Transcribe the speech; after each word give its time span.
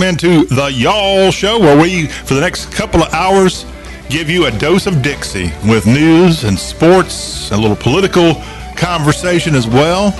Welcome 0.00 0.18
into 0.18 0.46
the 0.46 0.72
Y'all 0.72 1.30
Show, 1.30 1.58
where 1.58 1.78
we, 1.78 2.06
for 2.06 2.32
the 2.32 2.40
next 2.40 2.72
couple 2.72 3.02
of 3.02 3.12
hours, 3.12 3.66
give 4.08 4.30
you 4.30 4.46
a 4.46 4.50
dose 4.50 4.86
of 4.86 5.02
Dixie 5.02 5.52
with 5.68 5.86
news 5.86 6.44
and 6.44 6.58
sports, 6.58 7.50
a 7.50 7.56
little 7.56 7.76
political 7.76 8.42
conversation 8.78 9.54
as 9.54 9.66
well. 9.66 10.14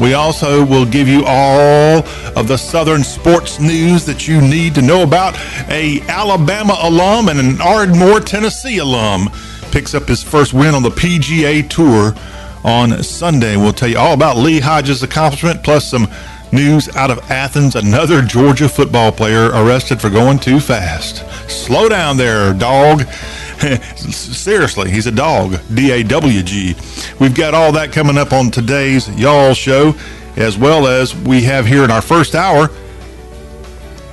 We 0.00 0.14
also 0.14 0.64
will 0.64 0.86
give 0.86 1.06
you 1.06 1.22
all 1.26 2.02
of 2.34 2.48
the 2.48 2.56
Southern 2.56 3.04
sports 3.04 3.60
news 3.60 4.06
that 4.06 4.26
you 4.26 4.40
need 4.40 4.74
to 4.76 4.80
know 4.80 5.02
about. 5.02 5.36
A 5.68 6.00
Alabama 6.08 6.78
alum 6.80 7.28
and 7.28 7.38
an 7.38 7.60
Ardmore, 7.60 8.20
Tennessee 8.20 8.78
alum 8.78 9.28
picks 9.70 9.94
up 9.94 10.08
his 10.08 10.22
first 10.22 10.54
win 10.54 10.74
on 10.74 10.82
the 10.82 10.88
PGA 10.88 11.68
Tour 11.68 12.14
on 12.64 13.02
Sunday. 13.02 13.58
We'll 13.58 13.74
tell 13.74 13.88
you 13.88 13.98
all 13.98 14.14
about 14.14 14.38
Lee 14.38 14.60
Hodges' 14.60 15.02
accomplishment, 15.02 15.62
plus 15.62 15.90
some 15.90 16.08
news 16.52 16.88
out 16.96 17.10
of 17.10 17.18
Athens. 17.30 17.76
Another 17.76 18.22
Georgia 18.22 18.68
football 18.68 19.12
player 19.12 19.46
arrested 19.48 20.00
for 20.00 20.10
going 20.10 20.38
too 20.38 20.60
fast. 20.60 21.24
Slow 21.50 21.88
down 21.88 22.16
there, 22.16 22.52
dog. 22.54 23.02
Seriously, 23.96 24.90
he's 24.90 25.06
a 25.06 25.12
dog. 25.12 25.58
D 25.74 25.90
A 25.92 26.02
W 26.02 26.42
G. 26.42 26.76
We've 27.18 27.34
got 27.34 27.54
all 27.54 27.72
that 27.72 27.92
coming 27.92 28.18
up 28.18 28.32
on 28.32 28.50
today's 28.50 29.08
Y'all 29.18 29.54
show, 29.54 29.94
as 30.36 30.58
well 30.58 30.86
as 30.86 31.14
we 31.14 31.42
have 31.42 31.66
here 31.66 31.84
in 31.84 31.90
our 31.90 32.02
first 32.02 32.34
hour. 32.34 32.70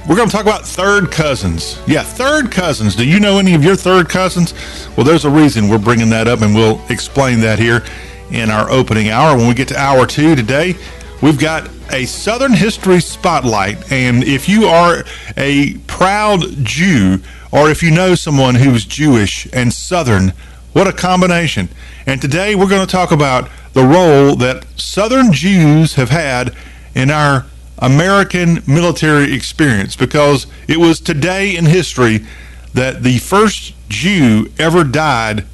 We're 0.08 0.18
going 0.18 0.28
to 0.28 0.34
talk 0.36 0.46
about 0.46 0.66
third 0.66 1.12
cousins. 1.12 1.82
Yeah, 1.88 2.04
third 2.04 2.52
cousins. 2.52 2.94
Do 2.94 3.08
you 3.08 3.22
know 3.22 3.38
any 3.38 3.54
of 3.54 3.64
your 3.64 3.78
third 3.78 4.10
cousins? 4.10 4.54
Well, 4.98 5.06
there's 5.06 5.24
a 5.24 5.30
reason 5.30 5.70
we're 5.70 5.78
bringing 5.78 6.10
that 6.10 6.28
up, 6.28 6.42
and 6.42 6.54
we'll 6.54 6.82
explain 6.90 7.40
that 7.40 7.58
here 7.58 7.86
in 8.30 8.50
our 8.50 8.70
opening 8.70 9.10
hour. 9.10 9.38
When 9.38 9.48
we 9.48 9.54
get 9.54 9.70
to 9.70 9.78
hour 9.78 10.06
two 10.06 10.36
today, 10.36 10.76
we've 11.24 11.40
got 11.40 11.70
a 11.94 12.06
Southern 12.06 12.52
History 12.52 13.00
Spotlight. 13.00 13.90
And 13.94 14.26
if 14.26 14.50
you 14.50 14.66
are 14.66 15.06
a 15.38 15.78
proud 15.88 16.42
Jew, 16.66 17.20
or 17.50 17.70
if 17.70 17.82
you 17.82 17.92
know 17.92 18.14
someone 18.14 18.56
who's 18.56 18.86
Jewish 18.86 19.48
and 19.54 19.72
Southern, 19.72 20.34
what 20.74 20.86
a 20.86 20.92
combination. 20.92 21.70
And 22.06 22.22
today 22.22 22.56
we're 22.56 22.68
going 22.68 22.86
to 22.86 22.92
talk 22.92 23.14
about 23.14 23.50
the 23.72 23.86
role 23.86 24.36
that 24.36 24.66
Southern 24.78 25.32
Jews 25.32 25.94
have 25.94 26.10
had 26.10 26.54
in 26.94 27.10
our 27.10 27.46
American 27.80 28.62
military 28.68 29.34
experience 29.34 29.96
because 29.96 30.46
it 30.68 30.78
was 30.78 31.00
today 31.00 31.56
in 31.56 31.66
history 31.66 32.26
that 32.74 33.02
the 33.02 33.20
first 33.20 33.74
Jew 33.88 34.52
ever 34.60 34.84
died 34.84 35.46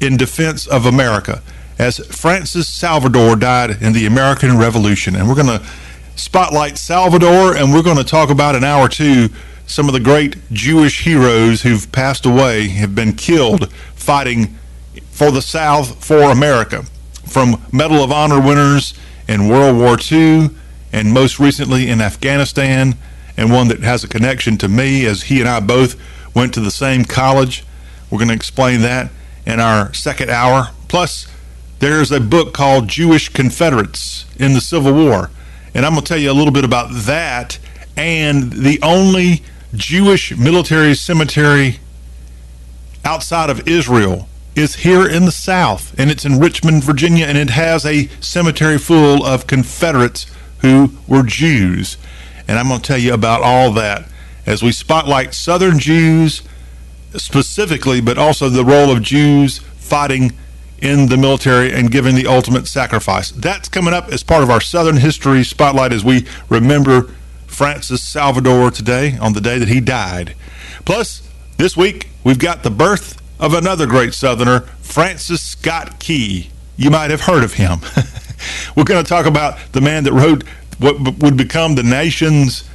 in 0.00 0.16
defense 0.16 0.66
of 0.66 0.84
America 0.84 1.42
as 1.80 1.96
Francis 2.14 2.68
Salvador 2.68 3.36
died 3.36 3.80
in 3.80 3.94
the 3.94 4.04
American 4.04 4.58
Revolution. 4.58 5.16
And 5.16 5.26
we're 5.26 5.34
going 5.34 5.46
to 5.46 5.66
spotlight 6.14 6.76
Salvador 6.76 7.56
and 7.56 7.72
we're 7.72 7.82
going 7.82 7.96
to 7.96 8.04
talk 8.04 8.28
about 8.28 8.54
in 8.54 8.62
hour 8.62 8.84
or 8.84 8.88
two 8.90 9.30
some 9.64 9.86
of 9.88 9.94
the 9.94 10.00
great 10.00 10.36
Jewish 10.52 11.04
heroes 11.04 11.62
who've 11.62 11.90
passed 11.90 12.26
away, 12.26 12.68
have 12.68 12.94
been 12.94 13.14
killed 13.14 13.72
fighting 13.94 14.58
for 15.10 15.30
the 15.30 15.40
South, 15.40 16.04
for 16.04 16.30
America. 16.30 16.82
From 17.26 17.62
Medal 17.72 18.04
of 18.04 18.12
Honor 18.12 18.40
winners 18.46 18.92
in 19.26 19.48
World 19.48 19.78
War 19.78 19.96
II 19.98 20.50
and 20.92 21.14
most 21.14 21.40
recently 21.40 21.88
in 21.88 22.02
Afghanistan, 22.02 22.94
and 23.38 23.50
one 23.50 23.68
that 23.68 23.80
has 23.80 24.04
a 24.04 24.08
connection 24.08 24.58
to 24.58 24.68
me 24.68 25.06
as 25.06 25.22
he 25.22 25.40
and 25.40 25.48
I 25.48 25.60
both 25.60 25.96
went 26.34 26.52
to 26.54 26.60
the 26.60 26.70
same 26.70 27.06
college. 27.06 27.64
We're 28.10 28.18
going 28.18 28.28
to 28.28 28.34
explain 28.34 28.82
that 28.82 29.10
in 29.46 29.60
our 29.60 29.94
second 29.94 30.28
hour. 30.28 30.72
Plus, 30.86 31.29
there's 31.80 32.12
a 32.12 32.20
book 32.20 32.54
called 32.54 32.88
Jewish 32.88 33.28
Confederates 33.30 34.26
in 34.38 34.52
the 34.52 34.60
Civil 34.60 34.92
War. 34.92 35.30
And 35.74 35.84
I'm 35.84 35.92
going 35.92 36.04
to 36.04 36.08
tell 36.08 36.18
you 36.18 36.30
a 36.30 36.34
little 36.34 36.52
bit 36.52 36.64
about 36.64 36.88
that 36.92 37.58
and 37.96 38.52
the 38.52 38.78
only 38.82 39.42
Jewish 39.74 40.36
military 40.36 40.94
cemetery 40.94 41.80
outside 43.04 43.50
of 43.50 43.68
Israel 43.68 44.28
is 44.54 44.76
here 44.76 45.08
in 45.08 45.26
the 45.26 45.32
South, 45.32 45.94
and 45.98 46.10
it's 46.10 46.24
in 46.24 46.38
Richmond, 46.38 46.82
Virginia, 46.82 47.26
and 47.26 47.38
it 47.38 47.50
has 47.50 47.86
a 47.86 48.08
cemetery 48.20 48.78
full 48.78 49.24
of 49.24 49.46
Confederates 49.46 50.26
who 50.58 50.92
were 51.06 51.22
Jews. 51.22 51.98
And 52.48 52.58
I'm 52.58 52.68
going 52.68 52.80
to 52.80 52.86
tell 52.86 52.98
you 52.98 53.14
about 53.14 53.42
all 53.42 53.70
that 53.72 54.06
as 54.46 54.62
we 54.62 54.72
spotlight 54.72 55.34
Southern 55.34 55.78
Jews 55.78 56.42
specifically, 57.14 58.00
but 58.00 58.18
also 58.18 58.48
the 58.48 58.64
role 58.64 58.90
of 58.90 59.02
Jews 59.02 59.58
fighting 59.58 60.32
in 60.80 61.08
the 61.08 61.16
military 61.16 61.72
and 61.72 61.90
giving 61.90 62.14
the 62.14 62.26
ultimate 62.26 62.66
sacrifice. 62.66 63.30
That's 63.30 63.68
coming 63.68 63.92
up 63.92 64.08
as 64.08 64.22
part 64.22 64.42
of 64.42 64.50
our 64.50 64.60
Southern 64.60 64.96
History 64.96 65.44
Spotlight 65.44 65.92
as 65.92 66.04
we 66.04 66.26
remember 66.48 67.12
Francis 67.46 68.02
Salvador 68.02 68.70
today 68.70 69.18
on 69.18 69.34
the 69.34 69.40
day 69.40 69.58
that 69.58 69.68
he 69.68 69.80
died. 69.80 70.34
Plus, 70.84 71.28
this 71.58 71.76
week, 71.76 72.08
we've 72.24 72.38
got 72.38 72.62
the 72.62 72.70
birth 72.70 73.20
of 73.38 73.52
another 73.52 73.86
great 73.86 74.14
Southerner, 74.14 74.60
Francis 74.80 75.42
Scott 75.42 75.98
Key. 75.98 76.50
You 76.76 76.90
might 76.90 77.10
have 77.10 77.22
heard 77.22 77.44
of 77.44 77.54
him. 77.54 77.80
We're 78.76 78.84
going 78.84 79.02
to 79.04 79.08
talk 79.08 79.26
about 79.26 79.58
the 79.72 79.80
man 79.80 80.04
that 80.04 80.12
wrote 80.12 80.44
what 80.78 81.18
would 81.18 81.36
become 81.36 81.74
the 81.74 81.82
nation's 81.82 82.69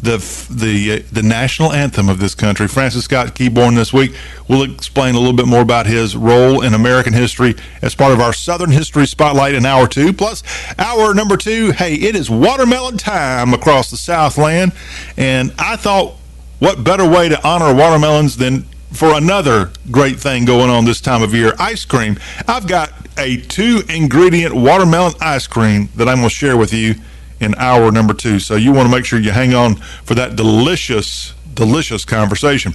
the 0.00 0.18
the 0.50 0.92
uh, 0.92 1.02
the 1.12 1.22
national 1.22 1.72
anthem 1.72 2.08
of 2.08 2.20
this 2.20 2.34
country, 2.34 2.68
Francis 2.68 3.04
Scott 3.04 3.34
Key, 3.34 3.48
born 3.48 3.74
this 3.74 3.92
week. 3.92 4.14
We'll 4.48 4.62
explain 4.62 5.14
a 5.14 5.18
little 5.18 5.34
bit 5.34 5.46
more 5.46 5.60
about 5.60 5.86
his 5.86 6.16
role 6.16 6.62
in 6.62 6.74
American 6.74 7.12
history 7.12 7.56
as 7.82 7.94
part 7.94 8.12
of 8.12 8.20
our 8.20 8.32
Southern 8.32 8.70
History 8.70 9.06
Spotlight 9.06 9.54
in 9.54 9.66
hour 9.66 9.88
two. 9.88 10.12
Plus, 10.12 10.42
hour 10.78 11.14
number 11.14 11.36
two, 11.36 11.72
hey, 11.72 11.94
it 11.94 12.14
is 12.14 12.30
watermelon 12.30 12.96
time 12.96 13.52
across 13.52 13.90
the 13.90 13.96
Southland, 13.96 14.72
and 15.16 15.52
I 15.58 15.76
thought, 15.76 16.14
what 16.60 16.84
better 16.84 17.08
way 17.08 17.28
to 17.28 17.46
honor 17.46 17.74
watermelons 17.74 18.36
than 18.36 18.64
for 18.92 19.14
another 19.14 19.70
great 19.90 20.18
thing 20.18 20.44
going 20.44 20.70
on 20.70 20.84
this 20.84 21.00
time 21.00 21.22
of 21.22 21.34
year, 21.34 21.52
ice 21.58 21.84
cream. 21.84 22.18
I've 22.46 22.66
got 22.66 22.92
a 23.18 23.36
two 23.36 23.82
ingredient 23.88 24.54
watermelon 24.54 25.12
ice 25.20 25.46
cream 25.46 25.88
that 25.96 26.08
I'm 26.08 26.18
going 26.18 26.28
to 26.28 26.34
share 26.34 26.56
with 26.56 26.72
you 26.72 26.94
in 27.40 27.54
hour 27.56 27.90
number 27.90 28.14
two. 28.14 28.38
So 28.38 28.56
you 28.56 28.72
want 28.72 28.88
to 28.88 28.94
make 28.94 29.04
sure 29.04 29.18
you 29.18 29.30
hang 29.30 29.54
on 29.54 29.76
for 29.76 30.14
that 30.14 30.36
delicious, 30.36 31.34
delicious 31.54 32.04
conversation. 32.04 32.74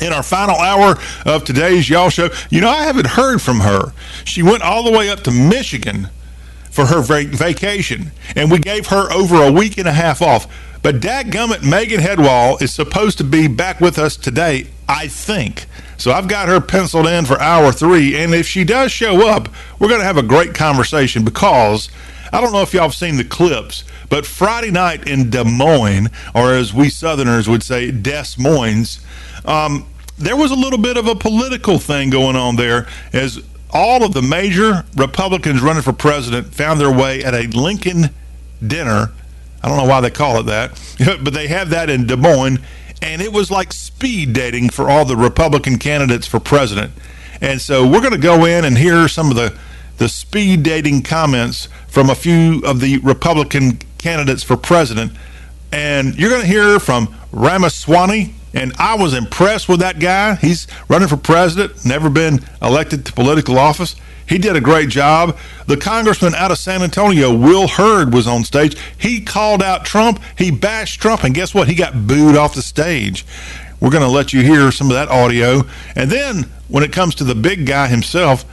In 0.00 0.12
our 0.12 0.22
final 0.22 0.56
hour 0.56 0.96
of 1.26 1.44
today's 1.44 1.88
Y'all 1.88 2.10
Show, 2.10 2.30
you 2.50 2.60
know, 2.60 2.70
I 2.70 2.84
haven't 2.84 3.08
heard 3.08 3.40
from 3.40 3.60
her. 3.60 3.92
She 4.24 4.42
went 4.42 4.62
all 4.62 4.82
the 4.82 4.90
way 4.90 5.10
up 5.10 5.20
to 5.24 5.30
Michigan 5.30 6.08
for 6.70 6.86
her 6.86 7.02
vacation, 7.02 8.10
and 8.34 8.50
we 8.50 8.58
gave 8.58 8.86
her 8.86 9.12
over 9.12 9.42
a 9.42 9.52
week 9.52 9.78
and 9.78 9.86
a 9.86 9.92
half 9.92 10.22
off. 10.22 10.46
But 10.82 10.96
dadgummit, 10.96 11.62
Megan 11.62 12.00
Hedwall 12.00 12.60
is 12.60 12.74
supposed 12.74 13.18
to 13.18 13.24
be 13.24 13.46
back 13.46 13.80
with 13.80 13.98
us 13.98 14.16
today, 14.16 14.66
I 14.88 15.06
think. 15.06 15.66
So 15.96 16.10
I've 16.10 16.26
got 16.26 16.48
her 16.48 16.60
penciled 16.60 17.06
in 17.06 17.26
for 17.26 17.40
hour 17.40 17.70
three, 17.70 18.16
and 18.16 18.34
if 18.34 18.48
she 18.48 18.64
does 18.64 18.90
show 18.90 19.28
up, 19.28 19.48
we're 19.78 19.88
going 19.88 20.00
to 20.00 20.06
have 20.06 20.16
a 20.16 20.22
great 20.22 20.54
conversation 20.54 21.24
because 21.24 21.88
I 22.32 22.40
don't 22.40 22.52
know 22.52 22.62
if 22.62 22.72
y'all 22.72 22.84
have 22.84 22.94
seen 22.94 23.16
the 23.16 23.24
clips, 23.24 23.84
but 24.08 24.24
Friday 24.24 24.70
night 24.70 25.06
in 25.06 25.28
Des 25.28 25.44
Moines, 25.44 26.08
or 26.34 26.54
as 26.54 26.72
we 26.72 26.88
Southerners 26.88 27.48
would 27.48 27.62
say, 27.62 27.90
Des 27.90 28.24
Moines, 28.38 29.00
um, 29.44 29.86
there 30.18 30.36
was 30.36 30.50
a 30.50 30.54
little 30.54 30.78
bit 30.78 30.96
of 30.96 31.06
a 31.06 31.14
political 31.14 31.78
thing 31.78 32.08
going 32.08 32.36
on 32.36 32.56
there 32.56 32.86
as 33.12 33.42
all 33.70 34.02
of 34.04 34.14
the 34.14 34.22
major 34.22 34.84
Republicans 34.96 35.60
running 35.60 35.82
for 35.82 35.92
president 35.92 36.54
found 36.54 36.80
their 36.80 36.92
way 36.92 37.22
at 37.22 37.34
a 37.34 37.46
Lincoln 37.48 38.10
dinner. 38.66 39.12
I 39.62 39.68
don't 39.68 39.76
know 39.76 39.84
why 39.84 40.00
they 40.00 40.10
call 40.10 40.38
it 40.38 40.44
that, 40.44 40.80
but 41.22 41.34
they 41.34 41.48
have 41.48 41.70
that 41.70 41.90
in 41.90 42.06
Des 42.06 42.16
Moines, 42.16 42.58
and 43.02 43.20
it 43.20 43.32
was 43.32 43.50
like 43.50 43.72
speed 43.72 44.32
dating 44.32 44.70
for 44.70 44.88
all 44.88 45.04
the 45.04 45.16
Republican 45.16 45.78
candidates 45.78 46.26
for 46.26 46.40
president. 46.40 46.92
And 47.42 47.60
so 47.60 47.86
we're 47.86 48.00
going 48.00 48.12
to 48.12 48.18
go 48.18 48.44
in 48.44 48.64
and 48.64 48.78
hear 48.78 49.08
some 49.08 49.30
of 49.30 49.36
the 49.36 49.58
the 50.02 50.08
speed 50.08 50.64
dating 50.64 51.00
comments 51.00 51.68
from 51.86 52.10
a 52.10 52.14
few 52.16 52.60
of 52.64 52.80
the 52.80 52.98
Republican 52.98 53.78
candidates 53.98 54.42
for 54.42 54.56
president. 54.56 55.12
And 55.70 56.16
you're 56.18 56.28
going 56.28 56.42
to 56.42 56.46
hear 56.46 56.80
from 56.80 57.14
Ramaswamy. 57.30 58.34
And 58.52 58.72
I 58.80 58.96
was 58.96 59.14
impressed 59.14 59.68
with 59.68 59.78
that 59.78 60.00
guy. 60.00 60.34
He's 60.34 60.66
running 60.88 61.06
for 61.06 61.16
president, 61.16 61.86
never 61.86 62.10
been 62.10 62.40
elected 62.60 63.06
to 63.06 63.12
political 63.12 63.60
office. 63.60 63.94
He 64.28 64.38
did 64.38 64.56
a 64.56 64.60
great 64.60 64.88
job. 64.88 65.38
The 65.68 65.76
congressman 65.76 66.34
out 66.34 66.50
of 66.50 66.58
San 66.58 66.82
Antonio, 66.82 67.32
Will 67.32 67.68
Hurd, 67.68 68.12
was 68.12 68.26
on 68.26 68.42
stage. 68.42 68.76
He 68.98 69.20
called 69.20 69.62
out 69.62 69.84
Trump. 69.84 70.20
He 70.36 70.50
bashed 70.50 71.00
Trump. 71.00 71.22
And 71.22 71.32
guess 71.32 71.54
what? 71.54 71.68
He 71.68 71.76
got 71.76 72.08
booed 72.08 72.36
off 72.36 72.56
the 72.56 72.62
stage. 72.62 73.24
We're 73.78 73.90
going 73.90 74.02
to 74.02 74.08
let 74.08 74.32
you 74.32 74.42
hear 74.42 74.72
some 74.72 74.88
of 74.88 74.94
that 74.94 75.08
audio. 75.08 75.62
And 75.94 76.10
then 76.10 76.50
when 76.66 76.82
it 76.82 76.92
comes 76.92 77.14
to 77.16 77.24
the 77.24 77.36
big 77.36 77.66
guy 77.66 77.86
himself, 77.86 78.44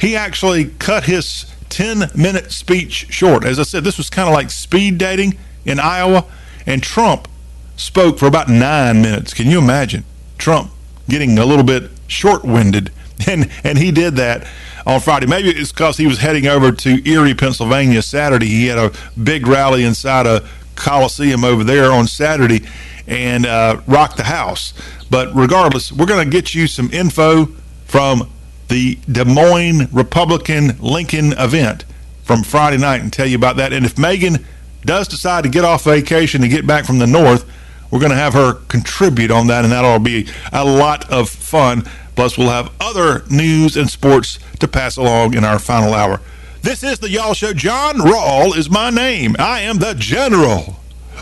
he 0.00 0.16
actually 0.16 0.66
cut 0.78 1.04
his 1.04 1.46
10 1.68 2.10
minute 2.14 2.50
speech 2.52 3.06
short. 3.10 3.44
As 3.44 3.58
I 3.58 3.64
said, 3.64 3.84
this 3.84 3.98
was 3.98 4.10
kind 4.10 4.28
of 4.28 4.34
like 4.34 4.50
speed 4.50 4.98
dating 4.98 5.36
in 5.64 5.78
Iowa, 5.78 6.24
and 6.66 6.82
Trump 6.82 7.28
spoke 7.76 8.18
for 8.18 8.26
about 8.26 8.48
nine 8.48 9.02
minutes. 9.02 9.34
Can 9.34 9.48
you 9.48 9.58
imagine 9.58 10.04
Trump 10.38 10.70
getting 11.08 11.38
a 11.38 11.44
little 11.44 11.64
bit 11.64 11.90
short 12.06 12.44
winded? 12.44 12.90
And, 13.28 13.50
and 13.64 13.76
he 13.76 13.92
did 13.92 14.16
that 14.16 14.48
on 14.86 14.98
Friday. 14.98 15.26
Maybe 15.26 15.50
it's 15.50 15.72
because 15.72 15.98
he 15.98 16.06
was 16.06 16.20
heading 16.20 16.46
over 16.46 16.72
to 16.72 17.06
Erie, 17.06 17.34
Pennsylvania 17.34 18.00
Saturday. 18.00 18.46
He 18.46 18.68
had 18.68 18.78
a 18.78 18.92
big 19.22 19.46
rally 19.46 19.84
inside 19.84 20.24
a 20.24 20.48
Coliseum 20.74 21.44
over 21.44 21.62
there 21.62 21.92
on 21.92 22.06
Saturday 22.06 22.66
and 23.06 23.44
uh, 23.44 23.82
rock 23.86 24.16
the 24.16 24.24
house. 24.24 24.72
But 25.10 25.34
regardless, 25.34 25.92
we're 25.92 26.06
going 26.06 26.24
to 26.24 26.30
get 26.30 26.54
you 26.54 26.66
some 26.66 26.90
info 26.92 27.44
from 27.84 28.30
the 28.70 28.98
Des 29.10 29.24
Moines 29.24 29.88
Republican 29.92 30.78
Lincoln 30.78 31.32
event 31.32 31.84
from 32.22 32.42
Friday 32.42 32.78
night 32.78 33.02
and 33.02 33.12
tell 33.12 33.26
you 33.26 33.36
about 33.36 33.56
that. 33.56 33.72
And 33.72 33.84
if 33.84 33.98
Megan 33.98 34.46
does 34.86 35.08
decide 35.08 35.44
to 35.44 35.50
get 35.50 35.64
off 35.64 35.84
vacation 35.84 36.42
and 36.42 36.50
get 36.50 36.66
back 36.66 36.86
from 36.86 36.98
the 36.98 37.06
north, 37.06 37.44
we're 37.90 37.98
going 37.98 38.12
to 38.12 38.16
have 38.16 38.32
her 38.34 38.54
contribute 38.68 39.32
on 39.32 39.48
that, 39.48 39.64
and 39.64 39.72
that'll 39.72 39.98
be 39.98 40.28
a 40.52 40.64
lot 40.64 41.10
of 41.10 41.28
fun. 41.28 41.82
Plus, 42.14 42.38
we'll 42.38 42.48
have 42.48 42.72
other 42.80 43.24
news 43.28 43.76
and 43.76 43.90
sports 43.90 44.38
to 44.60 44.68
pass 44.68 44.96
along 44.96 45.34
in 45.34 45.44
our 45.44 45.58
final 45.58 45.92
hour. 45.92 46.20
This 46.62 46.84
is 46.84 47.00
the 47.00 47.10
Y'all 47.10 47.34
Show. 47.34 47.52
John 47.52 47.96
Rawl 47.96 48.56
is 48.56 48.70
my 48.70 48.90
name. 48.90 49.34
I 49.38 49.60
am 49.60 49.78
the 49.78 49.94
general 49.94 50.76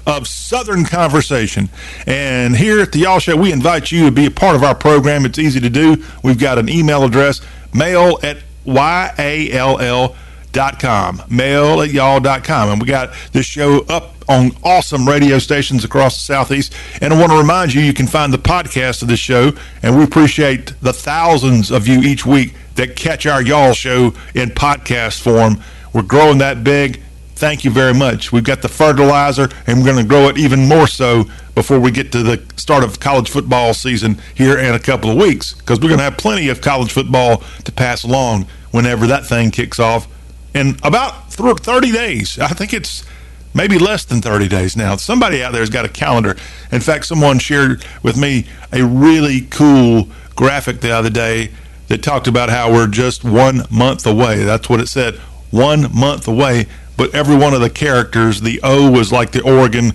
of 0.08 0.26
Southern 0.26 0.84
Conversation. 0.84 1.68
And 2.06 2.56
here 2.56 2.80
at 2.80 2.92
the 2.92 3.00
Y'all 3.00 3.18
Show, 3.18 3.36
we 3.36 3.52
invite 3.52 3.92
you 3.92 4.06
to 4.06 4.10
be 4.10 4.26
a 4.26 4.30
part 4.30 4.56
of 4.56 4.64
our 4.64 4.74
program. 4.74 5.26
It's 5.26 5.38
easy 5.38 5.60
to 5.60 5.70
do. 5.70 6.02
We've 6.24 6.38
got 6.38 6.58
an 6.58 6.68
email 6.68 7.04
address, 7.04 7.42
mail 7.74 8.18
at 8.22 8.38
Y-A-L-L 8.64 10.16
dot 10.50 10.80
com, 10.80 11.22
mail 11.28 11.82
at 11.82 11.90
y'all.com. 11.90 12.70
And 12.70 12.80
we 12.80 12.88
got 12.88 13.12
this 13.32 13.44
show 13.44 13.84
up 13.90 14.14
on 14.30 14.50
awesome 14.64 15.06
radio 15.06 15.38
stations 15.38 15.84
across 15.84 16.14
the 16.14 16.22
Southeast. 16.22 16.74
And 17.02 17.12
I 17.12 17.20
want 17.20 17.30
to 17.32 17.38
remind 17.38 17.74
you, 17.74 17.82
you 17.82 17.92
can 17.92 18.06
find 18.06 18.32
the 18.32 18.38
podcast 18.38 19.02
of 19.02 19.08
this 19.08 19.20
show, 19.20 19.52
and 19.82 19.96
we 19.96 20.04
appreciate 20.04 20.72
the 20.80 20.94
thousands 20.94 21.70
of 21.70 21.86
you 21.86 22.00
each 22.00 22.24
week 22.24 22.54
that 22.76 22.96
catch 22.96 23.26
our 23.26 23.42
Y'all 23.42 23.74
show 23.74 24.14
in 24.34 24.48
podcast 24.50 25.20
form. 25.20 25.62
We're 25.92 26.02
growing 26.02 26.38
that 26.38 26.64
big. 26.64 27.02
Thank 27.38 27.62
you 27.62 27.70
very 27.70 27.94
much. 27.94 28.32
We've 28.32 28.42
got 28.42 28.62
the 28.62 28.68
fertilizer, 28.68 29.48
and 29.68 29.78
we're 29.78 29.84
going 29.84 30.02
to 30.02 30.08
grow 30.08 30.28
it 30.28 30.38
even 30.38 30.66
more 30.66 30.88
so 30.88 31.26
before 31.54 31.78
we 31.78 31.92
get 31.92 32.10
to 32.10 32.24
the 32.24 32.42
start 32.56 32.82
of 32.82 32.98
college 32.98 33.30
football 33.30 33.74
season 33.74 34.20
here 34.34 34.58
in 34.58 34.74
a 34.74 34.78
couple 34.80 35.08
of 35.08 35.16
weeks, 35.16 35.54
because 35.54 35.78
we're 35.78 35.86
going 35.86 35.98
to 35.98 36.04
have 36.04 36.16
plenty 36.16 36.48
of 36.48 36.60
college 36.60 36.90
football 36.90 37.44
to 37.62 37.70
pass 37.70 38.02
along 38.02 38.48
whenever 38.72 39.06
that 39.06 39.24
thing 39.24 39.52
kicks 39.52 39.78
off 39.78 40.08
in 40.52 40.76
about 40.82 41.32
30 41.32 41.92
days. 41.92 42.40
I 42.40 42.48
think 42.48 42.72
it's 42.74 43.06
maybe 43.54 43.78
less 43.78 44.04
than 44.04 44.20
30 44.20 44.48
days 44.48 44.76
now. 44.76 44.96
Somebody 44.96 45.40
out 45.40 45.52
there 45.52 45.62
has 45.62 45.70
got 45.70 45.84
a 45.84 45.88
calendar. 45.88 46.36
In 46.72 46.80
fact, 46.80 47.06
someone 47.06 47.38
shared 47.38 47.84
with 48.02 48.16
me 48.16 48.46
a 48.72 48.84
really 48.84 49.42
cool 49.42 50.08
graphic 50.34 50.80
the 50.80 50.90
other 50.90 51.08
day 51.08 51.52
that 51.86 52.02
talked 52.02 52.26
about 52.26 52.50
how 52.50 52.72
we're 52.72 52.88
just 52.88 53.22
one 53.22 53.62
month 53.70 54.06
away. 54.08 54.42
That's 54.42 54.68
what 54.68 54.80
it 54.80 54.88
said, 54.88 55.14
one 55.52 55.96
month 55.96 56.26
away. 56.26 56.66
But 56.98 57.14
every 57.14 57.36
one 57.36 57.54
of 57.54 57.60
the 57.60 57.70
characters, 57.70 58.40
the 58.40 58.60
O 58.62 58.90
was 58.90 59.12
like 59.12 59.30
the 59.30 59.42
Oregon 59.42 59.92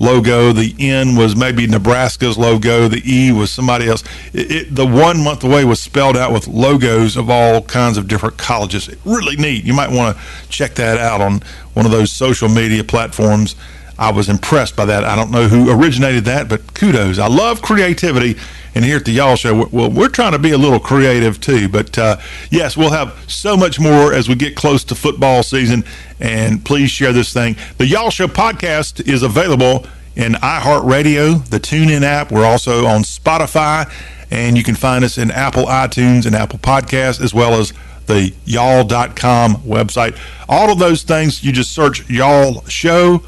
logo. 0.00 0.52
The 0.52 0.74
N 0.78 1.14
was 1.14 1.36
maybe 1.36 1.66
Nebraska's 1.66 2.38
logo. 2.38 2.88
The 2.88 3.02
E 3.04 3.32
was 3.32 3.50
somebody 3.50 3.86
else. 3.86 4.02
It, 4.32 4.50
it, 4.50 4.74
the 4.74 4.86
one 4.86 5.22
month 5.22 5.44
away 5.44 5.66
was 5.66 5.78
spelled 5.78 6.16
out 6.16 6.32
with 6.32 6.48
logos 6.48 7.18
of 7.18 7.28
all 7.28 7.60
kinds 7.62 7.98
of 7.98 8.08
different 8.08 8.38
colleges. 8.38 8.88
Really 9.04 9.36
neat. 9.36 9.64
You 9.64 9.74
might 9.74 9.90
want 9.90 10.16
to 10.16 10.22
check 10.48 10.74
that 10.76 10.98
out 10.98 11.20
on 11.20 11.42
one 11.74 11.84
of 11.84 11.92
those 11.92 12.10
social 12.10 12.48
media 12.48 12.82
platforms. 12.82 13.54
I 13.98 14.12
was 14.12 14.28
impressed 14.28 14.76
by 14.76 14.84
that. 14.86 15.04
I 15.04 15.16
don't 15.16 15.30
know 15.30 15.48
who 15.48 15.70
originated 15.70 16.24
that, 16.26 16.48
but 16.48 16.74
kudos. 16.74 17.18
I 17.18 17.26
love 17.26 17.62
creativity. 17.62 18.36
And 18.74 18.84
here 18.84 18.98
at 18.98 19.04
the 19.04 19.10
Y'all 19.10 19.34
Show, 19.34 19.66
well, 19.72 19.90
we're 19.90 20.08
trying 20.08 20.32
to 20.32 20.38
be 20.38 20.52
a 20.52 20.58
little 20.58 20.78
creative 20.78 21.40
too. 21.40 21.68
But 21.68 21.98
uh, 21.98 22.18
yes, 22.50 22.76
we'll 22.76 22.92
have 22.92 23.24
so 23.26 23.56
much 23.56 23.80
more 23.80 24.12
as 24.12 24.28
we 24.28 24.36
get 24.36 24.54
close 24.54 24.84
to 24.84 24.94
football 24.94 25.42
season. 25.42 25.84
And 26.20 26.64
please 26.64 26.90
share 26.90 27.12
this 27.12 27.32
thing. 27.32 27.56
The 27.78 27.86
Y'all 27.86 28.10
Show 28.10 28.28
podcast 28.28 29.08
is 29.08 29.22
available 29.22 29.86
in 30.14 30.34
iHeartRadio, 30.34 31.44
the 31.46 31.58
TuneIn 31.58 32.02
app. 32.02 32.30
We're 32.30 32.44
also 32.44 32.86
on 32.86 33.02
Spotify, 33.02 33.90
and 34.30 34.56
you 34.56 34.62
can 34.62 34.74
find 34.74 35.04
us 35.04 35.18
in 35.18 35.30
Apple 35.30 35.64
iTunes 35.64 36.26
and 36.26 36.34
Apple 36.34 36.58
Podcasts, 36.58 37.20
as 37.20 37.32
well 37.32 37.54
as 37.54 37.72
the 38.06 38.32
y'all.com 38.44 39.56
website. 39.58 40.18
All 40.48 40.70
of 40.70 40.78
those 40.78 41.02
things, 41.02 41.44
you 41.44 41.52
just 41.52 41.72
search 41.72 42.08
Y'all 42.10 42.64
Show, 42.66 43.22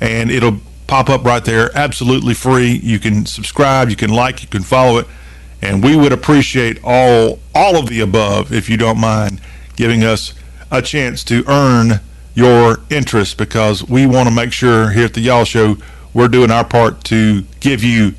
and 0.00 0.30
it'll 0.30 0.58
pop 0.86 1.08
up 1.08 1.24
right 1.24 1.44
there, 1.44 1.70
absolutely 1.76 2.34
free. 2.34 2.80
You 2.82 2.98
can 2.98 3.26
subscribe, 3.26 3.90
you 3.90 3.96
can 3.96 4.10
like, 4.10 4.42
you 4.42 4.48
can 4.48 4.62
follow 4.62 4.98
it, 4.98 5.06
and 5.62 5.84
we 5.84 5.96
would 5.96 6.12
appreciate 6.12 6.80
all 6.82 7.38
all 7.54 7.76
of 7.76 7.88
the 7.88 8.00
above 8.00 8.52
if 8.52 8.68
you 8.68 8.76
don't 8.76 8.98
mind 8.98 9.40
giving 9.76 10.02
us 10.02 10.34
a 10.70 10.82
chance 10.82 11.22
to 11.24 11.44
earn 11.46 12.00
your 12.34 12.80
interest 12.90 13.36
because 13.36 13.86
we 13.88 14.06
want 14.06 14.28
to 14.28 14.34
make 14.34 14.52
sure 14.52 14.90
here 14.90 15.04
at 15.04 15.14
the 15.14 15.20
Y'all 15.20 15.44
Show 15.44 15.76
we're 16.12 16.28
doing 16.28 16.50
our 16.50 16.64
part 16.64 17.04
to 17.04 17.42
give 17.60 17.84
you 17.84 18.14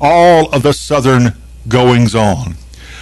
all 0.00 0.48
of 0.52 0.62
the 0.62 0.72
Southern 0.72 1.34
goings 1.68 2.14
on. 2.14 2.54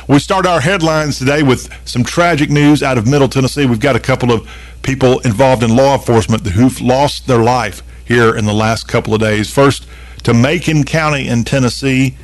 We 0.08 0.18
start 0.18 0.46
our 0.46 0.60
headlines 0.60 1.18
today 1.18 1.42
with 1.42 1.68
some 1.86 2.04
tragic 2.04 2.50
news 2.50 2.82
out 2.82 2.98
of 2.98 3.06
Middle 3.06 3.28
Tennessee. 3.28 3.66
We've 3.66 3.80
got 3.80 3.96
a 3.96 4.00
couple 4.00 4.32
of 4.32 4.50
people 4.82 5.20
involved 5.20 5.62
in 5.62 5.76
law 5.76 5.94
enforcement 5.94 6.46
who've 6.46 6.80
lost 6.80 7.26
their 7.26 7.42
life 7.42 7.82
here 8.10 8.34
in 8.34 8.44
the 8.44 8.52
last 8.52 8.88
couple 8.88 9.14
of 9.14 9.20
days. 9.20 9.52
First, 9.52 9.86
to 10.24 10.34
Macon 10.34 10.82
County 10.82 11.28
in 11.28 11.44
Tennessee, 11.44 12.16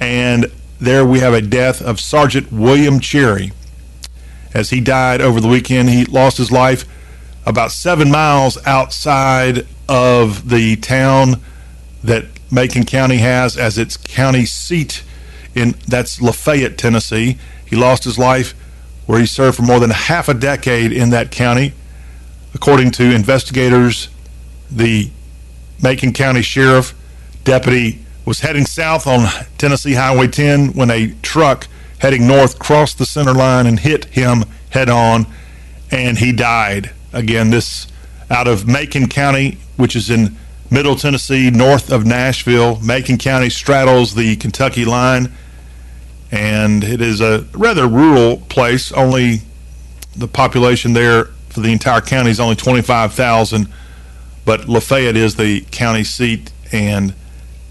and 0.00 0.50
there 0.80 1.04
we 1.04 1.18
have 1.18 1.34
a 1.34 1.42
death 1.42 1.82
of 1.82 2.00
Sergeant 2.00 2.50
William 2.50 3.00
Cherry. 3.00 3.52
As 4.54 4.70
he 4.70 4.80
died 4.80 5.20
over 5.20 5.38
the 5.38 5.46
weekend, 5.46 5.90
he 5.90 6.06
lost 6.06 6.38
his 6.38 6.50
life 6.50 6.86
about 7.44 7.70
seven 7.70 8.10
miles 8.10 8.56
outside 8.64 9.66
of 9.90 10.48
the 10.48 10.76
town 10.76 11.42
that 12.02 12.24
Macon 12.50 12.86
County 12.86 13.18
has 13.18 13.58
as 13.58 13.76
its 13.76 13.98
county 13.98 14.46
seat 14.46 15.04
in 15.54 15.72
that's 15.86 16.22
Lafayette, 16.22 16.78
Tennessee. 16.78 17.36
He 17.66 17.76
lost 17.76 18.04
his 18.04 18.18
life 18.18 18.54
where 19.04 19.20
he 19.20 19.26
served 19.26 19.58
for 19.58 19.62
more 19.64 19.80
than 19.80 19.90
half 19.90 20.30
a 20.30 20.34
decade 20.34 20.92
in 20.92 21.10
that 21.10 21.30
county. 21.30 21.74
According 22.54 22.92
to 22.92 23.14
investigators, 23.14 24.08
the 24.70 25.10
Macon 25.82 26.12
County 26.12 26.42
Sheriff 26.42 26.94
deputy 27.44 28.04
was 28.24 28.40
heading 28.40 28.66
south 28.66 29.06
on 29.06 29.28
Tennessee 29.58 29.94
Highway 29.94 30.26
10 30.26 30.72
when 30.72 30.90
a 30.90 31.14
truck 31.22 31.68
heading 31.98 32.26
north 32.26 32.58
crossed 32.58 32.98
the 32.98 33.06
center 33.06 33.32
line 33.32 33.66
and 33.66 33.78
hit 33.78 34.06
him 34.06 34.44
head 34.70 34.88
on, 34.88 35.26
and 35.90 36.18
he 36.18 36.32
died. 36.32 36.90
Again, 37.12 37.50
this 37.50 37.86
out 38.30 38.48
of 38.48 38.66
Macon 38.66 39.08
County, 39.08 39.58
which 39.76 39.94
is 39.94 40.10
in 40.10 40.36
Middle 40.70 40.96
Tennessee, 40.96 41.50
north 41.50 41.92
of 41.92 42.04
Nashville. 42.04 42.80
Macon 42.80 43.18
County 43.18 43.48
straddles 43.48 44.14
the 44.14 44.36
Kentucky 44.36 44.84
line, 44.84 45.32
and 46.32 46.82
it 46.82 47.00
is 47.00 47.20
a 47.20 47.46
rather 47.52 47.86
rural 47.86 48.38
place. 48.48 48.90
Only 48.92 49.42
the 50.16 50.26
population 50.26 50.92
there 50.92 51.26
for 51.50 51.60
the 51.60 51.70
entire 51.72 52.00
county 52.00 52.30
is 52.30 52.40
only 52.40 52.56
25,000 52.56 53.68
but 54.46 54.68
Lafayette 54.68 55.16
is 55.16 55.34
the 55.34 55.62
county 55.72 56.04
seat, 56.04 56.52
and 56.72 57.14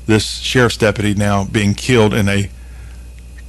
this 0.06 0.40
sheriff's 0.42 0.78
deputy 0.78 1.16
now 1.16 1.46
being 1.46 1.74
killed 1.74 2.14
in 2.14 2.30
a 2.30 2.52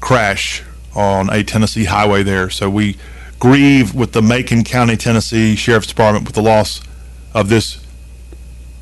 crash 0.01 0.63
on 0.95 1.29
a 1.31 1.43
Tennessee 1.43 1.85
highway 1.85 2.23
there. 2.23 2.49
So 2.49 2.71
we 2.71 2.97
grieve 3.39 3.95
with 3.95 4.13
the 4.13 4.23
Macon 4.23 4.65
County, 4.65 4.97
Tennessee 4.97 5.57
Sheriff's 5.57 5.89
Department 5.89 6.25
with 6.25 6.37
the 6.37 6.43
loss 6.43 6.81
of 7.35 7.49
this 7.49 7.85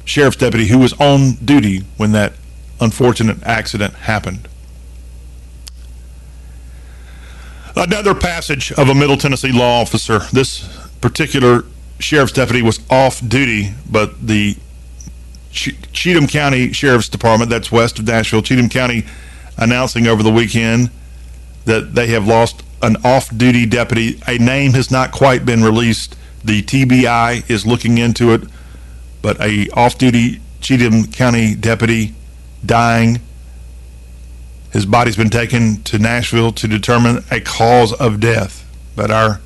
sheriff's 0.05 0.37
deputy 0.37 0.67
who 0.67 0.79
was 0.79 0.93
on 1.01 1.33
duty 1.45 1.83
when 1.97 2.13
that 2.13 2.35
unfortunate 2.81 3.43
accident 3.43 3.95
happened. 3.95 4.47
Another 7.75 8.15
passage 8.15 8.71
of 8.73 8.91
a 8.91 8.95
Middle 8.95 9.17
Tennessee 9.17 9.51
law 9.51 9.81
officer. 9.81 10.21
This 10.33 10.69
particular 11.01 11.65
sheriff's 11.99 12.33
deputy 12.33 12.63
was 12.63 12.81
off 12.91 13.27
duty, 13.27 13.73
but 13.91 14.27
the 14.27 14.57
Cheatham 15.53 16.27
County 16.27 16.73
Sheriff's 16.73 17.09
Department, 17.09 17.51
that's 17.51 17.71
west 17.71 17.99
of 17.99 18.07
Nashville, 18.07 18.43
Cheatham 18.43 18.69
County, 18.69 19.05
announcing 19.57 20.07
over 20.07 20.23
the 20.23 20.33
weekend 20.33 20.91
that 21.65 21.95
they 21.95 22.09
have 22.09 22.27
lost 22.27 22.63
an 22.83 22.97
off 23.05 23.35
duty 23.37 23.65
deputy. 23.65 24.21
A 24.27 24.37
name 24.39 24.73
has 24.73 24.91
not 24.91 25.13
quite 25.13 25.47
been 25.47 25.63
released. 25.63 26.17
The 26.43 26.63
TBI 26.63 27.49
is 27.49 27.65
looking 27.65 27.99
into 27.99 28.33
it, 28.33 28.43
but 29.23 29.41
a 29.41 29.69
off 29.71 29.97
duty 29.97 30.41
Cheatham 30.61 31.07
County 31.07 31.55
deputy 31.55 32.15
dying. 32.67 33.21
His 34.73 34.87
body's 34.87 35.17
been 35.17 35.31
taken 35.31 35.83
to 35.85 35.99
Nashville 35.99 36.51
to 36.53 36.67
determine 36.67 37.25
a 37.31 37.41
cause 37.41 37.93
of 37.93 38.19
death. 38.19 38.69
But 38.97 39.11
our 39.11 39.41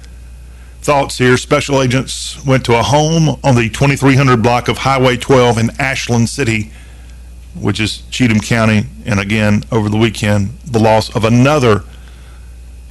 thoughts 0.89 1.19
here. 1.19 1.37
Special 1.37 1.83
agents 1.83 2.43
went 2.47 2.65
to 2.65 2.75
a 2.75 2.83
home 2.83 3.39
on 3.45 3.55
the 3.55 3.69
2300 3.69 4.43
block 4.43 4.69
of 4.69 4.79
Highway 4.79 5.19
12 5.19 5.59
in 5.59 5.71
Ashland 5.79 6.31
City, 6.31 6.73
which 7.55 7.79
is 7.79 8.05
Cheatham 8.11 8.41
County. 8.41 8.87
And 9.05 9.21
again, 9.21 9.65
over 9.71 9.91
the 9.91 9.99
weekend, 9.99 10.59
the 10.65 10.79
loss 10.79 11.15
of 11.15 11.27
another 11.27 11.85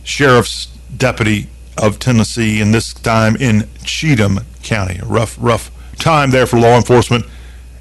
sheriff's 0.04 0.68
deputy 0.96 1.48
of 1.76 1.98
Tennessee, 1.98 2.62
and 2.62 2.72
this 2.72 2.94
time 2.94 3.36
in 3.36 3.68
Cheatham 3.84 4.42
County. 4.62 5.00
A 5.00 5.06
rough, 5.06 5.36
rough 5.40 5.72
time 5.98 6.30
there 6.30 6.46
for 6.46 6.60
law 6.60 6.76
enforcement 6.76 7.26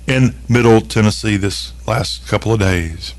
in 0.07 0.35
Middle 0.49 0.81
Tennessee 0.81 1.37
this 1.37 1.75
last 1.87 2.27
couple 2.27 2.55
of 2.55 2.61
days. 2.61 3.13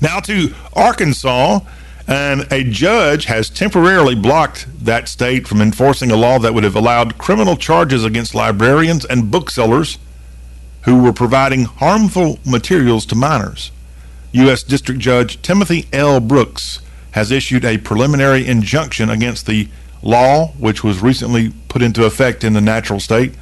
Now 0.00 0.18
to 0.18 0.52
Arkansas, 0.72 1.60
and 2.08 2.50
a 2.50 2.64
judge 2.64 3.26
has 3.26 3.50
temporarily 3.50 4.14
blocked 4.14 4.66
that 4.82 5.08
state 5.08 5.46
from 5.46 5.60
enforcing 5.60 6.10
a 6.10 6.16
law 6.16 6.38
that 6.38 6.54
would 6.54 6.64
have 6.64 6.74
allowed 6.74 7.18
criminal 7.18 7.54
charges 7.54 8.02
against 8.02 8.34
librarians 8.34 9.04
and 9.04 9.30
booksellers 9.30 9.98
who 10.82 11.02
were 11.02 11.12
providing 11.12 11.64
harmful 11.64 12.38
materials 12.46 13.04
to 13.04 13.14
minors. 13.14 13.70
U.S. 14.32 14.62
District 14.62 14.98
Judge 14.98 15.40
Timothy 15.42 15.86
L. 15.92 16.18
Brooks 16.18 16.80
has 17.10 17.30
issued 17.30 17.64
a 17.64 17.76
preliminary 17.76 18.46
injunction 18.46 19.10
against 19.10 19.44
the 19.44 19.68
law, 20.02 20.48
which 20.58 20.82
was 20.82 21.02
recently 21.02 21.52
put 21.68 21.82
into 21.82 22.06
effect 22.06 22.42
in 22.42 22.54
the 22.54 22.60
natural 22.62 23.00
state. 23.00 23.34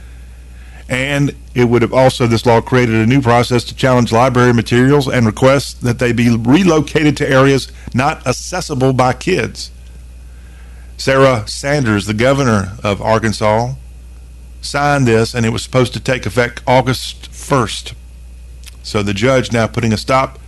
And 0.89 1.35
it 1.55 1.65
would 1.65 1.83
have 1.83 1.93
also, 1.93 2.27
this 2.27 2.47
law 2.47 2.61
created 2.61 2.95
a 2.95 3.07
new 3.07 3.21
process 3.21 3.65
to 3.65 3.75
challenge 3.75 4.13
library 4.13 4.53
materials 4.53 5.09
and 5.09 5.27
request 5.27 5.83
that 5.83 5.99
they 5.99 6.13
be 6.13 6.37
relocated 6.37 7.17
to 7.17 7.29
areas 7.29 7.73
not 7.93 8.25
accessible 8.27 8.93
by 8.93 9.13
kids. 9.13 9.71
Sarah 10.97 11.47
Sanders, 11.49 12.07
the 12.07 12.15
governor 12.15 12.77
of 12.85 13.03
Arkansas, 13.03 13.75
signed 14.63 15.07
this, 15.07 15.35
and 15.35 15.45
it 15.45 15.51
was 15.51 15.63
supposed 15.63 15.93
to 15.95 16.01
take 16.01 16.25
effect 16.25 16.63
August 16.67 17.31
1st. 17.33 17.95
So 18.83 19.03
the 19.03 19.15
judge 19.15 19.53
now 19.53 19.67
putting 19.67 19.93
a 19.93 19.97
stop. 19.97 20.39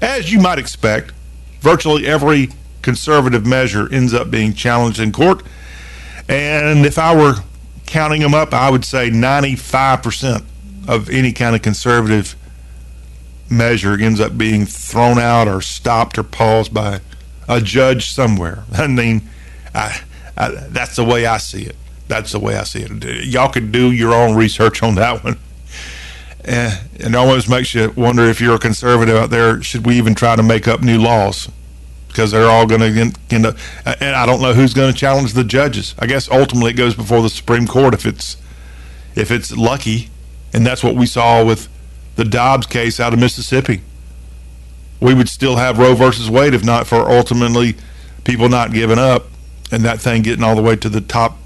As 0.00 0.32
you 0.32 0.40
might 0.40 0.58
expect, 0.58 1.12
virtually 1.60 2.06
every 2.06 2.48
conservative 2.80 3.46
measure 3.46 3.92
ends 3.92 4.12
up 4.14 4.30
being 4.30 4.54
challenged 4.54 4.98
in 4.98 5.12
court. 5.12 5.42
And 6.28 6.84
if 6.84 6.98
I 6.98 7.14
were 7.14 7.36
counting 7.86 8.22
them 8.22 8.34
up, 8.34 8.52
I 8.52 8.70
would 8.70 8.84
say 8.84 9.10
95% 9.10 10.44
of 10.88 11.08
any 11.10 11.32
kind 11.32 11.54
of 11.54 11.62
conservative 11.62 12.36
measure 13.50 13.94
ends 14.00 14.20
up 14.20 14.36
being 14.36 14.66
thrown 14.66 15.18
out 15.18 15.46
or 15.46 15.60
stopped 15.60 16.18
or 16.18 16.22
paused 16.22 16.72
by 16.72 17.00
a 17.48 17.60
judge 17.60 18.10
somewhere. 18.10 18.64
I 18.72 18.86
mean, 18.86 19.22
I, 19.74 20.00
I, 20.36 20.50
that's 20.68 20.96
the 20.96 21.04
way 21.04 21.26
I 21.26 21.38
see 21.38 21.62
it. 21.62 21.76
That's 22.08 22.32
the 22.32 22.40
way 22.40 22.56
I 22.56 22.64
see 22.64 22.82
it. 22.82 23.24
Y'all 23.24 23.50
could 23.50 23.72
do 23.72 23.90
your 23.90 24.12
own 24.12 24.36
research 24.36 24.82
on 24.82 24.96
that 24.96 25.22
one. 25.24 25.38
And 26.44 26.78
it 26.94 27.14
almost 27.14 27.48
makes 27.48 27.74
you 27.74 27.92
wonder 27.96 28.24
if 28.24 28.40
you're 28.40 28.56
a 28.56 28.58
conservative 28.58 29.14
out 29.16 29.30
there, 29.30 29.62
should 29.62 29.86
we 29.86 29.96
even 29.96 30.14
try 30.14 30.34
to 30.34 30.42
make 30.42 30.66
up 30.66 30.82
new 30.82 31.00
laws? 31.00 31.48
Because 32.12 32.30
they're 32.30 32.48
all 32.48 32.66
going 32.66 32.80
to 32.80 33.12
end 33.30 33.46
up. 33.46 33.56
And 33.84 34.14
I 34.14 34.26
don't 34.26 34.40
know 34.42 34.52
who's 34.52 34.74
going 34.74 34.92
to 34.92 34.98
challenge 34.98 35.32
the 35.32 35.44
judges. 35.44 35.94
I 35.98 36.06
guess 36.06 36.30
ultimately 36.30 36.70
it 36.72 36.74
goes 36.74 36.94
before 36.94 37.22
the 37.22 37.30
Supreme 37.30 37.66
Court 37.66 37.94
if 37.94 38.06
it's 38.06 38.36
if 39.14 39.30
it's 39.30 39.54
lucky, 39.56 40.08
and 40.52 40.66
that's 40.66 40.84
what 40.84 40.94
we 40.94 41.06
saw 41.06 41.44
with 41.44 41.68
the 42.16 42.24
Dobbs 42.24 42.66
case 42.66 43.00
out 43.00 43.12
of 43.12 43.18
Mississippi. 43.18 43.80
We 45.00 45.14
would 45.14 45.28
still 45.28 45.56
have 45.56 45.78
Roe 45.78 45.94
versus 45.94 46.30
Wade 46.30 46.54
if 46.54 46.64
not 46.64 46.86
for 46.86 47.10
ultimately 47.10 47.76
people 48.24 48.48
not 48.48 48.72
giving 48.72 48.98
up 48.98 49.26
and 49.72 49.84
that 49.84 50.00
thing 50.00 50.22
getting 50.22 50.44
all 50.44 50.54
the 50.54 50.62
way 50.62 50.76
to 50.76 50.88
the 50.88 51.00
top 51.00 51.38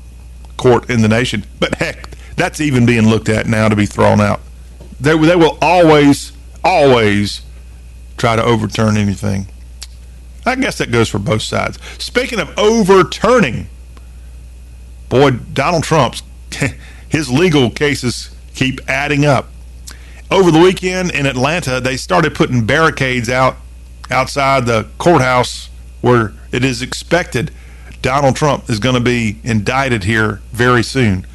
court 0.56 0.90
in 0.90 1.00
the 1.00 1.08
nation. 1.08 1.44
But 1.58 1.76
heck, 1.76 2.10
that's 2.34 2.60
even 2.60 2.84
being 2.84 3.08
looked 3.08 3.28
at 3.28 3.46
now 3.46 3.68
to 3.68 3.76
be 3.76 3.86
thrown 3.86 4.20
out. 4.20 4.40
They, 5.00 5.16
they 5.16 5.36
will 5.36 5.58
always, 5.62 6.32
always 6.64 7.42
try 8.16 8.36
to 8.36 8.42
overturn 8.42 8.96
anything. 8.96 9.46
I 10.46 10.54
guess 10.54 10.78
that 10.78 10.92
goes 10.92 11.08
for 11.08 11.18
both 11.18 11.42
sides. 11.42 11.78
Speaking 11.98 12.38
of 12.38 12.56
overturning, 12.56 13.66
boy, 15.08 15.32
Donald 15.32 15.82
Trump's 15.82 16.22
his 17.08 17.30
legal 17.30 17.70
cases 17.70 18.30
keep 18.54 18.80
adding 18.88 19.24
up. 19.24 19.48
Over 20.30 20.50
the 20.50 20.58
weekend 20.58 21.10
in 21.10 21.26
Atlanta, 21.26 21.80
they 21.80 21.96
started 21.96 22.34
putting 22.34 22.64
barricades 22.64 23.28
out 23.28 23.56
outside 24.10 24.66
the 24.66 24.88
courthouse 24.98 25.68
where 26.00 26.32
it 26.52 26.64
is 26.64 26.82
expected 26.82 27.50
Donald 28.02 28.36
Trump 28.36 28.70
is 28.70 28.78
going 28.78 28.94
to 28.94 29.00
be 29.00 29.38
indicted 29.42 30.04
here 30.04 30.40
very 30.52 30.82
soon. 30.82 31.26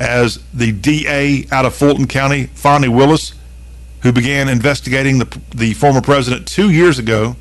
As 0.00 0.42
the 0.54 0.72
DA 0.72 1.46
out 1.50 1.66
of 1.66 1.74
Fulton 1.74 2.06
County, 2.06 2.46
Fani 2.46 2.88
Willis, 2.88 3.34
who 4.02 4.12
began 4.12 4.48
investigating 4.48 5.18
the, 5.18 5.40
the 5.54 5.74
former 5.74 6.00
president 6.00 6.46
two 6.46 6.70
years 6.70 6.98
ago, 6.98 7.36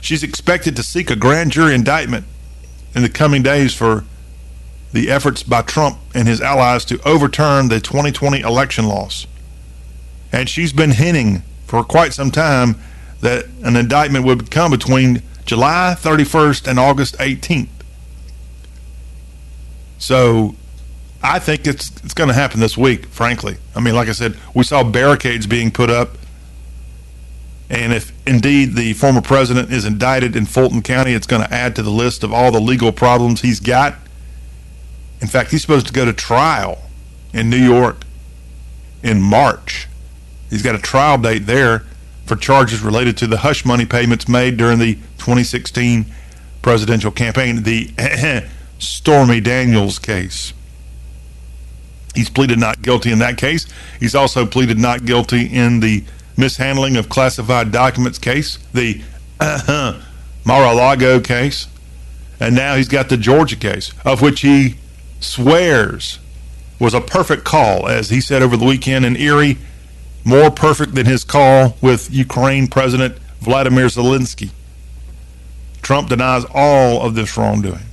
She's 0.00 0.22
expected 0.22 0.76
to 0.76 0.82
seek 0.82 1.10
a 1.10 1.16
grand 1.16 1.52
jury 1.52 1.74
indictment 1.74 2.26
in 2.94 3.02
the 3.02 3.08
coming 3.08 3.42
days 3.42 3.74
for 3.74 4.04
the 4.92 5.10
efforts 5.10 5.42
by 5.42 5.62
Trump 5.62 5.98
and 6.14 6.26
his 6.26 6.40
allies 6.40 6.84
to 6.86 7.00
overturn 7.06 7.68
the 7.68 7.80
2020 7.80 8.40
election 8.40 8.86
loss. 8.86 9.26
And 10.32 10.48
she's 10.48 10.72
been 10.72 10.92
hinting 10.92 11.42
for 11.66 11.82
quite 11.84 12.12
some 12.12 12.30
time 12.30 12.76
that 13.20 13.46
an 13.62 13.76
indictment 13.76 14.24
would 14.24 14.50
come 14.50 14.70
between 14.70 15.22
July 15.44 15.94
31st 15.98 16.68
and 16.68 16.78
August 16.78 17.16
18th. 17.18 17.68
So 19.98 20.54
I 21.22 21.38
think 21.38 21.66
it's 21.66 21.90
it's 22.04 22.14
going 22.14 22.28
to 22.28 22.34
happen 22.34 22.60
this 22.60 22.76
week, 22.76 23.06
frankly. 23.06 23.56
I 23.74 23.80
mean, 23.80 23.94
like 23.94 24.08
I 24.08 24.12
said, 24.12 24.36
we 24.54 24.64
saw 24.64 24.84
barricades 24.84 25.46
being 25.46 25.70
put 25.70 25.90
up 25.90 26.10
and 27.68 27.92
if 27.92 28.12
indeed 28.26 28.74
the 28.74 28.92
former 28.92 29.20
president 29.20 29.72
is 29.72 29.84
indicted 29.84 30.36
in 30.36 30.46
Fulton 30.46 30.82
County, 30.82 31.12
it's 31.14 31.26
going 31.26 31.42
to 31.42 31.52
add 31.52 31.74
to 31.76 31.82
the 31.82 31.90
list 31.90 32.22
of 32.22 32.32
all 32.32 32.52
the 32.52 32.60
legal 32.60 32.92
problems 32.92 33.40
he's 33.40 33.60
got. 33.60 33.96
In 35.20 35.26
fact, 35.26 35.50
he's 35.50 35.62
supposed 35.62 35.86
to 35.86 35.92
go 35.92 36.04
to 36.04 36.12
trial 36.12 36.78
in 37.32 37.50
New 37.50 37.56
York 37.56 38.04
in 39.02 39.20
March. 39.20 39.88
He's 40.48 40.62
got 40.62 40.74
a 40.74 40.78
trial 40.78 41.18
date 41.18 41.46
there 41.46 41.84
for 42.24 42.36
charges 42.36 42.82
related 42.82 43.16
to 43.18 43.26
the 43.26 43.38
hush 43.38 43.64
money 43.64 43.86
payments 43.86 44.28
made 44.28 44.56
during 44.56 44.78
the 44.78 44.94
2016 45.18 46.06
presidential 46.62 47.10
campaign, 47.10 47.62
the 47.62 47.90
Stormy 48.78 49.40
Daniels 49.40 49.98
case. 49.98 50.52
He's 52.14 52.30
pleaded 52.30 52.58
not 52.58 52.80
guilty 52.80 53.12
in 53.12 53.18
that 53.18 53.36
case. 53.36 53.66
He's 54.00 54.14
also 54.14 54.46
pleaded 54.46 54.78
not 54.78 55.04
guilty 55.04 55.46
in 55.46 55.80
the 55.80 56.04
mishandling 56.36 56.96
of 56.96 57.08
classified 57.08 57.72
documents 57.72 58.18
case, 58.18 58.58
the 58.72 59.00
uh, 59.40 60.00
Mar-a-Lago 60.44 61.20
case, 61.20 61.66
and 62.40 62.54
now 62.54 62.76
he's 62.76 62.88
got 62.88 63.08
the 63.08 63.16
Georgia 63.16 63.56
case, 63.56 63.92
of 64.04 64.22
which 64.22 64.40
he 64.40 64.76
swears 65.20 66.18
was 66.78 66.94
a 66.94 67.00
perfect 67.00 67.44
call, 67.44 67.88
as 67.88 68.10
he 68.10 68.20
said 68.20 68.42
over 68.42 68.56
the 68.56 68.64
weekend 68.64 69.04
in 69.04 69.16
Erie, 69.16 69.56
more 70.24 70.50
perfect 70.50 70.94
than 70.94 71.06
his 71.06 71.24
call 71.24 71.76
with 71.80 72.12
Ukraine 72.12 72.66
President 72.66 73.16
Vladimir 73.40 73.86
Zelensky. 73.86 74.50
Trump 75.82 76.08
denies 76.08 76.44
all 76.52 77.00
of 77.02 77.14
this 77.14 77.36
wrongdoing. 77.36 77.84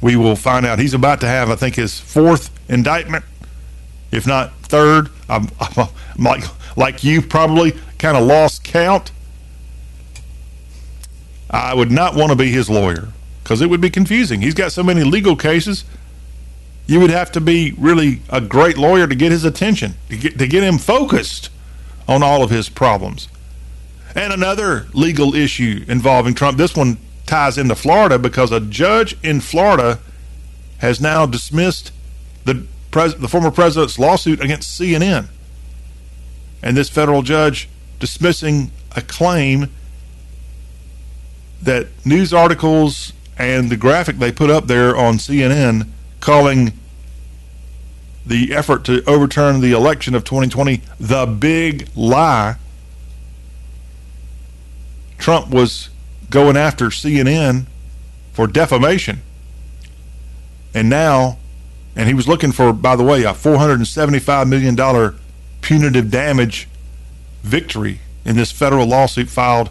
We 0.00 0.16
will 0.16 0.36
find 0.36 0.64
out. 0.64 0.78
He's 0.78 0.94
about 0.94 1.20
to 1.20 1.26
have, 1.26 1.50
I 1.50 1.56
think, 1.56 1.74
his 1.74 1.98
fourth 1.98 2.50
indictment, 2.70 3.24
if 4.12 4.26
not 4.26 4.56
third. 4.62 5.10
I'm 5.28 5.48
like 6.18 6.44
like 6.80 7.04
you 7.04 7.20
probably 7.20 7.72
kind 7.98 8.16
of 8.16 8.24
lost 8.24 8.64
count. 8.64 9.12
I 11.50 11.74
would 11.74 11.90
not 11.90 12.14
want 12.14 12.30
to 12.30 12.36
be 12.36 12.50
his 12.50 12.70
lawyer 12.70 13.08
because 13.42 13.60
it 13.60 13.68
would 13.68 13.80
be 13.80 13.90
confusing. 13.90 14.40
He's 14.40 14.54
got 14.54 14.72
so 14.72 14.82
many 14.82 15.04
legal 15.04 15.36
cases. 15.36 15.84
You 16.86 16.98
would 17.00 17.10
have 17.10 17.30
to 17.32 17.40
be 17.40 17.74
really 17.76 18.22
a 18.30 18.40
great 18.40 18.78
lawyer 18.78 19.06
to 19.06 19.14
get 19.14 19.30
his 19.30 19.44
attention, 19.44 19.94
to 20.08 20.16
get, 20.16 20.38
to 20.38 20.46
get 20.46 20.62
him 20.62 20.78
focused 20.78 21.50
on 22.08 22.22
all 22.22 22.42
of 22.42 22.50
his 22.50 22.68
problems. 22.68 23.28
And 24.14 24.32
another 24.32 24.86
legal 24.92 25.34
issue 25.34 25.84
involving 25.86 26.34
Trump, 26.34 26.56
this 26.56 26.74
one 26.74 26.96
ties 27.26 27.58
into 27.58 27.76
Florida 27.76 28.18
because 28.18 28.50
a 28.50 28.60
judge 28.60 29.16
in 29.22 29.40
Florida 29.40 30.00
has 30.78 31.00
now 31.00 31.26
dismissed 31.26 31.92
the, 32.44 32.66
pres- 32.90 33.16
the 33.16 33.28
former 33.28 33.50
president's 33.50 33.98
lawsuit 33.98 34.40
against 34.40 34.80
CNN 34.80 35.28
and 36.62 36.76
this 36.76 36.88
federal 36.88 37.22
judge 37.22 37.68
dismissing 37.98 38.70
a 38.96 39.02
claim 39.02 39.68
that 41.62 41.88
news 42.04 42.32
articles 42.32 43.12
and 43.38 43.70
the 43.70 43.76
graphic 43.76 44.16
they 44.16 44.32
put 44.32 44.50
up 44.50 44.66
there 44.66 44.96
on 44.96 45.14
CNN 45.14 45.88
calling 46.20 46.72
the 48.24 48.54
effort 48.54 48.84
to 48.84 49.02
overturn 49.08 49.60
the 49.60 49.72
election 49.72 50.14
of 50.14 50.24
2020 50.24 50.82
the 50.98 51.26
big 51.26 51.88
lie. 51.94 52.56
Trump 55.18 55.48
was 55.50 55.90
going 56.30 56.56
after 56.56 56.86
CNN 56.86 57.66
for 58.32 58.46
defamation. 58.46 59.20
And 60.72 60.88
now, 60.88 61.38
and 61.96 62.08
he 62.08 62.14
was 62.14 62.28
looking 62.28 62.52
for, 62.52 62.72
by 62.72 62.96
the 62.96 63.02
way, 63.02 63.24
a 63.24 63.32
$475 63.32 64.48
million 64.48 64.76
punitive 65.60 66.10
damage 66.10 66.68
victory 67.42 68.00
in 68.24 68.36
this 68.36 68.52
federal 68.52 68.86
lawsuit 68.86 69.28
filed 69.28 69.70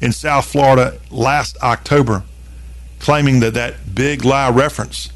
in 0.00 0.12
South 0.12 0.46
Florida 0.46 0.98
last 1.10 1.56
October, 1.62 2.22
claiming 3.00 3.40
that 3.40 3.54
that 3.54 3.94
big 3.94 4.24
lie 4.24 4.50
reference 4.50 5.10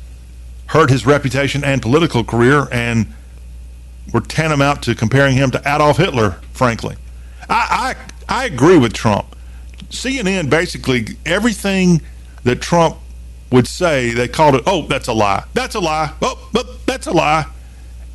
hurt 0.67 0.91
his 0.91 1.07
reputation 1.07 1.62
and 1.64 1.83
political 1.83 2.25
career 2.25 2.67
and 2.73 3.07
were 4.12 4.21
tantamount 4.21 4.83
to 4.83 4.95
comparing 4.95 5.37
him 5.37 5.50
to 5.50 5.61
Adolf 5.61 5.99
Hitler, 5.99 6.33
frankly. 6.52 6.97
I, 7.49 7.95
I, 8.29 8.43
I 8.43 8.45
agree 8.47 8.79
with 8.79 8.93
Trump. 8.93 9.37
CNN 9.91 10.49
basically, 10.50 11.07
everything 11.26 12.00
that 12.45 12.61
Trump 12.61 12.97
would 13.50 13.67
say, 13.67 14.11
they 14.11 14.29
called 14.29 14.55
it, 14.55 14.62
oh, 14.67 14.87
that's 14.87 15.09
a 15.09 15.12
lie. 15.12 15.45
That's 15.52 15.75
a 15.75 15.81
lie. 15.81 16.12
Oh, 16.23 16.49
oh, 16.55 16.79
that's 16.87 17.07
a 17.07 17.12
lie. 17.12 17.45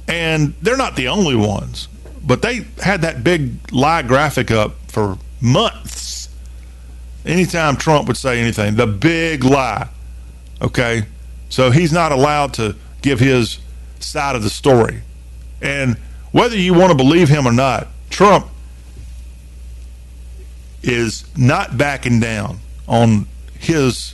And 0.07 0.53
they're 0.61 0.77
not 0.77 0.95
the 0.95 1.09
only 1.09 1.35
ones, 1.35 1.87
but 2.27 2.41
they 2.41 2.67
had 2.83 3.01
that 3.01 3.23
big 3.23 3.71
lie 3.71 4.01
graphic 4.01 4.51
up 4.51 4.75
for 4.89 5.17
months. 5.41 6.27
Anytime 7.25 7.77
Trump 7.77 8.07
would 8.07 8.17
say 8.17 8.39
anything, 8.39 8.75
the 8.75 8.85
big 8.85 9.45
lie. 9.45 9.87
Okay. 10.61 11.05
So 11.49 11.71
he's 11.71 11.93
not 11.93 12.11
allowed 12.11 12.53
to 12.55 12.75
give 13.01 13.21
his 13.21 13.59
side 13.99 14.35
of 14.35 14.43
the 14.43 14.49
story. 14.49 15.01
And 15.61 15.95
whether 16.31 16.57
you 16.57 16.73
want 16.73 16.91
to 16.91 16.97
believe 16.97 17.29
him 17.29 17.47
or 17.47 17.53
not, 17.53 17.87
Trump 18.09 18.47
is 20.83 21.25
not 21.37 21.77
backing 21.77 22.19
down 22.19 22.59
on 22.87 23.27
his, 23.57 24.13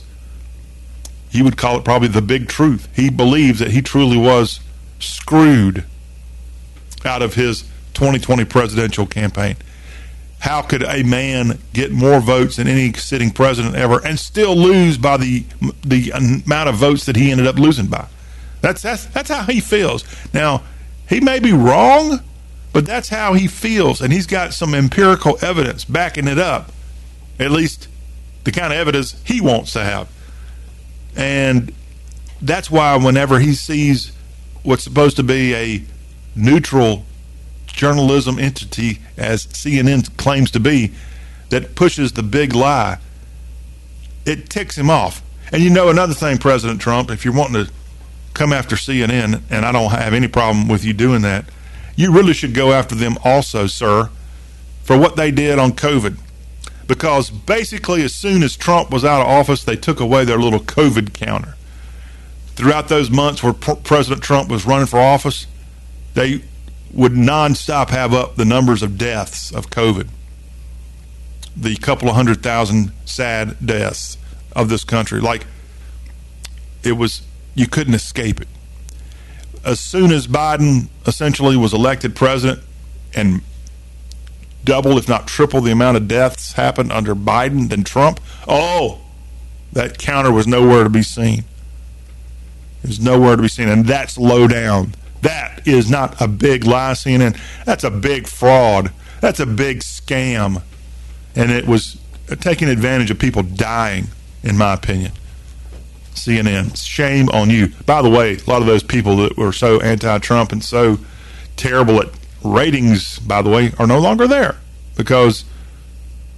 he 1.30 1.42
would 1.42 1.56
call 1.56 1.78
it 1.78 1.84
probably 1.84 2.08
the 2.08 2.22
big 2.22 2.48
truth. 2.48 2.88
He 2.94 3.10
believes 3.10 3.58
that 3.58 3.72
he 3.72 3.82
truly 3.82 4.16
was 4.16 4.60
screwed 5.00 5.84
out 7.04 7.20
of 7.20 7.34
his 7.34 7.64
2020 7.94 8.44
presidential 8.44 9.06
campaign. 9.06 9.56
How 10.40 10.60
could 10.60 10.82
a 10.82 11.02
man 11.02 11.58
get 11.72 11.90
more 11.90 12.20
votes 12.20 12.56
than 12.56 12.68
any 12.68 12.92
sitting 12.92 13.30
president 13.30 13.76
ever 13.76 14.04
and 14.04 14.18
still 14.18 14.54
lose 14.54 14.98
by 14.98 15.16
the 15.16 15.44
the 15.82 16.10
amount 16.10 16.68
of 16.68 16.74
votes 16.74 17.06
that 17.06 17.16
he 17.16 17.30
ended 17.30 17.46
up 17.46 17.56
losing 17.56 17.86
by? 17.86 18.06
That's 18.60 18.82
that's 18.82 19.06
that's 19.06 19.30
how 19.30 19.44
he 19.44 19.60
feels. 19.60 20.04
Now, 20.34 20.62
he 21.08 21.20
may 21.20 21.38
be 21.38 21.52
wrong, 21.52 22.20
but 22.72 22.84
that's 22.84 23.08
how 23.08 23.32
he 23.32 23.46
feels, 23.46 24.02
and 24.02 24.12
he's 24.12 24.26
got 24.26 24.52
some 24.52 24.74
empirical 24.74 25.38
evidence 25.40 25.84
backing 25.84 26.28
it 26.28 26.38
up. 26.38 26.72
At 27.38 27.50
least 27.50 27.88
the 28.44 28.52
kind 28.52 28.72
of 28.72 28.78
evidence 28.78 29.20
he 29.24 29.40
wants 29.40 29.72
to 29.72 29.80
have. 29.82 30.08
And 31.16 31.72
that's 32.42 32.70
why 32.70 32.96
whenever 32.96 33.38
he 33.38 33.54
sees 33.54 34.12
what's 34.62 34.84
supposed 34.84 35.16
to 35.16 35.22
be 35.22 35.54
a 35.54 35.82
neutral 36.36 37.04
journalism 37.74 38.38
entity, 38.38 39.00
as 39.16 39.46
CNN 39.46 40.16
claims 40.16 40.50
to 40.52 40.60
be, 40.60 40.92
that 41.50 41.74
pushes 41.74 42.12
the 42.12 42.22
big 42.22 42.54
lie, 42.54 42.98
it 44.24 44.48
ticks 44.48 44.76
him 44.78 44.90
off. 44.90 45.22
And 45.52 45.62
you 45.62 45.70
know, 45.70 45.88
another 45.88 46.14
thing, 46.14 46.38
President 46.38 46.80
Trump, 46.80 47.10
if 47.10 47.24
you're 47.24 47.34
wanting 47.34 47.66
to 47.66 47.72
come 48.32 48.52
after 48.52 48.76
CNN, 48.76 49.42
and 49.50 49.64
I 49.64 49.72
don't 49.72 49.90
have 49.90 50.14
any 50.14 50.28
problem 50.28 50.68
with 50.68 50.84
you 50.84 50.92
doing 50.92 51.22
that, 51.22 51.44
you 51.96 52.12
really 52.12 52.32
should 52.32 52.54
go 52.54 52.72
after 52.72 52.94
them 52.94 53.16
also, 53.22 53.66
sir, 53.66 54.10
for 54.82 54.98
what 54.98 55.16
they 55.16 55.30
did 55.30 55.58
on 55.58 55.72
COVID. 55.72 56.18
Because 56.86 57.30
basically, 57.30 58.02
as 58.02 58.14
soon 58.14 58.42
as 58.42 58.56
Trump 58.56 58.90
was 58.90 59.04
out 59.04 59.20
of 59.20 59.28
office, 59.28 59.64
they 59.64 59.76
took 59.76 60.00
away 60.00 60.24
their 60.24 60.38
little 60.38 60.60
COVID 60.60 61.14
counter 61.14 61.54
throughout 62.56 62.88
those 62.88 63.10
months 63.10 63.42
where 63.42 63.52
President 63.52 64.22
Trump 64.22 64.48
was 64.48 64.66
running 64.66 64.86
for 64.86 64.98
office, 64.98 65.46
they 66.14 66.42
would 66.94 67.12
nonstop 67.12 67.90
have 67.90 68.14
up 68.14 68.36
the 68.36 68.44
numbers 68.44 68.82
of 68.82 68.96
deaths 68.96 69.52
of 69.52 69.68
COVID. 69.68 70.08
The 71.56 71.76
couple 71.76 72.08
of 72.08 72.14
hundred 72.14 72.42
thousand 72.42 72.92
sad 73.04 73.56
deaths 73.64 74.16
of 74.52 74.68
this 74.68 74.84
country. 74.84 75.20
Like, 75.20 75.46
it 76.82 76.92
was, 76.92 77.22
you 77.54 77.66
couldn't 77.66 77.94
escape 77.94 78.40
it. 78.40 78.48
As 79.64 79.80
soon 79.80 80.12
as 80.12 80.26
Biden 80.26 80.88
essentially 81.06 81.56
was 81.56 81.72
elected 81.72 82.14
president 82.14 82.60
and 83.14 83.42
double, 84.64 84.96
if 84.98 85.08
not 85.08 85.26
triple, 85.26 85.60
the 85.60 85.72
amount 85.72 85.96
of 85.96 86.06
deaths 86.06 86.52
happened 86.52 86.92
under 86.92 87.14
Biden 87.14 87.68
than 87.70 87.82
Trump, 87.82 88.20
oh, 88.46 89.00
that 89.72 89.98
counter 89.98 90.30
was 90.30 90.46
nowhere 90.46 90.84
to 90.84 90.90
be 90.90 91.02
seen. 91.02 91.44
There's 92.82 93.00
nowhere 93.00 93.36
to 93.36 93.42
be 93.42 93.48
seen, 93.48 93.68
and 93.68 93.86
that's 93.86 94.18
low 94.18 94.46
down. 94.46 94.94
That 95.24 95.66
is 95.66 95.90
not 95.90 96.20
a 96.20 96.28
big 96.28 96.64
lie, 96.64 96.92
CNN. 96.92 97.38
That's 97.64 97.82
a 97.82 97.90
big 97.90 98.26
fraud. 98.26 98.92
That's 99.22 99.40
a 99.40 99.46
big 99.46 99.80
scam, 99.80 100.62
and 101.34 101.50
it 101.50 101.66
was 101.66 101.98
taking 102.40 102.68
advantage 102.68 103.10
of 103.10 103.18
people 103.18 103.42
dying, 103.42 104.08
in 104.42 104.58
my 104.58 104.74
opinion. 104.74 105.12
CNN, 106.12 106.76
shame 106.76 107.30
on 107.30 107.48
you. 107.48 107.68
By 107.86 108.02
the 108.02 108.10
way, 108.10 108.36
a 108.36 108.50
lot 108.50 108.60
of 108.60 108.66
those 108.66 108.82
people 108.82 109.16
that 109.16 109.38
were 109.38 109.52
so 109.52 109.80
anti-Trump 109.80 110.52
and 110.52 110.62
so 110.62 110.98
terrible 111.56 112.00
at 112.02 112.08
ratings, 112.42 113.18
by 113.18 113.40
the 113.40 113.48
way, 113.48 113.72
are 113.78 113.86
no 113.86 113.98
longer 113.98 114.26
there 114.26 114.56
because 114.94 115.46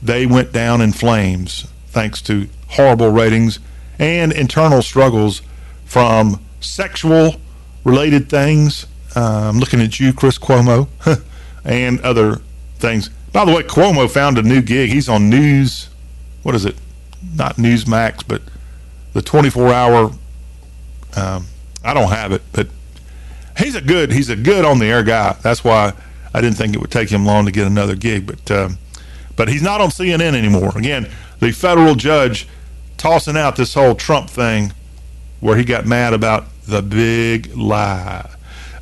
they 0.01 0.27
went 0.27 0.53
down 0.53 0.81
in 0.81 0.93
flames 0.93 1.67
thanks 1.89 2.23
to 2.23 2.49
horrible 2.69 3.11
ratings 3.11 3.59
and 3.99 4.33
internal 4.33 4.81
struggles 4.81 5.43
from 5.85 6.41
sexual 6.61 7.35
related 7.87 8.29
things. 8.29 8.87
Uh, 9.15 9.49
I'm 9.49 9.59
looking 9.59 9.81
at 9.81 9.99
you, 10.01 10.13
Chris 10.13 10.39
Cuomo, 10.39 10.89
and 11.65 12.01
other 12.01 12.41
things. 12.79 13.09
By 13.33 13.45
the 13.45 13.53
way, 13.55 13.63
Cuomo 13.63 14.11
found 14.11 14.39
a 14.39 14.43
new 14.43 14.61
gig. 14.61 14.91
He's 14.91 15.09
on 15.09 15.31
News. 15.31 15.89
What 16.43 16.55
is 16.55 16.65
it? 16.65 16.75
Not 17.35 17.57
Newsmax, 17.57 18.27
but 18.27 18.43
the 19.13 19.23
24 19.23 19.73
hour. 19.73 20.11
Um, 21.17 21.47
I 21.85 21.95
don't 21.95 22.11
have 22.11 22.33
it, 22.33 22.43
but 22.53 22.69
he's 23.57 23.75
a 23.75 23.81
good 23.81 24.13
he's 24.13 24.29
a 24.29 24.37
good 24.37 24.65
on 24.65 24.81
the 24.81 24.87
air 24.87 25.03
guy. 25.03 25.35
That's 25.43 25.63
why 25.65 25.93
I 26.35 26.41
didn't 26.41 26.57
think 26.57 26.75
it 26.75 26.81
would 26.81 26.91
take 26.91 27.09
him 27.09 27.25
long 27.25 27.47
to 27.47 27.53
get 27.53 27.67
another 27.67 27.95
gig. 27.95 28.27
But 28.27 28.51
um, 28.51 28.79
but 29.37 29.49
he's 29.49 29.63
not 29.63 29.81
on 29.81 29.91
CNN 29.91 30.35
anymore. 30.35 30.77
Again, 30.77 31.09
the 31.39 31.53
federal 31.53 31.95
judge 31.95 32.49
tossing 32.97 33.37
out 33.37 33.57
this 33.57 33.75
whole 33.75 33.95
Trump 33.95 34.29
thing 34.29 34.73
where 35.41 35.57
he 35.57 35.65
got 35.65 35.87
mad 35.87 36.13
about 36.13 36.47
the 36.67 36.83
big 36.83 37.57
lie. 37.57 38.31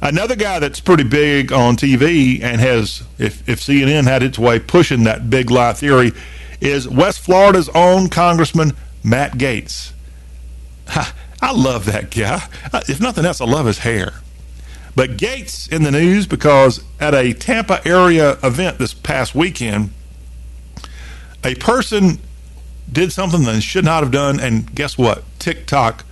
Another 0.01 0.37
guy 0.37 0.59
that's 0.59 0.81
pretty 0.81 1.05
big 1.05 1.53
on 1.53 1.77
TV 1.77 2.43
and 2.43 2.61
has, 2.61 3.03
if, 3.19 3.49
if 3.49 3.61
CNN 3.61 4.05
had 4.05 4.23
its 4.23 4.39
way 4.39 4.59
pushing 4.59 5.05
that 5.05 5.31
big 5.31 5.51
lie 5.51 5.73
theory, 5.73 6.13
is 6.61 6.89
West 6.89 7.21
Florida's 7.21 7.69
own 7.71 8.09
Congressman 8.09 8.73
Matt 9.03 9.33
Gaetz. 9.33 9.93
I 10.89 11.53
love 11.53 11.87
that 11.87 12.11
guy. 12.11 12.43
If 12.89 13.01
nothing 13.01 13.25
else, 13.25 13.41
I 13.41 13.45
love 13.45 13.67
his 13.67 13.79
hair. 13.79 14.15
But 14.97 15.17
Gaetz 15.17 15.71
in 15.71 15.83
the 15.83 15.91
news 15.91 16.27
because 16.27 16.83
at 17.01 17.15
a 17.15 17.33
Tampa 17.33 17.87
area 17.87 18.39
event 18.43 18.79
this 18.79 18.95
past 18.95 19.35
weekend, 19.35 19.91
a 21.43 21.55
person 21.57 22.19
did 22.91 23.13
something 23.13 23.43
they 23.43 23.61
should 23.61 23.85
not 23.85 24.03
have 24.03 24.13
done, 24.13 24.39
and 24.39 24.73
guess 24.75 24.97
what? 24.97 25.25
TikTok 25.39 26.05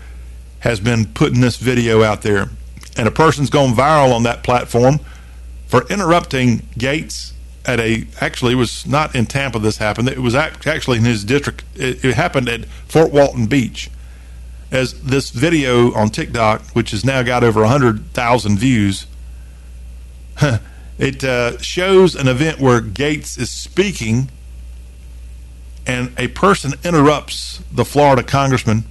has 0.62 0.80
been 0.80 1.06
putting 1.06 1.40
this 1.40 1.56
video 1.56 2.02
out 2.02 2.22
there, 2.22 2.48
and 2.96 3.08
a 3.08 3.10
person's 3.10 3.50
gone 3.50 3.74
viral 3.74 4.12
on 4.12 4.22
that 4.22 4.42
platform 4.42 5.00
for 5.66 5.86
interrupting 5.88 6.58
Gaetz 6.78 7.32
at 7.64 7.78
a 7.80 8.06
actually 8.20 8.54
it 8.54 8.56
was 8.56 8.86
not 8.86 9.14
in 9.14 9.26
Tampa 9.26 9.58
this 9.58 9.78
happened. 9.78 10.08
It 10.08 10.18
was 10.18 10.34
actually 10.34 10.98
in 10.98 11.04
his 11.04 11.24
district. 11.24 11.64
It, 11.74 12.04
it 12.04 12.14
happened 12.14 12.48
at 12.48 12.64
Fort 12.86 13.12
Walton 13.12 13.46
Beach. 13.46 13.90
As 14.70 15.02
this 15.02 15.30
video 15.30 15.92
on 15.94 16.08
TikTok 16.08 16.62
which 16.70 16.92
has 16.92 17.04
now 17.04 17.22
got 17.22 17.44
over 17.44 17.60
100,000 17.60 18.58
views 18.58 19.06
it 20.98 21.22
uh, 21.24 21.58
shows 21.58 22.14
an 22.14 22.26
event 22.26 22.58
where 22.58 22.80
Gaetz 22.80 23.38
is 23.38 23.50
speaking 23.50 24.30
and 25.86 26.12
a 26.18 26.28
person 26.28 26.72
interrupts 26.84 27.62
the 27.70 27.84
Florida 27.84 28.22
congressman 28.22 28.84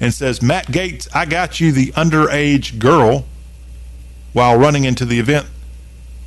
and 0.00 0.12
says, 0.12 0.42
Matt 0.42 0.66
Gaetz, 0.66 1.08
I 1.14 1.24
got 1.24 1.60
you 1.60 1.72
the 1.72 1.92
underage 1.92 2.78
girl 2.78 3.26
while 4.32 4.58
running 4.58 4.84
into 4.84 5.04
the 5.04 5.18
event. 5.18 5.46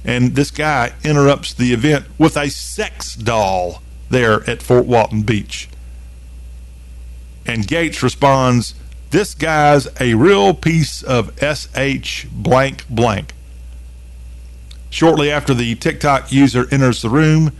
And 0.06 0.36
this 0.36 0.52
guy 0.52 0.94
interrupts 1.04 1.54
the 1.54 1.74
event 1.74 2.06
with 2.18 2.38
a 2.38 2.50
sex 2.50 3.16
doll 3.16 3.82
there 4.10 4.50
at 4.50 4.62
Fort 4.62 4.86
Walton 4.86 5.24
Beach. 5.24 5.70
And 7.46 7.68
Gaetz 7.68 8.02
responds, 8.02 8.76
This 9.12 9.36
guy's 9.36 9.88
a 10.00 10.14
real 10.14 10.54
piece 10.54 11.04
of 11.04 11.32
SH 11.42 12.26
blank 12.32 12.88
blank. 12.90 13.34
Shortly 14.90 15.30
after 15.30 15.54
the 15.54 15.76
TikTok 15.76 16.32
user 16.32 16.68
enters 16.72 17.02
the 17.02 17.10
room, 17.10 17.52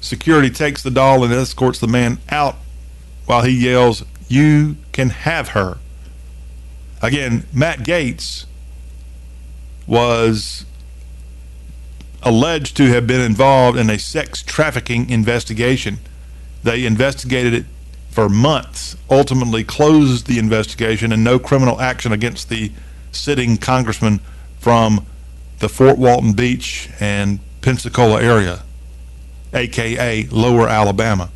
security 0.00 0.50
takes 0.50 0.82
the 0.82 0.90
doll 0.90 1.24
and 1.24 1.32
escorts 1.32 1.78
the 1.78 1.88
man 1.88 2.18
out 2.28 2.56
while 3.26 3.42
he 3.42 3.52
yells, 3.52 4.04
you 4.28 4.76
can 4.92 5.10
have 5.10 5.48
her. 5.50 5.78
Again, 7.02 7.46
Matt 7.52 7.80
Gaetz 7.80 8.46
was 9.86 10.64
alleged 12.22 12.76
to 12.76 12.88
have 12.88 13.06
been 13.06 13.20
involved 13.20 13.78
in 13.78 13.88
a 13.88 13.98
sex 13.98 14.42
trafficking 14.42 15.08
investigation. 15.10 15.98
They 16.62 16.84
investigated 16.84 17.54
it 17.54 17.66
for 18.10 18.28
months, 18.28 18.96
ultimately 19.10 19.62
closed 19.62 20.26
the 20.26 20.38
investigation 20.38 21.12
and 21.12 21.22
no 21.22 21.38
criminal 21.38 21.80
action 21.80 22.12
against 22.12 22.48
the 22.48 22.72
sitting 23.12 23.58
congressman 23.58 24.20
from 24.58 25.06
the 25.58 25.68
Fort 25.68 25.98
Walton 25.98 26.32
Beach 26.32 26.88
and 26.98 27.38
Pensacola 27.60 28.22
area, 28.22 28.62
aka 29.52 30.24
Lower 30.30 30.68
Alabama. 30.68 31.30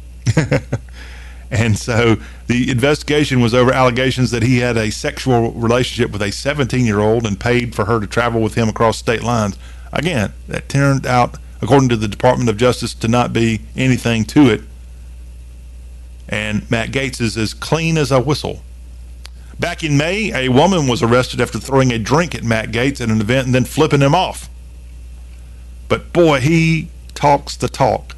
and 1.51 1.79
so 1.79 2.17
the 2.51 2.69
investigation 2.69 3.41
was 3.41 3.55
over 3.55 3.73
allegations 3.73 4.33
that 4.33 4.43
he 4.43 4.59
had 4.59 4.77
a 4.77 4.91
sexual 4.91 5.53
relationship 5.53 6.11
with 6.11 6.21
a 6.21 6.33
17 6.33 6.85
year 6.85 6.99
old 6.99 7.25
and 7.25 7.39
paid 7.39 7.77
for 7.77 7.85
her 7.85 8.01
to 8.01 8.09
travel 8.09 8.41
with 8.41 8.57
him 8.57 8.69
across 8.69 8.99
state 8.99 9.23
lines. 9.23 9.57
Again, 9.93 10.33
that 10.49 10.69
turned 10.69 11.07
out, 11.07 11.39
according 11.63 11.91
to 11.91 11.97
the 11.97 12.09
Department 12.09 12.51
of 12.51 12.57
Justice, 12.57 12.93
to 12.95 13.07
not 13.07 13.33
be 13.33 13.61
anything 13.77 14.25
to 14.25 14.49
it. 14.51 14.63
And 16.29 16.69
Matt 16.69 16.91
Gaetz 16.91 17.21
is 17.21 17.37
as 17.37 17.55
clean 17.55 17.97
as 17.97 18.11
a 18.11 18.21
whistle. 18.21 18.63
Back 19.61 19.85
in 19.85 19.97
May, 19.97 20.33
a 20.35 20.49
woman 20.49 20.89
was 20.89 21.05
arrested 21.05 21.41
after 21.41 21.61
throwing 21.61 21.93
a 21.93 22.01
drink 22.01 22.35
at 22.35 22.43
Matt 22.43 22.73
Gaetz 22.73 23.01
at 23.01 23.11
an 23.11 23.21
event 23.21 23.47
and 23.47 23.55
then 23.55 23.65
flipping 23.65 24.01
him 24.01 24.15
off. 24.15 24.51
But 25.89 26.13
boy, 26.13 26.41
he 26.41 26.89
talks 27.15 27.57
the 27.57 27.69
talk. 27.69 28.17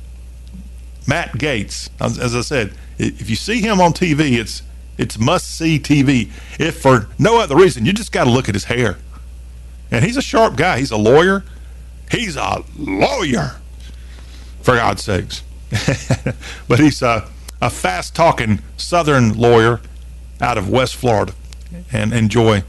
Matt 1.07 1.33
Gaetz, 1.33 1.91
as 2.01 2.35
I 2.35 2.41
said, 2.41 2.73
if 3.03 3.29
you 3.29 3.37
see 3.37 3.61
him 3.61 3.81
on 3.81 3.93
TV, 3.93 4.39
it's 4.39 4.63
it's 4.99 5.19
must 5.19 5.57
see 5.57 5.79
TV. 5.79 6.31
If 6.59 6.81
for 6.81 7.09
no 7.19 7.41
other 7.41 7.57
reason, 7.57 7.87
you 7.87 7.93
just 7.93 8.13
got 8.13 8.25
to 8.25 8.31
look 8.31 8.49
at 8.49 8.55
his 8.55 8.65
hair. 8.65 8.99
And 9.91 10.05
he's 10.05 10.17
a 10.17 10.23
sharp 10.23 10.57
guy. 10.57 10.79
He's 10.79 10.91
a 10.91 10.97
lawyer. 10.97 11.45
He's 12.11 12.37
a 12.37 12.63
lawyer, 12.77 13.57
for 14.61 14.75
God's 14.75 15.03
sakes. 15.03 15.43
but 16.69 16.79
he's 16.79 17.01
a, 17.01 17.27
a 17.61 17.71
fast 17.71 18.15
talking 18.15 18.61
Southern 18.77 19.39
lawyer 19.39 19.81
out 20.41 20.59
of 20.59 20.69
West 20.69 20.97
Florida 20.97 21.33
and 21.91 22.13
enjoy 22.13 22.63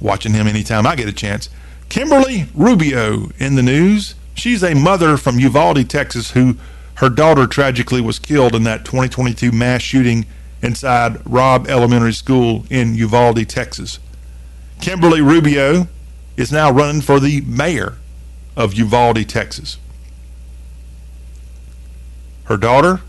watching 0.00 0.32
him 0.32 0.46
anytime 0.46 0.86
I 0.86 0.96
get 0.96 1.08
a 1.08 1.12
chance. 1.12 1.50
Kimberly 1.90 2.46
Rubio 2.54 3.30
in 3.38 3.56
the 3.56 3.62
news. 3.62 4.14
She's 4.34 4.62
a 4.62 4.74
mother 4.74 5.18
from 5.18 5.38
Uvalde, 5.38 5.88
Texas, 5.90 6.30
who 6.30 6.56
her 7.00 7.08
daughter 7.08 7.46
tragically 7.46 8.02
was 8.02 8.18
killed 8.18 8.54
in 8.54 8.64
that 8.64 8.84
2022 8.84 9.50
mass 9.50 9.80
shooting 9.80 10.26
inside 10.60 11.18
Robb 11.24 11.66
Elementary 11.66 12.12
School 12.12 12.66
in 12.68 12.94
Uvalde, 12.94 13.48
Texas. 13.48 13.98
Kimberly 14.82 15.22
Rubio 15.22 15.88
is 16.36 16.52
now 16.52 16.70
running 16.70 17.00
for 17.00 17.18
the 17.18 17.40
mayor 17.40 17.96
of 18.54 18.74
Uvalde, 18.74 19.26
Texas. 19.26 19.78
Her 22.44 22.58
daughter, 22.58 23.00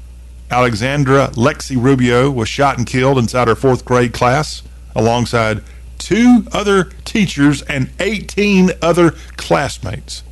Alexandra 0.50 1.28
Lexi 1.34 1.76
Rubio, 1.76 2.32
was 2.32 2.48
shot 2.48 2.78
and 2.78 2.88
killed 2.88 3.18
inside 3.18 3.50
her 3.50 3.56
fourth 3.56 3.84
grade 3.84 4.14
class 4.14 4.64
alongside 4.96 5.66
two 5.98 6.46
other 6.54 6.86
teachers 7.04 7.62
and 7.64 7.90
18 8.00 8.72
other 8.82 9.12
classmates. 9.36 10.24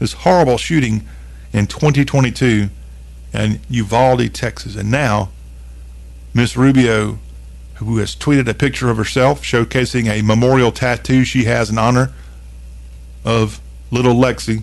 This 0.00 0.14
horrible 0.14 0.58
shooting 0.58 1.06
in 1.52 1.68
2022 1.68 2.70
in 3.38 3.60
Uvalde, 3.70 4.34
Texas. 4.34 4.76
And 4.76 4.90
now, 4.90 5.30
Miss 6.34 6.56
Rubio, 6.56 7.18
who 7.76 7.98
has 7.98 8.14
tweeted 8.16 8.48
a 8.48 8.54
picture 8.54 8.90
of 8.90 8.96
herself 8.96 9.42
showcasing 9.42 10.08
a 10.08 10.22
memorial 10.22 10.72
tattoo 10.72 11.24
she 11.24 11.44
has 11.44 11.70
in 11.70 11.78
honor 11.78 12.12
of 13.24 13.60
little 13.90 14.14
Lexi. 14.14 14.62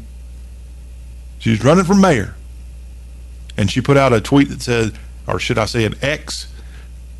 She's 1.39 1.63
running 1.63 1.85
for 1.85 1.95
mayor. 1.95 2.35
And 3.57 3.71
she 3.71 3.79
put 3.79 3.95
out 3.95 4.11
a 4.11 4.19
tweet 4.19 4.49
that 4.49 4.61
says, 4.61 4.91
or 5.27 5.39
should 5.39 5.57
I 5.57 5.65
say 5.65 5.85
an 5.85 5.95
X, 6.01 6.51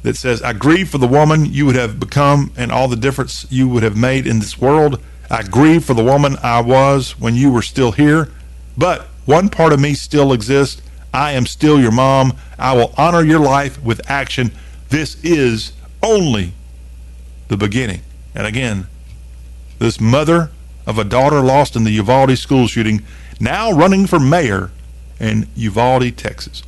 that 0.04 0.18
says, 0.18 0.42
I 0.42 0.54
grieve 0.54 0.90
for 0.90 0.98
the 0.98 1.08
woman 1.08 1.46
you 1.46 1.66
would 1.66 1.76
have 1.76 2.00
become 2.00 2.52
and 2.58 2.72
all 2.72 2.88
the 2.88 2.96
difference 2.96 3.48
you 3.50 3.68
would 3.70 3.84
have 3.84 3.98
made 3.98 4.28
in 4.28 4.40
this 4.40 4.60
world. 4.60 5.02
I 5.30 5.44
grieve 5.44 5.86
for 5.86 5.94
the 5.94 6.04
woman 6.04 6.36
I 6.44 6.62
was 6.62 7.20
when 7.20 7.36
you 7.36 7.52
were 7.52 7.62
still 7.62 7.94
here. 7.94 8.32
But 8.78 9.08
one 9.26 9.50
part 9.50 9.74
of 9.74 9.80
me 9.80 9.94
still 9.94 10.34
exists. 10.34 10.82
I 11.16 11.32
am 11.32 11.46
still 11.46 11.80
your 11.80 11.94
mom. 11.94 12.34
I 12.60 12.74
will 12.76 12.94
honor 12.98 13.24
your 13.24 13.40
life 13.40 13.82
with 13.82 14.02
action. 14.12 14.52
This 14.90 15.16
is 15.24 15.72
only 16.04 16.52
the 17.48 17.56
beginning. 17.56 18.02
And 18.36 18.46
again, 18.46 18.88
this 19.80 20.02
mother 20.02 20.52
of 20.86 21.00
a 21.00 21.06
daughter 21.06 21.40
lost 21.40 21.78
in 21.78 21.86
the 21.86 21.92
Uvalde 21.92 22.38
school 22.38 22.68
shooting, 22.68 23.02
now 23.40 23.72
running 23.72 24.08
for 24.08 24.20
mayor 24.20 24.72
in 25.18 25.48
Uvalde, 25.56 26.18
Texas. 26.18 26.64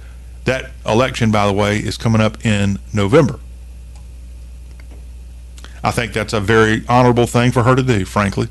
That 0.46 0.72
election, 0.86 1.30
by 1.30 1.46
the 1.46 1.52
way, 1.52 1.80
is 1.80 1.98
coming 1.98 2.22
up 2.22 2.46
in 2.46 2.80
November. 2.94 3.42
I 5.84 5.92
think 5.92 6.14
that's 6.14 6.32
a 6.32 6.40
very 6.40 6.86
honorable 6.88 7.28
thing 7.28 7.52
for 7.52 7.64
her 7.64 7.76
to 7.76 7.84
do, 7.84 8.06
frankly. 8.06 8.48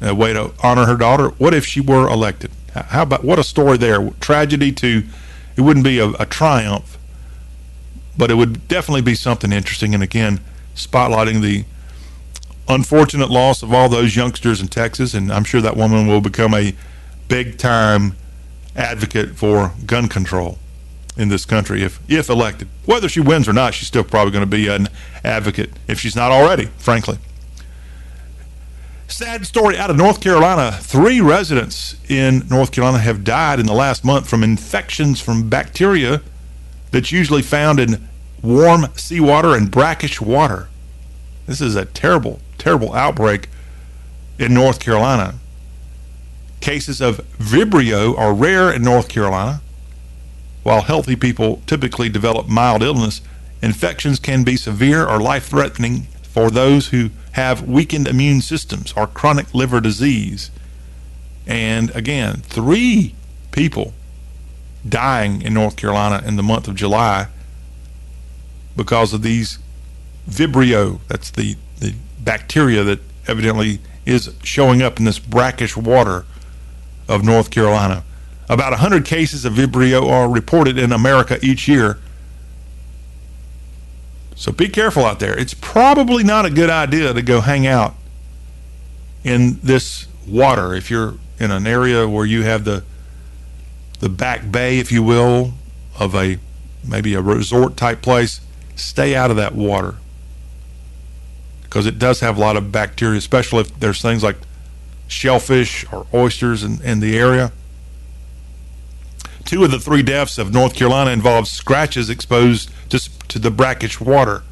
A 0.00 0.16
way 0.16 0.32
to 0.32 0.52
honor 0.64 0.86
her 0.86 0.96
daughter. 0.96 1.28
What 1.28 1.54
if 1.54 1.64
she 1.64 1.80
were 1.80 2.08
elected? 2.08 2.50
How 2.84 3.02
about 3.02 3.24
what 3.24 3.38
a 3.38 3.44
story 3.44 3.76
there? 3.76 4.10
Tragedy 4.20 4.72
to, 4.72 5.04
it 5.56 5.60
wouldn't 5.60 5.84
be 5.84 5.98
a, 5.98 6.10
a 6.10 6.26
triumph, 6.26 6.98
but 8.16 8.30
it 8.30 8.34
would 8.34 8.68
definitely 8.68 9.02
be 9.02 9.14
something 9.14 9.52
interesting. 9.52 9.94
And 9.94 10.02
again, 10.02 10.40
spotlighting 10.74 11.42
the 11.42 11.64
unfortunate 12.68 13.30
loss 13.30 13.62
of 13.62 13.72
all 13.72 13.88
those 13.88 14.16
youngsters 14.16 14.60
in 14.60 14.68
Texas, 14.68 15.14
and 15.14 15.32
I'm 15.32 15.44
sure 15.44 15.60
that 15.60 15.76
woman 15.76 16.06
will 16.06 16.20
become 16.20 16.54
a 16.54 16.74
big 17.28 17.58
time 17.58 18.16
advocate 18.74 19.36
for 19.36 19.72
gun 19.86 20.08
control 20.08 20.58
in 21.16 21.28
this 21.28 21.44
country 21.44 21.82
if 21.82 21.98
if 22.08 22.28
elected. 22.28 22.68
Whether 22.84 23.08
she 23.08 23.20
wins 23.20 23.48
or 23.48 23.52
not, 23.52 23.74
she's 23.74 23.88
still 23.88 24.04
probably 24.04 24.32
going 24.32 24.44
to 24.44 24.50
be 24.50 24.68
an 24.68 24.88
advocate 25.24 25.70
if 25.88 25.98
she's 26.00 26.14
not 26.16 26.30
already, 26.30 26.66
frankly. 26.78 27.18
Sad 29.08 29.46
story 29.46 29.78
out 29.78 29.88
of 29.88 29.96
North 29.96 30.20
Carolina. 30.20 30.72
Three 30.72 31.20
residents 31.20 31.94
in 32.08 32.42
North 32.50 32.72
Carolina 32.72 32.98
have 32.98 33.22
died 33.22 33.60
in 33.60 33.66
the 33.66 33.72
last 33.72 34.04
month 34.04 34.28
from 34.28 34.42
infections 34.42 35.20
from 35.20 35.48
bacteria 35.48 36.22
that's 36.90 37.12
usually 37.12 37.42
found 37.42 37.78
in 37.78 38.08
warm 38.42 38.86
seawater 38.96 39.54
and 39.54 39.70
brackish 39.70 40.20
water. 40.20 40.68
This 41.46 41.60
is 41.60 41.76
a 41.76 41.84
terrible, 41.84 42.40
terrible 42.58 42.94
outbreak 42.94 43.48
in 44.40 44.52
North 44.52 44.80
Carolina. 44.80 45.34
Cases 46.60 47.00
of 47.00 47.18
Vibrio 47.38 48.18
are 48.18 48.34
rare 48.34 48.72
in 48.72 48.82
North 48.82 49.08
Carolina. 49.08 49.62
While 50.64 50.82
healthy 50.82 51.14
people 51.14 51.62
typically 51.66 52.08
develop 52.08 52.48
mild 52.48 52.82
illness, 52.82 53.20
infections 53.62 54.18
can 54.18 54.42
be 54.42 54.56
severe 54.56 55.06
or 55.06 55.20
life 55.20 55.46
threatening 55.46 56.08
for 56.22 56.50
those 56.50 56.88
who 56.88 57.10
have 57.36 57.60
weakened 57.68 58.08
immune 58.08 58.40
systems 58.40 58.94
or 58.96 59.06
chronic 59.06 59.52
liver 59.52 59.78
disease. 59.78 60.50
And 61.46 61.94
again, 61.94 62.36
three 62.36 63.14
people 63.52 63.92
dying 64.88 65.42
in 65.42 65.52
North 65.52 65.76
Carolina 65.76 66.26
in 66.26 66.36
the 66.36 66.42
month 66.42 66.66
of 66.66 66.76
July 66.76 67.28
because 68.74 69.12
of 69.12 69.20
these 69.20 69.58
Vibrio. 70.26 70.98
That's 71.08 71.30
the, 71.30 71.56
the 71.78 71.94
bacteria 72.20 72.82
that 72.84 73.00
evidently 73.28 73.80
is 74.06 74.34
showing 74.42 74.80
up 74.80 74.98
in 74.98 75.04
this 75.04 75.18
brackish 75.18 75.76
water 75.76 76.24
of 77.06 77.22
North 77.22 77.50
Carolina. 77.50 78.02
About 78.48 78.70
100 78.70 79.04
cases 79.04 79.44
of 79.44 79.52
Vibrio 79.52 80.08
are 80.08 80.26
reported 80.26 80.78
in 80.78 80.90
America 80.90 81.38
each 81.42 81.68
year. 81.68 81.98
So 84.36 84.52
be 84.52 84.68
careful 84.68 85.04
out 85.04 85.18
there. 85.18 85.36
It's 85.36 85.54
probably 85.54 86.22
not 86.22 86.44
a 86.44 86.50
good 86.50 86.70
idea 86.70 87.12
to 87.12 87.22
go 87.22 87.40
hang 87.40 87.66
out 87.66 87.94
in 89.24 89.58
this 89.62 90.06
water 90.28 90.74
if 90.74 90.90
you're 90.90 91.14
in 91.40 91.50
an 91.50 91.66
area 91.66 92.06
where 92.06 92.26
you 92.26 92.42
have 92.42 92.64
the 92.64 92.84
the 93.98 94.10
back 94.10 94.50
bay, 94.50 94.78
if 94.78 94.92
you 94.92 95.02
will, 95.02 95.54
of 95.98 96.14
a 96.14 96.38
maybe 96.86 97.14
a 97.14 97.22
resort 97.22 97.78
type 97.78 98.02
place. 98.02 98.42
Stay 98.74 99.16
out 99.16 99.30
of 99.30 99.38
that 99.38 99.54
water 99.54 99.96
because 101.62 101.86
it 101.86 101.98
does 101.98 102.20
have 102.20 102.36
a 102.36 102.40
lot 102.40 102.58
of 102.58 102.70
bacteria, 102.70 103.16
especially 103.16 103.60
if 103.60 103.80
there's 103.80 104.02
things 104.02 104.22
like 104.22 104.36
shellfish 105.08 105.90
or 105.90 106.06
oysters 106.12 106.62
in, 106.62 106.82
in 106.82 107.00
the 107.00 107.18
area. 107.18 107.52
Two 109.46 109.62
of 109.62 109.70
the 109.70 109.78
three 109.78 110.02
deaths 110.02 110.38
of 110.38 110.52
North 110.52 110.74
Carolina 110.74 111.12
involved 111.12 111.46
scratches 111.46 112.10
exposed 112.10 112.68
to, 112.90 112.98
to 113.28 113.38
the 113.38 113.50
brackish 113.50 114.00
water. 114.00 114.42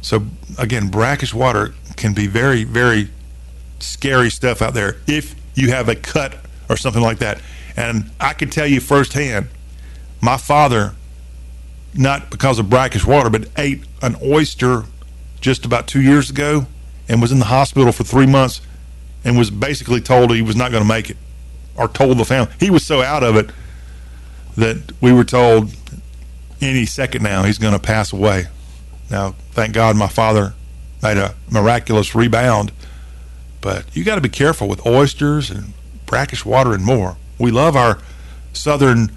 So, 0.00 0.26
again, 0.56 0.88
brackish 0.88 1.34
water 1.34 1.74
can 1.96 2.14
be 2.14 2.28
very, 2.28 2.62
very 2.62 3.10
scary 3.80 4.30
stuff 4.30 4.62
out 4.62 4.74
there 4.74 4.96
if 5.08 5.34
you 5.54 5.72
have 5.72 5.88
a 5.88 5.96
cut 5.96 6.36
or 6.68 6.76
something 6.76 7.02
like 7.02 7.18
that. 7.18 7.42
And 7.76 8.12
I 8.20 8.32
can 8.32 8.48
tell 8.48 8.66
you 8.66 8.80
firsthand, 8.80 9.48
my 10.20 10.36
father, 10.36 10.94
not 11.94 12.30
because 12.30 12.60
of 12.60 12.70
brackish 12.70 13.04
water, 13.04 13.28
but 13.28 13.48
ate 13.58 13.82
an 14.02 14.14
oyster 14.22 14.84
just 15.40 15.64
about 15.64 15.88
two 15.88 16.00
years 16.00 16.30
ago 16.30 16.66
and 17.08 17.20
was 17.20 17.32
in 17.32 17.40
the 17.40 17.46
hospital 17.46 17.90
for 17.90 18.04
three 18.04 18.26
months 18.26 18.60
and 19.24 19.36
was 19.36 19.50
basically 19.50 20.00
told 20.00 20.32
he 20.32 20.42
was 20.42 20.54
not 20.54 20.70
going 20.70 20.82
to 20.82 20.88
make 20.88 21.10
it 21.10 21.16
or 21.78 21.88
told 21.88 22.18
the 22.18 22.24
family. 22.24 22.52
He 22.60 22.70
was 22.70 22.84
so 22.84 23.00
out 23.00 23.22
of 23.22 23.36
it 23.36 23.50
that 24.56 24.92
we 25.00 25.12
were 25.12 25.24
told 25.24 25.70
any 26.60 26.84
second 26.84 27.22
now 27.22 27.44
he's 27.44 27.58
going 27.58 27.72
to 27.72 27.78
pass 27.78 28.12
away. 28.12 28.46
Now, 29.10 29.36
thank 29.52 29.72
God 29.72 29.96
my 29.96 30.08
father 30.08 30.54
made 31.02 31.16
a 31.16 31.34
miraculous 31.50 32.14
rebound, 32.14 32.72
but 33.60 33.84
you 33.96 34.04
got 34.04 34.16
to 34.16 34.20
be 34.20 34.28
careful 34.28 34.68
with 34.68 34.84
oysters 34.84 35.50
and 35.50 35.72
brackish 36.04 36.44
water 36.44 36.72
and 36.72 36.84
more. 36.84 37.16
We 37.38 37.52
love 37.52 37.76
our 37.76 37.98
southern 38.52 39.12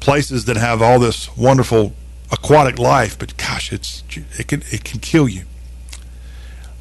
places 0.00 0.44
that 0.44 0.56
have 0.56 0.82
all 0.82 0.98
this 0.98 1.34
wonderful 1.36 1.94
aquatic 2.30 2.78
life, 2.78 3.18
but 3.18 3.36
gosh, 3.36 3.72
it's 3.72 4.02
it 4.38 4.48
can 4.48 4.62
it 4.70 4.84
can 4.84 5.00
kill 5.00 5.28
you. 5.28 5.44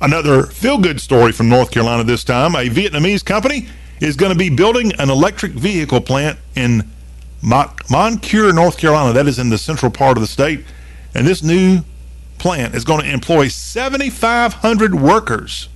Another 0.02 0.44
feel-good 0.48 1.00
story 1.00 1.32
from 1.32 1.48
North 1.48 1.72
Carolina 1.72 2.04
this 2.04 2.24
time. 2.24 2.56
A 2.56 2.68
Vietnamese 2.70 3.24
company 3.24 3.68
is 4.02 4.16
going 4.18 4.32
to 4.32 4.38
be 4.38 4.50
building 4.50 4.92
an 5.00 5.10
electric 5.10 5.54
vehicle 5.54 6.02
plant 6.02 6.38
in 6.56 6.90
Moncure, 7.42 8.52
North 8.52 8.78
Carolina. 8.78 9.14
That 9.14 9.28
is 9.28 9.40
in 9.40 9.50
the 9.50 9.58
central 9.58 9.92
part 9.92 10.18
of 10.18 10.22
the 10.22 10.28
state. 10.28 10.66
And 11.16 11.26
this 11.26 11.42
new 11.44 11.82
plant 12.40 12.76
is 12.76 12.84
going 12.84 13.02
to 13.02 13.12
employ 13.12 13.48
7,500 13.48 14.96
workers. 14.96 15.70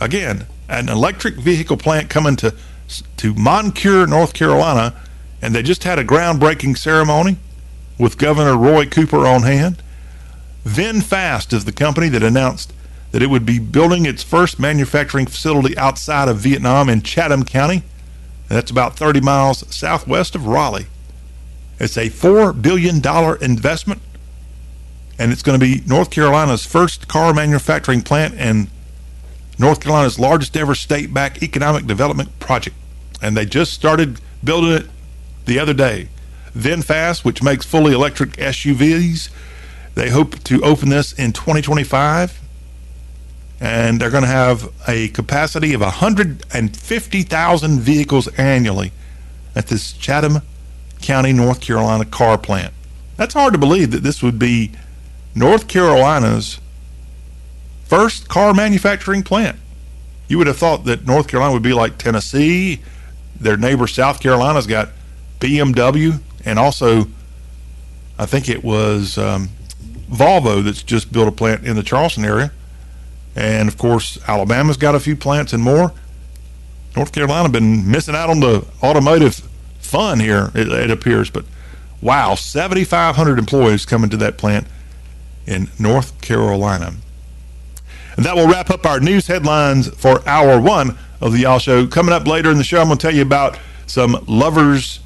Again, 0.00 0.46
an 0.68 0.88
electric 0.88 1.36
vehicle 1.36 1.76
plant 1.76 2.10
coming 2.10 2.36
to 2.36 2.54
to 3.16 3.34
Moncure, 3.34 4.06
North 4.06 4.32
Carolina, 4.32 4.94
and 5.42 5.54
they 5.54 5.62
just 5.62 5.84
had 5.84 5.98
a 5.98 6.04
groundbreaking 6.04 6.78
ceremony 6.78 7.36
with 7.98 8.18
Governor 8.18 8.56
Roy 8.56 8.86
Cooper 8.86 9.26
on 9.26 9.42
hand. 9.42 9.82
VinFast 10.64 11.52
is 11.52 11.64
the 11.64 11.72
company 11.72 12.08
that 12.08 12.22
announced 12.22 12.72
that 13.12 13.22
it 13.22 13.30
would 13.30 13.46
be 13.46 13.58
building 13.58 14.06
its 14.06 14.22
first 14.22 14.58
manufacturing 14.58 15.26
facility 15.26 15.76
outside 15.78 16.28
of 16.28 16.38
Vietnam 16.38 16.88
in 16.88 17.02
Chatham 17.02 17.44
County. 17.44 17.82
That's 18.48 18.70
about 18.70 18.96
30 18.96 19.20
miles 19.20 19.64
southwest 19.74 20.34
of 20.34 20.46
Raleigh. 20.46 20.86
It's 21.78 21.96
a 21.96 22.08
$4 22.08 22.60
billion 22.60 22.96
investment 23.42 24.00
and 25.18 25.32
it's 25.32 25.42
going 25.42 25.58
to 25.58 25.64
be 25.64 25.82
North 25.86 26.10
Carolina's 26.10 26.66
first 26.66 27.08
car 27.08 27.32
manufacturing 27.32 28.02
plant 28.02 28.34
and 28.36 28.68
North 29.58 29.80
Carolina's 29.80 30.18
largest 30.18 30.56
ever 30.56 30.74
state 30.74 31.12
backed 31.14 31.42
economic 31.42 31.86
development 31.86 32.38
project. 32.38 32.76
And 33.22 33.36
they 33.36 33.46
just 33.46 33.72
started 33.72 34.20
building 34.44 34.72
it 34.72 34.86
the 35.46 35.58
other 35.58 35.72
day. 35.72 36.08
VinFast, 36.54 37.24
which 37.24 37.42
makes 37.42 37.64
fully 37.64 37.94
electric 37.94 38.32
SUVs, 38.32 39.30
they 39.94 40.10
hope 40.10 40.42
to 40.44 40.62
open 40.62 40.90
this 40.90 41.12
in 41.12 41.32
2025. 41.32 42.40
And 43.60 44.00
they're 44.00 44.10
going 44.10 44.22
to 44.22 44.28
have 44.28 44.70
a 44.86 45.08
capacity 45.08 45.72
of 45.72 45.80
150,000 45.80 47.80
vehicles 47.80 48.28
annually 48.36 48.92
at 49.54 49.68
this 49.68 49.92
Chatham 49.92 50.42
County, 51.00 51.32
North 51.32 51.60
Carolina 51.60 52.04
car 52.04 52.36
plant. 52.36 52.74
That's 53.16 53.34
hard 53.34 53.54
to 53.54 53.58
believe 53.58 53.92
that 53.92 54.02
this 54.02 54.22
would 54.22 54.38
be 54.38 54.72
North 55.34 55.68
Carolina's 55.68 56.60
first 57.84 58.28
car 58.28 58.52
manufacturing 58.52 59.22
plant. 59.22 59.58
You 60.28 60.38
would 60.38 60.46
have 60.46 60.58
thought 60.58 60.84
that 60.84 61.06
North 61.06 61.28
Carolina 61.28 61.54
would 61.54 61.62
be 61.62 61.72
like 61.72 61.98
Tennessee. 61.98 62.80
Their 63.38 63.56
neighbor 63.56 63.86
South 63.86 64.20
Carolina's 64.20 64.66
got 64.66 64.88
BMW, 65.40 66.20
and 66.44 66.58
also 66.58 67.06
I 68.18 68.26
think 68.26 68.48
it 68.48 68.64
was 68.64 69.18
um, 69.18 69.50
Volvo 70.10 70.64
that's 70.64 70.82
just 70.82 71.12
built 71.12 71.28
a 71.28 71.32
plant 71.32 71.66
in 71.66 71.76
the 71.76 71.82
Charleston 71.82 72.24
area. 72.24 72.50
And 73.36 73.68
of 73.68 73.76
course, 73.76 74.18
Alabama's 74.26 74.78
got 74.78 74.94
a 74.94 75.00
few 75.00 75.14
plants 75.14 75.52
and 75.52 75.62
more. 75.62 75.92
North 76.96 77.12
Carolina 77.12 77.50
been 77.50 77.88
missing 77.88 78.14
out 78.14 78.30
on 78.30 78.40
the 78.40 78.66
automotive 78.82 79.46
fun 79.78 80.18
here, 80.18 80.50
it, 80.54 80.68
it 80.68 80.90
appears. 80.90 81.28
But 81.28 81.44
wow, 82.00 82.34
7,500 82.34 83.38
employees 83.38 83.84
coming 83.84 84.08
to 84.10 84.16
that 84.16 84.38
plant 84.38 84.66
in 85.46 85.68
North 85.78 86.20
Carolina. 86.22 86.94
And 88.16 88.24
that 88.24 88.34
will 88.34 88.48
wrap 88.48 88.70
up 88.70 88.86
our 88.86 88.98
news 88.98 89.26
headlines 89.26 89.88
for 89.88 90.26
hour 90.26 90.58
one 90.58 90.96
of 91.20 91.32
the 91.32 91.40
Y'all 91.40 91.58
Show. 91.58 91.86
Coming 91.86 92.14
up 92.14 92.26
later 92.26 92.50
in 92.50 92.56
the 92.56 92.64
show, 92.64 92.80
I'm 92.80 92.86
going 92.86 92.96
to 92.98 93.06
tell 93.06 93.14
you 93.14 93.22
about 93.22 93.58
some 93.86 94.24
lovers 94.26 95.00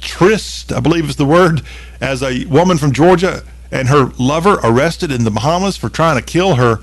tryst, 0.00 0.72
I 0.72 0.78
believe 0.78 1.08
is 1.08 1.16
the 1.16 1.24
word, 1.24 1.62
as 2.00 2.22
a 2.22 2.44
woman 2.44 2.78
from 2.78 2.92
Georgia 2.92 3.42
and 3.72 3.88
her 3.88 4.12
lover 4.18 4.60
arrested 4.62 5.10
in 5.10 5.24
the 5.24 5.30
Bahamas 5.30 5.76
for 5.76 5.88
trying 5.88 6.16
to 6.16 6.22
kill 6.22 6.54
her 6.54 6.78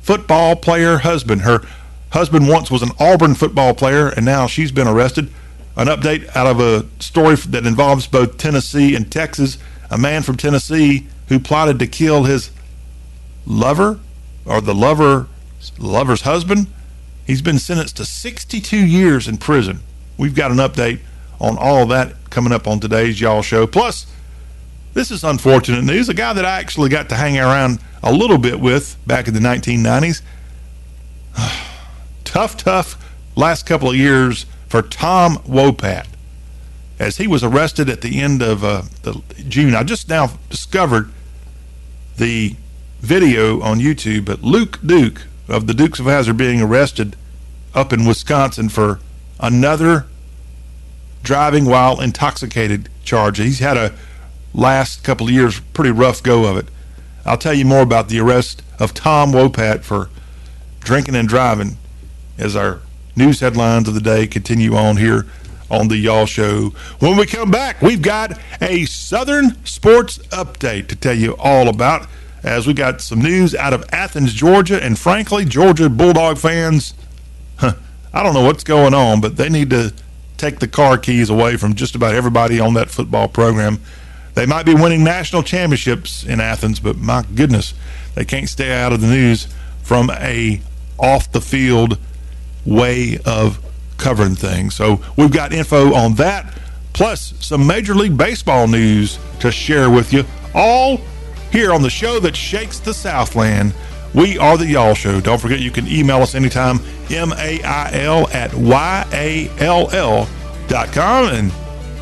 football 0.00 0.56
player 0.56 0.98
husband. 0.98 1.42
Her 1.42 1.62
husband 2.10 2.48
once 2.48 2.70
was 2.70 2.82
an 2.82 2.90
Auburn 2.98 3.34
football 3.34 3.74
player, 3.74 4.08
and 4.08 4.24
now 4.24 4.46
she's 4.46 4.72
been 4.72 4.88
arrested. 4.88 5.30
An 5.76 5.86
update 5.86 6.34
out 6.34 6.46
of 6.46 6.60
a 6.60 6.86
story 7.00 7.36
that 7.36 7.64
involves 7.64 8.06
both 8.06 8.36
Tennessee 8.36 8.94
and 8.94 9.10
Texas. 9.10 9.58
A 9.90 9.98
man 9.98 10.22
from 10.22 10.36
Tennessee 10.36 11.06
who 11.28 11.38
plotted 11.38 11.78
to 11.78 11.86
kill 11.86 12.24
his 12.24 12.50
lover 13.46 13.98
or 14.44 14.60
the 14.60 14.74
lover 14.74 15.28
lover's 15.78 16.22
husband. 16.22 16.66
He's 17.26 17.42
been 17.42 17.58
sentenced 17.58 17.96
to 17.98 18.04
62 18.04 18.76
years 18.76 19.28
in 19.28 19.36
prison. 19.36 19.80
We've 20.16 20.34
got 20.34 20.50
an 20.50 20.56
update 20.58 21.00
on 21.40 21.56
all 21.56 21.86
that 21.86 22.14
coming 22.30 22.52
up 22.52 22.66
on 22.66 22.80
today's 22.80 23.20
Y'all 23.20 23.42
Show. 23.42 23.66
Plus, 23.66 24.06
this 24.94 25.10
is 25.10 25.24
unfortunate 25.24 25.84
news. 25.84 26.08
A 26.08 26.14
guy 26.14 26.32
that 26.32 26.44
I 26.44 26.58
actually 26.58 26.88
got 26.88 27.08
to 27.10 27.14
hang 27.14 27.38
around 27.38 27.80
a 28.02 28.12
little 28.12 28.38
bit 28.38 28.60
with 28.60 28.96
back 29.06 29.28
in 29.28 29.34
the 29.34 29.40
1990s. 29.40 30.22
tough, 32.24 32.56
tough 32.56 32.96
last 33.36 33.66
couple 33.66 33.90
of 33.90 33.96
years 33.96 34.46
for 34.68 34.82
Tom 34.82 35.36
Wopat 35.38 36.06
as 36.98 37.16
he 37.16 37.26
was 37.26 37.42
arrested 37.42 37.88
at 37.88 38.02
the 38.02 38.20
end 38.20 38.42
of 38.42 38.62
uh, 38.62 38.82
the 39.02 39.22
June. 39.48 39.74
I 39.74 39.82
just 39.82 40.08
now 40.08 40.32
discovered 40.50 41.10
the 42.16 42.56
video 43.00 43.60
on 43.62 43.80
YouTube, 43.80 44.26
but 44.26 44.42
Luke 44.42 44.78
Duke 44.84 45.22
of 45.48 45.66
the 45.66 45.74
Dukes 45.74 45.98
of 45.98 46.06
Hazzard 46.06 46.36
being 46.36 46.60
arrested 46.60 47.16
up 47.74 47.92
in 47.92 48.04
Wisconsin 48.04 48.68
for 48.68 49.00
another 49.40 50.06
driving 51.22 51.64
while 51.64 52.00
intoxicated 52.00 52.88
charge. 53.02 53.38
He's 53.38 53.58
had 53.58 53.76
a 53.76 53.94
last 54.52 55.04
couple 55.04 55.26
of 55.26 55.32
years 55.32 55.60
pretty 55.72 55.90
rough 55.90 56.22
go 56.22 56.44
of 56.46 56.56
it. 56.56 56.66
I'll 57.24 57.38
tell 57.38 57.54
you 57.54 57.64
more 57.64 57.82
about 57.82 58.08
the 58.08 58.20
arrest 58.20 58.62
of 58.78 58.94
Tom 58.94 59.32
Wopat 59.32 59.82
for 59.82 60.08
drinking 60.80 61.14
and 61.14 61.28
driving 61.28 61.76
as 62.38 62.56
our 62.56 62.80
news 63.14 63.40
headlines 63.40 63.88
of 63.88 63.94
the 63.94 64.00
day 64.00 64.26
continue 64.26 64.74
on 64.74 64.96
here 64.96 65.26
on 65.70 65.88
the 65.88 65.96
Y'all 65.96 66.26
Show. 66.26 66.70
When 66.98 67.16
we 67.16 67.26
come 67.26 67.50
back, 67.50 67.80
we've 67.80 68.02
got 68.02 68.38
a 68.60 68.84
Southern 68.86 69.64
sports 69.64 70.18
update 70.28 70.88
to 70.88 70.96
tell 70.96 71.14
you 71.14 71.36
all 71.38 71.68
about 71.68 72.08
as 72.42 72.66
we 72.66 72.74
got 72.74 73.00
some 73.00 73.20
news 73.20 73.54
out 73.54 73.72
of 73.72 73.84
Athens, 73.92 74.32
Georgia, 74.32 74.82
and 74.82 74.98
frankly, 74.98 75.44
Georgia 75.44 75.90
Bulldog 75.90 76.38
fans, 76.38 76.94
huh, 77.58 77.74
I 78.12 78.22
don't 78.22 78.34
know 78.34 78.44
what's 78.44 78.64
going 78.64 78.94
on, 78.94 79.20
but 79.20 79.36
they 79.36 79.48
need 79.48 79.70
to 79.70 79.92
take 80.36 80.58
the 80.58 80.68
car 80.68 80.96
keys 80.96 81.28
away 81.28 81.56
from 81.56 81.74
just 81.74 81.94
about 81.94 82.14
everybody 82.14 82.58
on 82.58 82.74
that 82.74 82.90
football 82.90 83.28
program. 83.28 83.78
They 84.40 84.46
might 84.46 84.64
be 84.64 84.72
winning 84.72 85.04
national 85.04 85.42
championships 85.42 86.24
in 86.24 86.40
Athens, 86.40 86.80
but 86.80 86.96
my 86.96 87.26
goodness, 87.34 87.74
they 88.14 88.24
can't 88.24 88.48
stay 88.48 88.72
out 88.72 88.90
of 88.90 89.02
the 89.02 89.06
news 89.06 89.46
from 89.82 90.08
a 90.08 90.62
off 90.98 91.30
the 91.30 91.42
field 91.42 91.98
way 92.64 93.18
of 93.26 93.58
covering 93.98 94.36
things. 94.36 94.74
So 94.74 95.04
we've 95.18 95.30
got 95.30 95.52
info 95.52 95.92
on 95.92 96.14
that, 96.14 96.58
plus 96.94 97.34
some 97.38 97.66
Major 97.66 97.94
League 97.94 98.16
Baseball 98.16 98.66
news 98.66 99.18
to 99.40 99.52
share 99.52 99.90
with 99.90 100.10
you, 100.10 100.24
all 100.54 101.02
here 101.52 101.74
on 101.74 101.82
the 101.82 101.90
show 101.90 102.18
that 102.20 102.34
shakes 102.34 102.78
the 102.78 102.94
Southland. 102.94 103.74
We 104.14 104.38
are 104.38 104.56
the 104.56 104.66
Y'all 104.66 104.94
Show. 104.94 105.20
Don't 105.20 105.38
forget 105.38 105.60
you 105.60 105.70
can 105.70 105.86
email 105.86 106.22
us 106.22 106.34
anytime, 106.34 106.80
M-A-I-L 107.10 108.28
at 108.28 108.54
Y-A-L-L 108.54 110.28
dot 110.66 110.92
com, 110.92 111.26
and 111.26 111.52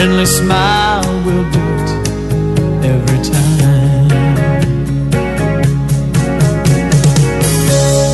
Friendly 0.00 0.24
smile 0.24 1.04
will 1.26 1.44
do 1.50 1.60
it 1.80 1.90
every 2.92 3.20
time. 3.22 4.08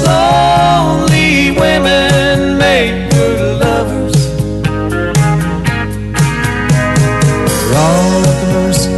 Lonely 0.05 1.53
women 1.53 2.59
make 2.59 3.09
good 3.13 3.61
lovers. 3.61 4.17
For 7.53 7.71
all 7.85 8.21
the 8.27 8.47
mercy, 8.57 8.91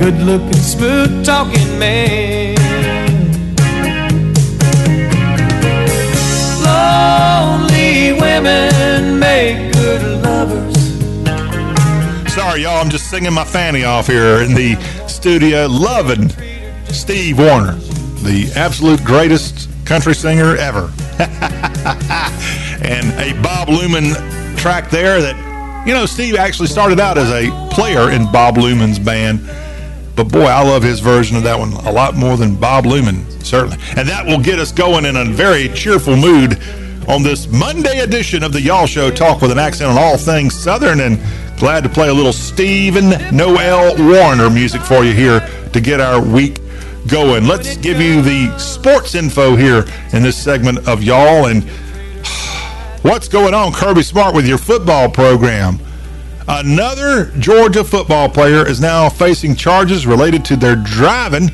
good 0.00 0.18
looking, 0.22 0.62
smooth 0.74 1.24
talking 1.24 1.78
man. 1.78 2.39
Sorry, 12.50 12.62
y'all. 12.62 12.82
I'm 12.82 12.90
just 12.90 13.08
singing 13.08 13.32
my 13.32 13.44
fanny 13.44 13.84
off 13.84 14.08
here 14.08 14.42
in 14.42 14.54
the 14.54 14.74
studio, 15.06 15.68
loving 15.68 16.30
Steve 16.86 17.38
Wariner, 17.38 17.74
the 18.24 18.50
absolute 18.56 19.04
greatest 19.04 19.68
country 19.84 20.16
singer 20.16 20.56
ever. 20.56 20.92
and 22.82 23.06
a 23.20 23.40
Bob 23.40 23.68
Luman 23.68 24.16
track 24.58 24.90
there 24.90 25.20
that, 25.20 25.84
you 25.86 25.94
know, 25.94 26.06
Steve 26.06 26.34
actually 26.34 26.66
started 26.66 26.98
out 26.98 27.18
as 27.18 27.30
a 27.30 27.52
player 27.70 28.10
in 28.10 28.24
Bob 28.32 28.56
Luman's 28.56 28.98
band. 28.98 29.48
But 30.16 30.24
boy, 30.24 30.46
I 30.46 30.64
love 30.64 30.82
his 30.82 30.98
version 30.98 31.36
of 31.36 31.44
that 31.44 31.56
one 31.56 31.72
a 31.72 31.92
lot 31.92 32.16
more 32.16 32.36
than 32.36 32.56
Bob 32.56 32.84
Luman, 32.84 33.30
certainly. 33.44 33.76
And 33.96 34.08
that 34.08 34.26
will 34.26 34.40
get 34.40 34.58
us 34.58 34.72
going 34.72 35.04
in 35.04 35.14
a 35.14 35.24
very 35.24 35.68
cheerful 35.68 36.16
mood 36.16 36.60
on 37.06 37.22
this 37.22 37.46
Monday 37.46 38.00
edition 38.00 38.42
of 38.42 38.52
the 38.52 38.60
Y'all 38.60 38.86
Show 38.86 39.08
Talk 39.12 39.40
with 39.40 39.52
an 39.52 39.58
accent 39.60 39.88
on 39.88 39.96
all 39.96 40.16
things 40.16 40.52
Southern. 40.52 40.98
And 40.98 41.16
glad 41.60 41.82
to 41.82 41.90
play 41.90 42.08
a 42.08 42.12
little 42.12 42.32
Stephen 42.32 43.10
Noel 43.36 43.94
Wariner 43.98 44.48
music 44.48 44.80
for 44.80 45.04
you 45.04 45.12
here 45.12 45.40
to 45.74 45.80
get 45.82 46.00
our 46.00 46.18
week 46.18 46.58
going. 47.06 47.46
Let's 47.46 47.76
give 47.76 48.00
you 48.00 48.22
the 48.22 48.58
sports 48.58 49.14
info 49.14 49.56
here 49.56 49.84
in 50.14 50.22
this 50.22 50.42
segment 50.42 50.88
of 50.88 51.02
Y'all. 51.02 51.48
And 51.48 51.62
what's 53.02 53.28
going 53.28 53.52
on, 53.52 53.74
Kirby 53.74 54.02
Smart, 54.02 54.34
with 54.34 54.48
your 54.48 54.56
football 54.56 55.10
program? 55.10 55.78
Another 56.48 57.26
Georgia 57.38 57.84
football 57.84 58.30
player 58.30 58.66
is 58.66 58.80
now 58.80 59.10
facing 59.10 59.54
charges 59.54 60.06
related 60.06 60.46
to 60.46 60.56
their 60.56 60.76
driving 60.76 61.50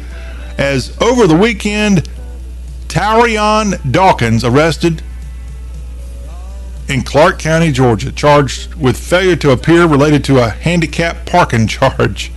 as 0.56 0.96
over 1.02 1.26
the 1.26 1.36
weekend, 1.36 2.08
Tyrion 2.86 3.90
Dawkins 3.90 4.44
arrested 4.44 5.02
in 6.88 7.02
Clarke 7.02 7.38
County, 7.38 7.72
Georgia, 7.72 8.12
charged 8.12 8.74
with 8.74 8.96
failure 8.96 9.36
to 9.36 9.50
appear 9.50 9.86
related 9.86 10.24
to 10.24 10.38
a 10.38 10.48
handicap 10.48 11.26
parking 11.26 11.66
charge. 11.68 12.30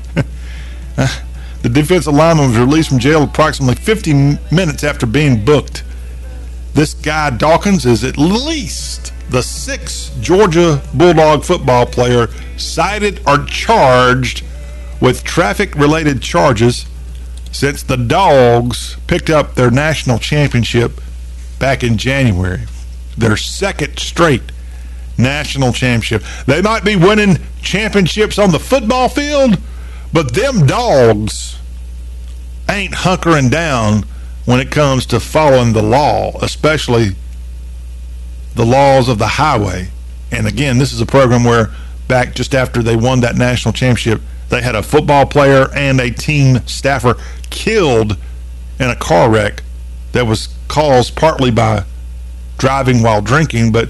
the 0.96 1.70
defensive 1.70 2.14
lineman 2.14 2.50
was 2.50 2.58
released 2.58 2.90
from 2.90 3.00
jail 3.00 3.24
approximately 3.24 3.76
50 3.76 4.14
minutes 4.52 4.84
after 4.84 5.06
being 5.06 5.44
booked. 5.44 5.84
This 6.74 6.94
guy, 6.94 7.30
Dawkins, 7.32 7.86
is 7.86 8.04
at 8.04 8.18
least 8.18 9.14
the 9.30 9.44
sixth 9.44 10.20
Georgia 10.22 10.82
Bulldog 10.94 11.44
football 11.44 11.86
player 11.86 12.28
cited 12.58 13.22
or 13.28 13.46
charged 13.46 14.44
with 15.00 15.24
traffic 15.24 15.76
related 15.76 16.22
charges 16.22 16.86
since 17.52 17.84
the 17.84 17.98
Dogs 17.98 18.98
picked 19.08 19.30
up 19.30 19.56
their 19.56 19.72
national 19.72 20.20
championship 20.20 21.00
back 21.60 21.84
in 21.84 21.98
January. 21.98 22.62
Their 23.20 23.38
second 23.38 24.00
straight 24.00 24.42
national 25.18 25.74
championship. 25.74 26.24
They 26.48 26.62
might 26.62 26.84
be 26.84 26.96
winning 26.96 27.38
championships 27.62 28.40
on 28.40 28.52
the 28.52 28.60
football 28.60 29.10
field, 29.10 29.60
but 30.14 30.34
them 30.34 30.66
dogs 30.66 31.58
ain't 32.70 32.94
hunkering 32.94 33.52
down 33.52 34.06
when 34.46 34.60
it 34.60 34.72
comes 34.72 35.06
to 35.08 35.20
following 35.20 35.74
the 35.74 35.84
law, 35.84 36.32
especially 36.42 37.10
the 38.56 38.66
laws 38.66 39.10
of 39.10 39.20
the 39.20 39.28
highway. 39.28 39.90
And 40.32 40.48
again, 40.48 40.78
this 40.78 40.94
is 40.94 41.02
a 41.02 41.06
program 41.06 41.44
where 41.44 41.72
back 42.08 42.34
just 42.34 42.56
after 42.56 42.82
they 42.82 42.96
won 42.96 43.20
that 43.20 43.36
national 43.36 43.74
championship, 43.74 44.22
they 44.50 44.62
had 44.62 44.76
a 44.76 44.82
football 44.82 45.26
player 45.26 45.70
and 45.76 46.00
a 46.00 46.10
team 46.10 46.66
staffer 46.66 47.16
killed 47.50 48.18
in 48.80 48.90
a 48.90 48.96
car 48.96 49.30
wreck 49.30 49.62
that 50.14 50.26
was 50.26 50.50
caused 50.68 51.16
partly 51.16 51.52
by 51.52 51.84
driving 52.60 53.02
while 53.02 53.22
drinking, 53.22 53.72
but 53.72 53.90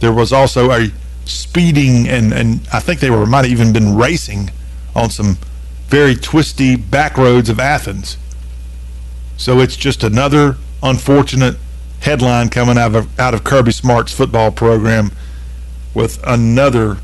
there 0.00 0.12
was 0.12 0.32
also 0.32 0.72
a 0.72 0.88
speeding 1.24 2.08
and, 2.08 2.32
and 2.32 2.66
I 2.72 2.80
think 2.80 3.00
they 3.00 3.10
were 3.10 3.26
might 3.26 3.44
have 3.44 3.52
even 3.52 3.72
been 3.72 3.96
racing 3.96 4.50
on 4.94 5.10
some 5.10 5.38
very 5.86 6.14
twisty 6.14 6.76
back 6.76 7.16
roads 7.16 7.48
of 7.48 7.60
Athens. 7.60 8.16
So 9.36 9.60
it's 9.60 9.76
just 9.76 10.02
another 10.02 10.56
unfortunate 10.82 11.56
headline 12.00 12.48
coming 12.48 12.78
out 12.78 12.94
of 12.94 13.18
out 13.18 13.34
of 13.34 13.44
Kirby 13.44 13.72
Smart's 13.72 14.12
football 14.12 14.50
program 14.50 15.12
with 15.94 16.22
another 16.26 16.98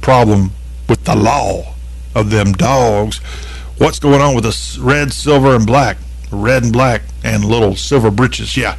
problem 0.00 0.52
with 0.88 1.04
the 1.04 1.16
law 1.16 1.74
of 2.14 2.30
them 2.30 2.52
dogs. 2.52 3.18
What's 3.78 3.98
going 3.98 4.20
on 4.20 4.34
with 4.34 4.44
the 4.44 4.80
red, 4.82 5.12
silver, 5.12 5.54
and 5.54 5.66
black? 5.66 5.96
Red 6.30 6.64
and 6.64 6.72
black 6.72 7.02
and 7.24 7.44
little 7.44 7.76
silver 7.76 8.10
breeches. 8.10 8.56
Yeah. 8.56 8.76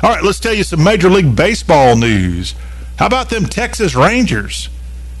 All 0.00 0.10
right, 0.10 0.22
let's 0.22 0.38
tell 0.38 0.54
you 0.54 0.62
some 0.62 0.84
Major 0.84 1.10
League 1.10 1.34
Baseball 1.34 1.96
news. 1.96 2.54
How 3.00 3.06
about 3.06 3.30
them 3.30 3.46
Texas 3.46 3.96
Rangers? 3.96 4.68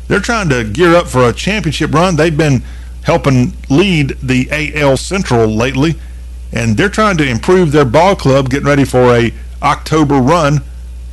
They're 0.06 0.20
trying 0.20 0.50
to 0.50 0.62
gear 0.62 0.94
up 0.94 1.08
for 1.08 1.28
a 1.28 1.32
championship 1.32 1.92
run. 1.92 2.14
They've 2.14 2.36
been 2.36 2.62
helping 3.02 3.54
lead 3.68 4.10
the 4.22 4.48
AL 4.52 4.98
Central 4.98 5.48
lately, 5.48 5.96
and 6.52 6.76
they're 6.76 6.88
trying 6.88 7.16
to 7.16 7.28
improve 7.28 7.72
their 7.72 7.84
ball 7.84 8.14
club, 8.14 8.50
getting 8.50 8.68
ready 8.68 8.84
for 8.84 9.16
a 9.16 9.34
October 9.62 10.18
run, 10.18 10.60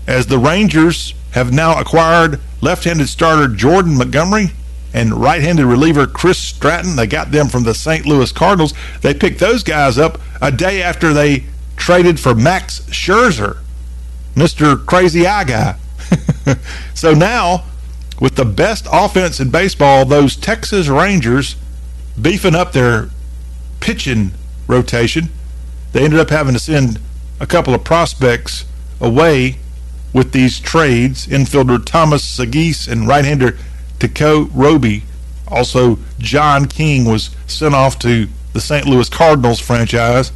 as 0.06 0.28
the 0.28 0.38
Rangers 0.38 1.16
have 1.32 1.52
now 1.52 1.80
acquired 1.80 2.40
left-handed 2.62 3.10
starter 3.10 3.48
Jordan 3.48 3.98
Montgomery 3.98 4.52
and 4.94 5.16
right-handed 5.16 5.66
reliever 5.66 6.06
Chris 6.06 6.38
Stratton. 6.38 6.96
They 6.96 7.08
got 7.08 7.32
them 7.32 7.48
from 7.48 7.64
the 7.64 7.74
St. 7.74 8.06
Louis 8.06 8.32
Cardinals. 8.32 8.76
They 9.02 9.16
picked 9.16 9.40
those 9.40 9.64
guys 9.64 9.98
up 9.98 10.22
a 10.40 10.52
day 10.52 10.84
after 10.84 11.14
they 11.14 11.46
traded 11.76 12.20
for 12.20 12.34
Max 12.34 12.82
Scherzer, 12.82 13.60
Mr. 14.36 14.84
Crazy 14.86 15.26
Eye 15.28 15.44
Guy. 15.44 15.76
so 16.94 17.14
now, 17.14 17.66
with 18.20 18.36
the 18.36 18.46
best 18.46 18.88
offense 18.92 19.40
in 19.40 19.50
baseball, 19.50 20.06
those 20.06 20.36
Texas 20.36 20.88
Rangers 20.88 21.56
beefing 22.20 22.56
up 22.56 22.72
their 22.72 23.10
pitching 23.80 24.32
rotation, 24.68 25.30
they 25.92 26.04
ended 26.04 26.20
up 26.20 26.30
having 26.30 26.54
to 26.54 26.60
send 26.60 27.00
a 27.40 27.48
couple 27.48 27.74
of 27.74 27.84
prospects 27.84 28.66
away 29.00 29.58
with 30.14 30.32
these 30.32 30.60
trades. 30.60 31.28
Infielder 31.28 31.84
Thomas 31.86 32.24
Saggese 32.24 32.88
and 32.88 33.08
right-hander 33.08 33.58
Tekoah 34.00 34.50
Roby. 34.54 35.04
Also, 35.48 36.00
John 36.18 36.66
King 36.66 37.06
was 37.06 37.36
sent 37.48 37.76
off 37.76 38.00
to 38.00 38.28
the 38.54 38.62
St. 38.62 38.88
Louis 38.88 39.10
Cardinals 39.10 39.60
franchise. 39.60 40.32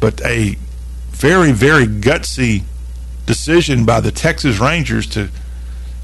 But 0.00 0.24
a 0.24 0.56
very, 1.10 1.52
very 1.52 1.86
gutsy 1.86 2.62
decision 3.26 3.84
by 3.84 4.00
the 4.00 4.10
Texas 4.10 4.58
Rangers 4.58 5.06
to 5.08 5.28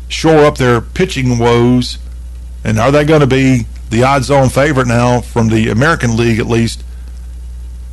shore 0.08 0.44
up 0.44 0.58
their 0.58 0.80
pitching 0.80 1.38
woes. 1.38 1.98
And 2.62 2.78
are 2.78 2.92
they 2.92 3.04
going 3.04 3.20
to 3.20 3.26
be 3.26 3.66
the 3.90 4.02
odds 4.02 4.30
on 4.30 4.48
favorite 4.48 4.86
now 4.86 5.20
from 5.20 5.48
the 5.48 5.70
American 5.70 6.16
League, 6.16 6.38
at 6.38 6.46
least, 6.46 6.84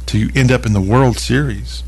to 0.08 0.30
end 0.36 0.52
up 0.52 0.66
in 0.66 0.74
the 0.74 0.82
World 0.82 1.18
Series? 1.18 1.84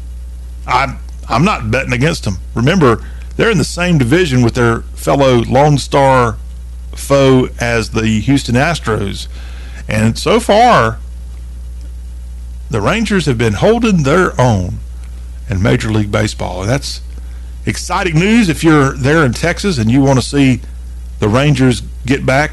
I'm, 0.65 0.97
I'm 1.27 1.43
not 1.43 1.69
betting 1.69 1.93
against 1.93 2.23
them. 2.23 2.37
Remember, 2.53 3.03
they're 3.35 3.51
in 3.51 3.57
the 3.57 3.63
same 3.63 3.97
division 3.97 4.41
with 4.41 4.55
their 4.55 4.81
fellow 4.81 5.37
Lone 5.43 5.77
Star 5.77 6.37
foe 6.95 7.49
as 7.59 7.89
the 7.89 8.21
Houston 8.21 8.55
Astros. 8.55 9.27
And 9.87 10.17
so 10.17 10.39
far, 10.39 10.99
the 12.69 12.81
Rangers 12.81 13.25
have 13.25 13.37
been 13.37 13.53
holding 13.53 14.03
their 14.03 14.39
own 14.39 14.79
in 15.49 15.61
Major 15.61 15.91
League 15.91 16.11
Baseball. 16.11 16.61
And 16.61 16.69
that's 16.69 17.01
exciting 17.65 18.15
news 18.15 18.49
if 18.49 18.63
you're 18.63 18.93
there 18.93 19.25
in 19.25 19.33
Texas 19.33 19.77
and 19.77 19.89
you 19.89 20.01
want 20.01 20.19
to 20.19 20.25
see 20.25 20.61
the 21.19 21.29
Rangers 21.29 21.81
get 22.05 22.25
back. 22.25 22.51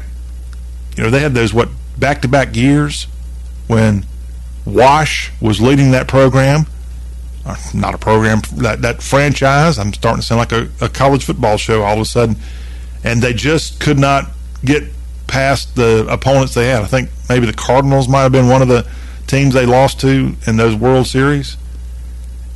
You 0.95 1.03
know, 1.03 1.09
they 1.09 1.19
had 1.19 1.33
those, 1.33 1.53
what, 1.53 1.69
back 1.97 2.21
to 2.21 2.27
back 2.27 2.55
years 2.55 3.07
when 3.67 4.05
Wash 4.65 5.31
was 5.41 5.59
leading 5.59 5.91
that 5.91 6.07
program. 6.07 6.65
Uh, 7.45 7.55
not 7.73 7.93
a 7.93 7.97
program, 7.97 8.41
that, 8.55 8.81
that 8.83 9.01
franchise. 9.01 9.77
I'm 9.77 9.91
starting 9.91 10.21
to 10.21 10.25
sound 10.25 10.39
like 10.39 10.51
a, 10.51 10.69
a 10.79 10.87
college 10.87 11.25
football 11.25 11.57
show 11.57 11.83
all 11.83 11.95
of 11.95 11.99
a 11.99 12.05
sudden. 12.05 12.37
And 13.03 13.21
they 13.21 13.33
just 13.33 13.81
could 13.81 13.99
not 13.99 14.29
get 14.63 14.83
past 15.27 15.75
the 15.75 16.07
opponents 16.09 16.53
they 16.53 16.67
had. 16.67 16.83
I 16.83 16.85
think 16.85 17.09
maybe 17.27 17.45
the 17.45 17.53
Cardinals 17.53 18.07
might 18.07 18.21
have 18.21 18.31
been 18.31 18.47
one 18.47 18.61
of 18.61 18.67
the 18.67 18.87
teams 19.33 19.55
they 19.55 19.65
lost 19.65 19.99
to 20.01 20.35
in 20.45 20.57
those 20.57 20.75
World 20.75 21.07
Series. 21.07 21.57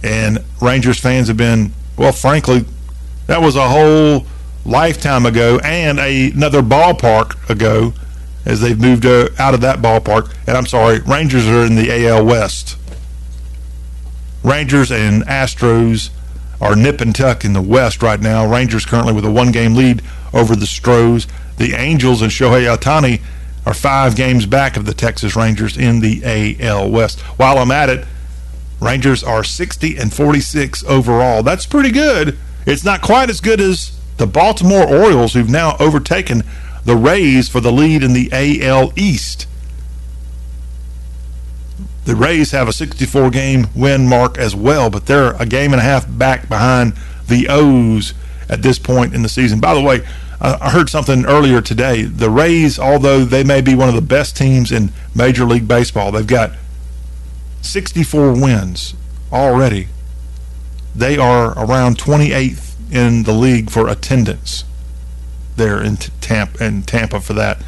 And 0.03 0.39
Rangers 0.61 0.99
fans 0.99 1.27
have 1.27 1.37
been, 1.37 1.71
well, 1.97 2.11
frankly, 2.11 2.65
that 3.25 3.41
was 3.41 3.55
a 3.55 3.67
whole 3.67 4.27
lifetime 4.63 5.25
ago 5.25 5.59
and 5.63 5.97
a, 5.97 6.29
another 6.29 6.61
ballpark 6.61 7.49
ago 7.49 7.93
as 8.45 8.61
they've 8.61 8.79
moved 8.79 9.07
uh, 9.07 9.29
out 9.39 9.55
of 9.55 9.61
that 9.61 9.79
ballpark. 9.79 10.31
And 10.45 10.55
I'm 10.55 10.67
sorry, 10.67 10.99
Rangers 10.99 11.47
are 11.47 11.65
in 11.65 11.75
the 11.75 12.07
AL 12.07 12.23
West. 12.25 12.77
Rangers 14.43 14.91
and 14.91 15.23
Astros 15.25 16.11
are 16.61 16.75
nip 16.75 17.01
and 17.01 17.15
tuck 17.15 17.43
in 17.43 17.53
the 17.53 17.61
West 17.61 18.03
right 18.03 18.21
now. 18.21 18.45
Rangers 18.45 18.85
currently 18.85 19.13
with 19.13 19.25
a 19.25 19.31
one 19.31 19.51
game 19.51 19.73
lead 19.73 20.03
over 20.31 20.55
the 20.55 20.67
Stros. 20.67 21.25
The 21.57 21.73
Angels 21.73 22.21
and 22.21 22.31
Shohei 22.31 22.71
Ohtani 22.77 23.21
are 23.67 23.73
five 23.73 24.15
games 24.15 24.45
back 24.45 24.77
of 24.77 24.85
the 24.85 24.93
Texas 24.93 25.35
Rangers 25.35 25.77
in 25.77 25.99
the 25.99 26.57
AL 26.61 26.89
West. 26.89 27.19
While 27.19 27.57
I'm 27.57 27.69
at 27.69 27.89
it, 27.89 28.07
Rangers 28.79 29.25
are 29.25 29.43
60 29.43 29.97
and 29.97 30.13
46 30.13 30.85
overall. 30.85 31.43
That's 31.43 31.65
pretty 31.65 31.91
good. 31.91 32.37
It's 32.65 32.85
not 32.85 33.01
quite 33.01 33.29
as 33.29 33.41
good 33.41 33.59
as 33.59 33.99
the 34.15 34.25
Baltimore 34.25 34.87
Orioles, 34.87 35.33
who've 35.33 35.49
now 35.49 35.75
overtaken 35.81 36.43
the 36.85 36.95
Rays 36.95 37.49
for 37.49 37.59
the 37.59 37.73
lead 37.73 38.03
in 38.03 38.13
the 38.13 38.29
AL 38.31 38.93
East. 38.95 39.47
The 42.05 42.15
Rays 42.15 42.51
have 42.51 42.69
a 42.69 42.73
64 42.73 43.31
game 43.31 43.67
win 43.75 44.07
mark 44.07 44.37
as 44.37 44.55
well, 44.55 44.89
but 44.89 45.07
they're 45.07 45.33
a 45.33 45.45
game 45.45 45.73
and 45.73 45.81
a 45.81 45.83
half 45.83 46.05
back 46.09 46.47
behind 46.47 46.93
the 47.27 47.47
O's 47.49 48.13
at 48.47 48.61
this 48.61 48.79
point 48.79 49.13
in 49.13 49.23
the 49.23 49.29
season. 49.29 49.59
By 49.59 49.73
the 49.73 49.81
way, 49.81 50.07
I 50.39 50.69
heard 50.69 50.89
something 50.89 51.25
earlier 51.25 51.61
today. 51.61 52.03
The 52.03 52.29
Rays, 52.29 52.77
although 52.77 53.25
they 53.25 53.43
may 53.43 53.61
be 53.61 53.73
one 53.73 53.89
of 53.89 53.95
the 53.95 54.01
best 54.01 54.37
teams 54.37 54.71
in 54.71 54.91
Major 55.15 55.45
League 55.45 55.67
Baseball, 55.67 56.11
they've 56.11 56.27
got 56.27 56.51
64 57.61 58.33
wins 58.33 58.93
already. 59.31 59.87
They 60.95 61.17
are 61.17 61.57
around 61.57 61.97
28th 61.97 62.75
in 62.91 63.23
the 63.23 63.33
league 63.33 63.71
for 63.71 63.87
attendance. 63.87 64.63
There 65.55 65.81
in 65.81 65.97
Tampa, 65.97 66.63
in 66.63 66.83
Tampa 66.83 67.19
for 67.19 67.33
that. 67.33 67.61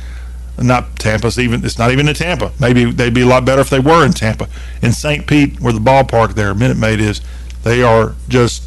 Not 0.59 0.99
Tampa's 0.99 1.39
even. 1.39 1.65
It's 1.65 1.79
not 1.79 1.91
even 1.91 2.07
in 2.07 2.13
Tampa. 2.13 2.51
Maybe 2.59 2.91
they'd 2.91 3.13
be 3.13 3.21
a 3.21 3.25
lot 3.25 3.45
better 3.45 3.61
if 3.61 3.69
they 3.69 3.79
were 3.79 4.05
in 4.05 4.11
Tampa. 4.13 4.47
In 4.81 4.91
St. 4.91 5.25
Pete, 5.25 5.59
where 5.59 5.73
the 5.73 5.79
ballpark 5.79 6.35
there, 6.35 6.53
Minute 6.53 6.77
Maid 6.77 6.99
is, 6.99 7.21
they 7.63 7.81
are 7.81 8.15
just 8.27 8.63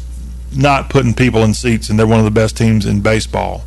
not 0.55 0.89
putting 0.89 1.13
people 1.13 1.43
in 1.43 1.53
seats, 1.53 1.89
and 1.89 1.97
they're 1.97 2.07
one 2.07 2.19
of 2.19 2.25
the 2.25 2.31
best 2.31 2.57
teams 2.57 2.85
in 2.85 3.01
baseball. 3.01 3.63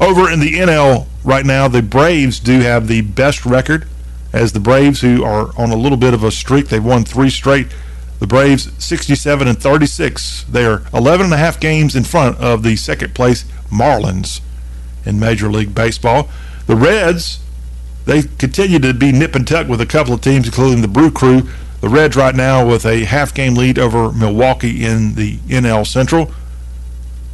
Over 0.00 0.30
in 0.30 0.40
the 0.40 0.54
NL 0.54 1.06
right 1.24 1.46
now, 1.46 1.68
the 1.68 1.82
Braves 1.82 2.40
do 2.40 2.60
have 2.60 2.88
the 2.88 3.00
best 3.02 3.44
record 3.46 3.86
as 4.32 4.52
the 4.52 4.60
Braves, 4.60 5.00
who 5.00 5.24
are 5.24 5.50
on 5.56 5.70
a 5.70 5.76
little 5.76 5.96
bit 5.96 6.14
of 6.14 6.22
a 6.22 6.30
streak, 6.30 6.68
they've 6.68 6.84
won 6.84 7.04
three 7.04 7.30
straight. 7.30 7.68
The 8.20 8.26
Braves 8.26 8.70
67 8.82 9.46
and 9.46 9.60
36. 9.60 10.44
They 10.44 10.66
are 10.66 10.82
11 10.92 11.26
and 11.26 11.34
a 11.34 11.38
half 11.38 11.60
games 11.60 11.94
in 11.94 12.04
front 12.04 12.36
of 12.38 12.62
the 12.62 12.76
second 12.76 13.14
place 13.14 13.44
Marlins 13.70 14.40
in 15.06 15.20
Major 15.20 15.50
League 15.50 15.74
Baseball. 15.74 16.28
The 16.66 16.76
Reds, 16.76 17.40
they 18.04 18.22
continue 18.22 18.78
to 18.80 18.92
be 18.92 19.12
nip 19.12 19.34
and 19.34 19.46
tuck 19.46 19.68
with 19.68 19.80
a 19.80 19.86
couple 19.86 20.12
of 20.12 20.20
teams, 20.20 20.46
including 20.46 20.82
the 20.82 20.88
Brew 20.88 21.10
Crew. 21.10 21.48
The 21.80 21.88
Reds 21.88 22.16
right 22.16 22.34
now 22.34 22.66
with 22.66 22.84
a 22.84 23.04
half 23.04 23.32
game 23.32 23.54
lead 23.54 23.78
over 23.78 24.12
Milwaukee 24.12 24.84
in 24.84 25.14
the 25.14 25.36
NL 25.48 25.86
Central. 25.86 26.32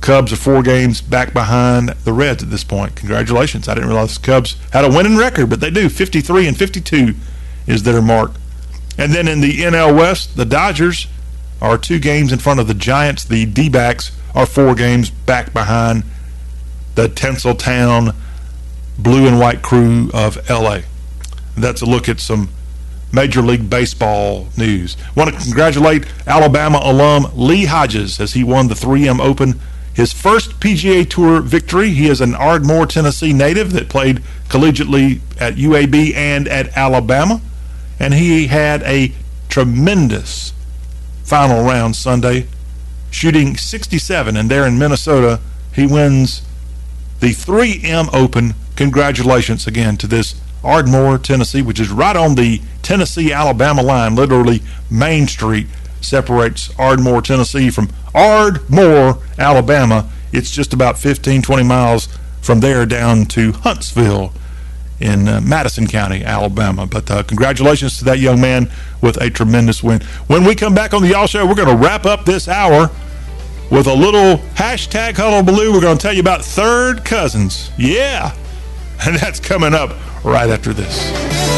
Cubs 0.05 0.35
are 0.35 0.37
four 0.37 0.63
games 0.63 1.01
back 1.01 1.33
behind 1.33 1.89
the 2.05 2.13
Reds 2.13 2.43
at 2.43 2.51
this 2.51 2.63
point. 2.63 2.95
Congratulations. 2.95 3.69
I 3.69 3.75
didn't 3.75 3.89
realize 3.89 4.19
the 4.19 4.27
Cubs 4.27 4.59
had 4.71 4.85
a 4.85 4.91
winning 4.91 5.17
record, 5.17 5.49
but 5.49 5.61
they 5.61 5.71
do. 5.71 5.89
53 5.89 6.47
and 6.47 6.55
52 6.55 7.15
is 7.67 7.85
their 7.85 8.03
mark. 8.03 8.33
And 8.99 9.15
then 9.15 9.27
in 9.27 9.41
the 9.41 9.61
NL 9.61 9.97
West, 9.97 10.37
the 10.37 10.45
Dodgers 10.45 11.07
are 11.63 11.79
two 11.79 11.99
games 11.99 12.35
in 12.35 12.39
front 12.39 12.61
of 12.61 12.69
the 12.69 12.75
Giants. 12.75 13.25
The 13.25 13.47
D 13.47 13.71
backs 13.71 14.13
are 14.35 14.45
four 14.45 14.75
games 14.75 15.09
back 15.09 15.55
behind 15.55 16.03
the 16.97 17.09
Tinseltown 17.09 18.15
blue 18.99 19.27
and 19.27 19.41
white 19.41 19.63
crew 19.63 20.11
of 20.13 20.37
LA. 20.51 20.81
That's 21.57 21.81
a 21.81 21.87
look 21.87 22.11
at 22.11 22.21
some 22.21 22.51
Major 23.11 23.41
League 23.41 23.71
Baseball 23.71 24.49
news. 24.59 24.99
Want 25.17 25.33
to 25.33 25.41
congratulate 25.41 26.05
Alabama 26.27 26.81
alum 26.83 27.29
Lee 27.35 27.65
Hodges 27.65 28.21
as 28.21 28.35
he 28.35 28.45
won 28.45 28.69
the 28.69 28.75
3M 28.75 29.19
Open 29.19 29.59
his 29.95 30.13
first 30.13 30.59
PGA 30.61 31.09
Tour 31.09 31.41
victory. 31.41 31.91
He 31.91 32.09
is 32.09 32.21
an 32.21 32.35
Ardmore, 32.35 32.87
Tennessee 32.87 33.33
native 33.33 33.73
that 33.73 33.89
played 33.89 34.23
collegiately 34.49 35.21
at 35.41 35.55
UAB 35.55 36.15
and 36.15 36.49
at 36.49 36.77
Alabama. 36.77 37.41
And 38.01 38.13
he 38.13 38.49
had 38.49 38.83
a 38.83 39.13
tremendous 39.49 40.53
final 41.23 41.65
round 41.65 41.95
Sunday, 41.95 42.49
shooting 43.11 43.57
67. 43.57 44.37
And 44.37 44.51
there 44.51 44.67
in 44.67 44.79
Minnesota, 44.79 45.41
he 45.73 45.87
wins 45.87 46.43
the 47.21 47.29
3M 47.29 48.13
Open. 48.13 48.55
Congratulations 48.75 49.69
again 49.69 49.97
to 49.99 50.09
this 50.09 50.35
Ardmore, 50.65 51.19
Tennessee, 51.19 51.63
which 51.63 51.79
is 51.79 51.91
right 51.91 52.17
on 52.17 52.35
the 52.35 52.61
Tennessee 52.83 53.33
Alabama 53.33 53.83
line, 53.83 54.17
literally 54.17 54.61
Main 54.91 55.29
Street 55.29 55.69
separates 56.05 56.71
Ardmore, 56.79 57.23
Tennessee 57.23 57.71
from 57.71 57.89
Ardmore, 58.15 59.19
Alabama. 59.39 60.11
It's 60.33 60.51
just 60.51 60.73
about 60.73 60.99
15, 60.99 61.43
20 61.43 61.63
miles 61.63 62.09
from 62.43 62.61
there 62.61 62.87
down 62.87 63.27
to 63.27 63.53
Huntsville 63.53 64.33
in 65.01 65.29
uh, 65.29 65.41
Madison 65.41 65.87
County, 65.87 66.25
Alabama. 66.25 66.87
But 66.87 67.11
uh, 67.11 67.23
congratulations 67.23 67.99
to 67.99 68.05
that 68.05 68.19
young 68.19 68.41
man 68.41 68.71
with 69.01 69.21
a 69.21 69.31
tremendous 69.31 69.83
win. 69.83 70.01
When 70.27 70.45
we 70.45 70.55
come 70.55 70.75
back 70.75 70.95
on 70.95 71.03
the 71.03 71.09
Y'all 71.09 71.27
Show, 71.27 71.47
we're 71.47 71.55
going 71.55 71.69
to 71.69 71.83
wrap 71.83 72.07
up 72.07 72.25
this 72.25 72.49
hour 72.49 72.91
with 73.71 73.87
a 73.87 73.95
little 73.95 74.39
hashtag 74.55 75.17
hullabaloo. 75.17 75.73
We're 75.73 75.81
going 75.81 75.99
to 75.99 76.03
tell 76.03 76.13
you 76.15 76.21
about 76.21 76.45
third 76.45 77.05
cousins. 77.05 77.71
Yeah. 77.79 78.35
And 79.07 79.17
that's 79.17 79.41
coming 79.41 79.75
up 79.75 79.91
right 80.25 80.49
after 80.49 80.73
this. 80.73 81.54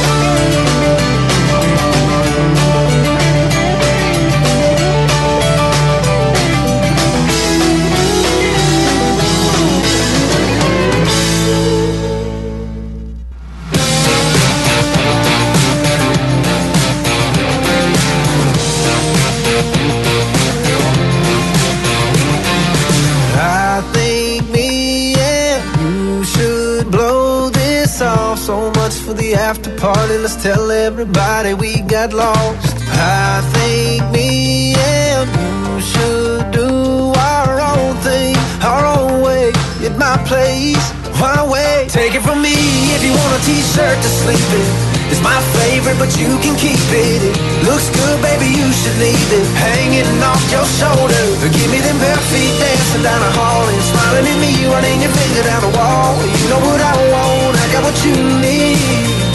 Party, 29.77 30.17
let's 30.19 30.37
tell 30.43 30.71
everybody 30.71 31.55
we 31.55 31.83
got 31.83 32.13
lost. 32.13 32.77
I 32.89 33.41
think 33.53 34.01
me 34.13 34.75
and 34.75 35.29
you 35.29 35.81
should 35.81 36.51
do 36.51 37.13
our 37.13 37.61
own 37.61 37.97
thing, 38.01 38.37
our 38.65 38.85
own 38.85 39.23
way, 39.23 39.53
at 39.85 39.95
my 39.99 40.17
place. 40.25 40.81
Why 41.21 41.45
wait? 41.45 41.89
Take 41.89 42.15
it 42.15 42.23
from 42.23 42.41
me 42.41 42.57
if 42.97 43.05
you 43.05 43.13
want 43.13 43.33
a 43.37 43.41
t-shirt 43.45 43.97
to 44.01 44.11
sleep 44.25 44.49
in. 44.57 44.69
It's 45.13 45.23
my 45.23 45.39
favorite, 45.57 45.99
but 46.01 46.13
you 46.19 46.31
can 46.41 46.57
keep 46.57 46.81
it. 46.93 47.21
It 47.23 47.37
looks 47.65 47.89
good, 47.93 48.17
baby, 48.21 48.49
you 48.49 48.69
should 48.73 48.99
leave 48.99 49.31
it 49.33 49.47
hanging 49.61 50.09
off 50.25 50.43
your 50.51 50.67
shoulder. 50.81 51.23
Give 51.53 51.71
me 51.71 51.81
them 51.85 51.99
bare 52.01 52.23
feet 52.33 52.55
dancing 52.59 53.05
down 53.05 53.21
the 53.21 53.33
hall 53.39 53.65
and 53.69 53.83
smiling 53.93 54.27
at 54.27 54.39
me, 54.41 54.53
running 54.73 55.01
your 55.05 55.13
finger 55.13 55.45
down 55.45 55.63
the 55.69 55.73
wall. 55.77 56.17
You 56.23 56.47
know 56.49 56.63
what 56.65 56.81
I 56.81 56.95
want, 57.13 57.55
I 57.61 57.67
got 57.73 57.83
what 57.85 57.99
you 58.05 58.17
need 58.41 59.26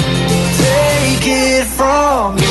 me. 2.36 2.42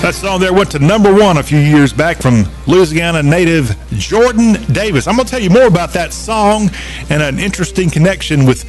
That 0.00 0.14
song 0.14 0.40
there 0.40 0.52
went 0.52 0.70
to 0.70 0.78
number 0.78 1.12
one 1.12 1.36
a 1.36 1.42
few 1.42 1.58
years 1.58 1.92
back 1.92 2.22
from 2.22 2.44
Louisiana 2.66 3.22
native 3.22 3.76
Jordan 3.92 4.54
Davis. 4.72 5.06
I'm 5.06 5.14
going 5.16 5.26
to 5.26 5.30
tell 5.30 5.42
you 5.42 5.50
more 5.50 5.66
about 5.66 5.92
that 5.92 6.12
song 6.12 6.70
and 7.10 7.22
an 7.22 7.38
interesting 7.38 7.90
connection 7.90 8.46
with 8.46 8.64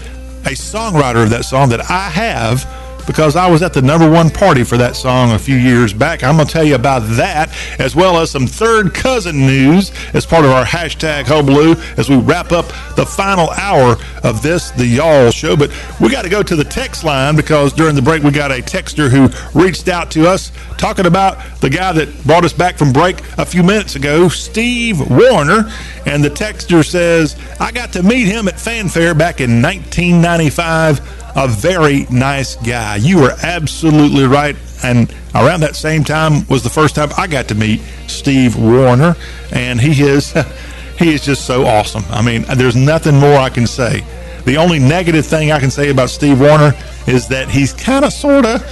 a 0.46 0.52
songwriter 0.52 1.24
of 1.24 1.30
that 1.30 1.46
song 1.46 1.70
that 1.70 1.90
I 1.90 2.10
have 2.10 2.66
because 3.12 3.36
I 3.36 3.52
was 3.52 3.62
at 3.62 3.74
the 3.74 3.82
number 3.82 4.10
one 4.10 4.30
party 4.30 4.64
for 4.64 4.78
that 4.78 4.96
song 4.96 5.32
a 5.32 5.40
few 5.40 5.58
years 5.58 5.92
back. 5.92 6.24
I'm 6.24 6.38
going 6.38 6.48
to 6.48 6.54
tell 6.54 6.64
you 6.64 6.76
about 6.76 7.02
that, 7.18 7.54
as 7.78 7.94
well 7.94 8.18
as 8.18 8.32
some 8.32 8.48
third 8.48 8.94
cousin 8.94 9.38
news 9.38 9.92
as 10.14 10.26
part 10.26 10.46
of 10.46 10.52
our 10.52 10.64
hashtag 10.64 11.26
Hullabaloo 11.26 11.76
as 11.98 12.10
we 12.10 12.16
wrap 12.16 12.54
up 12.54 12.68
the 12.96 13.06
final 13.06 13.50
hour 13.50 13.98
of 14.24 14.42
this, 14.42 14.72
the 14.72 14.86
Y'all 14.86 15.30
Show. 15.30 15.58
But 15.58 15.72
we 16.00 16.10
got 16.10 16.22
to 16.22 16.30
go 16.30 16.42
to 16.42 16.56
the 16.56 16.64
text 16.64 17.04
line 17.04 17.36
because 17.36 17.74
during 17.74 17.96
the 17.96 18.02
break 18.02 18.24
we 18.24 18.32
got 18.32 18.50
a 18.50 18.62
texter 18.62 19.10
who 19.10 19.28
reached 19.60 19.90
out 19.90 20.10
to 20.12 20.30
us 20.30 20.54
talking 20.78 21.06
about 21.06 21.38
the 21.60 21.70
guy 21.70 21.92
that 21.92 22.24
brought 22.26 22.46
us 22.46 22.54
back 22.54 22.78
from 22.78 22.94
break 22.94 23.20
a 23.38 23.46
few 23.46 23.62
minutes 23.62 23.96
ago, 23.96 24.30
Steve 24.30 25.02
Wariner. 25.10 25.70
And 26.06 26.24
the 26.24 26.30
texter 26.30 26.84
says, 26.84 27.36
I 27.60 27.74
got 27.74 27.92
to 27.94 28.04
meet 28.04 28.28
him 28.28 28.48
at 28.48 28.58
Fanfare 28.58 29.16
back 29.16 29.42
in 29.42 29.62
1995 29.62 31.21
a 31.36 31.48
very 31.48 32.06
nice 32.10 32.56
guy. 32.56 32.98
You 32.98 33.22
were 33.22 33.36
absolutely 33.44 34.26
right. 34.26 34.56
And 34.84 35.14
around 35.36 35.62
that 35.62 35.76
same 35.76 36.04
time 36.04 36.48
was 36.48 36.64
the 36.64 36.70
first 36.70 36.96
time 36.96 37.10
I 37.18 37.28
got 37.28 37.48
to 37.50 37.56
meet 37.56 37.82
Steve 38.08 38.58
Wariner, 38.58 39.16
and 39.52 39.80
he 39.80 40.04
is 40.04 40.34
he 40.98 41.14
is 41.14 41.24
just 41.24 41.46
so 41.46 41.66
awesome. 41.66 42.04
I 42.10 42.22
mean, 42.22 42.44
there's 42.56 42.76
nothing 42.76 43.16
more 43.16 43.38
I 43.38 43.50
can 43.50 43.68
say. 43.68 44.04
The 44.46 44.58
only 44.58 44.80
negative 44.80 45.26
thing 45.26 45.52
I 45.52 45.60
can 45.60 45.70
say 45.70 45.90
about 45.90 46.10
Steve 46.10 46.40
Wariner 46.40 46.74
is 47.08 47.28
that 47.28 47.50
he's 47.50 47.74
kind 47.74 48.06
of 48.06 48.12
sort 48.12 48.46
of 48.46 48.64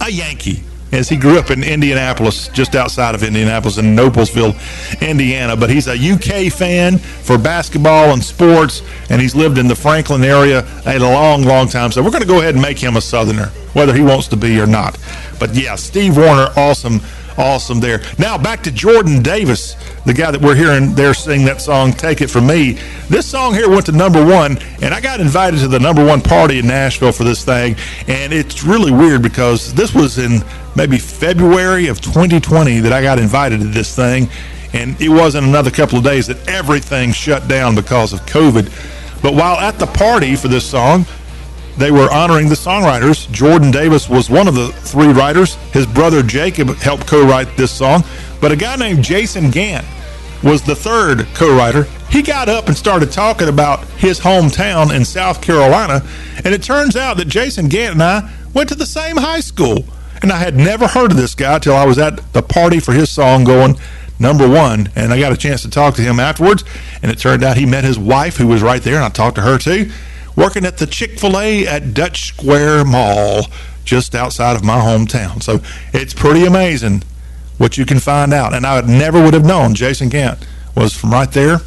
a 0.00 0.10
Yankee 0.10 0.62
as 0.92 1.08
he 1.08 1.16
grew 1.16 1.38
up 1.38 1.50
in 1.50 1.62
Indianapolis, 1.62 2.48
just 2.48 2.74
outside 2.74 3.14
of 3.14 3.22
Indianapolis 3.22 3.78
in 3.78 3.96
Noblesville, 3.96 4.54
Indiana. 5.00 5.56
But 5.56 5.70
he's 5.70 5.86
a 5.86 5.94
UK 5.94 6.52
fan 6.52 6.98
for 6.98 7.38
basketball 7.38 8.12
and 8.12 8.22
sports, 8.22 8.82
and 9.08 9.20
he's 9.20 9.34
lived 9.34 9.58
in 9.58 9.68
the 9.68 9.76
Franklin 9.76 10.24
area 10.24 10.66
a 10.86 10.98
long, 10.98 11.42
long 11.42 11.68
time. 11.68 11.92
So 11.92 12.02
we're 12.02 12.10
going 12.10 12.22
to 12.22 12.28
go 12.28 12.40
ahead 12.40 12.54
and 12.54 12.62
make 12.62 12.78
him 12.78 12.96
a 12.96 13.00
Southerner, 13.00 13.46
whether 13.72 13.94
he 13.94 14.02
wants 14.02 14.28
to 14.28 14.36
be 14.36 14.60
or 14.60 14.66
not. 14.66 14.98
But 15.38 15.54
yeah, 15.54 15.76
Steve 15.76 16.16
Wariner, 16.16 16.48
awesome 16.56 17.00
awesome 17.40 17.80
there. 17.80 18.00
Now 18.18 18.36
back 18.36 18.62
to 18.64 18.70
Jordan 18.70 19.22
Davis, 19.22 19.74
the 20.04 20.12
guy 20.12 20.30
that 20.30 20.40
we're 20.40 20.54
hearing 20.54 20.94
there 20.94 21.14
sing 21.14 21.44
that 21.46 21.60
song, 21.60 21.92
Take 21.92 22.20
It 22.20 22.28
From 22.28 22.46
Me. 22.46 22.78
This 23.08 23.26
song 23.26 23.54
here 23.54 23.68
went 23.68 23.86
to 23.86 23.92
number 23.92 24.24
one, 24.24 24.58
and 24.82 24.94
I 24.94 25.00
got 25.00 25.20
invited 25.20 25.60
to 25.60 25.68
the 25.68 25.80
number 25.80 26.04
one 26.04 26.20
party 26.20 26.58
in 26.58 26.66
Nashville 26.66 27.12
for 27.12 27.24
this 27.24 27.44
thing. 27.44 27.76
And 28.08 28.32
it's 28.32 28.62
really 28.62 28.92
weird 28.92 29.22
because 29.22 29.72
this 29.74 29.94
was 29.94 30.18
in 30.18 30.42
maybe 30.76 30.98
February 30.98 31.88
of 31.88 32.00
2020 32.00 32.80
that 32.80 32.92
I 32.92 33.02
got 33.02 33.18
invited 33.18 33.60
to 33.60 33.66
this 33.66 33.94
thing. 33.94 34.28
And 34.72 35.00
it 35.00 35.08
wasn't 35.08 35.46
another 35.46 35.70
couple 35.70 35.98
of 35.98 36.04
days 36.04 36.26
that 36.28 36.48
everything 36.48 37.12
shut 37.12 37.48
down 37.48 37.74
because 37.74 38.12
of 38.12 38.20
COVID. 38.26 38.70
But 39.22 39.34
while 39.34 39.58
at 39.58 39.78
the 39.78 39.86
party 39.86 40.36
for 40.36 40.48
this 40.48 40.64
song, 40.64 41.04
they 41.76 41.90
were 41.90 42.12
honoring 42.12 42.48
the 42.48 42.54
songwriters. 42.54 43.30
Jordan 43.32 43.70
Davis 43.70 44.08
was 44.08 44.30
one 44.30 44.48
of 44.48 44.54
the 44.54 44.68
three 44.68 45.08
writers. 45.08 45.54
His 45.72 45.86
brother 45.86 46.22
Jacob 46.22 46.76
helped 46.76 47.06
co-write 47.06 47.56
this 47.56 47.72
song, 47.72 48.04
but 48.40 48.52
a 48.52 48.56
guy 48.56 48.76
named 48.76 49.02
Jason 49.02 49.50
Gantt 49.50 49.84
was 50.42 50.62
the 50.62 50.74
third 50.74 51.26
co-writer. 51.34 51.84
He 52.10 52.22
got 52.22 52.48
up 52.48 52.66
and 52.66 52.76
started 52.76 53.12
talking 53.12 53.48
about 53.48 53.84
his 53.98 54.18
hometown 54.18 54.94
in 54.94 55.04
South 55.04 55.40
Carolina, 55.40 56.02
and 56.44 56.54
it 56.54 56.62
turns 56.62 56.96
out 56.96 57.16
that 57.18 57.28
Jason 57.28 57.68
Gantt 57.68 57.92
and 57.92 58.02
I 58.02 58.30
went 58.52 58.68
to 58.70 58.74
the 58.74 58.86
same 58.86 59.16
high 59.16 59.40
school. 59.40 59.84
And 60.22 60.32
I 60.32 60.38
had 60.38 60.56
never 60.56 60.86
heard 60.86 61.10
of 61.10 61.16
this 61.16 61.34
guy 61.34 61.58
till 61.58 61.74
I 61.74 61.86
was 61.86 61.98
at 61.98 62.32
the 62.32 62.42
party 62.42 62.80
for 62.80 62.92
his 62.92 63.10
song 63.10 63.44
going 63.44 63.76
number 64.18 64.48
one. 64.48 64.90
And 64.94 65.12
I 65.12 65.18
got 65.18 65.32
a 65.32 65.36
chance 65.36 65.62
to 65.62 65.70
talk 65.70 65.94
to 65.94 66.02
him 66.02 66.20
afterwards. 66.20 66.64
And 67.02 67.10
it 67.10 67.18
turned 67.18 67.42
out 67.42 67.56
he 67.56 67.66
met 67.66 67.84
his 67.84 67.98
wife, 67.98 68.36
who 68.36 68.46
was 68.46 68.62
right 68.62 68.82
there, 68.82 68.96
and 68.96 69.04
I 69.04 69.08
talked 69.08 69.36
to 69.36 69.42
her 69.42 69.58
too 69.58 69.90
working 70.36 70.64
at 70.64 70.78
the 70.78 70.86
Chick 70.86 71.18
fil 71.18 71.38
A 71.38 71.66
at 71.66 71.94
Dutch 71.94 72.28
Square 72.28 72.86
Mall, 72.86 73.46
just 73.84 74.14
outside 74.14 74.56
of 74.56 74.64
my 74.64 74.78
hometown. 74.78 75.42
So 75.42 75.60
it's 75.92 76.14
pretty 76.14 76.44
amazing 76.44 77.02
what 77.58 77.76
you 77.76 77.84
can 77.84 77.98
find 77.98 78.32
out. 78.32 78.54
And 78.54 78.66
I 78.66 78.80
never 78.80 79.22
would 79.22 79.34
have 79.34 79.44
known 79.44 79.74
Jason 79.74 80.08
Gantt 80.08 80.46
was 80.74 80.94
from 80.94 81.12
right 81.12 81.30
there 81.30 81.58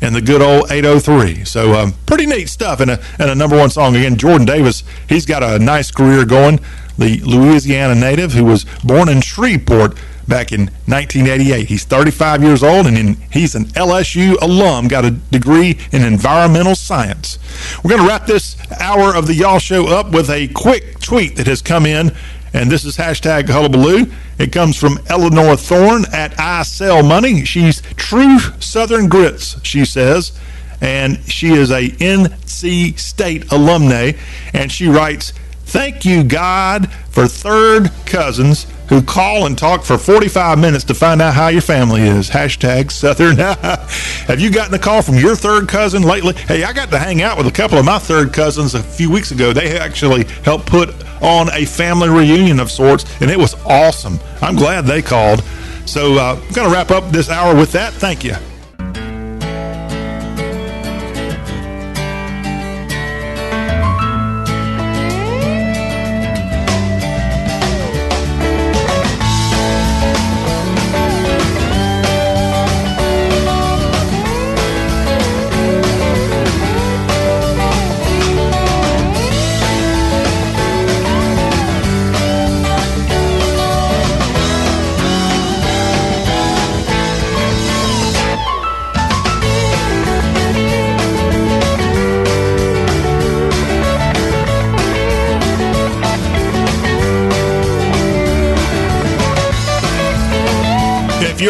in 0.00 0.12
the 0.12 0.20
good 0.20 0.40
old 0.40 0.70
803. 0.70 1.44
So 1.44 1.74
um, 1.74 1.94
pretty 2.06 2.26
neat 2.26 2.48
stuff. 2.48 2.80
And 2.80 2.92
a, 2.92 3.02
and 3.18 3.30
a 3.30 3.34
number 3.34 3.56
one 3.56 3.70
song. 3.70 3.96
Again, 3.96 4.16
Jordan 4.16 4.46
Davis, 4.46 4.84
he's 5.08 5.26
got 5.26 5.42
a 5.42 5.58
nice 5.58 5.90
career 5.90 6.24
going. 6.24 6.60
The 7.00 7.18
Louisiana 7.20 7.94
native 7.94 8.34
who 8.34 8.44
was 8.44 8.66
born 8.84 9.08
in 9.08 9.22
Shreveport 9.22 9.96
back 10.28 10.52
in 10.52 10.66
1988. 10.84 11.66
He's 11.66 11.84
35 11.84 12.42
years 12.42 12.62
old 12.62 12.86
and 12.86 12.98
in, 12.98 13.14
he's 13.32 13.54
an 13.54 13.64
LSU 13.68 14.36
alum, 14.42 14.86
got 14.86 15.06
a 15.06 15.10
degree 15.10 15.78
in 15.92 16.02
environmental 16.02 16.74
science. 16.74 17.38
We're 17.82 17.88
going 17.88 18.02
to 18.02 18.06
wrap 18.06 18.26
this 18.26 18.54
hour 18.82 19.16
of 19.16 19.26
the 19.26 19.34
Y'all 19.34 19.58
Show 19.58 19.88
up 19.88 20.12
with 20.12 20.28
a 20.28 20.48
quick 20.48 21.00
tweet 21.00 21.36
that 21.36 21.46
has 21.46 21.62
come 21.62 21.86
in, 21.86 22.12
and 22.52 22.70
this 22.70 22.84
is 22.84 22.98
hashtag 22.98 23.48
hullabaloo. 23.48 24.12
It 24.38 24.52
comes 24.52 24.76
from 24.76 24.98
Eleanor 25.08 25.56
Thorne 25.56 26.04
at 26.12 26.38
I 26.38 26.64
Sell 26.64 27.02
Money. 27.02 27.46
She's 27.46 27.80
true 27.96 28.38
Southern 28.60 29.08
grits, 29.08 29.56
she 29.64 29.86
says, 29.86 30.38
and 30.82 31.18
she 31.24 31.52
is 31.52 31.70
a 31.70 31.88
NC 31.88 32.98
State 32.98 33.50
alumni, 33.50 34.12
and 34.52 34.70
she 34.70 34.86
writes, 34.86 35.32
Thank 35.70 36.04
you, 36.04 36.24
God, 36.24 36.92
for 37.10 37.28
third 37.28 37.92
cousins 38.04 38.66
who 38.88 39.00
call 39.00 39.46
and 39.46 39.56
talk 39.56 39.84
for 39.84 39.96
45 39.96 40.58
minutes 40.58 40.82
to 40.86 40.94
find 40.94 41.22
out 41.22 41.32
how 41.32 41.46
your 41.46 41.62
family 41.62 42.02
is. 42.02 42.28
Hashtag 42.28 42.90
Southern. 42.90 43.36
Have 44.26 44.40
you 44.40 44.50
gotten 44.50 44.74
a 44.74 44.80
call 44.80 45.00
from 45.00 45.14
your 45.14 45.36
third 45.36 45.68
cousin 45.68 46.02
lately? 46.02 46.34
Hey, 46.34 46.64
I 46.64 46.72
got 46.72 46.90
to 46.90 46.98
hang 46.98 47.22
out 47.22 47.38
with 47.38 47.46
a 47.46 47.52
couple 47.52 47.78
of 47.78 47.84
my 47.84 48.00
third 48.00 48.32
cousins 48.32 48.74
a 48.74 48.82
few 48.82 49.12
weeks 49.12 49.30
ago. 49.30 49.52
They 49.52 49.78
actually 49.78 50.24
helped 50.42 50.66
put 50.66 50.92
on 51.22 51.50
a 51.52 51.64
family 51.66 52.08
reunion 52.08 52.58
of 52.58 52.68
sorts, 52.68 53.04
and 53.20 53.30
it 53.30 53.38
was 53.38 53.54
awesome. 53.64 54.18
I'm 54.42 54.56
glad 54.56 54.86
they 54.86 55.02
called. 55.02 55.44
So 55.86 56.14
uh, 56.14 56.34
I'm 56.34 56.52
going 56.52 56.68
to 56.68 56.74
wrap 56.74 56.90
up 56.90 57.12
this 57.12 57.30
hour 57.30 57.54
with 57.54 57.70
that. 57.72 57.92
Thank 57.92 58.24
you. 58.24 58.34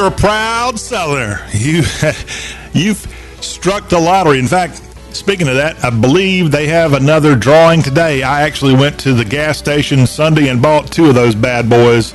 You're 0.00 0.08
a 0.08 0.16
proud 0.16 0.78
seller. 0.78 1.40
You, 1.52 1.82
you've 2.72 3.06
struck 3.42 3.90
the 3.90 4.00
lottery. 4.00 4.38
In 4.38 4.46
fact, 4.46 4.80
speaking 5.14 5.46
of 5.46 5.56
that, 5.56 5.84
I 5.84 5.90
believe 5.90 6.50
they 6.50 6.66
have 6.68 6.94
another 6.94 7.36
drawing 7.36 7.82
today. 7.82 8.22
I 8.22 8.42
actually 8.42 8.74
went 8.74 8.98
to 9.00 9.12
the 9.12 9.26
gas 9.26 9.58
station 9.58 10.06
Sunday 10.06 10.48
and 10.48 10.62
bought 10.62 10.90
two 10.90 11.10
of 11.10 11.14
those 11.14 11.34
bad 11.34 11.68
boys. 11.68 12.14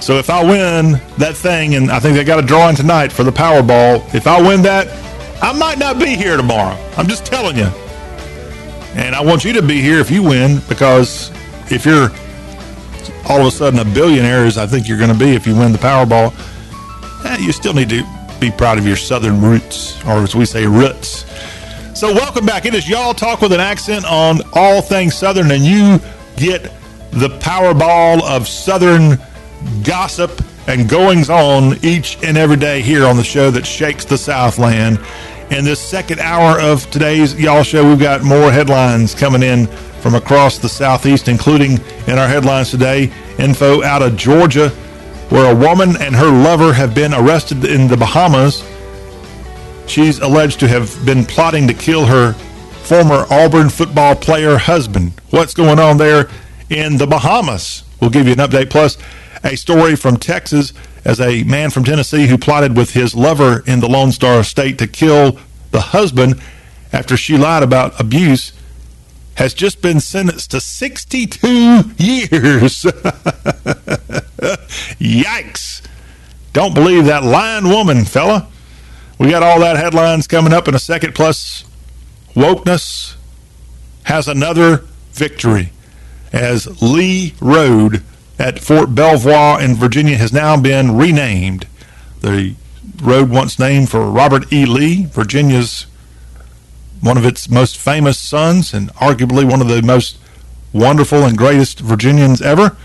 So 0.00 0.16
if 0.16 0.30
I 0.30 0.42
win 0.42 0.92
that 1.18 1.36
thing, 1.36 1.74
and 1.74 1.90
I 1.90 2.00
think 2.00 2.16
they 2.16 2.24
got 2.24 2.42
a 2.42 2.46
drawing 2.46 2.76
tonight 2.76 3.12
for 3.12 3.24
the 3.24 3.30
Powerball, 3.30 4.14
if 4.14 4.26
I 4.26 4.40
win 4.40 4.62
that, 4.62 4.88
I 5.42 5.52
might 5.52 5.78
not 5.78 5.98
be 5.98 6.16
here 6.16 6.38
tomorrow. 6.38 6.78
I'm 6.96 7.08
just 7.08 7.26
telling 7.26 7.56
you. 7.58 7.68
And 8.94 9.14
I 9.14 9.20
want 9.20 9.44
you 9.44 9.52
to 9.52 9.62
be 9.62 9.82
here 9.82 9.98
if 9.98 10.10
you 10.10 10.22
win, 10.22 10.62
because 10.66 11.30
if 11.70 11.84
you're 11.84 12.08
all 13.28 13.42
of 13.42 13.46
a 13.46 13.50
sudden 13.50 13.80
a 13.80 13.84
billionaire, 13.84 14.46
as 14.46 14.56
I 14.56 14.66
think 14.66 14.88
you're 14.88 14.98
going 14.98 15.12
to 15.12 15.18
be 15.18 15.34
if 15.34 15.46
you 15.46 15.54
win 15.54 15.72
the 15.72 15.78
Powerball, 15.78 16.32
eh, 17.32 17.38
you 17.38 17.52
still 17.52 17.74
need 17.74 17.88
to 17.88 18.04
be 18.40 18.50
proud 18.50 18.78
of 18.78 18.86
your 18.86 18.96
southern 18.96 19.40
roots, 19.40 20.02
or 20.04 20.22
as 20.22 20.34
we 20.34 20.44
say, 20.44 20.66
roots. 20.66 21.24
So, 21.98 22.12
welcome 22.12 22.46
back. 22.46 22.66
It 22.66 22.74
is 22.74 22.88
Y'all 22.88 23.14
Talk 23.14 23.40
with 23.40 23.52
an 23.52 23.60
accent 23.60 24.04
on 24.04 24.40
all 24.54 24.82
things 24.82 25.14
Southern, 25.14 25.50
and 25.50 25.62
you 25.62 26.00
get 26.36 26.64
the 27.10 27.28
Powerball 27.40 28.22
of 28.22 28.48
Southern 28.48 29.18
gossip 29.84 30.42
and 30.66 30.88
goings 30.88 31.28
on 31.30 31.76
each 31.84 32.22
and 32.22 32.36
every 32.36 32.56
day 32.56 32.80
here 32.80 33.04
on 33.04 33.16
the 33.16 33.24
show 33.24 33.50
that 33.50 33.66
shakes 33.66 34.04
the 34.04 34.18
Southland. 34.18 34.98
In 35.50 35.64
this 35.64 35.80
second 35.80 36.20
hour 36.20 36.58
of 36.60 36.90
today's 36.90 37.38
Y'all 37.38 37.62
Show, 37.62 37.88
we've 37.88 38.00
got 38.00 38.22
more 38.22 38.50
headlines 38.50 39.14
coming 39.14 39.42
in 39.42 39.66
from 40.00 40.14
across 40.14 40.58
the 40.58 40.68
Southeast, 40.68 41.28
including 41.28 41.72
in 42.06 42.18
our 42.18 42.26
headlines 42.26 42.70
today 42.70 43.12
info 43.38 43.82
out 43.82 44.02
of 44.02 44.16
Georgia 44.16 44.72
where 45.32 45.52
a 45.52 45.56
woman 45.56 45.96
and 46.00 46.14
her 46.14 46.30
lover 46.30 46.72
have 46.72 46.94
been 46.94 47.14
arrested 47.14 47.64
in 47.64 47.88
the 47.88 47.96
Bahamas. 47.96 48.62
She's 49.86 50.18
alleged 50.18 50.60
to 50.60 50.68
have 50.68 51.04
been 51.04 51.24
plotting 51.24 51.66
to 51.68 51.74
kill 51.74 52.06
her 52.06 52.34
former 52.84 53.26
Auburn 53.30 53.70
football 53.70 54.14
player 54.14 54.58
husband. 54.58 55.12
What's 55.30 55.54
going 55.54 55.78
on 55.78 55.96
there? 55.96 56.28
in 56.72 56.96
the 56.96 57.06
Bahamas. 57.06 57.84
We'll 58.00 58.10
give 58.10 58.26
you 58.26 58.32
an 58.32 58.38
update. 58.38 58.70
Plus, 58.70 58.96
a 59.44 59.56
story 59.56 59.94
from 59.94 60.16
Texas 60.16 60.72
as 61.04 61.20
a 61.20 61.42
man 61.44 61.70
from 61.70 61.84
Tennessee 61.84 62.26
who 62.26 62.38
plotted 62.38 62.76
with 62.76 62.92
his 62.92 63.14
lover 63.14 63.62
in 63.66 63.80
the 63.80 63.88
Lone 63.88 64.12
Star 64.12 64.42
State 64.42 64.78
to 64.78 64.86
kill 64.86 65.38
the 65.70 65.80
husband 65.80 66.40
after 66.92 67.16
she 67.16 67.36
lied 67.36 67.62
about 67.62 67.98
abuse 68.00 68.52
has 69.36 69.54
just 69.54 69.80
been 69.82 70.00
sentenced 70.00 70.50
to 70.50 70.60
62 70.60 71.48
years. 71.96 72.82
Yikes. 74.98 75.82
Don't 76.52 76.74
believe 76.74 77.06
that 77.06 77.24
lying 77.24 77.68
woman, 77.68 78.04
fella. 78.04 78.48
We 79.18 79.30
got 79.30 79.42
all 79.42 79.60
that 79.60 79.76
headlines 79.76 80.26
coming 80.26 80.52
up 80.52 80.68
in 80.68 80.74
a 80.74 80.78
second. 80.78 81.14
Plus, 81.14 81.64
wokeness 82.34 83.16
has 84.04 84.28
another 84.28 84.84
victory 85.12 85.72
as 86.32 86.82
Lee 86.82 87.34
Road 87.40 88.02
at 88.38 88.58
Fort 88.58 88.94
Belvoir 88.94 89.62
in 89.62 89.74
Virginia 89.74 90.16
has 90.16 90.32
now 90.32 90.60
been 90.60 90.96
renamed. 90.96 91.66
The 92.20 92.54
road 93.02 93.30
once 93.30 93.58
named 93.58 93.90
for 93.90 94.10
Robert 94.10 94.52
E. 94.52 94.64
Lee, 94.64 95.04
Virginia's 95.06 95.86
one 97.02 97.18
of 97.18 97.26
its 97.26 97.50
most 97.50 97.76
famous 97.76 98.18
sons 98.18 98.72
and 98.72 98.88
arguably 98.94 99.48
one 99.48 99.60
of 99.60 99.68
the 99.68 99.82
most 99.82 100.16
wonderful 100.72 101.24
and 101.24 101.36
greatest 101.36 101.80
Virginians 101.80 102.40
ever. 102.40 102.76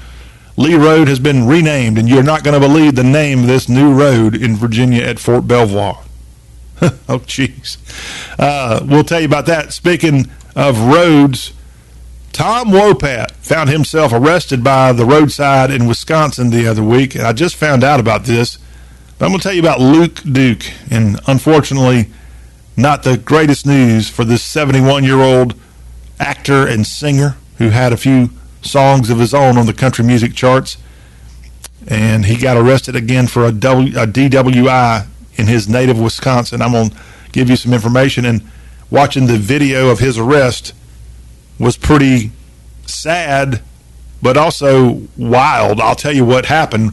Lee 0.58 0.74
Road 0.74 1.08
has 1.08 1.20
been 1.20 1.46
renamed, 1.46 2.00
and 2.00 2.10
you're 2.10 2.24
not 2.24 2.44
going 2.44 2.60
to 2.60 2.68
believe 2.68 2.96
the 2.96 3.04
name 3.04 3.42
of 3.42 3.48
this 3.48 3.70
new 3.70 3.94
road 3.94 4.36
in 4.36 4.56
Virginia 4.56 5.04
at 5.04 5.20
Fort 5.20 5.48
Belvoir. 5.48 6.04
oh, 6.82 7.20
jeez. 7.20 7.78
Uh, 8.40 8.84
we'll 8.84 9.04
tell 9.04 9.20
you 9.20 9.28
about 9.28 9.46
that. 9.46 9.72
Speaking 9.72 10.26
of 10.56 10.80
roads, 10.80 11.54
Tom 12.34 12.70
Wopat 12.70 13.32
found 13.34 13.70
himself 13.70 14.12
arrested 14.12 14.64
by 14.64 14.94
the 14.94 15.06
roadside 15.06 15.70
in 15.70 15.88
Wisconsin 15.88 16.50
the 16.50 16.68
other 16.68 16.84
week. 16.84 17.14
And 17.14 17.24
I 17.24 17.34
just 17.34 17.56
found 17.56 17.84
out 17.84 18.00
about 18.00 18.24
this. 18.24 18.58
But 19.18 19.26
I'm 19.26 19.32
going 19.32 19.40
to 19.40 19.44
tell 19.44 19.54
you 19.54 19.62
about 19.62 19.80
Luke 19.80 20.22
Duke. 20.24 20.66
And 20.92 21.20
unfortunately, 21.28 22.10
not 22.78 23.02
the 23.02 23.18
greatest 23.18 23.66
news 23.66 24.08
for 24.08 24.24
this 24.24 24.44
71 24.44 25.04
year 25.04 25.20
old 25.20 25.56
actor 26.20 26.68
and 26.68 26.86
singer 26.86 27.36
who 27.58 27.70
had 27.70 27.92
a 27.92 27.98
few 27.98 28.30
songs 28.62 29.10
of 29.10 29.18
his 29.18 29.34
own 29.34 29.58
on 29.58 29.66
the 29.66 29.74
country 29.74 30.06
music 30.06 30.36
charts. 30.36 30.78
And 31.88 32.26
he 32.26 32.38
got 32.38 32.56
arrested 32.56 32.96
again 32.96 33.28
for 33.28 33.46
a, 33.46 33.52
w, 33.52 33.98
a 33.98 34.06
DWI 34.06 35.08
in 35.36 35.48
his 35.48 35.68
native 35.68 36.00
Wisconsin. 36.00 36.62
I'm 36.62 36.74
going 36.74 36.90
to 36.92 36.98
give 37.32 37.50
you 37.50 37.56
some 37.56 37.74
information. 37.74 38.26
And 38.26 38.44
watching 38.92 39.26
the 39.26 39.38
video 39.38 39.90
of 39.90 40.00
his 40.00 40.20
arrest 40.20 40.74
was 41.58 41.78
pretty 41.78 42.32
sad, 42.86 43.62
but 44.22 44.38
also 44.38 45.02
wild. 45.18 45.80
I'll 45.80 45.96
tell 45.96 46.14
you 46.14 46.26
what 46.26 46.46
happened 46.46 46.92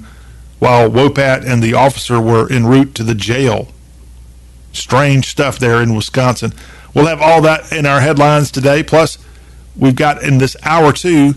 while 0.60 0.88
Wopat 0.88 1.44
and 1.44 1.62
the 1.62 1.74
officer 1.74 2.20
were 2.20 2.50
en 2.50 2.64
route 2.66 2.94
to 2.94 3.02
the 3.02 3.14
jail 3.14 3.73
strange 4.74 5.28
stuff 5.28 5.58
there 5.58 5.82
in 5.82 5.94
Wisconsin. 5.94 6.52
We'll 6.94 7.06
have 7.06 7.20
all 7.20 7.42
that 7.42 7.72
in 7.72 7.86
our 7.86 8.00
headlines 8.00 8.50
today. 8.50 8.82
Plus, 8.82 9.18
we've 9.76 9.96
got 9.96 10.22
in 10.22 10.38
this 10.38 10.56
hour 10.62 10.92
two 10.92 11.34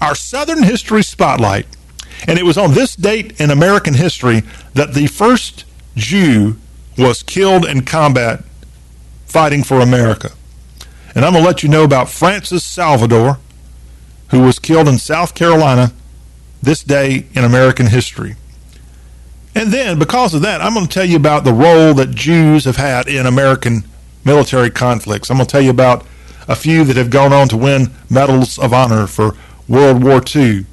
our 0.00 0.14
Southern 0.14 0.62
History 0.62 1.02
Spotlight. 1.02 1.66
And 2.26 2.38
it 2.38 2.44
was 2.44 2.56
on 2.56 2.74
this 2.74 2.94
date 2.94 3.40
in 3.40 3.50
American 3.50 3.94
history 3.94 4.42
that 4.74 4.94
the 4.94 5.06
first 5.06 5.64
Jew 5.96 6.56
was 6.96 7.22
killed 7.22 7.64
in 7.64 7.84
combat 7.84 8.44
fighting 9.26 9.64
for 9.64 9.80
America. 9.80 10.30
And 11.14 11.24
I'm 11.24 11.32
going 11.32 11.44
to 11.44 11.48
let 11.48 11.62
you 11.62 11.68
know 11.68 11.84
about 11.84 12.08
Francis 12.08 12.64
Salvador, 12.64 13.38
who 14.28 14.42
was 14.42 14.58
killed 14.58 14.88
in 14.88 14.98
South 14.98 15.34
Carolina 15.34 15.92
this 16.62 16.82
day 16.82 17.26
in 17.34 17.44
American 17.44 17.86
history. 17.86 18.36
And 19.54 19.72
then, 19.72 19.98
because 19.98 20.34
of 20.34 20.42
that, 20.42 20.60
I'm 20.60 20.74
going 20.74 20.86
to 20.86 20.92
tell 20.92 21.04
you 21.04 21.16
about 21.16 21.44
the 21.44 21.52
role 21.52 21.94
that 21.94 22.10
Jews 22.10 22.64
have 22.64 22.76
had 22.76 23.06
in 23.06 23.26
American 23.26 23.84
military 24.24 24.70
conflicts. 24.70 25.30
I'm 25.30 25.36
going 25.36 25.46
to 25.46 25.52
tell 25.52 25.60
you 25.60 25.70
about 25.70 26.04
a 26.48 26.56
few 26.56 26.84
that 26.84 26.96
have 26.96 27.10
gone 27.10 27.32
on 27.32 27.48
to 27.48 27.56
win 27.56 27.92
medals 28.10 28.58
of 28.58 28.72
honor 28.72 29.06
for 29.06 29.36
World 29.68 30.02
War 30.02 30.20
II. 30.34 30.66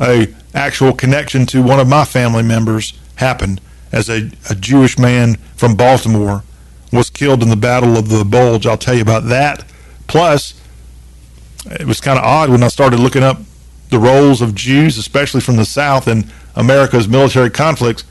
A 0.00 0.34
actual 0.54 0.92
connection 0.92 1.46
to 1.46 1.62
one 1.62 1.78
of 1.78 1.88
my 1.88 2.04
family 2.04 2.42
members 2.42 2.98
happened 3.16 3.60
as 3.92 4.08
a, 4.08 4.30
a 4.50 4.54
Jewish 4.54 4.98
man 4.98 5.36
from 5.54 5.74
Baltimore 5.74 6.42
was 6.92 7.10
killed 7.10 7.42
in 7.42 7.50
the 7.50 7.56
Battle 7.56 7.96
of 7.96 8.08
the 8.08 8.24
Bulge. 8.24 8.66
I'll 8.66 8.78
tell 8.78 8.94
you 8.94 9.02
about 9.02 9.24
that. 9.24 9.64
Plus, 10.06 10.60
it 11.66 11.86
was 11.86 12.00
kind 12.00 12.18
of 12.18 12.24
odd 12.24 12.48
when 12.48 12.62
I 12.62 12.68
started 12.68 13.00
looking 13.00 13.22
up 13.22 13.38
the 13.90 13.98
roles 13.98 14.42
of 14.42 14.54
Jews, 14.54 14.98
especially 14.98 15.40
from 15.40 15.56
the 15.56 15.64
South, 15.64 16.08
in 16.08 16.24
America's 16.54 17.08
military 17.08 17.50
conflicts. 17.50 18.04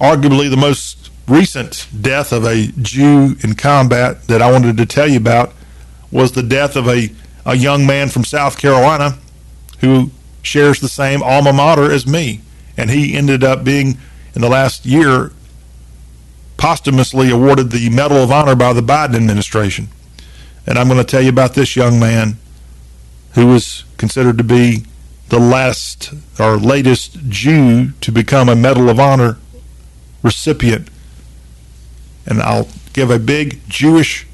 Arguably, 0.00 0.50
the 0.50 0.56
most 0.56 1.10
recent 1.28 1.86
death 2.00 2.32
of 2.32 2.44
a 2.44 2.66
Jew 2.80 3.36
in 3.42 3.54
combat 3.54 4.26
that 4.26 4.42
I 4.42 4.50
wanted 4.50 4.76
to 4.76 4.86
tell 4.86 5.08
you 5.08 5.16
about 5.16 5.52
was 6.10 6.32
the 6.32 6.42
death 6.42 6.76
of 6.76 6.88
a, 6.88 7.10
a 7.46 7.56
young 7.56 7.86
man 7.86 8.08
from 8.08 8.24
South 8.24 8.58
Carolina 8.58 9.18
who 9.80 10.10
shares 10.42 10.80
the 10.80 10.88
same 10.88 11.22
alma 11.22 11.52
mater 11.52 11.90
as 11.90 12.06
me. 12.06 12.40
And 12.76 12.90
he 12.90 13.16
ended 13.16 13.44
up 13.44 13.64
being, 13.64 13.98
in 14.34 14.42
the 14.42 14.48
last 14.48 14.84
year, 14.84 15.32
posthumously 16.56 17.30
awarded 17.30 17.70
the 17.70 17.90
Medal 17.90 18.18
of 18.18 18.30
Honor 18.30 18.54
by 18.54 18.72
the 18.72 18.80
Biden 18.80 19.16
administration. 19.16 19.88
And 20.66 20.78
I'm 20.78 20.88
going 20.88 20.98
to 20.98 21.04
tell 21.04 21.22
you 21.22 21.30
about 21.30 21.54
this 21.54 21.74
young 21.74 21.98
man 21.98 22.36
who 23.34 23.46
was 23.46 23.84
considered 23.96 24.38
to 24.38 24.44
be 24.44 24.84
the 25.28 25.38
last 25.38 26.12
or 26.38 26.56
latest 26.56 27.28
Jew 27.28 27.92
to 28.00 28.12
become 28.12 28.48
a 28.48 28.56
Medal 28.56 28.88
of 28.88 29.00
Honor 29.00 29.38
recipient. 30.22 30.88
And 32.26 32.40
I'll 32.40 32.68
give 32.92 33.10
a 33.10 33.18
big 33.18 33.60
Jewish 33.68 34.26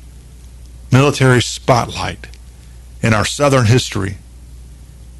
military 0.90 1.40
spotlight 1.40 2.26
in 3.02 3.14
our 3.14 3.24
Southern 3.24 3.66
history 3.66 4.16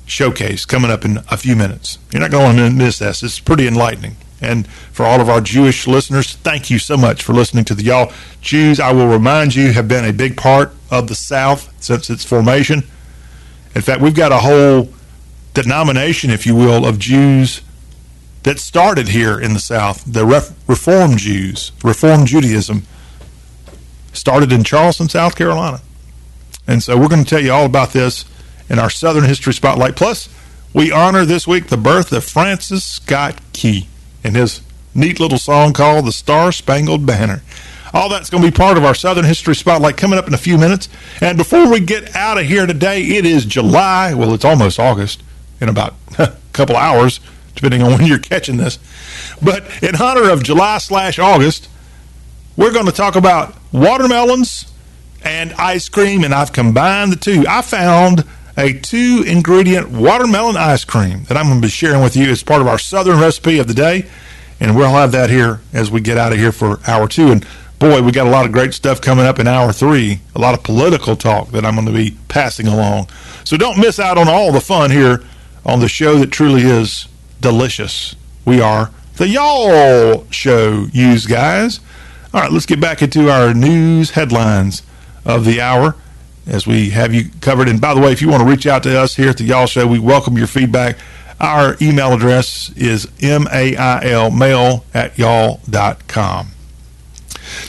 showcase 0.07 0.64
coming 0.64 0.91
up 0.91 1.05
in 1.05 1.18
a 1.31 1.37
few 1.37 1.55
minutes. 1.55 1.99
You're 2.12 2.20
not 2.20 2.31
going 2.31 2.57
to 2.57 2.70
miss 2.70 2.99
this. 2.99 3.22
It's 3.22 3.41
pretty 3.41 3.68
enlightening. 3.68 4.16
And 4.41 4.66
for 4.68 5.05
all 5.05 5.20
of 5.20 5.29
our 5.29 5.41
Jewish 5.41 5.87
listeners, 5.87 6.35
thank 6.37 6.70
you 6.70 6.79
so 6.79 6.97
much 6.97 7.22
for 7.22 7.33
listening 7.33 7.64
to 7.66 7.74
the 7.74 7.83
Y'all. 7.83 8.12
Jews, 8.41 8.81
I 8.81 8.93
will 8.93 9.09
remind 9.09 9.55
you, 9.55 9.72
have 9.72 9.89
been 9.89 10.05
a 10.05 10.12
big 10.12 10.37
part 10.37 10.72
of 10.91 11.09
the 11.09 11.14
South 11.14 11.72
since 11.83 12.09
its 12.09 12.24
formation. 12.24 12.85
In 13.75 13.83
fact, 13.83 14.01
we've 14.01 14.14
got 14.14 14.33
a 14.33 14.39
whole 14.39 14.89
denomination, 15.55 16.31
if 16.31 16.47
you 16.47 16.55
will, 16.55 16.87
of 16.87 16.99
Jews 16.99 17.62
that 18.45 18.59
started 18.59 19.09
here 19.09 19.39
in 19.39 19.55
the 19.55 19.61
South, 19.61 20.05
the 20.11 20.25
Reform 20.66 21.16
Jews, 21.16 21.73
Reform 21.83 22.25
Judaism, 22.27 22.85
started 24.12 24.53
in 24.53 24.64
Charleston, 24.64 25.09
South 25.09 25.37
Carolina. 25.37 25.81
And 26.66 26.83
so 26.83 26.99
we're 26.99 27.09
going 27.09 27.25
to 27.25 27.29
tell 27.29 27.43
you 27.43 27.53
all 27.53 27.66
about 27.66 27.93
this 27.93 28.25
in 28.69 28.79
our 28.79 28.91
Southern 28.91 29.25
History 29.25 29.53
Spotlight. 29.53 29.97
Plus, 29.97 30.29
we 30.73 30.93
honor 30.93 31.25
this 31.25 31.47
week 31.47 31.69
the 31.69 31.77
birth 31.77 32.12
of 32.12 32.25
Francis 32.25 32.85
Scott 32.85 33.41
Key 33.53 33.89
and 34.23 34.37
his 34.37 34.61
neat 34.95 35.19
little 35.19 35.39
song 35.39 35.73
called 35.73 36.07
The 36.07 36.12
Star 36.12 36.53
Spangled 36.53 37.07
Banner. 37.07 37.43
All 37.93 38.09
that's 38.09 38.30
going 38.30 38.43
to 38.43 38.51
be 38.51 38.57
part 38.57 38.76
of 38.76 38.84
our 38.84 38.95
Southern 38.95 39.24
History 39.24 39.55
Spotlight 39.55 39.97
coming 39.97 40.18
up 40.18 40.26
in 40.26 40.34
a 40.34 40.39
few 40.39 40.59
minutes. 40.59 40.89
And 41.20 41.39
before 41.39 41.70
we 41.70 41.80
get 41.80 42.14
out 42.14 42.39
of 42.39 42.45
here 42.45 42.66
today, 42.66 43.03
it 43.03 43.24
is 43.24 43.45
July. 43.45 44.14
Well, 44.14 44.34
it's 44.34 44.45
almost 44.45 44.78
August 44.78 45.22
in 45.61 45.68
about 45.68 45.95
a 46.18 46.34
couple 46.53 46.76
hours, 46.76 47.20
depending 47.55 47.82
on 47.82 47.93
when 47.99 48.07
you're 48.07 48.18
catching 48.18 48.57
this. 48.57 48.78
But 49.43 49.82
in 49.82 49.97
honor 49.97 50.30
of 50.30 50.43
July 50.43 50.78
slash 50.78 51.18
August, 51.18 51.68
we're 52.57 52.72
going 52.72 52.86
to 52.86 52.93
talk 52.93 53.16
about 53.16 53.55
watermelons 53.72 54.72
and 55.24 55.53
ice 55.55 55.89
cream, 55.89 56.24
and 56.24 56.34
I've 56.34 56.53
combined 56.53 57.12
the 57.12 57.16
two. 57.16 57.45
I 57.49 57.62
found 57.62 58.24
a 58.57 58.72
two 58.72 59.24
ingredient 59.26 59.89
watermelon 59.91 60.57
ice 60.57 60.84
cream 60.84 61.24
that 61.24 61.36
I'm 61.36 61.47
going 61.47 61.61
to 61.61 61.66
be 61.66 61.70
sharing 61.70 62.03
with 62.03 62.16
you 62.16 62.30
as 62.30 62.43
part 62.43 62.61
of 62.61 62.66
our 62.66 62.78
Southern 62.78 63.20
recipe 63.20 63.59
of 63.59 63.68
the 63.68 63.74
day. 63.74 64.09
And 64.61 64.76
we'll 64.76 64.91
have 64.91 65.12
that 65.12 65.30
here 65.30 65.61
as 65.72 65.91
we 65.91 66.01
get 66.01 66.18
out 66.18 66.32
of 66.32 66.39
here 66.39 66.51
for 66.51 66.80
hour 66.89 67.07
two. 67.07 67.30
And 67.30 67.47
boy, 67.79 68.03
we 68.03 68.12
got 68.12 68.26
a 68.26 68.31
lot 68.31 68.47
of 68.47 68.53
great 68.53 68.74
stuff 68.74 69.01
coming 69.01 69.24
up 69.24 69.39
in 69.39 69.47
hour 69.47 69.72
three, 69.72 70.20
a 70.35 70.39
lot 70.39 70.55
of 70.55 70.62
political 70.62 71.16
talk 71.16 71.51
that 71.51 71.64
I'm 71.64 71.74
going 71.74 71.87
to 71.87 71.93
be 71.93 72.16
passing 72.29 72.66
along. 72.66 73.09
So 73.45 73.57
don't 73.57 73.79
miss 73.79 73.99
out 73.99 74.18
on 74.18 74.29
all 74.29 74.53
the 74.53 74.61
fun 74.61 74.91
here 74.91 75.22
on 75.64 75.81
the 75.81 75.89
show 75.89 76.18
that 76.18 76.31
truly 76.31 76.62
is 76.62 77.09
delicious. 77.41 78.16
We 78.45 78.61
are 78.61 78.91
the 79.16 79.29
Y'all 79.29 80.26
Show, 80.31 80.87
use 80.93 81.26
guys. 81.26 81.81
All 82.33 82.41
right, 82.41 82.53
let's 82.53 82.66
get 82.66 82.81
back 82.81 83.03
into 83.03 83.31
our 83.31 83.55
news 83.55 84.11
headlines 84.11 84.83
of 85.24 85.45
the 85.45 85.61
hour 85.61 85.97
as 86.47 86.66
we 86.66 86.91
have 86.91 87.12
you 87.14 87.31
covered. 87.41 87.68
And 87.68 87.81
by 87.81 87.95
the 87.95 88.01
way, 88.01 88.12
if 88.12 88.22
you 88.22 88.29
want 88.29 88.43
to 88.43 88.49
reach 88.49 88.66
out 88.66 88.83
to 88.85 88.99
us 88.99 89.14
here 89.16 89.31
at 89.31 89.39
the 89.39 89.45
Y'all 89.45 89.66
Show, 89.66 89.87
we 89.87 89.99
welcome 89.99 90.37
your 90.37 90.47
feedback. 90.47 90.99
Our 91.41 91.76
email 91.81 92.12
address 92.12 92.72
is 92.76 93.07
mail, 93.20 94.31
mail 94.31 94.85
at 94.95 95.18
y'all.com. 95.18 96.49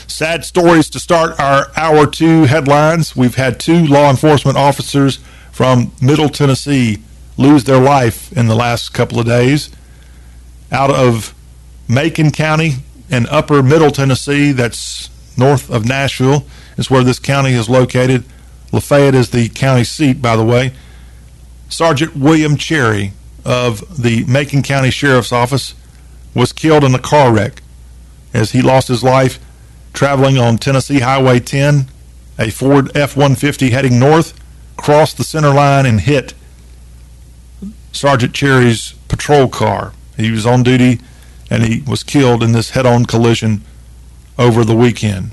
Sad 0.06 0.44
stories 0.44 0.90
to 0.90 1.00
start 1.00 1.38
our 1.40 1.70
hour 1.76 2.06
two 2.06 2.44
headlines. 2.44 3.16
We've 3.16 3.34
had 3.34 3.58
two 3.58 3.86
law 3.86 4.10
enforcement 4.10 4.56
officers 4.56 5.18
from 5.50 5.92
Middle 6.00 6.28
Tennessee 6.28 7.02
lose 7.36 7.64
their 7.64 7.80
life 7.80 8.32
in 8.36 8.48
the 8.48 8.54
last 8.54 8.92
couple 8.92 9.18
of 9.18 9.26
days. 9.26 9.70
Out 10.70 10.90
of 10.90 11.34
Macon 11.88 12.30
County 12.30 12.74
and 13.10 13.26
upper 13.28 13.62
Middle 13.62 13.90
Tennessee, 13.90 14.52
that's 14.52 15.08
north 15.36 15.70
of 15.70 15.86
Nashville, 15.86 16.44
is 16.76 16.90
where 16.90 17.02
this 17.02 17.18
county 17.18 17.52
is 17.52 17.68
located. 17.68 18.24
Lafayette 18.72 19.14
is 19.14 19.30
the 19.30 19.48
county 19.48 19.84
seat, 19.84 20.22
by 20.22 20.36
the 20.36 20.44
way. 20.44 20.72
Sergeant 21.68 22.16
William 22.16 22.56
Cherry 22.56 23.12
of 23.44 24.02
the 24.02 24.24
Macon 24.24 24.62
County 24.62 24.90
Sheriff's 24.90 25.32
Office 25.32 25.74
was 26.34 26.52
killed 26.52 26.84
in 26.84 26.94
a 26.94 26.98
car 26.98 27.32
wreck 27.32 27.62
as 28.32 28.52
he 28.52 28.62
lost 28.62 28.88
his 28.88 29.02
life 29.02 29.40
traveling 30.00 30.38
on 30.38 30.56
Tennessee 30.56 31.00
Highway 31.00 31.40
10. 31.40 31.84
A 32.38 32.48
Ford 32.48 32.90
F 32.96 33.18
150 33.18 33.68
heading 33.68 33.98
north 33.98 34.32
crossed 34.78 35.18
the 35.18 35.24
center 35.24 35.52
line 35.52 35.84
and 35.84 36.00
hit 36.00 36.32
Sergeant 37.92 38.34
Cherry's 38.34 38.92
patrol 39.08 39.46
car. 39.46 39.92
He 40.16 40.30
was 40.30 40.46
on 40.46 40.62
duty 40.62 41.00
and 41.50 41.64
he 41.64 41.82
was 41.82 42.02
killed 42.02 42.42
in 42.42 42.52
this 42.52 42.70
head 42.70 42.86
on 42.86 43.04
collision 43.04 43.60
over 44.38 44.64
the 44.64 44.74
weekend. 44.74 45.32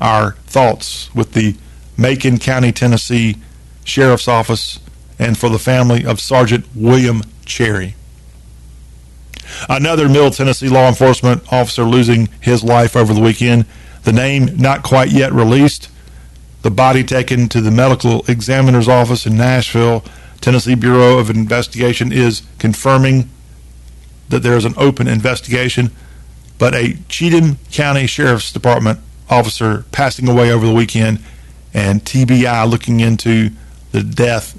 Our 0.00 0.32
thoughts 0.48 1.14
with 1.14 1.34
the 1.34 1.54
Macon 1.96 2.38
County, 2.38 2.72
Tennessee 2.72 3.36
Sheriff's 3.84 4.26
Office 4.26 4.80
and 5.16 5.38
for 5.38 5.48
the 5.48 5.60
family 5.60 6.04
of 6.04 6.20
Sergeant 6.20 6.66
William 6.74 7.22
Cherry. 7.46 7.94
Another 9.68 10.08
Middle 10.08 10.32
Tennessee 10.32 10.68
law 10.68 10.88
enforcement 10.88 11.52
officer 11.52 11.84
losing 11.84 12.28
his 12.40 12.64
life 12.64 12.96
over 12.96 13.14
the 13.14 13.20
weekend. 13.20 13.64
The 14.04 14.12
name 14.12 14.56
not 14.56 14.82
quite 14.82 15.10
yet 15.10 15.32
released. 15.32 15.90
The 16.62 16.70
body 16.70 17.04
taken 17.04 17.48
to 17.50 17.60
the 17.60 17.70
medical 17.70 18.24
examiner's 18.28 18.88
office 18.88 19.26
in 19.26 19.36
Nashville. 19.36 20.04
Tennessee 20.40 20.74
Bureau 20.74 21.18
of 21.18 21.30
Investigation 21.30 22.12
is 22.12 22.42
confirming 22.58 23.28
that 24.28 24.42
there 24.42 24.56
is 24.56 24.64
an 24.64 24.74
open 24.76 25.08
investigation, 25.08 25.90
but 26.58 26.74
a 26.74 26.96
Cheatham 27.08 27.58
County 27.70 28.06
Sheriff's 28.06 28.52
Department 28.52 29.00
officer 29.30 29.84
passing 29.92 30.28
away 30.28 30.50
over 30.52 30.66
the 30.66 30.72
weekend 30.72 31.20
and 31.74 32.04
TBI 32.04 32.68
looking 32.68 33.00
into 33.00 33.50
the 33.92 34.02
death 34.02 34.58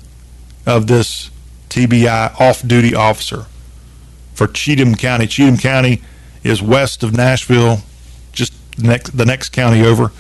of 0.66 0.88
this 0.88 1.30
TBI 1.70 2.40
off 2.40 2.66
duty 2.66 2.96
officer 2.96 3.46
for 4.34 4.48
Cheatham 4.48 4.96
County. 4.96 5.28
Cheatham 5.28 5.58
County 5.58 6.02
is 6.44 6.62
west 6.62 7.04
of 7.04 7.16
Nashville, 7.16 7.82
the 8.80 8.88
next, 8.88 9.18
the 9.18 9.26
next 9.26 9.50
county 9.50 9.86
over, 9.86 10.12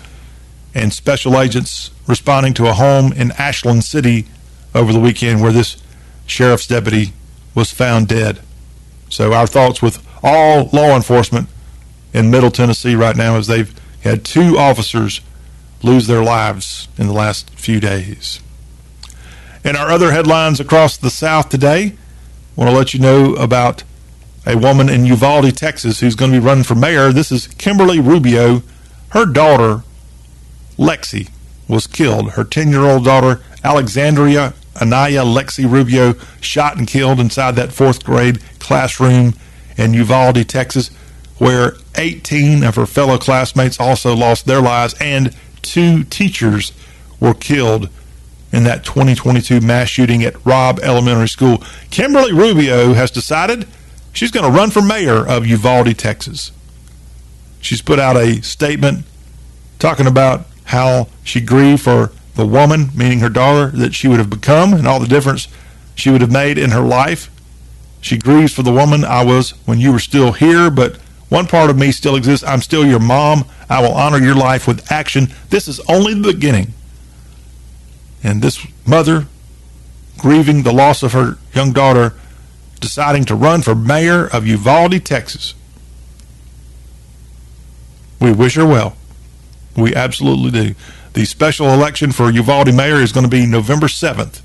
and 0.74 0.93
special 0.93 1.39
agents 1.39 1.91
responding 2.07 2.53
to 2.55 2.68
a 2.68 2.74
home 2.74 3.12
in 3.14 3.32
Ashland 3.34 3.84
City 3.84 4.28
over 4.76 4.93
the 4.93 4.99
weekend 4.99 5.41
where 5.41 5.51
this 5.51 5.82
sheriff's 6.26 6.68
deputy 6.68 7.14
was 7.55 7.72
found 7.72 8.07
dead. 8.07 8.39
So 9.10 9.34
our 9.34 9.47
thoughts 9.47 9.82
with 9.82 10.05
all 10.22 10.70
law 10.72 10.95
enforcement 10.95 11.49
in 12.14 12.30
Middle 12.30 12.51
Tennessee 12.51 12.95
right 12.95 13.16
now 13.16 13.38
as 13.38 13.47
they've 13.47 13.74
had 14.01 14.24
two 14.24 14.57
officers 14.57 15.22
lose 15.82 16.07
their 16.07 16.24
lives 16.24 16.88
in 16.97 17.07
the 17.07 17.14
last 17.14 17.49
few 17.51 17.80
days. 17.80 18.41
In 19.64 19.76
our 19.76 19.89
other 19.89 20.12
headlines 20.12 20.60
across 20.60 20.97
the 20.97 21.10
South 21.10 21.49
today, 21.49 21.86
I 21.88 21.93
want 22.55 22.70
to 22.70 22.78
let 22.78 22.93
you 22.93 22.99
know 22.99 23.36
about 23.36 23.84
a 24.46 24.58
woman 24.58 24.90
in 24.90 25.06
Uvalde, 25.06 25.56
Texas, 25.56 26.00
who's 26.00 26.16
going 26.16 26.32
to 26.32 26.40
be 26.40 26.46
running 26.46 26.64
for 26.64 26.76
mayor. 26.76 27.12
This 27.12 27.32
is 27.32 27.48
Kimberly 27.48 28.00
Rubio. 28.00 28.64
Her 29.10 29.26
daughter, 29.26 29.84
Lexi, 30.78 31.30
was 31.68 31.88
killed. 31.88 32.32
Her 32.32 32.44
10 32.44 32.70
year 32.70 32.82
old 32.82 33.06
daughter, 33.06 33.42
Alexandria 33.64 34.54
Anaya 34.82 35.24
Lexi 35.24 35.70
Rubio, 35.70 36.14
shot 36.42 36.78
and 36.78 36.88
killed 36.88 37.20
inside 37.20 37.56
that 37.56 37.74
fourth 37.74 38.04
grade 38.04 38.40
classroom 38.60 39.34
in 39.78 39.94
Uvalde, 39.94 40.48
Texas, 40.48 40.90
where 41.38 41.74
18 41.96 42.64
of 42.64 42.76
her 42.76 42.86
fellow 42.86 43.18
classmates 43.18 43.80
also 43.80 44.16
lost 44.16 44.46
their 44.46 44.62
lives 44.62 44.96
and 45.00 45.36
two 45.62 46.04
teachers 46.04 46.72
were 47.20 47.34
killed 47.34 47.90
in 48.52 48.64
that 48.64 48.84
2022 48.84 49.62
mass 49.62 49.90
shooting 49.90 50.24
at 50.24 50.46
Robb 50.46 50.80
Elementary 50.80 51.28
School. 51.28 51.64
Kimberly 51.92 52.34
Rubio 52.34 52.94
has 52.94 53.12
decided 53.12 53.68
she's 54.14 54.32
going 54.32 54.49
to 54.49 54.57
run 54.57 54.72
for 54.72 54.82
mayor 54.82 55.28
of 55.28 55.45
Uvalde, 55.45 55.97
Texas. 55.97 56.51
She's 57.62 57.82
put 57.82 57.99
out 57.99 58.16
a 58.16 58.41
statement 58.41 59.05
talking 59.80 60.07
about 60.07 60.45
how 60.66 61.07
she 61.24 61.41
grieved 61.41 61.82
for 61.82 62.12
the 62.36 62.45
woman, 62.45 62.89
meaning 62.95 63.20
her 63.20 63.30
daughter, 63.30 63.68
that 63.78 63.93
she 63.93 64.07
would 64.07 64.20
have 64.20 64.30
become 64.30 64.74
and 64.74 64.88
all 64.88 64.99
the 64.99 65.07
difference 65.07 65.47
she 65.95 66.10
would 66.10 66.22
have 66.22 66.32
made 66.32 66.57
in 66.57 66.72
her 66.72 66.82
life. 66.82 67.30
She 68.01 68.18
grieves 68.18 68.53
for 68.53 68.64
the 68.64 68.72
woman 68.72 69.03
I 69.03 69.24
was 69.24 69.51
when 69.66 69.80
you 69.80 69.91
were 69.91 69.99
still 69.99 70.32
here, 70.32 70.70
but 70.70 70.95
one 71.28 71.47
part 71.47 71.70
of 71.70 71.78
me 71.78 71.91
still 71.91 72.16
exists. 72.16 72.45
I'm 72.47 72.62
still 72.62 72.86
your 72.86 72.99
mom. 72.99 73.45
I 73.70 73.82
will 73.82 73.93
honor 73.93 74.18
your 74.20 74.36
life 74.36 74.68
with 74.68 74.91
action. 74.91 75.28
This 75.49 75.68
is 75.68 75.80
only 75.82 76.14
the 76.14 76.34
beginning. 76.34 76.74
And 78.24 78.41
this 78.41 78.66
mother, 78.88 79.28
grieving 80.18 80.64
the 80.64 80.74
loss 80.74 81.03
of 81.03 81.14
her 81.14 81.38
young 81.53 81.72
daughter, 81.72 82.14
deciding 82.80 83.26
to 83.26 83.36
run 83.36 83.62
for 83.62 83.76
mayor 83.76 84.28
of 84.28 84.48
Uvalde, 84.48 85.04
Texas. 85.04 85.54
We 88.20 88.32
wish 88.32 88.56
her 88.56 88.66
well. 88.66 88.96
We 89.76 89.96
absolutely 89.96 90.52
do. 90.52 90.76
The 91.14 91.26
special 91.26 91.70
election 91.70 92.12
for 92.12 92.30
Uvalde 92.30 92.74
mayor 92.74 93.02
is 93.02 93.12
going 93.12 93.24
to 93.26 93.30
be 93.30 93.46
November 93.46 93.88
7th. 93.88 94.42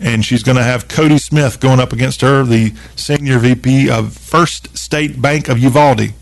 And 0.00 0.24
she's 0.24 0.44
going 0.44 0.56
to 0.56 0.62
have 0.62 0.86
Cody 0.86 1.18
Smith 1.18 1.58
going 1.58 1.80
up 1.80 1.92
against 1.92 2.20
her, 2.20 2.44
the 2.44 2.72
senior 2.94 3.38
VP 3.38 3.90
of 3.90 4.16
First 4.16 4.76
State 4.78 5.20
Bank 5.20 5.48
of 5.48 5.58
Uvalde. 5.58 6.12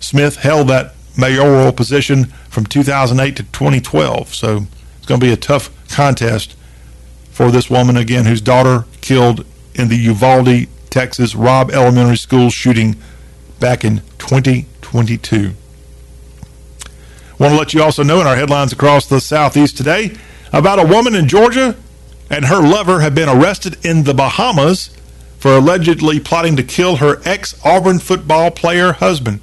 Smith 0.00 0.36
held 0.36 0.68
that 0.68 0.94
mayoral 1.16 1.72
position 1.72 2.24
from 2.48 2.66
2008 2.66 3.36
to 3.36 3.42
2012. 3.44 4.34
So 4.34 4.66
it's 4.96 5.06
going 5.06 5.20
to 5.20 5.26
be 5.26 5.32
a 5.32 5.36
tough 5.36 5.70
contest 5.88 6.56
for 7.30 7.50
this 7.50 7.70
woman 7.70 7.96
again, 7.96 8.26
whose 8.26 8.40
daughter 8.40 8.84
killed 9.00 9.46
in 9.74 9.88
the 9.88 9.96
Uvalde, 9.96 10.66
Texas 10.90 11.34
Robb 11.34 11.70
Elementary 11.70 12.16
School 12.16 12.50
shooting 12.50 12.96
back 13.58 13.84
in 13.84 14.02
2022. 14.18 15.54
Want 17.38 17.52
to 17.52 17.58
let 17.58 17.72
you 17.72 17.82
also 17.82 18.02
know 18.02 18.20
in 18.20 18.26
our 18.26 18.36
headlines 18.36 18.72
across 18.72 19.06
the 19.06 19.20
southeast 19.20 19.76
today 19.76 20.14
about 20.52 20.78
a 20.78 20.86
woman 20.86 21.14
in 21.14 21.28
Georgia 21.28 21.76
and 22.28 22.44
her 22.44 22.60
lover 22.60 23.00
have 23.00 23.14
been 23.14 23.28
arrested 23.28 23.76
in 23.84 24.04
the 24.04 24.14
Bahamas 24.14 24.94
for 25.38 25.56
allegedly 25.56 26.20
plotting 26.20 26.56
to 26.56 26.62
kill 26.62 26.96
her 26.96 27.20
ex 27.24 27.58
Auburn 27.64 27.98
football 27.98 28.50
player 28.50 28.92
husband. 28.92 29.40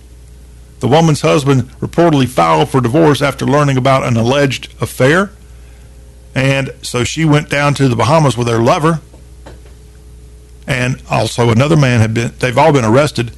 The 0.80 0.88
woman's 0.88 1.22
husband 1.22 1.72
reportedly 1.80 2.28
filed 2.28 2.70
for 2.70 2.82
divorce 2.82 3.22
after 3.22 3.46
learning 3.46 3.78
about 3.78 4.04
an 4.04 4.16
alleged 4.16 4.72
affair. 4.80 5.32
And 6.38 6.70
so 6.84 7.04
she 7.04 7.26
went 7.26 7.50
down 7.50 7.74
to 7.74 7.88
the 7.90 7.96
Bahamas 7.96 8.38
with 8.38 8.48
her 8.48 8.60
lover. 8.60 9.02
And 10.68 11.02
also 11.10 11.50
another 11.50 11.76
man 11.76 12.00
had 12.00 12.14
been, 12.14 12.32
they've 12.38 12.58
all 12.58 12.72
been 12.72 12.86
arrested 12.86 13.32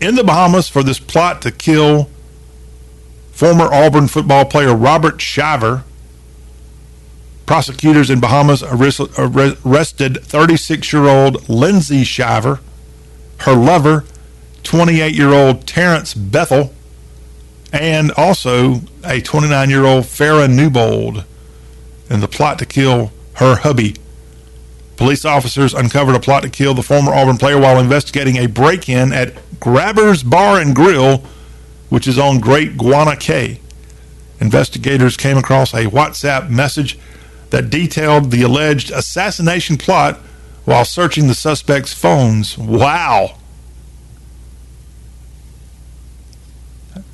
in 0.00 0.14
the 0.14 0.24
Bahamas 0.24 0.70
for 0.70 0.82
this 0.82 0.98
plot 0.98 1.42
to 1.42 1.50
kill 1.50 2.08
former 3.30 3.64
Auburn 3.64 4.08
football 4.08 4.46
player 4.46 4.74
Robert 4.74 5.20
Shiver. 5.20 5.84
Prosecutors 7.44 8.08
in 8.08 8.20
Bahamas 8.20 8.62
arrested 8.62 10.22
36 10.22 10.90
year 10.90 11.04
old 11.04 11.46
Lindsay 11.46 12.04
Shiver, 12.04 12.60
her 13.40 13.54
lover, 13.54 14.06
28 14.62 15.14
year 15.14 15.34
old 15.34 15.66
Terrence 15.66 16.14
Bethel, 16.14 16.72
and 17.70 18.10
also 18.12 18.80
a 19.04 19.20
29 19.20 19.68
year 19.68 19.84
old 19.84 20.04
Farah 20.04 20.50
Newbold 20.50 21.26
in 22.10 22.20
the 22.20 22.28
plot 22.28 22.58
to 22.58 22.66
kill 22.66 23.12
her 23.34 23.56
hubby. 23.56 23.96
Police 24.96 25.24
officers 25.24 25.74
uncovered 25.74 26.16
a 26.16 26.20
plot 26.20 26.42
to 26.42 26.48
kill 26.48 26.74
the 26.74 26.82
former 26.82 27.12
Auburn 27.12 27.38
player 27.38 27.58
while 27.60 27.78
investigating 27.78 28.36
a 28.36 28.46
break 28.46 28.88
in 28.88 29.12
at 29.12 29.32
Grabber's 29.60 30.22
Bar 30.22 30.60
and 30.60 30.74
Grill, 30.74 31.24
which 31.88 32.08
is 32.08 32.18
on 32.18 32.40
Great 32.40 32.76
Guana 32.76 33.16
Cay. 33.16 33.60
Investigators 34.40 35.16
came 35.16 35.36
across 35.36 35.72
a 35.72 35.86
WhatsApp 35.86 36.50
message 36.50 36.98
that 37.50 37.70
detailed 37.70 38.30
the 38.30 38.42
alleged 38.42 38.90
assassination 38.90 39.76
plot 39.76 40.16
while 40.64 40.84
searching 40.84 41.28
the 41.28 41.34
suspect's 41.34 41.94
phones. 41.94 42.58
Wow. 42.58 43.38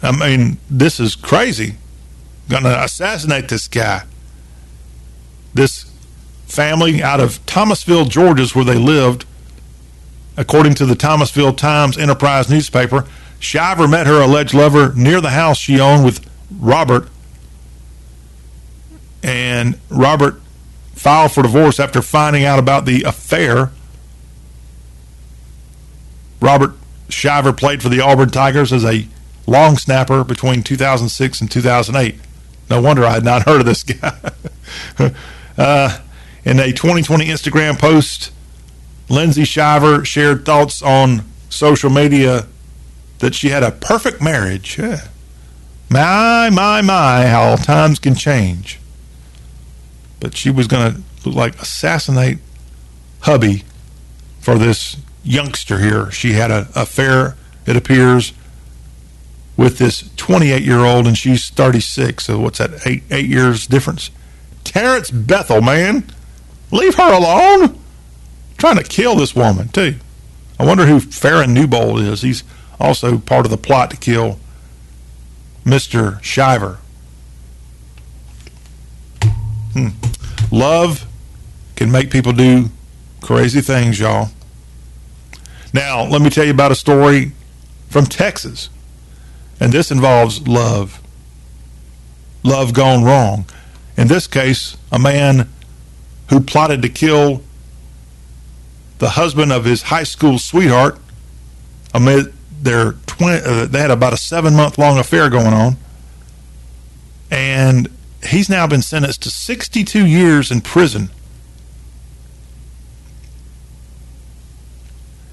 I 0.03 0.13
mean, 0.13 0.59
this 0.69 0.99
is 0.99 1.15
crazy. 1.17 1.77
Gonna 2.49 2.77
assassinate 2.81 3.49
this 3.49 3.69
guy. 3.69 4.05
This 5.55 5.91
family 6.47 7.03
out 7.03 7.21
of 7.21 7.45
Thomasville, 7.47 8.05
Georgia, 8.07 8.43
is 8.43 8.55
where 8.55 8.65
they 8.65 8.79
lived. 8.79 9.25
According 10.37 10.75
to 10.75 10.87
the 10.87 10.97
Thomasville 10.97 11.53
Times 11.53 11.97
Enterprise 11.97 12.51
newspaper, 12.51 13.07
Shiver 13.39 13.87
met 13.87 14.07
her 14.07 14.21
alleged 14.21 14.53
lover 14.53 14.93
near 14.95 15.21
the 15.21 15.31
house 15.31 15.59
she 15.59 15.79
owned 15.79 16.05
with 16.05 16.29
Robert 16.59 17.09
and 19.25 19.79
Robert 19.89 20.41
filed 20.95 21.33
for 21.33 21.43
divorce 21.43 21.81
after 21.81 22.03
finding 22.03 22.45
out 22.45 22.59
about 22.59 22.85
the 22.85 23.03
affair. 23.03 23.71
Robert 26.41 26.75
Shiver 27.09 27.55
played 27.55 27.83
for 27.83 27.89
the 27.89 28.01
Auburn 28.01 28.29
Tigers 28.31 28.73
as 28.73 28.85
a 28.85 29.09
long 29.47 29.79
snapper 29.79 30.25
between 30.25 30.63
2006 30.63 31.41
and 31.41 31.51
2008. 31.51 32.17
No 32.69 32.83
wonder 32.83 33.05
I 33.05 33.13
had 33.13 33.25
not 33.25 33.43
heard 33.45 33.61
of 33.61 33.67
this 33.67 33.83
guy. 33.83 34.33
uh, 35.57 35.99
in 36.45 36.59
a 36.59 36.73
2020 36.73 37.27
Instagram 37.27 37.79
post, 37.79 38.33
Lindsay 39.09 39.45
Shiver 39.45 40.05
shared 40.05 40.45
thoughts 40.45 40.83
on 40.83 41.25
social 41.49 41.91
media 41.91 42.47
that 43.19 43.35
she 43.35 43.49
had 43.49 43.63
a 43.63 43.71
perfect 43.71 44.21
marriage. 44.21 44.79
Yeah. 44.79 45.09
My, 45.91 46.51
my, 46.51 46.83
my, 46.83 47.27
how 47.27 47.57
times 47.57 47.99
can 47.99 48.15
change. 48.15 48.81
But 50.21 50.37
she 50.37 50.51
was 50.51 50.67
going 50.67 50.95
to 50.95 51.03
look 51.25 51.37
like 51.37 51.61
assassinate 51.61 52.39
hubby 53.21 53.63
for 54.41 54.59
this 54.59 54.97
youngster 55.23 55.79
here. 55.79 56.11
She 56.11 56.33
had 56.33 56.51
an 56.51 56.67
affair, 56.75 57.37
it 57.67 57.77
appears, 57.77 58.33
with 59.57 59.79
this 59.79 60.11
28 60.17 60.63
year 60.63 60.81
old, 60.81 61.07
and 61.07 61.17
she's 61.17 61.49
36. 61.51 62.25
So 62.25 62.39
what's 62.39 62.59
that? 62.59 62.87
Eight 62.87 63.05
eight 63.11 63.27
years 63.27 63.67
difference. 63.67 64.11
Terrence 64.75 65.09
Bethel, 65.13 65.63
man, 65.63 66.03
leave 66.73 66.97
her 66.97 67.13
alone. 67.13 67.79
Trying 68.59 68.77
to 68.77 68.83
kill 68.83 69.15
this 69.15 69.33
woman 69.33 69.69
too. 69.69 69.95
I 70.59 70.65
wonder 70.65 70.85
who 70.85 70.99
Faron 70.99 71.51
Newbold 71.51 72.01
is. 72.01 72.23
He's 72.23 72.43
also 72.81 73.19
part 73.19 73.47
of 73.47 73.53
the 73.53 73.57
plot 73.57 73.93
to 73.93 73.97
kill 73.97 74.41
Mr. 75.65 76.21
Shiver. 76.25 76.79
Hmm. 79.75 79.91
Love 80.51 81.07
can 81.77 81.93
make 81.93 82.11
people 82.11 82.33
do 82.33 82.71
crazy 83.21 83.61
things, 83.61 84.01
y'all. 84.01 84.31
Now, 85.73 86.03
let 86.03 86.21
me 86.21 86.31
tell 86.31 86.45
you 86.45 86.51
about 86.51 86.73
a 86.73 86.77
story 86.77 87.31
from 87.91 88.07
Texas. 88.07 88.71
And 89.61 89.73
this 89.73 89.93
involves 89.93 90.49
love. 90.49 91.01
Love 92.43 92.75
gone 92.75 93.05
wrong. 93.05 93.47
In 93.97 94.09
this 94.09 94.27
case, 94.27 94.77
a 94.91 94.99
man 94.99 95.49
who 96.31 96.41
plotted 96.41 96.83
to 96.83 96.89
kill 96.89 97.43
the 98.99 99.11
husband 99.11 99.53
of 99.53 99.65
his 99.65 99.83
high 99.83 100.03
school 100.03 100.39
sweetheart 100.39 100.99
amid 101.93 102.33
their 102.61 102.93
20, 103.07 103.41
uh, 103.45 103.67
they 103.67 103.81
had 103.81 103.91
about 103.91 104.13
a 104.13 104.17
seven 104.17 104.55
month 104.55 104.79
long 104.79 104.99
affair 104.99 105.29
going 105.29 105.53
on. 105.53 105.77
And 107.31 107.89
he's 108.27 108.49
now 108.49 108.67
been 108.67 108.83
sentenced 108.83 109.23
to 109.23 109.31
62 109.31 110.07
years 110.07 110.51
in 110.51 110.61
prison. 110.61 111.11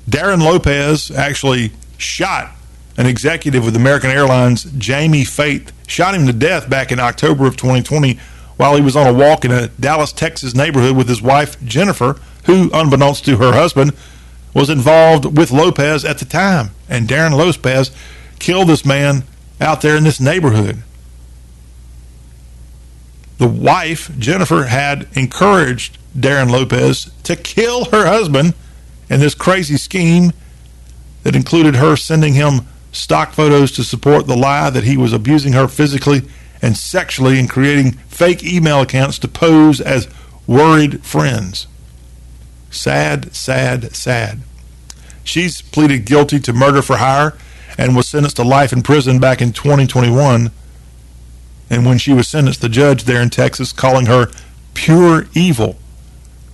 Darrin 0.08 0.42
Lopez 0.42 1.10
actually 1.12 1.72
shot 1.98 2.52
an 2.98 3.06
executive 3.06 3.64
with 3.64 3.76
American 3.76 4.10
Airlines, 4.10 4.66
Jamie 4.78 5.24
Faith, 5.24 5.72
shot 5.88 6.14
him 6.14 6.28
to 6.28 6.34
death 6.34 6.70
back 6.70 6.92
in 6.92 7.00
October 7.00 7.48
of 7.48 7.56
2020 7.56 8.20
while 8.62 8.76
he 8.76 8.82
was 8.84 8.96
on 8.96 9.08
a 9.08 9.12
walk 9.12 9.44
in 9.44 9.52
a 9.52 9.70
Dallas, 9.70 10.14
Texas 10.14 10.54
neighborhood 10.54 10.96
with 10.96 11.10
his 11.10 11.20
wife, 11.20 11.60
Jennifer, 11.64 12.22
who, 12.46 12.70
unbeknownst 12.72 13.26
to 13.26 13.38
her 13.38 13.54
husband, 13.54 13.92
was 14.54 14.70
involved 14.70 15.36
with 15.36 15.50
Lopez 15.50 16.06
at 16.06 16.20
the 16.20 16.26
time. 16.26 16.70
And 16.88 17.08
Darrin 17.08 17.34
Lopez 17.34 17.90
killed 18.38 18.68
this 18.68 18.86
man 18.86 19.24
out 19.60 19.82
there 19.82 19.98
in 19.98 20.04
this 20.04 20.20
neighborhood. 20.20 20.84
The 23.40 23.48
wife, 23.48 24.16
Jennifer, 24.20 24.66
had 24.66 25.08
encouraged 25.14 25.98
Darrin 26.18 26.50
Lopez 26.50 27.10
to 27.24 27.36
kill 27.36 27.86
her 27.86 28.06
husband 28.06 28.54
in 29.10 29.22
this 29.22 29.34
crazy 29.34 29.78
scheme 29.78 30.34
that 31.24 31.36
included 31.36 31.78
her 31.78 31.96
sending 31.96 32.36
him 32.36 32.68
stock 32.92 33.34
photos 33.34 33.72
to 33.72 33.84
support 33.84 34.28
the 34.28 34.38
lie 34.38 34.70
that 34.70 34.84
he 34.84 34.98
was 34.98 35.14
abusing 35.14 35.54
her 35.54 35.68
physically 35.68 36.22
and 36.62 36.78
sexually 36.78 37.40
and 37.40 37.50
creating 37.50 37.94
fake 38.08 38.44
email 38.44 38.82
accounts 38.82 39.18
to 39.20 39.28
pose 39.28 39.82
as 39.82 40.08
worried 40.48 41.04
friends. 41.04 41.68
Sad, 42.70 43.36
sad, 43.36 43.96
sad. 43.96 44.40
She's 45.24 45.62
pleaded 45.62 46.06
guilty 46.06 46.40
to 46.40 46.54
murder 46.54 46.82
for 46.82 46.98
hire 46.98 47.38
and 47.78 47.96
was 47.96 48.08
sentenced 48.08 48.38
to 48.38 48.44
life 48.44 48.74
in 48.74 48.82
prison 48.82 49.20
back 49.20 49.42
in 49.42 49.54
2021. 49.54 50.52
And 51.70 51.86
when 51.86 51.98
she 51.98 52.14
was 52.14 52.28
sentenced, 52.28 52.62
the 52.62 52.70
judge 52.70 53.04
there 53.04 53.22
in 53.22 53.30
Texas 53.30 53.72
calling 53.72 54.08
her 54.08 54.28
pure 54.74 55.28
evil. 55.34 55.78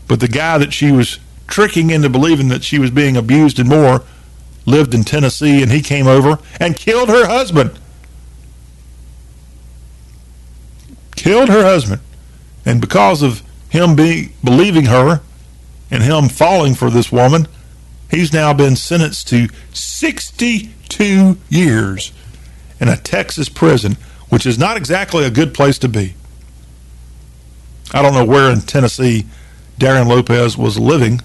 But 0.08 0.20
the 0.20 0.28
guy 0.28 0.58
that 0.58 0.74
she 0.74 0.91
was 0.91 1.20
tricking 1.47 1.89
into 1.89 2.10
believing 2.10 2.49
that 2.49 2.64
she 2.64 2.80
was 2.80 2.91
being 2.91 3.18
abused 3.18 3.60
and 3.60 3.70
more 3.70 4.03
lived 4.66 4.93
in 4.93 5.03
Tennessee 5.03 5.64
and 5.64 5.72
he 5.72 5.82
came 5.82 6.08
over 6.08 6.39
and 6.60 6.76
killed 6.76 7.10
her 7.10 7.28
husband. 7.28 7.80
Killed 11.18 11.49
her 11.49 11.63
husband. 11.63 12.01
And 12.65 12.80
because 12.80 13.22
of 13.22 13.43
him 13.70 13.95
being 13.95 14.34
believing 14.43 14.86
her 14.86 15.22
and 15.91 16.03
him 16.03 16.30
falling 16.30 16.76
for 16.76 16.89
this 16.89 17.11
woman, 17.11 17.47
he's 18.09 18.32
now 18.32 18.53
been 18.53 18.76
sentenced 18.76 19.28
to 19.30 19.47
62 19.74 21.38
years 21.49 22.13
in 22.80 22.88
a 22.88 22.97
Texas 22.97 23.49
prison, 23.49 23.97
which 24.30 24.45
is 24.45 24.57
not 24.57 24.78
exactly 24.78 25.26
a 25.26 25.30
good 25.30 25.53
place 25.53 25.78
to 25.80 25.89
be. 25.89 26.13
I 27.93 28.01
don't 28.01 28.13
know 28.13 28.26
where 28.26 28.51
in 28.51 28.61
Tennessee 28.61 29.26
Darrin 29.78 30.07
Lopez 30.07 30.57
was 30.57 30.78
living, 30.78 31.22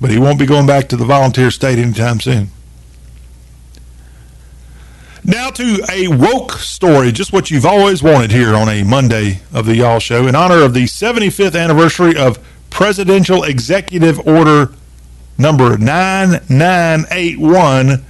but 0.00 0.10
he 0.10 0.18
won't 0.18 0.38
be 0.38 0.46
going 0.46 0.66
back 0.66 0.88
to 0.88 0.96
the 0.96 1.04
volunteer 1.04 1.50
state 1.50 1.78
anytime 1.78 2.20
soon. 2.20 2.50
Now 5.30 5.50
to 5.50 5.84
a 5.88 6.08
woke 6.08 6.54
story, 6.54 7.12
just 7.12 7.32
what 7.32 7.52
you've 7.52 7.64
always 7.64 8.02
wanted 8.02 8.32
here 8.32 8.52
on 8.52 8.68
a 8.68 8.82
Monday 8.82 9.42
of 9.54 9.64
the 9.64 9.76
Y'all 9.76 10.00
Show. 10.00 10.26
In 10.26 10.34
honor 10.34 10.62
of 10.62 10.74
the 10.74 10.86
75th 10.86 11.56
anniversary 11.56 12.16
of 12.16 12.40
Presidential 12.68 13.44
Executive 13.44 14.18
Order 14.26 14.72
number 15.38 15.78
9981, 15.78 18.04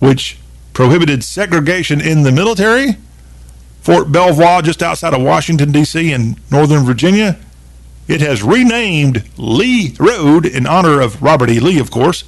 which 0.00 0.36
prohibited 0.74 1.24
segregation 1.24 2.02
in 2.02 2.24
the 2.24 2.32
military, 2.32 2.98
Fort 3.80 4.12
Belvoir, 4.12 4.60
just 4.60 4.82
outside 4.82 5.14
of 5.14 5.22
Washington, 5.22 5.72
D.C., 5.72 6.12
in 6.12 6.36
Northern 6.50 6.84
Virginia, 6.84 7.38
it 8.06 8.20
has 8.20 8.42
renamed 8.42 9.26
Lee 9.38 9.96
Road 9.98 10.44
in 10.44 10.66
honor 10.66 11.00
of 11.00 11.22
Robert 11.22 11.48
E. 11.48 11.58
Lee, 11.58 11.78
of 11.78 11.90
course. 11.90 12.24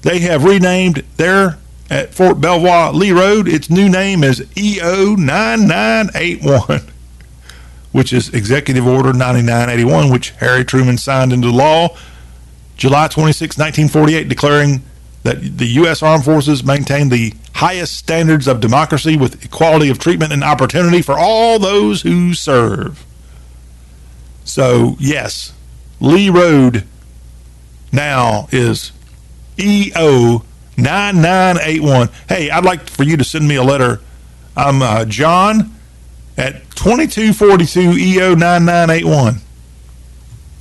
They 0.00 0.18
have 0.18 0.42
renamed 0.42 1.04
there 1.18 1.58
at 1.92 2.14
Fort 2.14 2.40
Belvoir 2.40 2.90
Lee 2.94 3.12
Road. 3.12 3.46
Its 3.46 3.68
new 3.68 3.86
name 3.86 4.24
is 4.24 4.42
EO 4.56 5.14
9981, 5.14 6.80
which 7.92 8.14
is 8.14 8.30
Executive 8.30 8.86
Order 8.86 9.12
9981, 9.12 10.10
which 10.10 10.30
Harry 10.30 10.64
Truman 10.64 10.96
signed 10.96 11.34
into 11.34 11.50
law 11.50 11.94
July 12.78 13.08
26, 13.08 13.58
1948, 13.58 14.26
declaring 14.26 14.82
that 15.22 15.58
the 15.58 15.66
U.S. 15.66 16.02
Armed 16.02 16.24
Forces 16.24 16.64
maintain 16.64 17.10
the 17.10 17.34
highest 17.56 17.94
standards 17.98 18.48
of 18.48 18.60
democracy 18.60 19.18
with 19.18 19.44
equality 19.44 19.90
of 19.90 19.98
treatment 19.98 20.32
and 20.32 20.42
opportunity 20.42 21.02
for 21.02 21.16
all 21.18 21.58
those 21.58 22.00
who 22.02 22.32
serve. 22.32 23.04
So, 24.44 24.96
yes, 24.98 25.52
Lee 26.00 26.30
Road 26.30 26.84
now 27.92 28.48
is 28.50 28.92
EO 29.58 30.42
9981. 30.82 32.08
Hey, 32.28 32.50
I'd 32.50 32.64
like 32.64 32.88
for 32.90 33.04
you 33.04 33.16
to 33.16 33.24
send 33.24 33.46
me 33.46 33.54
a 33.54 33.62
letter. 33.62 34.00
I'm 34.56 34.82
uh, 34.82 35.04
John 35.04 35.74
at 36.36 36.54
2242 36.76 37.92
EO 37.92 38.34
9981. 38.34 39.36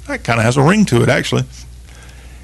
That 0.08 0.24
kind 0.24 0.40
of 0.40 0.46
has 0.46 0.58
a 0.58 0.62
ring 0.62 0.86
to 0.86 1.02
it, 1.02 1.10
actually. 1.10 1.44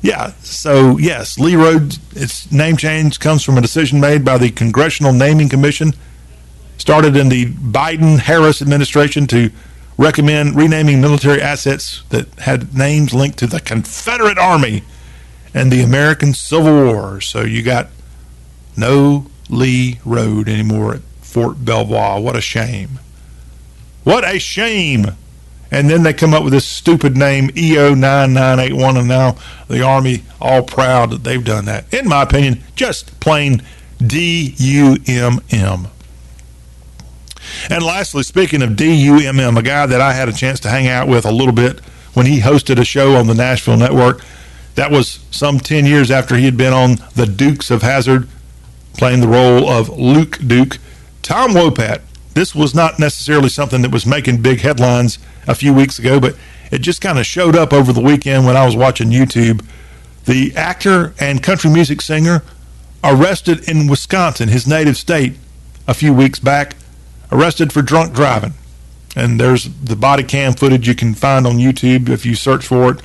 Yeah, 0.02 0.34
so 0.42 0.98
yes, 0.98 1.38
Lee 1.40 1.56
Road, 1.56 1.98
its 2.12 2.52
name 2.52 2.78
change 2.78 3.20
comes 3.20 3.44
from 3.44 3.58
a 3.58 3.62
decision 3.62 4.00
made 4.00 4.24
by 4.24 4.38
the 4.38 4.50
Congressional 4.50 5.12
Naming 5.12 5.50
Commission, 5.50 5.94
started 6.78 7.16
in 7.16 7.30
the 7.30 7.48
Biden 7.48 8.20
Harris 8.20 8.62
administration 8.62 9.28
to 9.28 9.52
recommend 9.98 10.56
renaming 10.56 11.02
military 11.02 11.42
assets 11.42 12.04
that 12.10 12.28
had 12.40 12.76
names 12.76 13.14
linked 13.14 13.40
to 13.40 13.48
the 13.48 13.60
Confederate 13.60 14.38
Army 14.38 14.84
and 15.58 15.72
the 15.72 15.82
American 15.82 16.36
Civil 16.36 16.86
War. 16.86 17.20
So 17.20 17.42
you 17.42 17.64
got 17.64 17.88
no 18.78 19.26
Lee 19.50 20.00
Road 20.06 20.48
anymore 20.48 20.94
at 20.94 21.02
Fort 21.22 21.66
Belvoir. 21.66 22.22
What 22.22 22.36
a 22.36 22.42
shame. 22.42 23.00
What 24.04 24.24
a 24.24 24.38
shame. 24.38 25.16
And 25.72 25.90
then 25.90 26.04
they 26.04 26.14
come 26.14 26.36
up 26.36 26.44
with 26.44 26.54
this 26.54 26.68
stupid 26.68 27.18
name, 27.18 27.50
EO 27.58 27.96
9981, 27.96 28.98
and 28.98 29.08
now 29.08 29.36
the 29.68 29.82
Army 29.82 30.24
all 30.40 30.62
proud 30.62 31.10
that 31.10 31.24
they've 31.24 31.44
done 31.44 31.66
that. 31.66 31.92
In 31.92 32.08
my 32.08 32.22
opinion, 32.22 32.64
just 32.76 33.20
plain 33.20 33.64
D 34.00 34.54
U 34.58 34.98
M 35.08 35.40
M. 35.50 35.88
And 37.70 37.84
lastly, 37.84 38.22
speaking 38.22 38.62
of 38.62 38.76
D 38.76 38.94
U 39.06 39.18
M 39.20 39.40
M, 39.40 39.58
a 39.58 39.64
guy 39.64 39.88
that 39.88 40.02
I 40.02 40.14
had 40.14 40.30
a 40.30 40.34
chance 40.34 40.60
to 40.62 40.70
hang 40.70 40.88
out 40.88 41.08
with 41.08 41.26
a 41.26 41.32
little 41.32 41.54
bit 41.54 41.80
when 42.14 42.28
he 42.28 42.42
hosted 42.42 42.80
a 42.80 42.86
show 42.86 43.16
on 43.16 43.26
the 43.26 43.34
Nashville 43.34 43.78
Network. 43.78 44.22
That 44.78 44.92
was 44.92 45.26
some 45.32 45.60
10 45.60 45.88
years 45.88 46.12
after 46.12 46.36
he 46.36 46.46
had 46.46 46.56
been 46.56 46.72
on 46.72 46.98
The 47.16 47.26
Dukes 47.26 47.72
of 47.72 47.82
Hazzard, 47.82 48.28
playing 48.96 49.22
the 49.22 49.28
role 49.28 49.68
of 49.68 49.90
Luke 49.90 50.38
Duke. 50.46 50.78
Tom 51.24 51.54
Wopat. 51.54 52.02
This 52.36 52.54
was 52.54 52.76
not 52.76 53.00
necessarily 53.00 53.50
something 53.50 53.82
that 53.82 53.90
was 53.90 54.06
making 54.06 54.44
big 54.44 54.60
headlines 54.60 55.18
a 55.48 55.56
few 55.56 55.74
weeks 55.74 55.98
ago, 55.98 56.20
but 56.20 56.36
it 56.72 56.78
just 56.80 57.02
kind 57.02 57.18
of 57.18 57.26
showed 57.26 57.56
up 57.56 57.74
over 57.74 57.92
the 57.92 58.02
weekend 58.02 58.46
when 58.46 58.56
I 58.56 58.68
was 58.68 58.76
watching 58.76 59.10
YouTube. 59.10 59.66
The 60.26 60.56
actor 60.56 61.16
and 61.20 61.42
country 61.42 61.72
music 61.72 62.00
singer 62.00 62.44
arrested 63.04 63.68
in 63.68 63.88
Wisconsin, 63.88 64.50
his 64.50 64.68
native 64.68 64.96
state, 64.96 65.38
a 65.88 65.96
few 65.96 66.14
weeks 66.14 66.38
back, 66.38 66.76
arrested 67.32 67.74
for 67.74 67.82
drunk 67.82 68.14
driving. 68.14 68.54
And 69.16 69.40
there's 69.40 69.64
the 69.64 69.96
body 69.96 70.22
cam 70.22 70.54
footage 70.54 70.88
you 70.88 70.94
can 70.94 71.16
find 71.16 71.48
on 71.48 71.58
YouTube 71.58 72.10
if 72.10 72.28
you 72.28 72.36
search 72.36 72.68
for 72.68 72.92
it. 72.92 73.02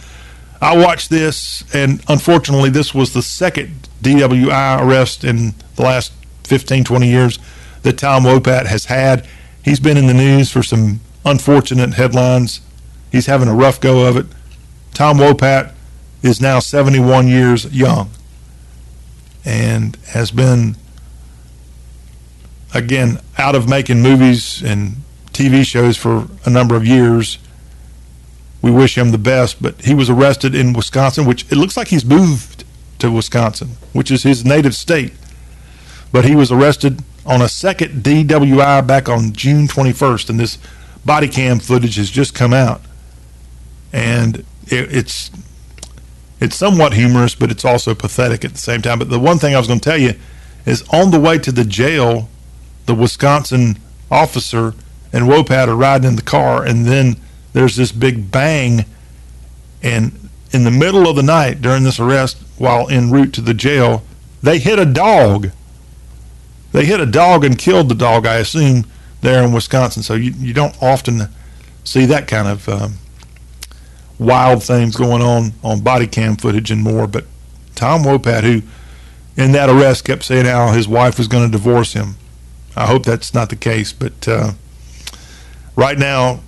I 0.62 0.76
watched 0.76 1.10
this, 1.10 1.64
and 1.74 2.00
unfortunately, 2.06 2.70
this 2.70 2.94
was 2.94 3.12
the 3.12 3.20
second 3.20 3.88
DWI 4.00 4.80
arrest 4.80 5.24
in 5.24 5.54
the 5.74 5.82
last 5.82 6.12
15, 6.44 6.84
20 6.84 7.08
years 7.08 7.40
that 7.82 7.98
Tom 7.98 8.22
Wopat 8.22 8.66
has 8.66 8.84
had. 8.84 9.26
He's 9.64 9.80
been 9.80 9.96
in 9.96 10.06
the 10.06 10.14
news 10.14 10.52
for 10.52 10.62
some 10.62 11.00
unfortunate 11.24 11.94
headlines. 11.94 12.60
He's 13.10 13.26
having 13.26 13.48
a 13.48 13.54
rough 13.54 13.80
go 13.80 14.06
of 14.06 14.16
it. 14.16 14.26
Tom 14.94 15.18
Wopat 15.18 15.72
is 16.22 16.40
now 16.40 16.60
71 16.60 17.26
years 17.26 17.64
young 17.74 18.10
and 19.44 19.96
has 20.10 20.30
been, 20.30 20.76
again, 22.72 23.18
out 23.36 23.56
of 23.56 23.68
making 23.68 24.00
movies 24.00 24.62
and 24.62 24.94
TV 25.32 25.64
shows 25.66 25.96
for 25.96 26.28
a 26.46 26.50
number 26.50 26.76
of 26.76 26.86
years. 26.86 27.38
We 28.62 28.70
wish 28.70 28.96
him 28.96 29.10
the 29.10 29.18
best, 29.18 29.60
but 29.60 29.80
he 29.82 29.94
was 29.94 30.08
arrested 30.08 30.54
in 30.54 30.72
Wisconsin, 30.72 31.26
which 31.26 31.50
it 31.50 31.56
looks 31.56 31.76
like 31.76 31.88
he's 31.88 32.04
moved 32.04 32.64
to 33.00 33.10
Wisconsin, 33.10 33.70
which 33.92 34.10
is 34.10 34.22
his 34.22 34.44
native 34.44 34.74
state. 34.74 35.12
But 36.12 36.24
he 36.24 36.36
was 36.36 36.52
arrested 36.52 37.02
on 37.26 37.42
a 37.42 37.48
second 37.48 38.04
DWI 38.04 38.86
back 38.86 39.08
on 39.08 39.32
June 39.32 39.66
21st, 39.66 40.30
and 40.30 40.38
this 40.38 40.58
body 41.04 41.28
cam 41.28 41.58
footage 41.58 41.96
has 41.96 42.10
just 42.10 42.34
come 42.34 42.52
out. 42.52 42.80
And 43.92 44.38
it, 44.68 44.92
it's 44.94 45.30
it's 46.40 46.56
somewhat 46.56 46.94
humorous, 46.94 47.34
but 47.34 47.50
it's 47.50 47.64
also 47.64 47.94
pathetic 47.94 48.44
at 48.44 48.52
the 48.52 48.58
same 48.58 48.82
time. 48.82 48.98
But 48.98 49.10
the 49.10 49.20
one 49.20 49.38
thing 49.38 49.54
I 49.54 49.58
was 49.58 49.68
going 49.68 49.80
to 49.80 49.88
tell 49.88 49.98
you 49.98 50.14
is 50.66 50.82
on 50.92 51.10
the 51.10 51.20
way 51.20 51.38
to 51.38 51.52
the 51.52 51.64
jail, 51.64 52.28
the 52.86 52.94
Wisconsin 52.94 53.78
officer 54.10 54.74
and 55.12 55.26
Wopat 55.26 55.68
are 55.68 55.76
riding 55.76 56.08
in 56.08 56.16
the 56.16 56.22
car, 56.22 56.64
and 56.64 56.86
then 56.86 57.16
there's 57.52 57.76
this 57.76 57.92
big 57.92 58.30
bang. 58.30 58.84
And 59.82 60.28
in 60.52 60.64
the 60.64 60.70
middle 60.70 61.08
of 61.08 61.16
the 61.16 61.22
night 61.22 61.60
during 61.60 61.82
this 61.82 61.98
arrest, 61.98 62.38
while 62.58 62.88
en 62.88 63.10
route 63.10 63.32
to 63.34 63.40
the 63.40 63.54
jail, 63.54 64.02
they 64.42 64.58
hit 64.58 64.78
a 64.78 64.86
dog. 64.86 65.50
They 66.72 66.84
hit 66.84 67.00
a 67.00 67.06
dog 67.06 67.44
and 67.44 67.58
killed 67.58 67.88
the 67.88 67.94
dog, 67.94 68.26
I 68.26 68.36
assume, 68.36 68.84
there 69.20 69.42
in 69.42 69.52
Wisconsin. 69.52 70.02
So 70.02 70.14
you, 70.14 70.32
you 70.38 70.54
don't 70.54 70.80
often 70.82 71.28
see 71.84 72.06
that 72.06 72.28
kind 72.28 72.48
of 72.48 72.68
um, 72.68 72.94
wild 74.18 74.62
things 74.62 74.96
going 74.96 75.22
on 75.22 75.52
on 75.62 75.80
body 75.80 76.06
cam 76.06 76.36
footage 76.36 76.70
and 76.70 76.82
more. 76.82 77.06
But 77.06 77.26
Tom 77.74 78.02
Wopat, 78.02 78.42
who 78.42 78.62
in 79.36 79.52
that 79.52 79.68
arrest 79.68 80.04
kept 80.04 80.24
saying 80.24 80.46
how 80.46 80.72
his 80.72 80.88
wife 80.88 81.18
was 81.18 81.28
going 81.28 81.44
to 81.44 81.50
divorce 81.50 81.92
him. 81.92 82.16
I 82.76 82.86
hope 82.86 83.04
that's 83.04 83.34
not 83.34 83.50
the 83.50 83.56
case, 83.56 83.92
but 83.92 84.26
uh, 84.26 84.52
right 85.76 85.98
now 85.98 86.40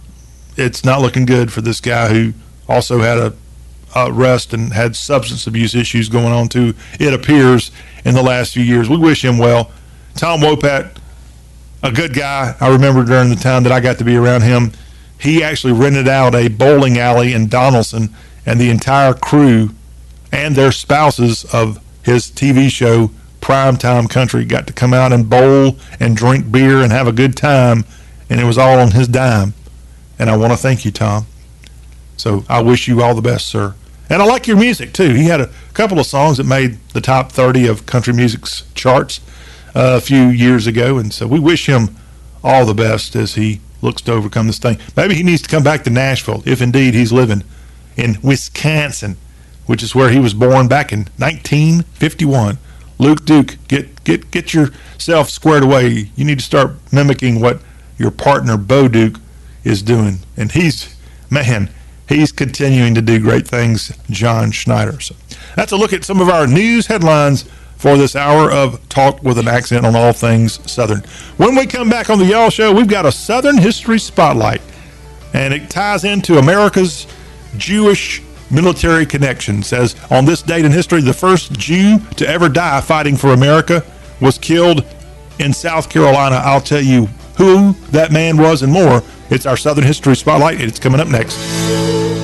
it's 0.57 0.85
not 0.85 1.01
looking 1.01 1.25
good 1.25 1.53
for 1.53 1.61
this 1.61 1.81
guy 1.81 2.09
who 2.09 2.33
also 2.69 3.01
had 3.01 3.19
a 3.19 3.35
arrest 3.97 4.53
and 4.53 4.73
had 4.73 4.97
substance 4.97 5.47
abuse 5.47 5.75
issues 5.75 6.09
going 6.09 6.33
on 6.33 6.49
too. 6.49 6.75
It 6.99 7.15
appears 7.15 7.71
in 8.05 8.15
the 8.15 8.23
last 8.23 8.55
few 8.55 8.63
years. 8.63 8.89
We 8.89 8.97
wish 8.97 9.25
him 9.25 9.39
well. 9.39 9.71
Tom 10.17 10.41
Wopat, 10.41 10.97
a 11.83 11.93
good 11.93 12.15
guy. 12.15 12.57
I 12.61 12.69
remember 12.69 13.05
during 13.05 13.31
the 13.31 13.37
time 13.37 13.63
that 13.65 13.73
I 13.73 13.81
got 13.81 13.99
to 13.99 14.05
be 14.05 14.17
around 14.17 14.43
him, 14.43 14.73
he 15.19 15.43
actually 15.43 15.73
rented 15.73 16.09
out 16.09 16.35
a 16.35 16.49
bowling 16.49 16.99
alley 16.99 17.33
in 17.33 17.49
Donelson, 17.49 18.11
and 18.45 18.61
the 18.61 18.71
entire 18.71 19.15
crew 19.15 19.71
and 20.33 20.55
their 20.55 20.73
spouses 20.73 21.45
of 21.55 21.81
his 22.03 22.27
TV 22.27 22.69
show 22.69 23.11
Primetime 23.41 24.09
Country 24.09 24.45
got 24.45 24.67
to 24.67 24.73
come 24.73 24.93
out 24.93 25.13
and 25.13 25.31
bowl 25.31 25.77
and 26.01 26.17
drink 26.17 26.51
beer 26.51 26.81
and 26.81 26.93
have 26.93 27.07
a 27.07 27.13
good 27.13 27.37
time, 27.37 27.85
and 28.29 28.41
it 28.41 28.45
was 28.45 28.59
all 28.59 28.79
on 28.79 28.91
his 28.91 29.09
dime. 29.09 29.55
And 30.19 30.31
I 30.31 30.37
want 30.37 30.53
to 30.53 30.57
thank 30.57 30.85
you, 30.85 30.91
Tom. 30.91 31.27
So 32.17 32.45
I 32.49 32.63
wish 32.63 32.89
you 32.89 33.03
all 33.03 33.15
the 33.15 33.23
best, 33.23 33.47
sir. 33.47 33.75
And 34.09 34.23
I 34.23 34.27
like 34.27 34.47
your 34.47 34.57
music 34.57 34.93
too. 34.93 35.15
He 35.15 35.25
had 35.25 35.41
a 35.41 35.51
couple 35.73 35.99
of 35.99 36.07
songs 36.07 36.37
that 36.37 36.45
made 36.45 36.79
the 36.91 37.01
top 37.01 37.33
30 37.33 37.67
of 37.67 37.87
country 37.87 38.13
music's 38.13 38.65
charts 38.75 39.21
uh, 39.75 39.97
a 39.97 40.01
few 40.01 40.29
years 40.29 40.67
ago, 40.67 40.99
and 40.99 41.13
so 41.13 41.27
we 41.27 41.41
wish 41.41 41.67
him 41.67 41.97
all 42.43 42.67
the 42.67 42.75
best 42.75 43.17
as 43.17 43.35
he 43.35 43.61
looks 43.83 44.03
to 44.03 44.13
overcome 44.13 44.47
this 44.47 44.59
thing. 44.59 44.79
Maybe 44.97 45.15
he 45.15 45.23
needs 45.23 45.43
to 45.43 45.49
come 45.49 45.63
back 45.63 45.85
to 45.85 45.91
Nashville, 45.91 46.43
if 46.47 46.61
indeed 46.61 46.95
he's 46.95 47.13
living 47.13 47.43
in 47.97 48.19
Wisconsin, 48.23 49.17
which 49.67 49.83
is 49.83 49.95
where 49.95 50.11
he 50.11 50.19
was 50.19 50.35
born 50.35 50.69
back 50.69 50.93
in 50.93 51.07
1951. 51.19 52.59
Luke 52.99 53.25
Duke, 53.25 53.57
get 53.67 54.05
get 54.05 54.31
get 54.31 54.55
yourself 54.55 55.29
squared 55.31 55.65
away. 55.65 56.11
You 56.15 56.25
need 56.25 56.39
to 56.39 56.45
start 56.45 56.77
mimicking 56.93 57.41
what 57.41 57.61
your 57.99 58.11
partner 58.11 58.57
Bo 58.57 58.89
Duke 58.89 59.19
is 59.65 59.83
doing, 59.83 60.19
and 60.37 60.53
he's 60.53 60.95
man, 61.31 61.71
he's 62.09 62.33
continuing 62.33 62.95
to 62.95 63.03
do 63.03 63.19
great 63.19 63.49
things. 63.49 63.93
John 64.11 64.51
Schneider. 64.51 65.01
So 65.01 65.15
that's 65.57 65.73
a 65.73 65.77
look 65.77 65.93
at 65.93 66.05
some 66.05 66.21
of 66.21 66.29
our 66.29 66.47
news 66.47 66.87
headlines 66.87 67.45
for 67.77 67.97
this 67.97 68.17
hour 68.17 68.51
of 68.51 68.89
talk 68.89 69.23
with 69.23 69.39
an 69.39 69.49
accent 69.49 69.85
on 69.85 69.95
all 69.95 70.13
things 70.13 70.59
Southern. 70.71 71.01
When 71.37 71.55
we 71.55 71.67
come 71.67 71.91
back 71.91 72.09
on 72.09 72.19
the 72.19 72.25
Y'all 72.25 72.51
Show, 72.51 72.73
we've 72.73 72.89
got 72.89 73.05
a 73.05 73.13
Southern 73.13 73.59
history 73.59 73.99
spotlight, 73.99 74.63
and 75.35 75.53
it 75.53 75.69
ties 75.69 76.05
into 76.05 76.39
America's 76.39 77.07
Jewish 77.57 78.23
military 78.51 79.05
connection. 79.05 79.63
Says 79.63 79.97
on 80.11 80.25
this 80.25 80.43
date 80.43 80.65
in 80.65 80.73
history, 80.73 81.03
the 81.03 81.13
first 81.13 81.53
Jew 81.53 81.99
to 82.17 82.27
ever 82.29 82.49
die 82.49 82.81
fighting 82.81 83.17
for 83.17 83.33
America 83.33 83.85
was 84.21 84.39
killed 84.39 84.85
in 85.39 85.53
South 85.53 85.91
Carolina. 85.91 86.37
I'll 86.37 86.61
tell 86.61 86.81
you 86.81 87.07
who 87.37 87.73
that 87.91 88.13
man 88.13 88.37
was 88.37 88.63
and 88.63 88.73
more. 88.73 89.03
It's 89.31 89.47
our 89.47 89.57
Southern 89.57 89.85
History 89.85 90.17
Spotlight, 90.17 90.61
and 90.61 90.69
it's 90.69 90.79
coming 90.79 91.01
up 91.01 91.09
next. 91.09 92.24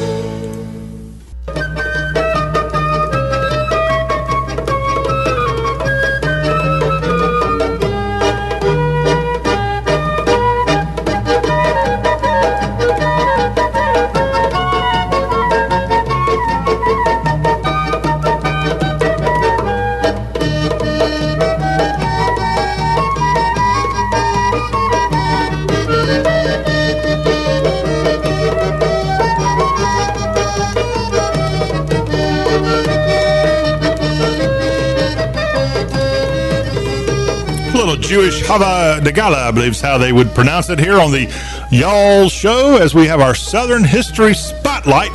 Jewish 38.51 38.63
Hava 38.63 39.01
Nagala, 39.09 39.37
I 39.37 39.51
believe 39.53 39.73
is 39.73 39.81
how 39.81 39.97
they 39.97 40.13
would 40.13 40.35
pronounce 40.35 40.71
it 40.71 40.81
here 40.81 40.99
on 40.99 41.13
the 41.13 41.33
Y'all 41.71 42.29
Show 42.29 42.79
as 42.79 42.95
we 42.97 43.07
have 43.07 43.21
our 43.21 43.35
Southern 43.35 43.85
History 43.85 44.35
Spotlight 44.35 45.13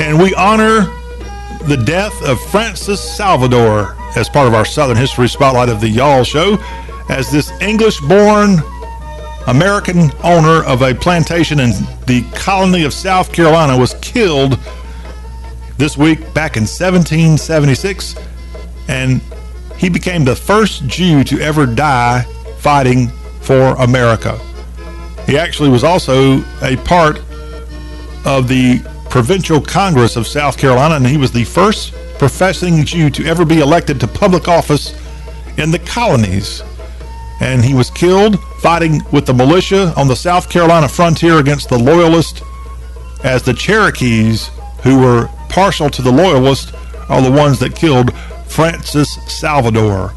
and 0.00 0.20
we 0.20 0.34
honor 0.34 0.92
the 1.66 1.80
death 1.86 2.12
of 2.24 2.40
Francis 2.50 3.00
Salvador 3.00 3.94
as 4.16 4.28
part 4.28 4.48
of 4.48 4.54
our 4.54 4.64
Southern 4.64 4.96
History 4.96 5.28
Spotlight 5.28 5.68
of 5.68 5.80
the 5.80 5.88
Y'all 5.88 6.24
Show 6.24 6.58
as 7.08 7.30
this 7.30 7.52
English 7.60 8.00
born 8.00 8.56
American 9.46 10.10
owner 10.24 10.64
of 10.64 10.82
a 10.82 10.92
plantation 10.92 11.60
in 11.60 11.70
the 12.06 12.26
colony 12.34 12.84
of 12.84 12.92
South 12.92 13.32
Carolina 13.32 13.78
was 13.78 13.94
killed 14.02 14.58
this 15.76 15.96
week 15.96 16.18
back 16.34 16.56
in 16.56 16.62
1776 16.62 18.16
and 18.88 19.20
he 19.76 19.88
became 19.88 20.24
the 20.24 20.34
first 20.34 20.84
Jew 20.88 21.22
to 21.24 21.40
ever 21.40 21.64
die 21.64 22.26
fighting 22.62 23.08
for 23.40 23.74
America. 23.82 24.38
He 25.26 25.36
actually 25.36 25.68
was 25.68 25.84
also 25.84 26.42
a 26.62 26.76
part 26.84 27.18
of 28.24 28.48
the 28.48 28.80
Provincial 29.10 29.60
Congress 29.60 30.16
of 30.16 30.26
South 30.26 30.56
Carolina, 30.56 30.94
and 30.94 31.06
he 31.06 31.16
was 31.16 31.32
the 31.32 31.44
first 31.44 31.92
professing 32.18 32.84
Jew 32.84 33.10
to 33.10 33.26
ever 33.26 33.44
be 33.44 33.60
elected 33.60 34.00
to 34.00 34.06
public 34.08 34.48
office 34.48 34.94
in 35.58 35.70
the 35.70 35.78
colonies. 35.80 36.62
and 37.40 37.64
he 37.64 37.74
was 37.74 37.90
killed 37.90 38.40
fighting 38.60 39.02
with 39.10 39.26
the 39.26 39.34
militia 39.34 39.92
on 39.96 40.06
the 40.06 40.14
South 40.14 40.48
Carolina 40.48 40.88
frontier 40.88 41.38
against 41.38 41.68
the 41.68 41.78
Loyalists 41.78 42.40
as 43.24 43.42
the 43.42 43.52
Cherokees, 43.52 44.48
who 44.84 45.00
were 45.00 45.28
partial 45.48 45.90
to 45.90 46.02
the 46.02 46.12
Loyalists, 46.12 46.72
are 47.08 47.20
the 47.20 47.30
ones 47.30 47.58
that 47.58 47.74
killed 47.74 48.14
Francis 48.46 49.18
Salvador. 49.26 50.12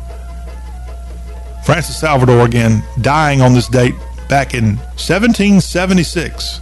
Francis 1.66 2.00
Salvador, 2.00 2.46
again, 2.46 2.84
dying 3.02 3.42
on 3.42 3.54
this 3.54 3.68
date 3.68 3.96
back 4.30 4.54
in 4.54 4.78
1776, 4.98 6.62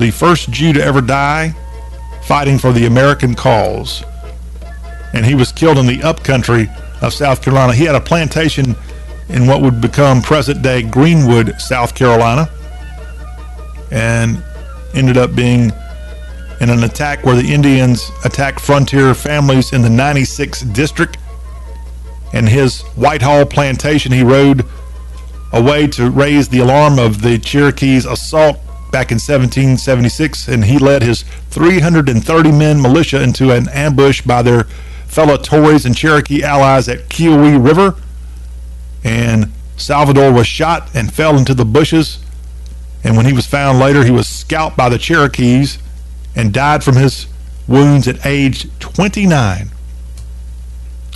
the 0.00 0.10
first 0.10 0.50
Jew 0.50 0.72
to 0.72 0.82
ever 0.82 1.00
die 1.00 1.54
fighting 2.24 2.58
for 2.58 2.72
the 2.72 2.86
American 2.86 3.34
cause. 3.34 4.02
And 5.12 5.24
he 5.24 5.36
was 5.36 5.52
killed 5.52 5.78
in 5.78 5.86
the 5.86 6.02
upcountry 6.02 6.68
of 7.00 7.12
South 7.12 7.42
Carolina. 7.42 7.74
He 7.74 7.84
had 7.84 7.94
a 7.94 8.00
plantation 8.00 8.74
in 9.28 9.46
what 9.46 9.62
would 9.62 9.80
become 9.80 10.20
present 10.20 10.62
day 10.62 10.82
Greenwood, 10.82 11.60
South 11.60 11.94
Carolina, 11.94 12.50
and 13.92 14.42
ended 14.94 15.16
up 15.16 15.36
being 15.36 15.70
in 16.60 16.70
an 16.70 16.82
attack 16.84 17.24
where 17.24 17.36
the 17.36 17.52
Indians 17.52 18.10
attacked 18.24 18.58
frontier 18.58 19.14
families 19.14 19.72
in 19.72 19.82
the 19.82 19.88
96th 19.88 20.72
district. 20.72 21.18
And 22.34 22.48
his 22.48 22.82
Whitehall 22.96 23.46
plantation, 23.46 24.10
he 24.10 24.24
rode 24.24 24.66
away 25.52 25.86
to 25.86 26.10
raise 26.10 26.48
the 26.48 26.58
alarm 26.58 26.98
of 26.98 27.22
the 27.22 27.38
Cherokees' 27.38 28.04
assault 28.04 28.56
back 28.90 29.12
in 29.12 29.16
1776, 29.16 30.48
and 30.48 30.64
he 30.64 30.78
led 30.78 31.02
his 31.02 31.22
330 31.50 32.50
men 32.50 32.82
militia 32.82 33.22
into 33.22 33.52
an 33.52 33.68
ambush 33.68 34.22
by 34.22 34.42
their 34.42 34.64
fellow 35.06 35.36
Tories 35.36 35.86
and 35.86 35.96
Cherokee 35.96 36.42
allies 36.42 36.88
at 36.88 37.08
Keowee 37.08 37.64
River. 37.64 37.94
And 39.04 39.52
Salvador 39.76 40.32
was 40.32 40.48
shot 40.48 40.90
and 40.92 41.14
fell 41.14 41.38
into 41.38 41.54
the 41.54 41.64
bushes. 41.64 42.18
And 43.04 43.16
when 43.16 43.26
he 43.26 43.32
was 43.32 43.46
found 43.46 43.78
later, 43.78 44.02
he 44.02 44.10
was 44.10 44.26
scalped 44.26 44.76
by 44.76 44.88
the 44.88 44.98
Cherokees 44.98 45.78
and 46.34 46.52
died 46.52 46.82
from 46.82 46.96
his 46.96 47.28
wounds 47.68 48.08
at 48.08 48.26
age 48.26 48.66
29. 48.80 49.70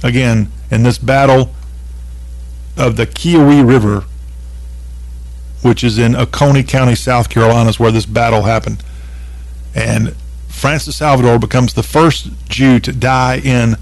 Again, 0.04 0.52
in 0.70 0.82
this 0.82 0.98
battle 0.98 1.54
of 2.76 2.96
the 2.96 3.06
Keowee 3.06 3.66
River, 3.66 4.04
which 5.62 5.82
is 5.82 5.98
in 5.98 6.14
Oconee 6.14 6.62
County, 6.62 6.94
South 6.94 7.28
Carolina, 7.28 7.68
is 7.70 7.80
where 7.80 7.90
this 7.90 8.06
battle 8.06 8.42
happened. 8.42 8.82
And 9.74 10.14
Francis 10.48 10.96
Salvador 10.96 11.38
becomes 11.38 11.74
the 11.74 11.82
first 11.82 12.30
Jew 12.48 12.78
to 12.80 12.92
die 12.92 13.40
in 13.42 13.76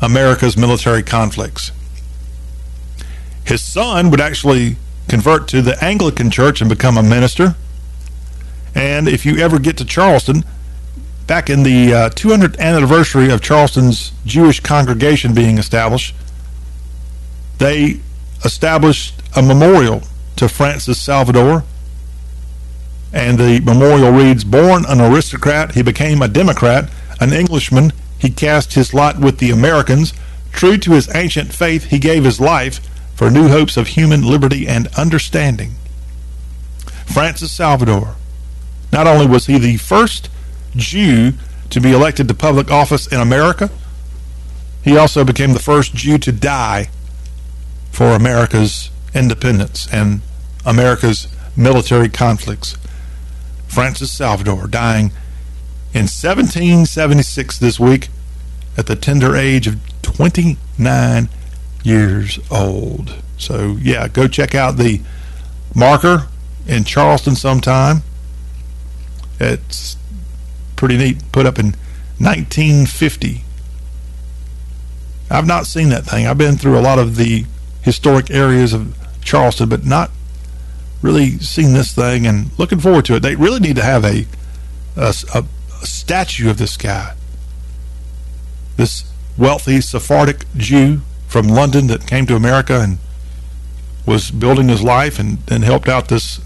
America's 0.00 0.56
military 0.56 1.02
conflicts. 1.02 1.72
His 3.44 3.62
son 3.62 4.10
would 4.10 4.20
actually 4.20 4.76
convert 5.08 5.48
to 5.48 5.62
the 5.62 5.82
Anglican 5.82 6.30
Church 6.30 6.60
and 6.60 6.68
become 6.68 6.96
a 6.96 7.02
minister. 7.02 7.54
And 8.74 9.08
if 9.08 9.24
you 9.24 9.38
ever 9.38 9.58
get 9.58 9.76
to 9.78 9.84
Charleston, 9.84 10.44
back 11.26 11.50
in 11.50 11.62
the 11.62 11.92
uh, 11.92 12.10
200th 12.10 12.58
anniversary 12.58 13.30
of 13.30 13.40
Charleston's 13.40 14.12
Jewish 14.24 14.60
congregation 14.60 15.34
being 15.34 15.58
established, 15.58 16.14
they 17.58 18.00
established 18.44 19.14
a 19.34 19.42
memorial 19.42 20.02
to 20.36 20.48
Francis 20.48 21.00
Salvador. 21.00 21.64
And 23.12 23.38
the 23.38 23.60
memorial 23.60 24.12
reads 24.12 24.44
Born 24.44 24.84
an 24.86 25.00
aristocrat, 25.00 25.72
he 25.72 25.82
became 25.82 26.22
a 26.22 26.28
Democrat, 26.28 26.90
an 27.20 27.32
Englishman. 27.32 27.92
He 28.18 28.30
cast 28.30 28.74
his 28.74 28.92
lot 28.92 29.18
with 29.18 29.38
the 29.38 29.50
Americans. 29.50 30.12
True 30.52 30.76
to 30.78 30.92
his 30.92 31.14
ancient 31.14 31.52
faith, 31.52 31.84
he 31.84 31.98
gave 31.98 32.24
his 32.24 32.40
life 32.40 32.80
for 33.14 33.30
new 33.30 33.48
hopes 33.48 33.76
of 33.76 33.88
human 33.88 34.22
liberty 34.22 34.66
and 34.66 34.88
understanding. 34.98 35.72
Francis 37.06 37.52
Salvador. 37.52 38.16
Not 38.92 39.06
only 39.06 39.26
was 39.26 39.46
he 39.46 39.58
the 39.58 39.78
first 39.78 40.28
Jew 40.76 41.32
to 41.70 41.80
be 41.80 41.92
elected 41.92 42.28
to 42.28 42.34
public 42.34 42.70
office 42.70 43.06
in 43.06 43.20
America, 43.20 43.70
he 44.82 44.96
also 44.96 45.24
became 45.24 45.52
the 45.52 45.58
first 45.58 45.94
Jew 45.94 46.18
to 46.18 46.32
die 46.32 46.88
for 47.90 48.10
America's 48.10 48.90
independence 49.14 49.88
and 49.92 50.20
America's 50.64 51.28
military 51.56 52.08
conflicts. 52.08 52.76
Francis 53.66 54.12
Salvador 54.12 54.66
dying 54.66 55.06
in 55.92 56.02
1776 56.02 57.58
this 57.58 57.80
week 57.80 58.08
at 58.76 58.86
the 58.86 58.94
tender 58.94 59.34
age 59.34 59.66
of 59.66 59.78
29 60.02 61.28
years 61.82 62.38
old. 62.50 63.14
So, 63.38 63.76
yeah, 63.80 64.08
go 64.08 64.28
check 64.28 64.54
out 64.54 64.76
the 64.76 65.00
marker 65.74 66.28
in 66.66 66.84
Charleston 66.84 67.34
sometime. 67.34 68.02
It's 69.38 69.96
pretty 70.76 70.96
neat, 70.96 71.32
put 71.32 71.46
up 71.46 71.58
in 71.58 71.74
1950. 72.18 73.42
I've 75.30 75.46
not 75.46 75.66
seen 75.66 75.88
that 75.88 76.04
thing. 76.04 76.26
I've 76.26 76.38
been 76.38 76.56
through 76.56 76.78
a 76.78 76.80
lot 76.80 76.98
of 76.98 77.16
the 77.16 77.44
historic 77.82 78.30
areas 78.30 78.72
of 78.72 78.96
Charleston, 79.22 79.68
but 79.68 79.84
not 79.84 80.10
really 81.02 81.38
seen 81.38 81.72
this 81.72 81.92
thing 81.92 82.26
and 82.26 82.56
looking 82.58 82.80
forward 82.80 83.04
to 83.06 83.16
it. 83.16 83.20
They 83.20 83.36
really 83.36 83.60
need 83.60 83.76
to 83.76 83.82
have 83.82 84.04
a, 84.04 84.26
a, 84.96 85.14
a, 85.34 85.44
a 85.82 85.86
statue 85.86 86.48
of 86.48 86.58
this 86.58 86.76
guy. 86.76 87.14
This 88.76 89.12
wealthy 89.36 89.80
Sephardic 89.80 90.44
Jew 90.56 91.00
from 91.26 91.48
London 91.48 91.88
that 91.88 92.06
came 92.06 92.26
to 92.26 92.36
America 92.36 92.80
and 92.80 92.98
was 94.06 94.30
building 94.30 94.68
his 94.68 94.82
life 94.82 95.18
and, 95.18 95.38
and 95.50 95.64
helped 95.64 95.88
out 95.88 96.08
this 96.08 96.40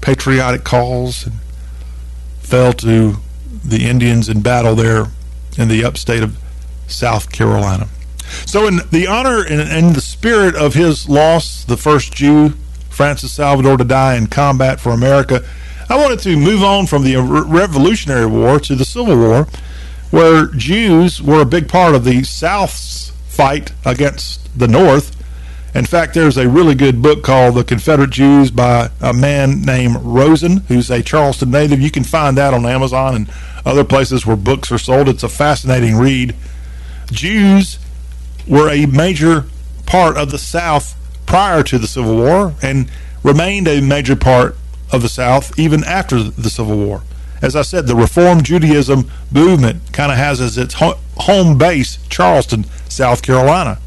patriotic 0.00 0.62
cause 0.62 1.26
and 1.26 1.36
fell 2.40 2.72
to 2.74 3.16
the 3.68 3.88
Indians 3.88 4.28
in 4.28 4.42
battle 4.42 4.74
there 4.74 5.06
in 5.58 5.68
the 5.68 5.84
upstate 5.84 6.22
of 6.22 6.36
South 6.86 7.32
Carolina. 7.32 7.88
So, 8.44 8.66
in 8.66 8.80
the 8.90 9.06
honor 9.06 9.44
and 9.44 9.60
in 9.60 9.92
the 9.92 10.00
spirit 10.00 10.56
of 10.56 10.74
his 10.74 11.08
loss, 11.08 11.64
the 11.64 11.76
first 11.76 12.12
Jew, 12.12 12.54
Francis 12.90 13.32
Salvador, 13.32 13.76
to 13.76 13.84
die 13.84 14.16
in 14.16 14.26
combat 14.26 14.80
for 14.80 14.90
America, 14.90 15.42
I 15.88 15.96
wanted 15.96 16.18
to 16.20 16.36
move 16.36 16.64
on 16.64 16.86
from 16.86 17.04
the 17.04 17.16
Revolutionary 17.16 18.26
War 18.26 18.58
to 18.60 18.74
the 18.74 18.84
Civil 18.84 19.16
War, 19.16 19.46
where 20.10 20.46
Jews 20.46 21.22
were 21.22 21.40
a 21.40 21.46
big 21.46 21.68
part 21.68 21.94
of 21.94 22.04
the 22.04 22.24
South's 22.24 23.12
fight 23.28 23.72
against 23.84 24.58
the 24.58 24.66
North. 24.66 25.15
In 25.76 25.84
fact, 25.84 26.14
there's 26.14 26.38
a 26.38 26.48
really 26.48 26.74
good 26.74 27.02
book 27.02 27.22
called 27.22 27.54
The 27.54 27.62
Confederate 27.62 28.08
Jews 28.08 28.50
by 28.50 28.88
a 28.98 29.12
man 29.12 29.60
named 29.60 29.96
Rosen, 30.00 30.60
who's 30.68 30.90
a 30.90 31.02
Charleston 31.02 31.50
native. 31.50 31.82
You 31.82 31.90
can 31.90 32.02
find 32.02 32.34
that 32.38 32.54
on 32.54 32.64
Amazon 32.64 33.14
and 33.14 33.30
other 33.66 33.84
places 33.84 34.24
where 34.24 34.36
books 34.36 34.72
are 34.72 34.78
sold. 34.78 35.06
It's 35.06 35.22
a 35.22 35.28
fascinating 35.28 35.96
read. 35.96 36.34
Jews 37.12 37.78
were 38.48 38.70
a 38.70 38.86
major 38.86 39.44
part 39.84 40.16
of 40.16 40.30
the 40.30 40.38
South 40.38 40.96
prior 41.26 41.62
to 41.64 41.76
the 41.76 41.86
Civil 41.86 42.16
War 42.16 42.54
and 42.62 42.90
remained 43.22 43.68
a 43.68 43.82
major 43.82 44.16
part 44.16 44.56
of 44.90 45.02
the 45.02 45.10
South 45.10 45.58
even 45.58 45.84
after 45.84 46.22
the 46.22 46.48
Civil 46.48 46.78
War. 46.78 47.02
As 47.42 47.54
I 47.54 47.60
said, 47.60 47.86
the 47.86 47.94
Reform 47.94 48.42
Judaism 48.42 49.10
movement 49.30 49.92
kind 49.92 50.10
of 50.10 50.16
has 50.16 50.40
as 50.40 50.56
its 50.56 50.76
home 50.78 51.58
base 51.58 51.98
Charleston, 52.08 52.64
South 52.88 53.20
Carolina. 53.20 53.78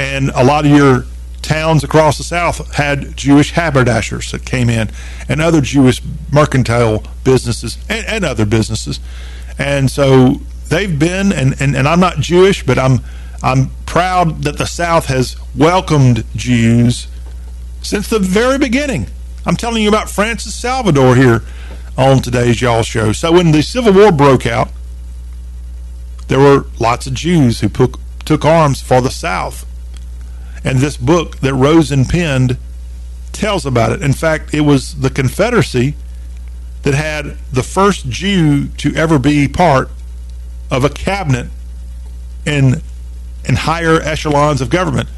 And 0.00 0.30
a 0.30 0.42
lot 0.42 0.64
of 0.64 0.70
your 0.70 1.04
towns 1.42 1.84
across 1.84 2.16
the 2.16 2.24
South 2.24 2.74
had 2.74 3.18
Jewish 3.18 3.52
haberdashers 3.52 4.32
that 4.32 4.46
came 4.46 4.70
in 4.70 4.90
and 5.28 5.42
other 5.42 5.60
Jewish 5.60 6.00
mercantile 6.32 7.04
businesses 7.22 7.76
and, 7.86 8.06
and 8.06 8.24
other 8.24 8.46
businesses. 8.46 8.98
And 9.58 9.90
so 9.90 10.40
they've 10.70 10.98
been, 10.98 11.34
and, 11.34 11.60
and, 11.60 11.76
and 11.76 11.86
I'm 11.86 12.00
not 12.00 12.16
Jewish, 12.16 12.64
but 12.64 12.78
I'm 12.78 13.00
I'm 13.42 13.70
proud 13.84 14.42
that 14.44 14.56
the 14.56 14.66
South 14.66 15.06
has 15.06 15.36
welcomed 15.54 16.24
Jews 16.34 17.06
since 17.82 18.08
the 18.08 18.18
very 18.18 18.58
beginning. 18.58 19.06
I'm 19.44 19.56
telling 19.56 19.82
you 19.82 19.88
about 19.90 20.08
Francis 20.08 20.54
Salvador 20.54 21.14
here 21.14 21.42
on 21.96 22.20
today's 22.20 22.60
Y'all 22.62 22.82
Show. 22.82 23.12
So 23.12 23.32
when 23.32 23.52
the 23.52 23.62
Civil 23.62 23.92
War 23.92 24.12
broke 24.12 24.46
out, 24.46 24.68
there 26.28 26.38
were 26.38 26.66
lots 26.78 27.06
of 27.06 27.12
Jews 27.12 27.60
who 27.60 27.68
took, 27.68 27.98
took 28.24 28.44
arms 28.44 28.80
for 28.80 29.00
the 29.00 29.10
South. 29.10 29.66
And 30.64 30.78
this 30.78 30.96
book 30.96 31.38
that 31.38 31.54
Rosen 31.54 32.04
penned 32.04 32.58
tells 33.32 33.64
about 33.64 33.92
it. 33.92 34.02
In 34.02 34.12
fact, 34.12 34.52
it 34.52 34.60
was 34.60 35.00
the 35.00 35.10
Confederacy 35.10 35.94
that 36.82 36.94
had 36.94 37.36
the 37.52 37.62
first 37.62 38.08
Jew 38.08 38.68
to 38.68 38.94
ever 38.94 39.18
be 39.18 39.48
part 39.48 39.90
of 40.70 40.84
a 40.84 40.88
cabinet 40.88 41.48
in 42.46 42.82
in 43.48 43.56
higher 43.56 44.00
echelons 44.02 44.60
of 44.60 44.68
government, 44.68 45.08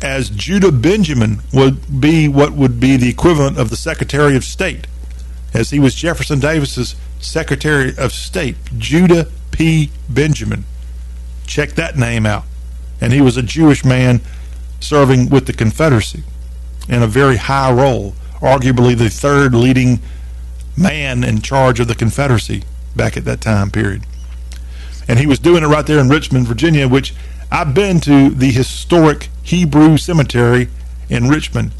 as 0.00 0.28
Judah 0.28 0.72
Benjamin 0.72 1.40
would 1.52 2.00
be 2.00 2.26
what 2.26 2.52
would 2.52 2.80
be 2.80 2.96
the 2.96 3.08
equivalent 3.08 3.58
of 3.58 3.70
the 3.70 3.76
Secretary 3.76 4.36
of 4.36 4.44
State, 4.44 4.86
as 5.54 5.70
he 5.70 5.78
was 5.78 5.94
Jefferson 5.94 6.40
Davis's 6.40 6.96
Secretary 7.20 7.94
of 7.96 8.12
State, 8.12 8.56
Judah 8.76 9.28
P. 9.52 9.90
Benjamin. 10.08 10.64
Check 11.46 11.72
that 11.72 11.96
name 11.96 12.26
out. 12.26 12.44
And 13.02 13.12
he 13.12 13.20
was 13.20 13.36
a 13.36 13.42
Jewish 13.42 13.84
man 13.84 14.20
serving 14.78 15.28
with 15.28 15.46
the 15.46 15.52
Confederacy 15.52 16.22
in 16.88 17.02
a 17.02 17.08
very 17.08 17.36
high 17.36 17.72
role, 17.72 18.14
arguably 18.36 18.96
the 18.96 19.10
third 19.10 19.56
leading 19.56 19.98
man 20.76 21.24
in 21.24 21.42
charge 21.42 21.80
of 21.80 21.88
the 21.88 21.96
Confederacy 21.96 22.62
back 22.94 23.16
at 23.16 23.24
that 23.24 23.40
time 23.40 23.72
period. 23.72 24.04
And 25.08 25.18
he 25.18 25.26
was 25.26 25.40
doing 25.40 25.64
it 25.64 25.66
right 25.66 25.84
there 25.84 25.98
in 25.98 26.10
Richmond, 26.10 26.46
Virginia, 26.46 26.86
which 26.86 27.12
I've 27.50 27.74
been 27.74 27.98
to 28.02 28.30
the 28.30 28.52
historic 28.52 29.30
Hebrew 29.42 29.96
Cemetery 29.96 30.68
in 31.08 31.28
Richmond. 31.28 31.72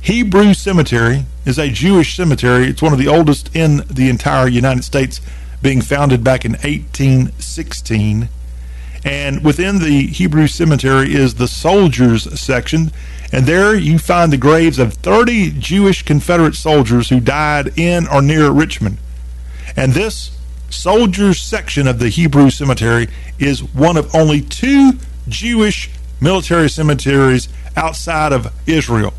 Hebrew 0.00 0.54
Cemetery 0.54 1.26
is 1.44 1.58
a 1.58 1.68
Jewish 1.68 2.16
cemetery. 2.16 2.68
It's 2.68 2.80
one 2.80 2.94
of 2.94 2.98
the 2.98 3.06
oldest 3.06 3.54
in 3.54 3.82
the 3.90 4.08
entire 4.08 4.48
United 4.48 4.84
States, 4.84 5.20
being 5.60 5.82
founded 5.82 6.24
back 6.24 6.46
in 6.46 6.52
1816. 6.52 8.30
And 9.04 9.42
within 9.44 9.78
the 9.78 10.06
Hebrew 10.08 10.46
Cemetery 10.46 11.14
is 11.14 11.34
the 11.34 11.48
soldiers 11.48 12.38
section. 12.38 12.92
And 13.32 13.46
there 13.46 13.74
you 13.74 13.98
find 13.98 14.32
the 14.32 14.36
graves 14.36 14.78
of 14.78 14.94
30 14.94 15.52
Jewish 15.52 16.02
Confederate 16.02 16.54
soldiers 16.54 17.08
who 17.08 17.20
died 17.20 17.78
in 17.78 18.06
or 18.08 18.20
near 18.20 18.50
Richmond. 18.50 18.98
And 19.76 19.92
this 19.92 20.36
soldiers 20.68 21.40
section 21.40 21.86
of 21.86 21.98
the 21.98 22.08
Hebrew 22.08 22.50
Cemetery 22.50 23.08
is 23.38 23.62
one 23.62 23.96
of 23.96 24.14
only 24.14 24.40
two 24.40 24.92
Jewish 25.28 25.90
military 26.20 26.68
cemeteries 26.68 27.48
outside 27.76 28.32
of 28.32 28.52
Israel. 28.66 29.14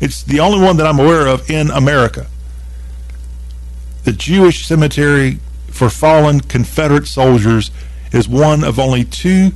It's 0.00 0.22
the 0.24 0.40
only 0.40 0.60
one 0.60 0.76
that 0.78 0.86
I'm 0.86 0.98
aware 0.98 1.28
of 1.28 1.48
in 1.48 1.70
America. 1.70 2.26
The 4.04 4.12
Jewish 4.12 4.66
cemetery 4.66 5.38
for 5.68 5.88
fallen 5.88 6.40
Confederate 6.40 7.06
soldiers 7.06 7.70
is 8.12 8.28
one 8.28 8.62
of 8.64 8.78
only 8.78 9.04
two 9.04 9.52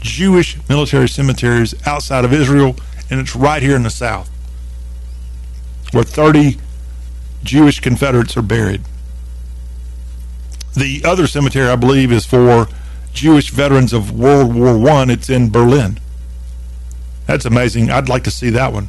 Jewish 0.00 0.56
military 0.68 1.08
cemeteries 1.08 1.74
outside 1.86 2.24
of 2.24 2.32
Israel, 2.32 2.76
and 3.10 3.20
it's 3.20 3.36
right 3.36 3.62
here 3.62 3.76
in 3.76 3.82
the 3.82 3.90
South, 3.90 4.30
where 5.92 6.04
30 6.04 6.58
Jewish 7.44 7.80
Confederates 7.80 8.36
are 8.36 8.42
buried. 8.42 8.82
The 10.74 11.02
other 11.04 11.26
cemetery, 11.26 11.68
I 11.68 11.76
believe, 11.76 12.10
is 12.10 12.24
for 12.24 12.66
Jewish 13.12 13.50
veterans 13.50 13.92
of 13.92 14.18
World 14.18 14.54
War 14.54 14.78
One. 14.78 15.10
It's 15.10 15.28
in 15.28 15.50
Berlin. 15.50 16.00
That's 17.26 17.44
amazing. 17.44 17.90
I'd 17.90 18.08
like 18.08 18.24
to 18.24 18.30
see 18.30 18.50
that 18.50 18.72
one. 18.72 18.88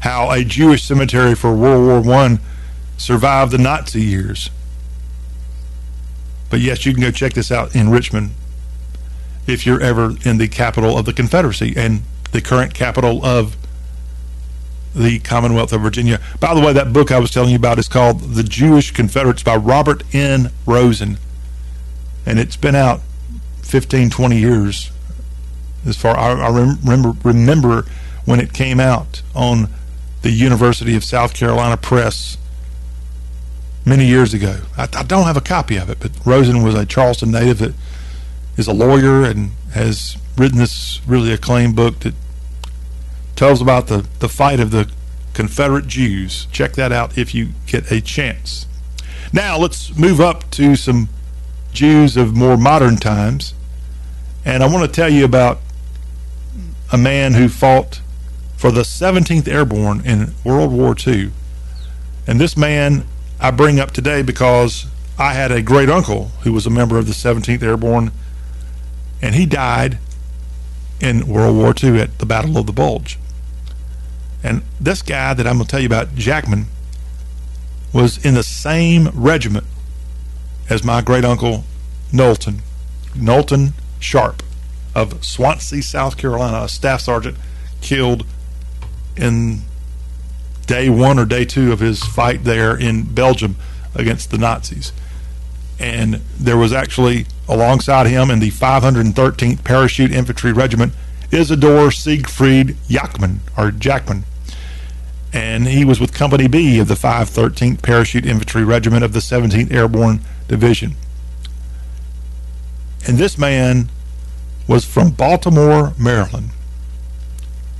How 0.00 0.30
a 0.30 0.44
Jewish 0.44 0.84
cemetery 0.84 1.34
for 1.34 1.54
World 1.54 1.86
War 1.86 2.00
One 2.00 2.40
survived 2.98 3.52
the 3.52 3.58
Nazi 3.58 4.02
years. 4.02 4.50
But 6.50 6.60
yes, 6.60 6.86
you 6.86 6.92
can 6.92 7.02
go 7.02 7.10
check 7.10 7.32
this 7.32 7.50
out 7.50 7.74
in 7.74 7.90
Richmond 7.90 8.30
if 9.46 9.66
you're 9.66 9.80
ever 9.80 10.14
in 10.24 10.38
the 10.38 10.48
capital 10.48 10.98
of 10.98 11.04
the 11.04 11.12
Confederacy 11.12 11.74
and 11.76 12.02
the 12.32 12.40
current 12.40 12.74
capital 12.74 13.24
of 13.24 13.56
the 14.94 15.18
Commonwealth 15.20 15.72
of 15.72 15.82
Virginia. 15.82 16.20
By 16.40 16.54
the 16.54 16.60
way, 16.60 16.72
that 16.72 16.92
book 16.92 17.12
I 17.12 17.18
was 17.18 17.30
telling 17.30 17.50
you 17.50 17.56
about 17.56 17.78
is 17.78 17.88
called 17.88 18.20
The 18.34 18.42
Jewish 18.42 18.92
Confederates 18.92 19.42
by 19.42 19.56
Robert 19.56 20.02
N. 20.14 20.50
Rosen. 20.64 21.18
And 22.24 22.38
it's 22.38 22.56
been 22.56 22.74
out 22.74 23.02
15, 23.62 24.10
20 24.10 24.38
years. 24.38 24.90
As 25.86 25.96
far 25.96 26.16
I, 26.16 26.32
I 26.32 26.48
remember, 26.48 27.12
remember 27.22 27.84
when 28.24 28.40
it 28.40 28.52
came 28.52 28.80
out 28.80 29.22
on 29.34 29.68
the 30.22 30.30
University 30.30 30.96
of 30.96 31.04
South 31.04 31.34
Carolina 31.34 31.76
Press 31.76 32.38
many 33.86 34.04
years 34.04 34.34
ago. 34.34 34.60
I, 34.76 34.88
I 34.94 35.02
don't 35.04 35.24
have 35.24 35.36
a 35.36 35.40
copy 35.40 35.76
of 35.76 35.88
it, 35.88 35.98
but 36.00 36.10
Rosen 36.26 36.62
was 36.62 36.74
a 36.74 36.84
Charleston 36.84 37.30
native 37.30 37.58
that 37.58 37.74
is 38.58 38.66
a 38.66 38.74
lawyer 38.74 39.24
and 39.24 39.52
has 39.72 40.18
written 40.36 40.58
this 40.58 41.00
really 41.06 41.32
acclaimed 41.32 41.76
book 41.76 42.00
that 42.00 42.14
tells 43.36 43.62
about 43.62 43.86
the, 43.86 44.06
the 44.18 44.28
fight 44.28 44.60
of 44.60 44.72
the 44.72 44.90
Confederate 45.32 45.86
Jews. 45.86 46.46
Check 46.50 46.72
that 46.74 46.92
out 46.92 47.16
if 47.16 47.34
you 47.34 47.50
get 47.66 47.90
a 47.90 48.00
chance. 48.00 48.66
Now 49.32 49.56
let's 49.56 49.96
move 49.96 50.20
up 50.20 50.50
to 50.52 50.76
some 50.76 51.08
Jews 51.72 52.16
of 52.16 52.34
more 52.34 52.56
modern 52.56 52.96
times. 52.96 53.54
And 54.44 54.62
I 54.62 54.66
want 54.66 54.86
to 54.86 54.92
tell 54.92 55.10
you 55.10 55.24
about 55.24 55.60
a 56.90 56.98
man 56.98 57.34
who 57.34 57.48
fought 57.48 58.00
for 58.56 58.70
the 58.70 58.82
17th 58.82 59.46
Airborne 59.46 60.04
in 60.06 60.32
World 60.44 60.72
War 60.72 60.96
II. 61.06 61.30
And 62.26 62.40
this 62.40 62.56
man 62.56 63.04
I 63.40 63.50
bring 63.50 63.78
up 63.78 63.90
today 63.90 64.22
because 64.22 64.86
I 65.18 65.34
had 65.34 65.52
a 65.52 65.62
great 65.62 65.88
uncle 65.88 66.28
who 66.42 66.52
was 66.52 66.66
a 66.66 66.70
member 66.70 66.98
of 66.98 67.06
the 67.06 67.12
17th 67.12 67.62
Airborne, 67.62 68.12
and 69.20 69.34
he 69.34 69.46
died 69.46 69.98
in 71.00 71.26
World 71.26 71.56
War 71.56 71.74
II 71.82 72.00
at 72.00 72.18
the 72.18 72.26
Battle 72.26 72.56
of 72.56 72.66
the 72.66 72.72
Bulge. 72.72 73.18
And 74.42 74.62
this 74.80 75.02
guy 75.02 75.34
that 75.34 75.46
I'm 75.46 75.56
going 75.56 75.66
to 75.66 75.70
tell 75.70 75.80
you 75.80 75.86
about, 75.86 76.14
Jachman, 76.14 76.66
was 77.92 78.24
in 78.24 78.34
the 78.34 78.42
same 78.42 79.08
regiment 79.08 79.66
as 80.68 80.84
my 80.84 81.00
great 81.00 81.24
uncle 81.24 81.64
Knowlton, 82.12 82.62
Knowlton 83.14 83.72
Sharp 84.00 84.42
of 84.94 85.24
Swansea, 85.24 85.82
South 85.82 86.16
Carolina, 86.16 86.64
a 86.64 86.68
staff 86.68 87.00
sergeant 87.00 87.36
killed 87.80 88.26
in 89.16 89.62
day 90.66 90.88
one 90.88 91.18
or 91.18 91.24
day 91.24 91.44
two 91.44 91.72
of 91.72 91.80
his 91.80 92.02
fight 92.02 92.44
there 92.44 92.76
in 92.76 93.02
Belgium 93.02 93.56
against 93.94 94.30
the 94.30 94.38
Nazis. 94.38 94.92
And 95.78 96.14
there 96.38 96.56
was 96.56 96.72
actually 96.72 97.26
alongside 97.48 98.06
him 98.06 98.30
in 98.30 98.40
the 98.40 98.50
513th 98.50 99.62
Parachute 99.64 100.12
Infantry 100.12 100.52
Regiment 100.52 100.92
Isadore 101.30 101.90
Siegfried 101.90 102.76
Jachman 102.88 103.38
or 103.56 103.70
Jachman 103.70 104.24
and 105.36 105.68
he 105.68 105.84
was 105.84 106.00
with 106.00 106.14
Company 106.14 106.48
B 106.48 106.78
of 106.78 106.88
the 106.88 106.94
513th 106.94 107.82
Parachute 107.82 108.24
Infantry 108.24 108.64
Regiment 108.64 109.04
of 109.04 109.12
the 109.12 109.18
17th 109.18 109.70
Airborne 109.70 110.20
Division. 110.48 110.94
And 113.06 113.18
this 113.18 113.36
man 113.36 113.90
was 114.66 114.86
from 114.86 115.10
Baltimore, 115.10 115.92
Maryland. 115.98 116.50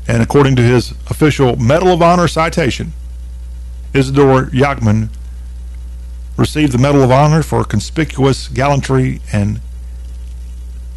And 0.08 0.22
according 0.22 0.56
to 0.56 0.62
his 0.62 0.92
official 1.10 1.56
Medal 1.56 1.88
of 1.88 2.02
Honor 2.02 2.28
citation, 2.28 2.92
Isadore 3.92 4.46
Jachman 4.46 5.08
received 6.36 6.72
the 6.72 6.78
Medal 6.78 7.02
of 7.02 7.10
Honor 7.10 7.42
for 7.42 7.64
conspicuous 7.64 8.48
gallantry 8.48 9.20
and 9.32 9.60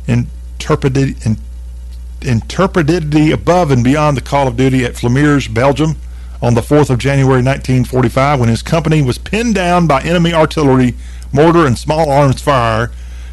interpreted, 0.08 1.16
above 3.32 3.72
and 3.72 3.84
beyond 3.84 4.18
the 4.18 4.22
call 4.22 4.48
of 4.48 4.58
duty 4.58 4.84
at 4.84 4.96
Flers, 4.96 5.48
Belgium, 5.48 5.96
on 6.42 6.54
the 6.54 6.62
4th 6.62 6.90
of 6.90 7.00
January 7.00 7.42
1945 7.42 8.40
when 8.40 8.50
his 8.50 8.62
company 8.62 9.02
was 9.02 9.18
pinned 9.18 9.56
down 9.56 9.88
by 9.88 10.02
enemy 10.02 10.34
artillery, 10.34 10.96
mortar, 11.34 11.66
and 11.66 11.78
small 11.78 12.10
arms 12.10 12.42
fire. 12.42 12.92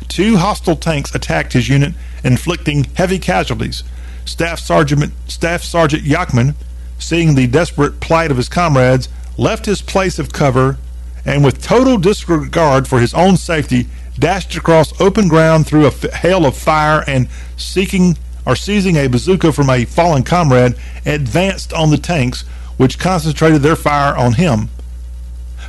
Two 0.08 0.36
hostile 0.36 0.76
tanks 0.76 1.14
attacked 1.14 1.52
his 1.52 1.68
unit, 1.68 1.94
inflicting 2.24 2.84
heavy 2.94 3.18
casualties. 3.18 3.82
Staff 4.26 4.58
Sergeant, 4.58 5.12
Staff 5.28 5.62
Sergeant 5.62 6.02
Jachman, 6.04 6.54
seeing 6.98 7.34
the 7.34 7.46
desperate 7.46 8.00
plight 8.00 8.30
of 8.30 8.36
his 8.36 8.48
comrades, 8.48 9.08
left 9.38 9.66
his 9.66 9.80
place 9.80 10.18
of 10.18 10.32
cover 10.32 10.76
and, 11.24 11.44
with 11.44 11.62
total 11.62 11.96
disregard 11.96 12.86
for 12.86 13.00
his 13.00 13.14
own 13.14 13.36
safety, 13.36 13.86
dashed 14.18 14.56
across 14.56 14.98
open 15.00 15.28
ground 15.28 15.66
through 15.66 15.86
a 15.86 15.90
hail 15.90 16.44
of 16.44 16.56
fire 16.56 17.04
and, 17.06 17.28
seeking 17.56 18.16
or 18.44 18.56
seizing 18.56 18.96
a 18.96 19.08
bazooka 19.08 19.52
from 19.52 19.70
a 19.70 19.84
fallen 19.84 20.22
comrade, 20.22 20.74
advanced 21.04 21.72
on 21.72 21.90
the 21.90 21.98
tanks 21.98 22.42
which 22.76 22.98
concentrated 22.98 23.62
their 23.62 23.76
fire 23.76 24.16
on 24.16 24.34
him. 24.34 24.68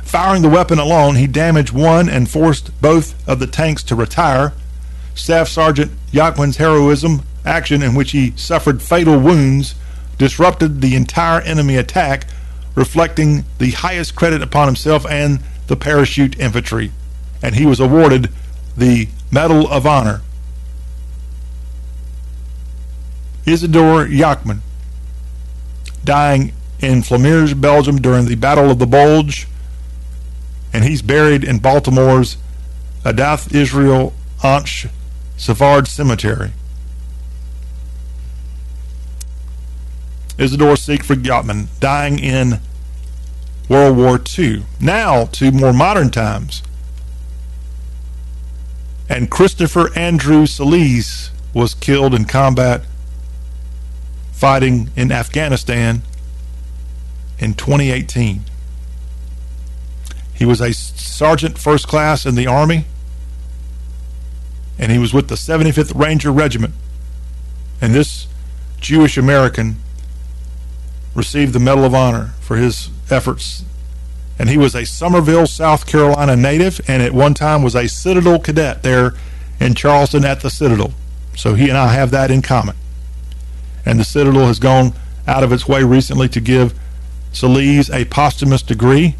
Firing 0.02 0.42
the 0.42 0.48
weapon 0.48 0.78
alone, 0.78 1.16
he 1.16 1.26
damaged 1.26 1.72
one 1.72 2.08
and 2.08 2.30
forced 2.30 2.80
both 2.80 3.14
of 3.28 3.40
the 3.40 3.46
tanks 3.46 3.82
to 3.84 3.94
retire. 3.94 4.52
Staff 5.14 5.48
Sergeant 5.48 5.92
Jachman's 6.12 6.56
heroism 6.56 7.22
action, 7.44 7.82
in 7.82 7.94
which 7.94 8.12
he 8.12 8.32
suffered 8.36 8.82
fatal 8.82 9.18
wounds, 9.18 9.74
disrupted 10.18 10.80
the 10.80 10.94
entire 10.94 11.40
enemy 11.40 11.76
attack, 11.76 12.26
reflecting 12.74 13.44
the 13.58 13.70
highest 13.70 14.14
credit 14.14 14.42
upon 14.42 14.66
himself 14.66 15.06
and 15.06 15.40
the 15.66 15.76
parachute 15.76 16.38
infantry. 16.38 16.92
And 17.42 17.54
he 17.54 17.66
was 17.66 17.80
awarded 17.80 18.30
the 18.76 19.08
Medal 19.30 19.68
of 19.68 19.86
Honor. 19.86 20.22
Isadore 23.46 24.06
Jachman, 24.06 24.60
dying 26.04 26.52
in 26.80 27.02
Flers, 27.02 27.54
Belgium 27.54 28.00
during 28.00 28.26
the 28.26 28.34
Battle 28.34 28.70
of 28.70 28.78
the 28.78 28.86
Bulge, 28.86 29.46
and 30.72 30.84
he's 30.84 31.02
buried 31.02 31.44
in 31.44 31.58
Baltimore's 31.58 32.36
Adath 33.04 33.54
Israel 33.54 34.12
Ansh 34.40 34.90
Savard 35.36 35.88
Cemetery. 35.88 36.52
Isidore 40.38 40.76
Siegfried 40.76 41.24
Gottman, 41.24 41.66
dying 41.80 42.18
in 42.18 42.60
World 43.68 43.96
War 43.96 44.20
II. 44.38 44.64
Now 44.80 45.26
to 45.26 45.50
more 45.50 45.72
modern 45.72 46.10
times. 46.10 46.62
And 49.08 49.30
Christopher 49.30 49.90
Andrew 49.98 50.44
Celiz 50.44 51.30
was 51.52 51.74
killed 51.74 52.14
in 52.14 52.24
combat 52.24 52.82
fighting 54.32 54.90
in 54.94 55.10
Afghanistan 55.10 56.02
in 57.40 57.54
2018. 57.54 58.42
He 60.34 60.44
was 60.44 60.60
a 60.60 60.72
sergeant 60.72 61.58
first 61.58 61.88
class 61.88 62.24
in 62.24 62.36
the 62.36 62.46
Army, 62.46 62.84
and 64.78 64.92
he 64.92 64.98
was 64.98 65.12
with 65.12 65.26
the 65.26 65.34
75th 65.34 65.98
Ranger 65.98 66.30
Regiment. 66.30 66.74
And 67.80 67.92
this 67.92 68.28
Jewish 68.78 69.18
American 69.18 69.76
received 71.18 71.52
the 71.52 71.58
Medal 71.58 71.84
of 71.84 71.94
Honor 71.94 72.30
for 72.40 72.56
his 72.56 72.88
efforts. 73.10 73.64
And 74.38 74.48
he 74.48 74.56
was 74.56 74.74
a 74.74 74.86
Summerville, 74.86 75.48
South 75.48 75.84
Carolina 75.84 76.36
native, 76.36 76.80
and 76.88 77.02
at 77.02 77.12
one 77.12 77.34
time 77.34 77.62
was 77.62 77.74
a 77.74 77.88
Citadel 77.88 78.38
cadet 78.38 78.84
there 78.84 79.14
in 79.60 79.74
Charleston 79.74 80.24
at 80.24 80.40
the 80.40 80.48
Citadel. 80.48 80.92
So 81.36 81.54
he 81.54 81.68
and 81.68 81.76
I 81.76 81.88
have 81.88 82.12
that 82.12 82.30
in 82.30 82.40
common. 82.40 82.76
And 83.84 83.98
the 83.98 84.04
Citadel 84.04 84.46
has 84.46 84.60
gone 84.60 84.92
out 85.26 85.42
of 85.42 85.52
its 85.52 85.66
way 85.66 85.82
recently 85.82 86.28
to 86.28 86.40
give 86.40 86.78
Celiz 87.32 87.92
a 87.92 88.04
posthumous 88.06 88.62
degree, 88.62 89.16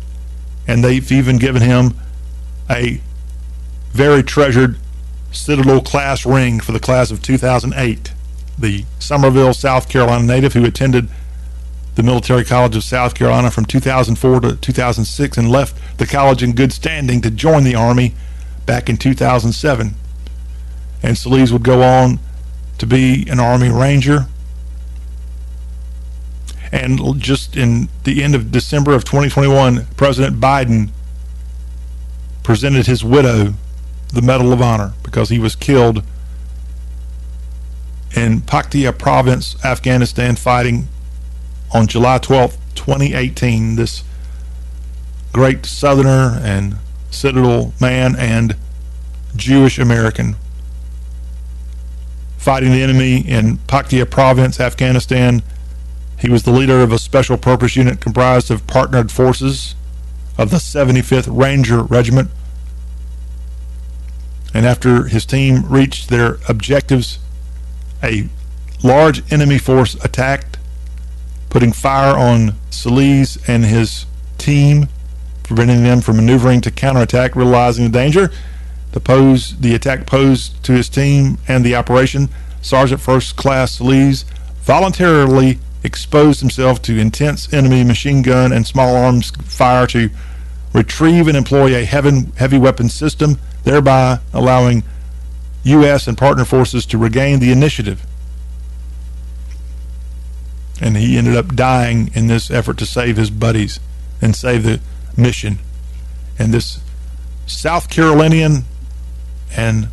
and 0.69 0.85
they've 0.85 1.11
even 1.11 1.37
given 1.37 1.63
him 1.63 1.95
a 2.71 3.01
very 3.91 4.23
treasured 4.23 4.79
Citadel 5.33 5.81
class 5.81 6.25
ring 6.25 6.61
for 6.61 6.71
the 6.71 6.81
class 6.81 7.11
of 7.11 7.23
2008. 7.23 8.13
The 8.57 8.85
Summerville, 9.01 9.53
South 9.53 9.89
Carolina 9.89 10.25
native 10.25 10.53
who 10.53 10.65
attended 10.65 11.09
the 11.99 12.05
Military 12.05 12.45
College 12.45 12.77
of 12.77 12.85
South 12.85 13.17
Carolina 13.17 13.51
from 13.51 13.65
2004 13.65 14.41
to 14.43 14.55
2006 14.55 15.37
and 15.37 15.51
left 15.51 15.99
the 15.99 16.07
college 16.07 16.45
in 16.45 16.55
good 16.55 16.73
standing 16.73 17.21
to 17.21 17.29
join 17.29 17.65
the 17.65 17.75
Army 17.75 18.15
back 18.67 18.89
in 18.89 18.97
2007. 18.97 19.95
And 21.03 21.17
Celiz 21.17 21.51
would 21.51 21.65
go 21.65 21.83
on 21.83 22.21
to 22.79 22.87
be 22.87 23.27
an 23.29 23.41
Army 23.41 23.69
Ranger. 23.69 24.27
And 26.71 27.21
just 27.21 27.57
in 27.57 27.89
the 28.05 28.23
end 28.23 28.37
of 28.37 28.53
December 28.53 28.95
of 28.95 29.03
2021, 29.03 29.87
President 29.97 30.39
Biden 30.39 30.91
presented 32.45 32.87
his 32.87 33.03
widow 33.03 33.55
the 34.15 34.23
Medal 34.23 34.53
of 34.53 34.63
Honor 34.63 34.93
because 35.03 35.31
he 35.31 35.41
was 35.41 35.57
killed 35.57 36.05
in 38.15 38.43
Paktia 38.43 38.97
province, 38.97 39.57
Afghanistan, 39.65 40.37
fighting 40.37 40.87
on 41.73 41.87
July 41.87 42.19
12th, 42.19 42.57
2018, 42.75 43.77
this 43.77 44.03
great 45.33 45.67
Southerner 45.67 46.41
and 46.43 46.77
Citadel 47.11 47.73
man 47.81 48.17
and 48.17 48.57
Jewish 49.37 49.79
American 49.79 50.37
fighting 52.49 52.73
the 52.73 52.83
enemy 52.83 53.19
in 53.29 53.59
Paktia 53.59 54.09
province, 54.09 54.59
Afghanistan. 54.59 55.43
He 56.19 56.31
was 56.31 56.45
the 56.45 56.51
leader 56.51 56.81
of 56.81 56.93
a 56.93 56.99
special 56.99 57.37
purpose 57.37 57.77
unit 57.77 58.01
comprised 58.01 58.51
of 58.51 58.67
partnered 58.67 59.13
forces 59.13 59.75
of 60.39 60.51
the 60.51 60.57
75th 60.57 61.29
Ranger 61.31 61.83
Regiment. 61.83 62.31
And 64.55 64.65
after 64.65 65.05
his 65.05 65.27
team 65.27 65.67
reached 65.69 66.09
their 66.09 66.39
objectives, 66.49 67.19
a 68.03 68.29
large 68.83 69.31
enemy 69.33 69.59
force 69.59 69.95
attacked 70.05 70.58
putting 71.51 71.73
fire 71.73 72.17
on 72.17 72.53
Celiz 72.71 73.39
and 73.49 73.65
his 73.65 74.07
team, 74.37 74.89
preventing 75.43 75.83
them 75.83 76.01
from 76.01 76.17
maneuvering 76.17 76.61
to 76.63 76.71
counterattack, 76.71 77.35
realizing 77.35 77.85
the 77.85 77.91
danger. 77.91 78.31
The 78.93 79.01
pose, 79.01 79.57
the 79.59 79.75
attack 79.75 80.07
posed 80.07 80.63
to 80.65 80.73
his 80.73 80.89
team 80.89 81.39
and 81.47 81.65
the 81.65 81.75
operation, 81.75 82.29
Sergeant 82.63 83.01
First 83.01 83.37
Class 83.37 83.79
Celiz 83.79 84.25
voluntarily 84.63 85.59
exposed 85.85 86.41
himself 86.41 86.83
to 86.83 86.99
intense 86.99 87.53
enemy 87.53 87.85
machine 87.85 88.23
gun 88.23 88.53
and 88.53 88.67
small 88.67 88.97
arms 88.97 89.31
fire 89.31 89.87
to 89.89 90.11
retrieve 90.73 91.29
and 91.29 91.37
employ 91.37 91.75
a 91.75 91.85
heavy, 91.85 92.25
heavy 92.37 92.59
weapon 92.59 92.89
system, 92.89 93.39
thereby 93.65 94.19
allowing 94.33 94.83
U.S. 95.65 96.07
and 96.07 96.17
partner 96.17 96.45
forces 96.45 96.87
to 96.87 96.99
regain 96.99 97.41
the 97.41 97.53
initiative 97.53 98.05
and 100.81 100.97
he 100.97 101.19
ended 101.19 101.37
up 101.37 101.55
dying 101.55 102.11
in 102.15 102.27
this 102.27 102.51
effort 102.51 102.79
to 102.79 102.87
save 102.87 103.17
his 103.17 103.31
buddies 103.31 103.81
and 104.21 104.35
save 104.35 104.63
the 104.63 104.81
mission. 105.17 105.59
And 106.39 106.53
this 106.55 106.81
South 107.47 107.91
Carolinian 107.91 108.65
and 109.57 109.89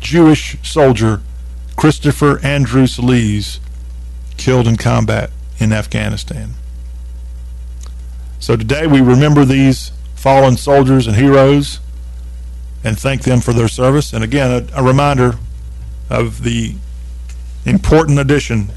Jewish 0.00 0.56
soldier, 0.62 1.22
Christopher 1.76 2.38
Andrew 2.44 2.84
Celiz, 2.84 3.58
killed 4.36 4.68
in 4.68 4.76
combat 4.76 5.30
in 5.58 5.72
Afghanistan. 5.72 6.50
So 8.38 8.56
today 8.56 8.86
we 8.86 9.00
remember 9.00 9.44
these 9.44 9.90
fallen 10.14 10.56
soldiers 10.56 11.06
and 11.06 11.16
heroes 11.16 11.80
and 12.84 12.98
thank 12.98 13.22
them 13.22 13.40
for 13.40 13.52
their 13.52 13.68
service. 13.68 14.12
And 14.12 14.22
again, 14.22 14.68
a, 14.74 14.80
a 14.80 14.84
reminder 14.84 15.38
of 16.08 16.44
the 16.44 16.76
important 17.66 18.18
addition 18.18 18.70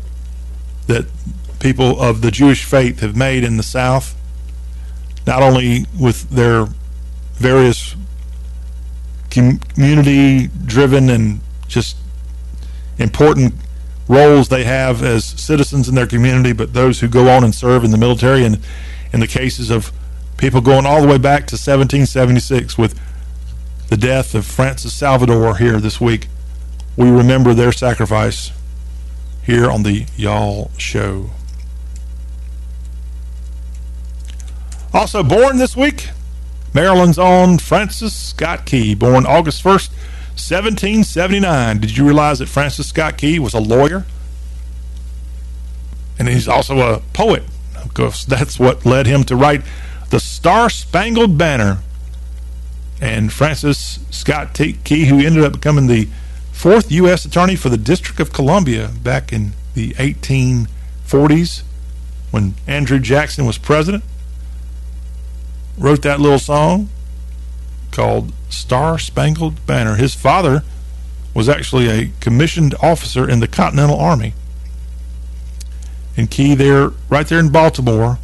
that 0.87 1.05
people 1.59 2.01
of 2.01 2.21
the 2.21 2.31
Jewish 2.31 2.65
faith 2.65 2.99
have 3.01 3.15
made 3.15 3.43
in 3.43 3.57
the 3.57 3.63
South, 3.63 4.15
not 5.27 5.43
only 5.43 5.85
with 5.97 6.29
their 6.29 6.67
various 7.33 7.95
community 9.29 10.47
driven 10.65 11.09
and 11.09 11.39
just 11.67 11.95
important 12.97 13.53
roles 14.07 14.49
they 14.49 14.63
have 14.63 15.03
as 15.03 15.23
citizens 15.23 15.87
in 15.87 15.93
their 15.93 16.07
community, 16.07 16.51
but 16.51 16.73
those 16.73 16.99
who 16.99 17.07
go 17.07 17.29
on 17.29 17.43
and 17.43 17.53
serve 17.53 17.83
in 17.83 17.91
the 17.91 17.97
military. 17.97 18.43
And 18.43 18.59
in 19.13 19.19
the 19.19 19.27
cases 19.27 19.69
of 19.69 19.91
people 20.37 20.61
going 20.61 20.85
all 20.85 21.01
the 21.01 21.07
way 21.07 21.19
back 21.19 21.41
to 21.47 21.55
1776 21.55 22.77
with 22.77 22.99
the 23.89 23.97
death 23.97 24.33
of 24.33 24.45
Francis 24.45 24.93
Salvador 24.93 25.57
here 25.57 25.79
this 25.79 26.01
week, 26.01 26.27
we 26.97 27.09
remember 27.09 27.53
their 27.53 27.71
sacrifice 27.71 28.51
here 29.43 29.69
on 29.69 29.83
the 29.83 30.05
Y'all 30.15 30.71
Show. 30.77 31.31
Also 34.93 35.23
born 35.23 35.57
this 35.57 35.75
week, 35.77 36.09
Maryland's 36.73 37.19
own 37.19 37.57
Francis 37.57 38.13
Scott 38.15 38.65
Key, 38.65 38.95
born 38.95 39.25
August 39.25 39.63
1st, 39.63 39.89
1779. 40.39 41.79
Did 41.79 41.97
you 41.97 42.05
realize 42.05 42.39
that 42.39 42.47
Francis 42.47 42.87
Scott 42.87 43.17
Key 43.17 43.39
was 43.39 43.53
a 43.53 43.59
lawyer? 43.59 44.05
And 46.17 46.27
he's 46.27 46.47
also 46.47 46.79
a 46.79 46.99
poet. 47.13 47.43
Of 47.75 47.93
course, 47.93 48.25
that's 48.25 48.59
what 48.59 48.85
led 48.85 49.05
him 49.05 49.23
to 49.25 49.35
write 49.35 49.61
The 50.09 50.19
Star 50.19 50.69
Spangled 50.69 51.37
Banner. 51.37 51.79
And 53.01 53.31
Francis 53.31 53.99
Scott 54.09 54.53
Key, 54.53 55.05
who 55.05 55.19
ended 55.19 55.43
up 55.43 55.53
becoming 55.53 55.87
the 55.87 56.09
fourth 56.59 56.91
U.S. 56.91 57.23
Attorney 57.23 57.55
for 57.55 57.69
the 57.69 57.77
District 57.77 58.19
of 58.19 58.33
Columbia 58.33 58.89
back 59.01 59.31
in 59.31 59.53
the 59.75 59.91
1840s 59.91 61.63
when 62.31 62.53
Andrew 62.67 62.99
Jackson 62.99 63.45
was 63.45 63.57
president. 63.57 64.03
Wrote 65.77 66.01
that 66.01 66.19
little 66.19 66.37
song 66.37 66.89
called 67.91 68.33
Star 68.49 68.99
Spangled 68.99 69.65
Banner. 69.65 69.95
His 69.95 70.13
father 70.13 70.63
was 71.33 71.47
actually 71.47 71.87
a 71.87 72.11
commissioned 72.19 72.75
officer 72.83 73.27
in 73.27 73.39
the 73.39 73.47
Continental 73.47 73.97
Army. 73.97 74.33
And 76.17 76.29
Key 76.29 76.55
there, 76.55 76.89
right 77.07 77.25
there 77.25 77.39
in 77.39 77.53
Baltimore, 77.53 78.19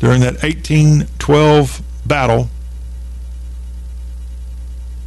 during 0.00 0.20
that 0.22 0.42
1812 0.42 1.80
battle, 2.04 2.48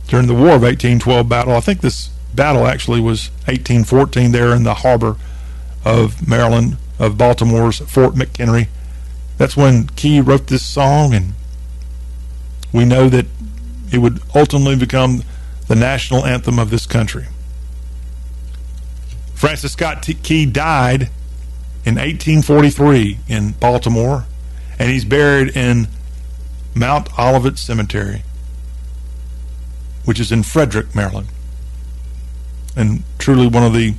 during 0.08 0.28
the 0.28 0.34
War 0.34 0.56
of 0.56 0.62
1812 0.62 1.28
battle, 1.28 1.54
I 1.54 1.60
think 1.60 1.82
this 1.82 2.15
battle 2.36 2.68
actually 2.68 3.00
was 3.00 3.30
1814 3.46 4.32
there 4.32 4.54
in 4.54 4.64
the 4.64 4.76
harbor 4.76 5.16
of 5.84 6.28
Maryland, 6.28 6.78
of 7.00 7.18
Baltimore's 7.18 7.80
Fort 7.80 8.16
McHenry. 8.16 8.68
That's 9.38 9.56
when 9.56 9.88
Key 9.88 10.22
wrote 10.22 10.48
this 10.48 10.66
song, 10.66 11.14
and 11.14 11.34
we 12.72 12.86
know 12.86 13.10
that 13.10 13.26
it 13.92 14.00
would 14.00 14.22
ultimately 14.34 14.76
become 14.76 15.24
the 15.68 15.76
national 15.76 16.26
anthem 16.26 16.60
of 16.60 16.70
this 16.70 16.86
country. 16.86 17.26
Francis 19.34 19.74
Scott 19.74 20.04
T- 20.04 20.14
Key 20.14 20.46
died 20.46 21.04
in 21.86 21.96
1843 21.96 23.20
in 23.28 23.52
Baltimore, 23.52 24.26
and 24.80 24.90
he's 24.90 25.06
buried 25.06 25.56
in 25.56 25.88
Mount 26.74 27.08
Olivet 27.20 27.58
Cemetery, 27.58 28.24
which 30.06 30.20
is 30.20 30.32
in 30.32 30.44
Frederick, 30.44 30.96
Maryland 30.96 31.28
and 32.76 33.04
truly 33.18 33.48
one 33.48 33.64
of 33.64 33.74
the 33.74 33.94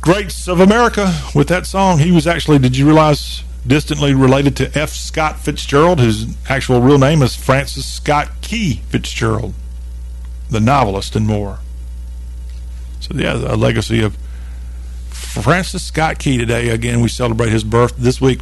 greats 0.00 0.48
of 0.48 0.60
America 0.60 1.20
with 1.34 1.48
that 1.48 1.66
song. 1.66 1.98
He 1.98 2.10
was 2.10 2.26
actually, 2.26 2.58
did 2.58 2.76
you 2.76 2.86
realize, 2.86 3.44
distantly 3.66 4.14
related 4.14 4.56
to 4.56 4.78
F. 4.78 4.90
Scott 4.90 5.38
Fitzgerald, 5.38 6.00
whose 6.00 6.36
actual 6.48 6.80
real 6.80 6.98
name 6.98 7.22
is 7.22 7.36
Francis 7.36 7.86
Scott 7.86 8.28
Key 8.40 8.80
Fitzgerald, 8.88 9.54
the 10.50 10.60
novelist 10.60 11.14
and 11.14 11.26
more. 11.26 11.60
So 13.00 13.14
yeah, 13.14 13.34
a 13.34 13.56
legacy 13.56 14.02
of 14.02 14.16
Francis 15.10 15.82
Scott 15.82 16.18
Key 16.18 16.38
today. 16.38 16.68
Again, 16.68 17.00
we 17.00 17.08
celebrate 17.08 17.50
his 17.50 17.64
birth 17.64 17.94
this 17.96 18.20
week. 18.20 18.40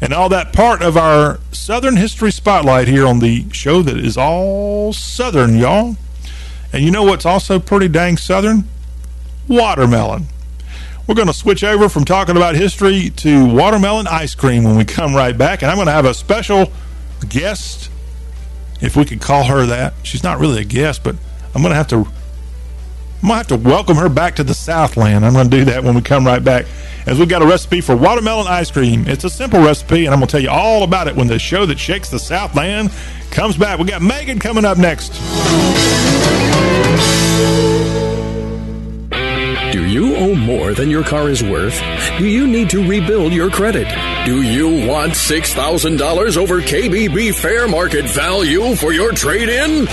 And 0.00 0.12
all 0.12 0.28
that 0.28 0.52
part 0.52 0.82
of 0.82 0.96
our 0.96 1.40
Southern 1.50 1.96
History 1.96 2.30
Spotlight 2.30 2.88
here 2.88 3.06
on 3.06 3.20
the 3.20 3.50
show 3.52 3.82
that 3.82 3.96
is 3.96 4.16
all 4.16 4.92
Southern, 4.92 5.56
y'all. 5.56 5.96
And 6.72 6.82
you 6.82 6.90
know 6.90 7.02
what's 7.02 7.26
also 7.26 7.58
pretty 7.58 7.88
dang 7.88 8.16
Southern? 8.16 8.64
Watermelon. 9.48 10.26
We're 11.06 11.14
going 11.14 11.28
to 11.28 11.34
switch 11.34 11.64
over 11.64 11.88
from 11.88 12.04
talking 12.04 12.36
about 12.36 12.54
history 12.54 13.10
to 13.10 13.46
watermelon 13.54 14.06
ice 14.06 14.34
cream 14.34 14.64
when 14.64 14.76
we 14.76 14.84
come 14.84 15.14
right 15.14 15.36
back. 15.36 15.62
And 15.62 15.70
I'm 15.70 15.76
going 15.76 15.86
to 15.86 15.92
have 15.92 16.04
a 16.04 16.12
special 16.12 16.70
guest, 17.28 17.90
if 18.82 18.94
we 18.94 19.06
could 19.06 19.20
call 19.20 19.44
her 19.44 19.64
that. 19.66 19.94
She's 20.02 20.22
not 20.22 20.38
really 20.38 20.60
a 20.60 20.64
guest, 20.64 21.02
but 21.02 21.16
I'm 21.54 21.62
going 21.62 21.70
to 21.70 21.76
have 21.76 21.88
to 21.88 22.06
I'm 23.20 23.28
going 23.28 23.44
to 23.44 23.52
have 23.52 23.62
to 23.62 23.68
welcome 23.68 23.96
her 23.96 24.08
back 24.08 24.36
to 24.36 24.44
the 24.44 24.54
Southland. 24.54 25.26
I'm 25.26 25.32
going 25.32 25.50
to 25.50 25.56
do 25.56 25.64
that 25.64 25.82
when 25.82 25.96
we 25.96 26.02
come 26.02 26.24
right 26.24 26.42
back. 26.42 26.66
As 27.04 27.18
we've 27.18 27.28
got 27.28 27.42
a 27.42 27.46
recipe 27.46 27.80
for 27.80 27.96
watermelon 27.96 28.46
ice 28.46 28.70
cream. 28.70 29.08
It's 29.08 29.24
a 29.24 29.30
simple 29.30 29.60
recipe, 29.60 30.04
and 30.04 30.14
I'm 30.14 30.20
going 30.20 30.28
to 30.28 30.32
tell 30.32 30.40
you 30.40 30.50
all 30.50 30.84
about 30.84 31.08
it 31.08 31.16
when 31.16 31.26
the 31.26 31.38
show 31.38 31.66
that 31.66 31.80
shakes 31.80 32.10
the 32.10 32.20
Southland 32.20 32.92
comes 33.32 33.56
back. 33.56 33.80
We 33.80 33.86
got 33.86 34.02
Megan 34.02 34.38
coming 34.38 34.64
up 34.64 34.78
next. 34.78 35.14
Do 39.72 39.86
you 39.86 40.16
owe 40.16 40.34
more 40.34 40.72
than 40.72 40.90
your 40.90 41.04
car 41.04 41.28
is 41.28 41.42
worth? 41.42 41.78
Do 42.18 42.26
you 42.26 42.46
need 42.46 42.70
to 42.70 42.86
rebuild 42.88 43.32
your 43.32 43.50
credit? 43.50 43.86
Do 44.24 44.42
you 44.42 44.86
want 44.88 45.12
$6,000 45.12 46.36
over 46.36 46.60
KBB 46.60 47.34
fair 47.34 47.68
market 47.68 48.06
value 48.06 48.74
for 48.74 48.92
your 48.92 49.12
trade 49.12 49.48
in? 49.48 49.86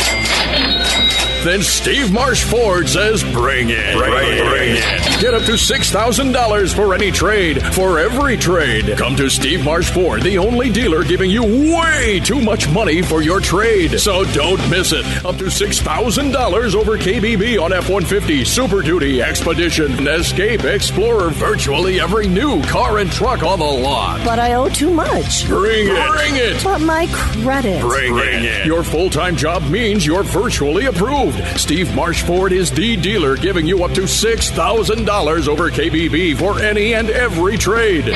Then 1.45 1.61
Steve 1.61 2.11
Marsh 2.11 2.43
Ford 2.43 2.89
says, 2.89 3.23
bring 3.23 3.69
it. 3.69 3.95
Bring, 3.95 4.09
bring, 4.09 4.49
bring 4.49 4.76
it. 4.77 5.22
Get 5.22 5.35
up 5.35 5.43
to 5.43 5.51
$6,000 5.51 6.76
for 6.76 6.95
any 6.95 7.11
trade, 7.11 7.61
for 7.76 7.99
every 7.99 8.35
trade. 8.35 8.97
Come 8.97 9.15
to 9.15 9.30
Steve 9.30 9.63
Marsh 9.63 9.91
Ford, 9.91 10.23
the 10.23 10.39
only 10.39 10.72
dealer 10.72 11.03
giving 11.03 11.30
you 11.30 11.43
way 11.43 12.19
too 12.19 12.41
much 12.41 12.67
money 12.69 13.03
for 13.03 13.22
your 13.22 13.39
trade. 13.39 13.99
So 13.99 14.23
don't 14.34 14.57
miss 14.72 14.91
it. 14.91 15.05
Up 15.23 15.38
to 15.38 15.45
$6,000 15.45 16.76
over 16.76 16.97
KBB 16.97 17.61
on 17.61 17.72
F 17.72 17.89
150, 17.89 18.43
Super 18.43 18.81
Duty, 18.81 19.22
Expedition, 19.22 20.07
Escape, 20.07 20.63
Explorer, 20.63 21.30
virtually 21.30 21.99
every 21.99 22.27
new 22.27 22.59
car 22.63 22.97
and 22.97 23.11
truck 23.11 23.43
on 23.43 23.59
the 23.59 23.65
lot. 23.65 24.26
But 24.26 24.39
I 24.39 24.55
owe 24.55 24.69
too 24.69 24.89
much. 24.89 25.45
Bring 25.45 25.89
it. 25.89 26.09
Bring 26.09 26.35
it. 26.38 26.63
But 26.63 26.80
my 26.80 27.05
credit. 27.11 27.81
Bring, 27.81 28.13
bring 28.13 28.45
it. 28.45 28.61
it. 28.61 28.65
Your 28.65 28.84
full 28.84 29.11
time 29.11 29.35
job 29.35 29.61
means 29.69 30.03
you're 30.07 30.23
virtually 30.23 30.88
approved. 30.88 31.34
Steve 31.57 31.93
Marsh 31.95 32.23
Ford 32.23 32.51
is 32.51 32.71
the 32.71 32.95
dealer 32.97 33.35
giving 33.35 33.65
you 33.65 33.83
up 33.83 33.91
to 33.93 34.01
$6,000 34.01 35.47
over 35.47 35.69
KBB 35.69 36.37
for 36.37 36.59
any 36.59 36.93
and 36.93 37.09
every 37.09 37.57
trade. 37.57 38.13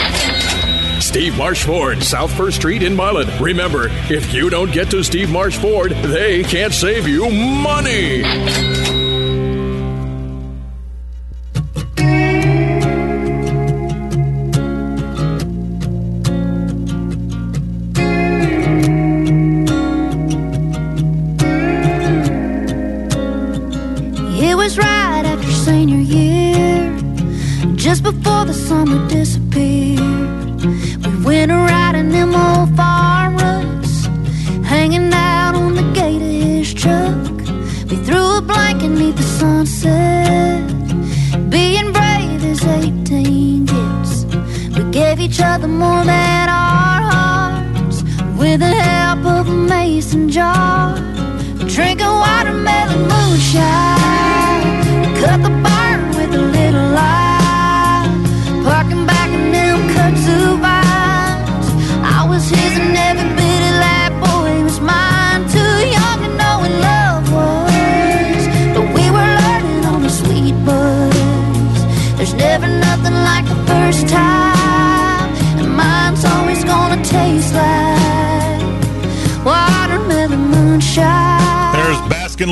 Steve 1.02 1.38
Marsh 1.38 1.64
Ford, 1.64 2.04
South 2.04 2.32
First 2.36 2.58
Street 2.58 2.84
in 2.84 2.96
Milan. 2.96 3.42
Remember, 3.42 3.88
if 4.10 4.34
you 4.34 4.50
don't 4.50 4.72
get 4.72 4.92
to 4.92 5.04
Steve 5.04 5.32
Marsh 5.32 5.58
Ford, 5.58 5.92
they 5.92 6.44
can't 6.44 6.74
save 6.74 7.08
you 7.08 7.30
money. 7.30 8.99
Summer 28.70 29.00
disappeared. 29.08 29.19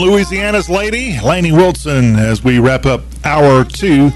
Louisiana's 0.08 0.70
lady, 0.70 1.20
Lainey 1.20 1.52
Wilson, 1.52 2.16
as 2.16 2.42
we 2.42 2.60
wrap 2.60 2.86
up 2.86 3.02
hour 3.26 3.66
two 3.66 4.10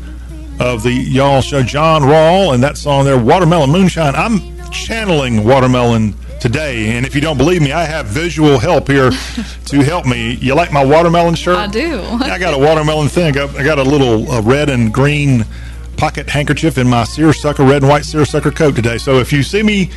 of 0.57 0.83
the 0.83 0.91
Y'all 0.93 1.41
Show. 1.41 1.63
John 1.63 2.03
Rawl 2.03 2.53
and 2.53 2.63
that 2.63 2.77
song 2.77 3.03
there, 3.03 3.17
Watermelon 3.17 3.69
Moonshine. 3.71 4.15
I'm 4.15 4.39
channeling 4.71 5.43
Watermelon 5.43 6.15
today, 6.39 6.95
and 6.95 7.05
if 7.05 7.13
you 7.13 7.19
don't 7.19 7.37
believe 7.37 7.61
me, 7.61 7.73
I 7.73 7.83
have 7.83 8.05
visual 8.05 8.57
help 8.57 8.87
here 8.87 9.11
to 9.65 9.81
help 9.83 10.05
me. 10.05 10.35
You 10.35 10.55
like 10.55 10.71
my 10.71 10.83
watermelon 10.83 11.35
shirt? 11.35 11.57
I 11.57 11.67
do. 11.67 11.99
I 12.01 12.39
got 12.39 12.53
a 12.53 12.57
watermelon 12.57 13.09
thing. 13.09 13.37
I 13.37 13.63
got, 13.63 13.77
a 13.77 13.83
little 13.83 14.31
uh, 14.31 14.41
red 14.41 14.69
and 14.69 14.93
green 14.93 15.45
pocket 15.97 16.29
handkerchief 16.29 16.77
in 16.77 16.87
my 16.87 17.03
seersucker, 17.03 17.63
red 17.63 17.81
and 17.81 17.89
white 17.89 18.05
seersucker 18.05 18.51
coat 18.51 18.77
today. 18.77 18.97
So 18.97 19.19
if 19.19 19.33
you 19.33 19.43
see 19.43 19.61
me 19.61 19.91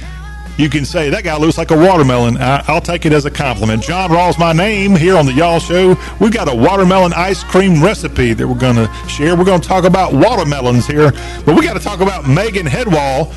you 0.56 0.70
can 0.70 0.85
say 0.85 1.10
that 1.10 1.24
guy 1.24 1.36
looks 1.36 1.59
like 1.59 1.70
a 1.70 1.76
watermelon. 1.76 2.36
I, 2.36 2.64
will 2.72 2.81
take 2.81 3.06
it 3.06 3.12
as 3.12 3.24
a 3.24 3.31
compliment. 3.31 3.82
John 3.82 4.10
Rawls, 4.10 4.39
my 4.39 4.52
name 4.52 4.94
here 4.94 5.16
on 5.16 5.26
the 5.26 5.32
Y'all 5.32 5.59
Show. 5.59 5.97
We've 6.20 6.32
got 6.32 6.52
a 6.52 6.55
watermelon 6.55 7.12
ice 7.12 7.43
cream 7.43 7.82
recipe 7.82 8.35
that 8.35 8.47
we're 8.47 8.55
going 8.55 8.76
to 8.76 8.93
share. 9.09 9.36
We're 9.36 9.44
going 9.44 9.60
to 9.60 9.68
talk 9.68 9.85
about 9.85 10.12
watermelons 10.12 10.86
here, 10.86 11.10
but 11.44 11.56
we 11.56 11.62
got 11.62 11.74
to 11.74 11.81
talk 11.81 12.01
about 12.01 12.28
Megan 12.28 12.66
Hedwall. 12.66 13.35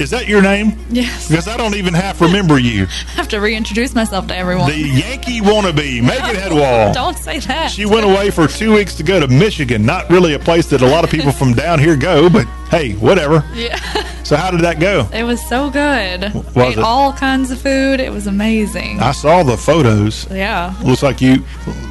Is 0.00 0.10
that 0.10 0.26
your 0.26 0.40
name? 0.40 0.78
Yes. 0.88 1.28
Because 1.28 1.46
I 1.46 1.58
don't 1.58 1.74
even 1.74 1.92
half 1.92 2.22
remember 2.22 2.58
you. 2.58 2.84
I 3.08 3.10
have 3.12 3.28
to 3.28 3.38
reintroduce 3.38 3.94
myself 3.94 4.26
to 4.28 4.36
everyone. 4.36 4.70
The 4.70 4.78
Yankee 4.78 5.40
wannabe, 5.40 6.02
Megan 6.02 6.36
Hedwall. 6.36 6.94
Don't 6.94 7.18
say 7.18 7.38
that. 7.40 7.70
She 7.70 7.84
went 7.84 8.06
away 8.06 8.30
for 8.30 8.48
two 8.48 8.74
weeks 8.74 8.94
to 8.96 9.02
go 9.02 9.20
to 9.20 9.28
Michigan. 9.28 9.84
Not 9.84 10.08
really 10.08 10.34
a 10.34 10.38
place 10.38 10.66
that 10.70 10.80
a 10.80 10.86
lot 10.86 11.04
of 11.04 11.10
people 11.10 11.32
from 11.32 11.52
down 11.52 11.78
here 11.78 11.96
go, 11.96 12.30
but 12.30 12.46
hey, 12.70 12.92
whatever. 12.94 13.44
Yeah. 13.54 13.78
So 14.24 14.36
how 14.36 14.50
did 14.50 14.60
that 14.60 14.78
go? 14.78 15.08
It 15.12 15.24
was 15.24 15.40
so 15.48 15.70
good. 15.70 16.32
Was 16.34 16.56
Ate 16.56 16.78
it? 16.78 16.84
all 16.84 17.12
kinds 17.12 17.50
of 17.50 17.60
food. 17.60 18.00
It 18.00 18.12
was 18.12 18.26
amazing. 18.26 19.00
I 19.00 19.12
saw 19.12 19.42
the 19.42 19.56
photos. 19.56 20.30
yeah. 20.30 20.74
Looks 20.84 21.02
like 21.02 21.20
you 21.20 21.44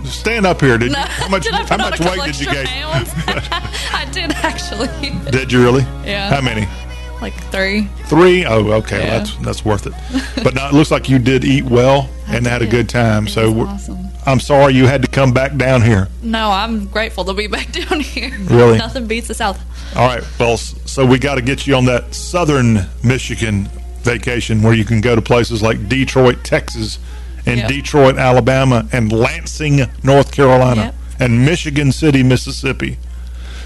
stand 0.05 0.45
up 0.45 0.61
here. 0.61 0.77
Did 0.77 0.91
you? 0.91 0.97
How 0.97 1.27
much? 1.29 1.43
Did 1.49 1.53
how 1.53 1.77
much 1.77 1.99
weight 1.99 2.21
did 2.25 2.39
you 2.39 2.45
gain? 2.51 2.67
I 3.91 4.07
did 4.11 4.31
actually. 4.31 4.87
Did 5.31 5.51
you 5.51 5.61
really? 5.61 5.83
Yeah. 6.05 6.29
How 6.29 6.41
many? 6.41 6.67
Like 7.21 7.33
three. 7.51 7.83
Three? 8.05 8.45
Oh, 8.45 8.71
okay. 8.73 8.99
Yeah. 9.03 9.17
That's 9.17 9.35
that's 9.37 9.65
worth 9.65 9.87
it. 9.87 9.93
But 10.43 10.53
no, 10.55 10.67
it 10.69 10.73
looks 10.73 10.91
like 10.91 11.09
you 11.09 11.19
did 11.19 11.43
eat 11.43 11.65
well 11.65 12.09
and 12.27 12.45
had 12.45 12.61
a 12.61 12.67
good 12.67 12.87
time. 12.87 13.27
It 13.27 13.31
so 13.31 13.53
awesome. 13.61 14.08
I'm 14.25 14.39
sorry 14.39 14.73
you 14.73 14.85
had 14.85 15.01
to 15.01 15.07
come 15.07 15.33
back 15.33 15.55
down 15.55 15.81
here. 15.81 16.07
No, 16.21 16.51
I'm 16.51 16.85
grateful 16.87 17.25
to 17.25 17.33
be 17.33 17.47
back 17.57 17.71
down 17.71 17.99
here. 18.01 18.31
Really? 18.41 18.77
Nothing 18.77 19.07
beats 19.07 19.27
the 19.27 19.33
South. 19.33 19.59
All 19.95 20.07
right. 20.07 20.23
Well, 20.39 20.57
so 20.57 21.05
we 21.05 21.17
got 21.19 21.35
to 21.35 21.41
get 21.41 21.65
you 21.65 21.75
on 21.75 21.85
that 21.85 22.13
southern 22.13 22.79
Michigan 23.03 23.69
vacation 24.01 24.61
where 24.61 24.73
you 24.73 24.85
can 24.85 25.01
go 25.01 25.15
to 25.15 25.21
places 25.21 25.61
like 25.61 25.87
Detroit, 25.89 26.43
Texas, 26.43 26.99
and 27.45 27.59
Yep. 27.59 27.67
Detroit, 27.69 28.17
Alabama, 28.17 28.87
and 28.91 29.11
Lansing, 29.11 29.81
North 30.03 30.31
Carolina, 30.31 30.81
Yep. 30.83 30.95
and 31.21 31.45
Michigan 31.45 31.91
City, 31.91 32.21
Mississippi. 32.21 32.97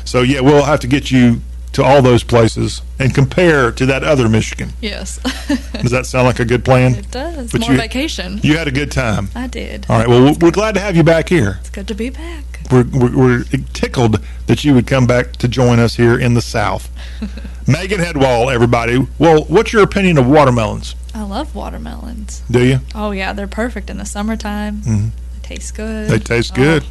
So 0.06 0.22
yeah, 0.22 0.40
we'll 0.42 0.64
have 0.64 0.80
to 0.82 0.88
get 0.88 1.12
you 1.12 1.42
to 1.74 1.84
all 1.84 2.02
those 2.02 2.24
places 2.24 2.82
and 3.00 3.14
compare 3.14 3.72
to 3.72 3.86
that 3.88 4.04
other 4.04 4.30
Michigan. 4.30 4.70
Yes. 4.82 5.18
Does 5.74 5.92
that 5.92 6.06
sound 6.06 6.28
like 6.28 6.40
a 6.40 6.46
good 6.46 6.64
plan? 6.64 6.96
it 6.96 7.10
does. 7.12 7.52
But 7.52 7.62
More 7.62 7.72
you- 7.72 7.78
vacation. 7.78 8.40
You 8.44 8.58
had 8.58 8.68
a 8.68 8.72
good 8.72 8.92
time. 8.92 9.30
I 9.36 9.48
did. 9.48 9.86
All 9.90 9.98
right. 9.98 10.08
Well, 10.08 10.22
we're- 10.24 10.38
we're 10.40 10.52
glad 10.52 10.76
to 10.76 10.80
have 10.82 10.96
you 10.96 11.04
back 11.04 11.30
here. 11.30 11.58
It's 11.62 11.70
good 11.70 11.88
to 11.88 11.96
be 11.96 12.10
back. 12.10 12.44
We're, 12.72 12.84
we're, 12.86 13.18
we're 13.18 13.44
tickled 13.74 14.20
that 14.48 14.64
you 14.64 14.74
would 14.74 14.88
come 14.88 15.06
back 15.08 15.34
to 15.38 15.48
join 15.48 15.80
us 15.80 15.96
here 15.96 16.18
in 16.18 16.34
the 16.34 16.42
South. 16.42 16.90
Megan 17.68 18.00
Hedwall, 18.00 18.50
everybody. 18.54 19.06
Well, 19.20 19.44
what's 19.46 19.74
your 19.74 19.84
opinion 19.84 20.18
of 20.18 20.28
watermelons? 20.28 20.96
I 21.16 21.24
love 21.24 21.54
watermelons. 21.56 22.42
Do 22.50 22.66
you? 22.66 22.80
Oh 22.96 23.12
yeah, 23.12 23.34
they're 23.34 23.48
perfect 23.48 23.90
in 23.90 23.98
the 23.98 24.06
summertime. 24.06 24.78
Mm-hmm. 24.82 25.08
They 25.42 25.48
taste 25.48 25.76
good. 25.76 26.10
They 26.10 26.20
taste 26.20 26.54
Oh, 26.54 26.56
good. 26.56 26.84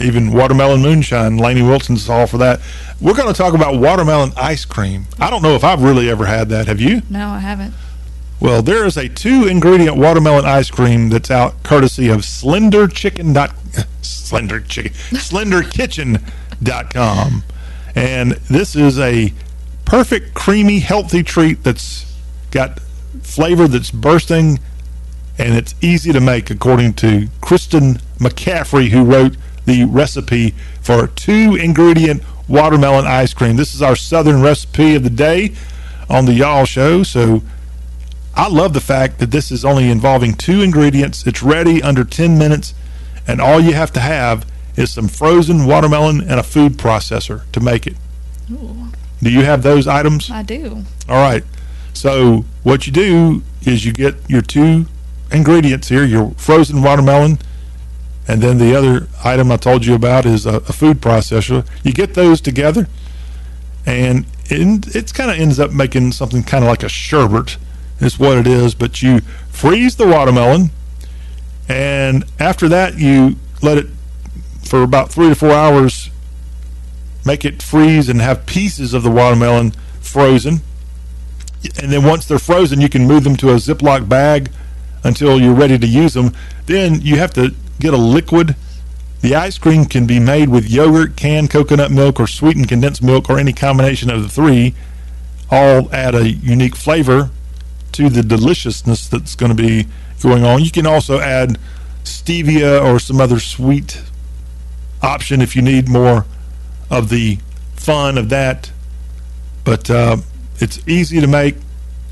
Even 0.00 0.32
watermelon 0.32 0.80
moonshine. 0.80 1.38
Lainey 1.38 1.62
Wilson's 1.62 2.08
all 2.08 2.26
for 2.26 2.38
that. 2.38 2.60
We're 3.00 3.14
going 3.14 3.32
to 3.32 3.36
talk 3.36 3.54
about 3.54 3.80
watermelon 3.80 4.32
ice 4.36 4.64
cream. 4.64 5.06
I 5.18 5.30
don't 5.30 5.42
know 5.42 5.54
if 5.54 5.64
I've 5.64 5.82
really 5.82 6.08
ever 6.08 6.26
had 6.26 6.48
that. 6.50 6.68
Have 6.68 6.80
you? 6.80 7.02
No, 7.10 7.28
I 7.28 7.40
haven't. 7.40 7.74
Well, 8.40 8.62
there 8.62 8.86
is 8.86 8.96
a 8.96 9.08
two 9.08 9.48
ingredient 9.48 9.96
watermelon 9.96 10.44
ice 10.44 10.70
cream 10.70 11.08
that's 11.08 11.30
out 11.30 11.64
courtesy 11.64 12.08
of 12.08 12.24
Slender 12.24 12.86
Chicken 12.86 13.32
dot 13.32 13.52
Slender 14.02 14.60
Chicken 14.60 14.92
SlenderKitchen.com. 14.92 17.42
And 17.96 18.32
this 18.32 18.76
is 18.76 18.98
a 18.98 19.32
perfect 19.84 20.34
creamy 20.34 20.78
healthy 20.80 21.24
treat 21.24 21.64
that's 21.64 22.14
got 22.50 22.78
flavor 23.22 23.66
that's 23.66 23.90
bursting 23.90 24.60
and 25.38 25.54
it's 25.54 25.74
easy 25.80 26.12
to 26.12 26.20
make 26.20 26.50
according 26.50 26.92
to 26.94 27.28
Kristen 27.40 27.94
McCaffrey 28.18 28.88
who 28.88 29.04
wrote 29.04 29.36
the 29.68 29.84
recipe 29.84 30.54
for 30.80 31.06
two 31.06 31.54
ingredient 31.54 32.22
watermelon 32.48 33.06
ice 33.06 33.34
cream. 33.34 33.56
This 33.56 33.74
is 33.74 33.82
our 33.82 33.94
southern 33.94 34.40
recipe 34.40 34.96
of 34.96 35.04
the 35.04 35.10
day 35.10 35.52
on 36.08 36.24
the 36.24 36.32
Y'all 36.32 36.64
show. 36.64 37.02
So 37.02 37.42
I 38.34 38.48
love 38.48 38.72
the 38.72 38.80
fact 38.80 39.18
that 39.18 39.30
this 39.30 39.52
is 39.52 39.64
only 39.64 39.90
involving 39.90 40.34
two 40.34 40.62
ingredients. 40.62 41.26
It's 41.26 41.42
ready 41.42 41.82
under 41.82 42.02
10 42.02 42.38
minutes, 42.38 42.72
and 43.26 43.40
all 43.40 43.60
you 43.60 43.74
have 43.74 43.92
to 43.92 44.00
have 44.00 44.46
is 44.74 44.90
some 44.90 45.06
frozen 45.06 45.66
watermelon 45.66 46.22
and 46.22 46.40
a 46.40 46.42
food 46.42 46.78
processor 46.78 47.42
to 47.52 47.60
make 47.60 47.86
it. 47.86 47.96
Do 48.48 49.30
you 49.30 49.44
have 49.44 49.62
those 49.62 49.86
items? 49.86 50.30
I 50.30 50.42
do. 50.42 50.84
All 51.08 51.20
right. 51.20 51.44
So 51.92 52.44
what 52.62 52.86
you 52.86 52.92
do 52.92 53.42
is 53.66 53.84
you 53.84 53.92
get 53.92 54.14
your 54.28 54.40
two 54.40 54.86
ingredients 55.30 55.88
here, 55.88 56.04
your 56.04 56.30
frozen 56.36 56.80
watermelon, 56.80 57.38
and 58.28 58.42
then 58.42 58.58
the 58.58 58.74
other 58.76 59.08
item 59.24 59.50
I 59.50 59.56
told 59.56 59.86
you 59.86 59.94
about 59.94 60.26
is 60.26 60.46
a, 60.46 60.56
a 60.56 60.72
food 60.72 61.00
processor. 61.00 61.66
You 61.82 61.92
get 61.92 62.14
those 62.14 62.40
together, 62.40 62.86
and 63.86 64.26
it, 64.44 64.94
it's 64.94 65.12
kind 65.12 65.30
of 65.30 65.38
ends 65.38 65.58
up 65.58 65.72
making 65.72 66.12
something 66.12 66.42
kind 66.42 66.62
of 66.62 66.68
like 66.68 66.82
a 66.82 66.88
sherbet 66.88 67.56
is 68.00 68.18
what 68.18 68.38
it 68.38 68.46
is. 68.46 68.74
But 68.74 69.02
you 69.02 69.20
freeze 69.50 69.96
the 69.96 70.06
watermelon, 70.06 70.70
and 71.68 72.24
after 72.38 72.68
that 72.68 72.98
you 72.98 73.36
let 73.62 73.78
it 73.78 73.86
for 74.64 74.82
about 74.82 75.10
three 75.10 75.28
to 75.28 75.34
four 75.34 75.52
hours. 75.52 76.10
Make 77.24 77.44
it 77.44 77.62
freeze 77.62 78.08
and 78.08 78.20
have 78.20 78.46
pieces 78.46 78.94
of 78.94 79.02
the 79.02 79.10
watermelon 79.10 79.72
frozen 80.00 80.60
and 81.80 81.92
then 81.92 82.04
once 82.04 82.24
they're 82.24 82.38
frozen, 82.38 82.80
you 82.80 82.88
can 82.88 83.06
move 83.06 83.24
them 83.24 83.36
to 83.36 83.50
a 83.50 83.54
Ziploc 83.54 84.08
bag 84.08 84.50
until 85.02 85.40
you're 85.40 85.54
ready 85.54 85.78
to 85.78 85.86
use 85.86 86.14
them. 86.14 86.32
Then 86.66 87.00
you 87.00 87.16
have 87.16 87.32
to 87.34 87.54
get 87.78 87.94
a 87.94 87.98
liquid. 87.98 88.56
The 89.20 89.34
ice 89.34 89.58
cream 89.58 89.84
can 89.84 90.06
be 90.06 90.20
made 90.20 90.48
with 90.48 90.70
yogurt, 90.70 91.16
canned 91.16 91.50
coconut 91.50 91.90
milk, 91.90 92.20
or 92.20 92.26
sweetened 92.26 92.68
condensed 92.68 93.02
milk, 93.02 93.28
or 93.28 93.38
any 93.38 93.52
combination 93.52 94.10
of 94.10 94.22
the 94.22 94.28
three. 94.28 94.74
All 95.50 95.92
add 95.92 96.14
a 96.14 96.28
unique 96.28 96.76
flavor 96.76 97.30
to 97.92 98.08
the 98.08 98.22
deliciousness 98.22 99.08
that's 99.08 99.34
going 99.34 99.56
to 99.56 99.60
be 99.60 99.86
going 100.22 100.44
on. 100.44 100.62
You 100.62 100.70
can 100.70 100.86
also 100.86 101.20
add 101.20 101.58
stevia 102.04 102.84
or 102.84 102.98
some 102.98 103.20
other 103.20 103.40
sweet 103.40 104.02
option 105.02 105.40
if 105.40 105.56
you 105.56 105.62
need 105.62 105.88
more 105.88 106.26
of 106.90 107.08
the 107.08 107.38
fun 107.74 108.18
of 108.18 108.28
that. 108.28 108.70
But 109.64 109.90
uh, 109.90 110.18
it's 110.60 110.86
easy 110.88 111.20
to 111.20 111.26
make. 111.26 111.56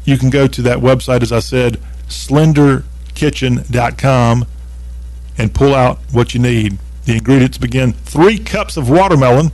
You 0.05 0.19
can 0.19 0.31
go 0.31 0.47
to 0.47 0.63
that 0.63 0.79
website, 0.79 1.23
as 1.23 1.33
I 1.33 1.41
said, 1.41 1.81
slenderkitchen.com, 2.09 4.47
and 5.39 5.55
pull 5.55 5.75
out 5.75 5.99
what 6.13 6.35
you 6.35 6.41
need. 6.41 6.79
The 7.05 7.15
ingredients 7.15 7.59
begin 7.59 7.93
three 7.93 8.39
cups 8.39 8.77
of 8.77 8.91
watermelon 8.91 9.53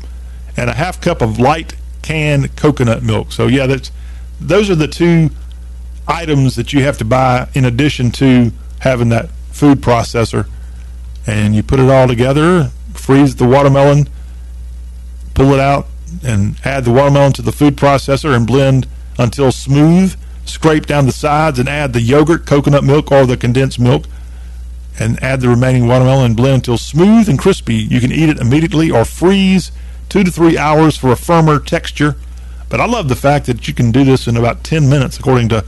and 0.57 0.71
a 0.71 0.75
half 0.75 1.01
cup 1.01 1.21
of 1.21 1.39
light 1.39 1.75
canned 2.03 2.57
coconut 2.57 3.03
milk. 3.03 3.33
So, 3.33 3.47
yeah, 3.47 3.67
that's 3.67 3.91
those 4.41 4.71
are 4.71 4.75
the 4.75 4.89
two 4.89 5.31
items 6.09 6.57
that 6.57 6.73
you 6.73 6.83
have 6.83 6.99
to 6.99 7.05
buy 7.05 7.49
in 7.55 7.65
addition 7.65 8.11
to 8.13 8.53
having 8.81 9.09
that 9.11 9.31
food 9.51 9.81
processor. 9.81 10.49
And 11.27 11.55
you 11.55 11.63
put 11.63 11.79
it 11.79 11.89
all 11.89 12.09
together, 12.09 12.71
freeze 12.95 13.37
the 13.37 13.47
watermelon, 13.47 14.09
pull 15.35 15.53
it 15.53 15.61
out, 15.61 15.87
and 16.25 16.57
add 16.65 16.85
the 16.85 16.93
watermelon 16.93 17.33
to 17.35 17.43
the 17.43 17.53
food 17.53 17.77
processor 17.77 18.35
and 18.35 18.47
blend 18.47 18.87
until 19.19 19.53
smooth. 19.53 20.17
Scrape 20.45 20.87
down 20.87 21.07
the 21.07 21.13
sides 21.13 21.61
and 21.61 21.69
add 21.69 21.93
the 21.93 22.01
yogurt, 22.01 22.47
coconut 22.47 22.83
milk, 22.83 23.13
or 23.13 23.27
the 23.27 23.37
condensed 23.37 23.79
milk, 23.79 24.07
and 24.99 25.23
add 25.23 25.41
the 25.41 25.49
remaining 25.49 25.87
watermelon 25.87 26.27
and 26.27 26.37
blend 26.37 26.57
until 26.57 26.79
smooth 26.79 27.29
and 27.29 27.39
crispy. 27.39 27.77
You 27.77 28.01
can 28.01 28.13
eat 28.13 28.29
it 28.29 28.39
immediately 28.39 28.91
or 28.91 29.05
freeze 29.05 29.73
two 30.09 30.25
to 30.25 30.31
three 30.31 30.59
hours 30.59 30.97
for 30.97 31.11
a 31.11 31.17
firmer 31.17 31.59
texture. 31.59 32.17
But 32.69 32.81
I 32.81 32.87
love 32.87 33.09
the 33.09 33.17
fact 33.17 33.47
that 33.47 33.69
you 33.69 33.75
can 33.75 33.91
do 33.91 34.05
this 34.05 34.27
in 34.27 34.37
about 34.37 34.65
10 34.65 34.89
minutes, 34.89 35.19
according 35.19 35.49
to 35.51 35.65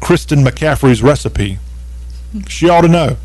Kristen 0.00 0.44
McCaffrey's 0.44 1.02
recipe. 1.02 1.58
She 2.48 2.68
ought 2.68 2.82
to 2.82 2.88
know 2.88 3.16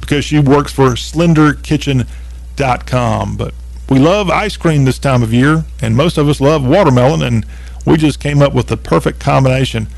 because 0.00 0.24
she 0.24 0.38
works 0.38 0.72
for 0.72 0.90
slenderkitchen.com. 0.90 3.36
But 3.36 3.54
we 3.88 3.98
love 3.98 4.30
ice 4.30 4.56
cream 4.56 4.84
this 4.84 4.98
time 4.98 5.22
of 5.22 5.32
year, 5.32 5.64
and 5.80 5.96
most 5.96 6.18
of 6.18 6.28
us 6.28 6.40
love 6.40 6.64
watermelon, 6.64 7.22
and 7.22 7.46
we 7.84 7.96
just 7.96 8.20
came 8.20 8.42
up 8.42 8.54
with 8.54 8.68
the 8.68 8.76
perfect 8.76 9.20
combination. 9.20 9.88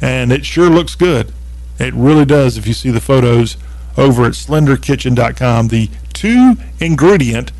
And 0.00 0.32
it 0.32 0.44
sure 0.44 0.68
looks 0.68 0.94
good. 0.94 1.32
It 1.78 1.94
really 1.94 2.24
does 2.24 2.56
if 2.56 2.66
you 2.66 2.74
see 2.74 2.90
the 2.90 3.00
photos 3.00 3.56
over 3.96 4.24
at 4.24 4.32
slenderkitchen.com. 4.32 5.68
The 5.68 5.88
two 6.12 6.56
ingredient 6.80 7.52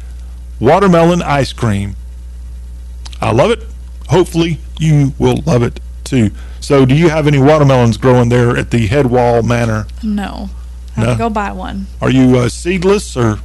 watermelon 0.61 1.23
ice 1.23 1.53
cream. 1.53 1.97
I 3.21 3.33
love 3.33 3.51
it. 3.51 3.65
Hopefully, 4.09 4.59
you 4.79 5.13
will 5.19 5.39
love 5.47 5.63
it 5.63 5.81
too. 6.05 6.31
So, 6.61 6.85
do 6.85 6.95
you 6.95 7.09
have 7.09 7.27
any 7.27 7.39
watermelons 7.39 7.97
growing 7.97 8.29
there 8.29 8.57
at 8.57 8.71
the 8.71 8.87
Hedwall 8.89 9.43
Manor? 9.45 9.87
No. 10.03 10.51
I 10.97 11.01
have 11.01 11.07
No? 11.07 11.13
to 11.13 11.19
go 11.19 11.31
buy 11.31 11.53
one. 11.53 11.87
Are 12.01 12.11
you 12.11 12.37
uh, 12.39 12.49
seedless, 12.49 13.17
or 13.17 13.39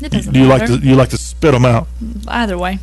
It 0.00 0.10
doesn't 0.12 0.32
do 0.32 0.40
you 0.40 0.46
like 0.46 0.66
to 0.66 0.76
you 0.78 0.94
like 0.94 1.10
to 1.10 1.18
spit 1.18 1.52
them 1.52 1.64
out? 1.64 1.86
Either 2.28 2.56
way. 2.58 2.78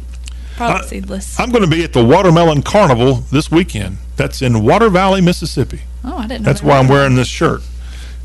Probably 0.55 0.81
Uh, 0.81 0.87
seedless. 0.87 1.39
I'm 1.39 1.51
going 1.51 1.63
to 1.63 1.69
be 1.69 1.83
at 1.83 1.93
the 1.93 2.03
Watermelon 2.03 2.63
Carnival 2.63 3.15
this 3.31 3.51
weekend. 3.51 3.97
That's 4.15 4.41
in 4.41 4.63
Water 4.63 4.89
Valley, 4.89 5.21
Mississippi. 5.21 5.81
oh, 6.03 6.17
I 6.17 6.21
didn't 6.27 6.41
know 6.41 6.45
That's 6.47 6.61
that. 6.61 6.67
why 6.67 6.77
I'm 6.79 6.87
wearing 6.87 7.15
this 7.15 7.27
shirt. 7.27 7.61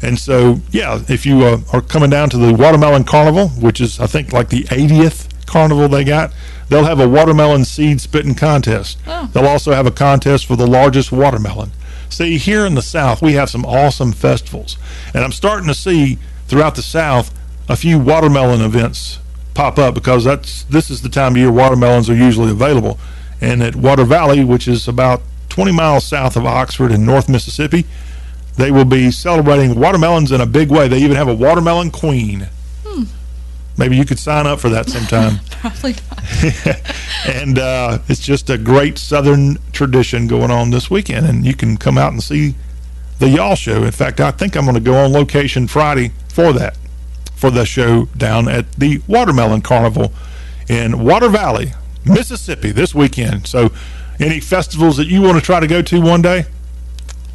And 0.03 0.19
so, 0.19 0.61
yeah, 0.71 1.01
if 1.09 1.25
you 1.25 1.45
uh, 1.45 1.61
are 1.73 1.81
coming 1.81 2.11
down 2.11 2.29
to 2.31 2.37
the 2.37 2.53
Watermelon 2.53 3.05
Carnival, 3.05 3.49
which 3.51 3.81
is, 3.81 4.01
I 4.01 4.07
think, 4.07 4.33
like 4.33 4.49
the 4.49 4.65
80th 4.65 5.47
carnival 5.47 5.89
they 5.89 6.03
got, 6.03 6.33
they'll 6.69 6.85
have 6.85 6.99
a 6.99 7.09
watermelon 7.09 7.65
seed 7.65 8.01
spitting 8.01 8.35
contest. 8.35 8.99
Oh. 9.07 9.31
They'll 9.33 9.47
also 9.47 9.73
have 9.73 9.87
a 9.87 9.91
contest 9.93 10.47
for 10.47 10.57
the 10.57 10.67
largest 10.67 11.13
watermelon. 11.13 11.71
See, 12.09 12.37
here 12.37 12.67
in 12.67 12.75
the 12.75 12.83
South, 12.83 13.23
we 13.23 13.35
have 13.35 13.49
some 13.49 13.65
awesome 13.65 14.13
festivals. 14.13 14.77
And 15.15 15.23
I'm 15.23 15.33
starting 15.33 15.69
to 15.69 15.75
see 15.75 16.19
throughout 16.47 16.75
the 16.75 16.83
South 16.83 17.33
a 17.69 17.77
few 17.77 17.99
watermelon 17.99 18.61
events 18.61 19.19
pop 19.55 19.79
up 19.79 19.95
because 19.95 20.25
that's 20.25 20.65
this 20.65 20.91
is 20.91 21.03
the 21.03 21.09
time 21.09 21.33
of 21.33 21.37
year 21.37 21.53
watermelons 21.53 22.11
are 22.11 22.15
usually 22.15 22.51
available. 22.51 22.99
And 23.41 23.63
at 23.63 23.77
Water 23.77 24.05
Valley, 24.05 24.45
which 24.45 24.67
is 24.69 24.89
about 24.89 25.23
20 25.49 25.73
miles 25.73 26.05
south 26.05 26.37
of 26.37 26.47
Oxford 26.47 26.93
in 26.93 27.05
North 27.05 27.29
Mississippi, 27.29 27.85
they 28.57 28.71
will 28.71 28.85
be 28.85 29.11
celebrating 29.11 29.75
watermelons 29.79 30.33
in 30.33 30.41
a 30.41 30.47
big 30.47 30.71
way. 30.71 30.89
They 30.89 30.99
even 30.99 31.17
have 31.17 31.29
a 31.29 31.35
watermelon 31.35 31.91
queen. 31.91 32.49
Maybe 33.79 33.97
you 33.97 34.05
could 34.05 34.19
sign 34.19 34.47
up 34.47 34.61
for 34.61 34.69
that 34.69 34.89
sometime. 34.89 35.41
Probably 35.51 35.95
not. 36.11 36.81
and 37.27 37.59
uh, 37.59 37.99
it's 38.09 38.21
just 38.21 38.51
a 38.51 38.59
great 38.59 38.99
Southern 38.99 39.59
tradition 39.73 40.27
going 40.27 40.51
on 40.51 40.71
this 40.71 40.91
weekend. 40.91 41.27
And 41.27 41.45
you 41.45 41.55
can 41.55 41.77
come 41.77 41.97
out 41.97 42.13
and 42.13 42.23
see 42.23 42.55
the 43.19 43.29
Y'all 43.29 43.55
Show. 43.55 43.83
In 43.85 43.91
fact, 43.91 44.21
I 44.21 44.31
think 44.31 44.57
I'm 44.57 44.65
going 44.65 44.75
to 44.75 44.81
go 44.81 44.95
on 44.95 45.13
location 45.13 45.67
Friday 45.67 46.13
for 46.29 46.53
that, 46.53 46.77
for 47.35 47.51
the 47.51 47.65
show 47.65 48.07
down 48.17 48.49
at 48.49 48.71
the 48.73 49.01
Watermelon 49.07 49.63
Carnival 49.63 50.13
in 50.69 51.03
Water 51.03 51.29
Valley, 51.29 51.73
Mississippi 52.05 52.73
this 52.73 52.95
weekend. 52.95 53.47
So, 53.47 53.71
any 54.21 54.41
festivals 54.41 54.99
that 54.99 55.07
you 55.09 55.23
want 55.23 55.39
to 55.39 55.45
try 55.45 55.59
to 55.59 55.67
go 55.67 55.83
to 55.83 56.01
one 56.01 56.23
day? 56.23 56.45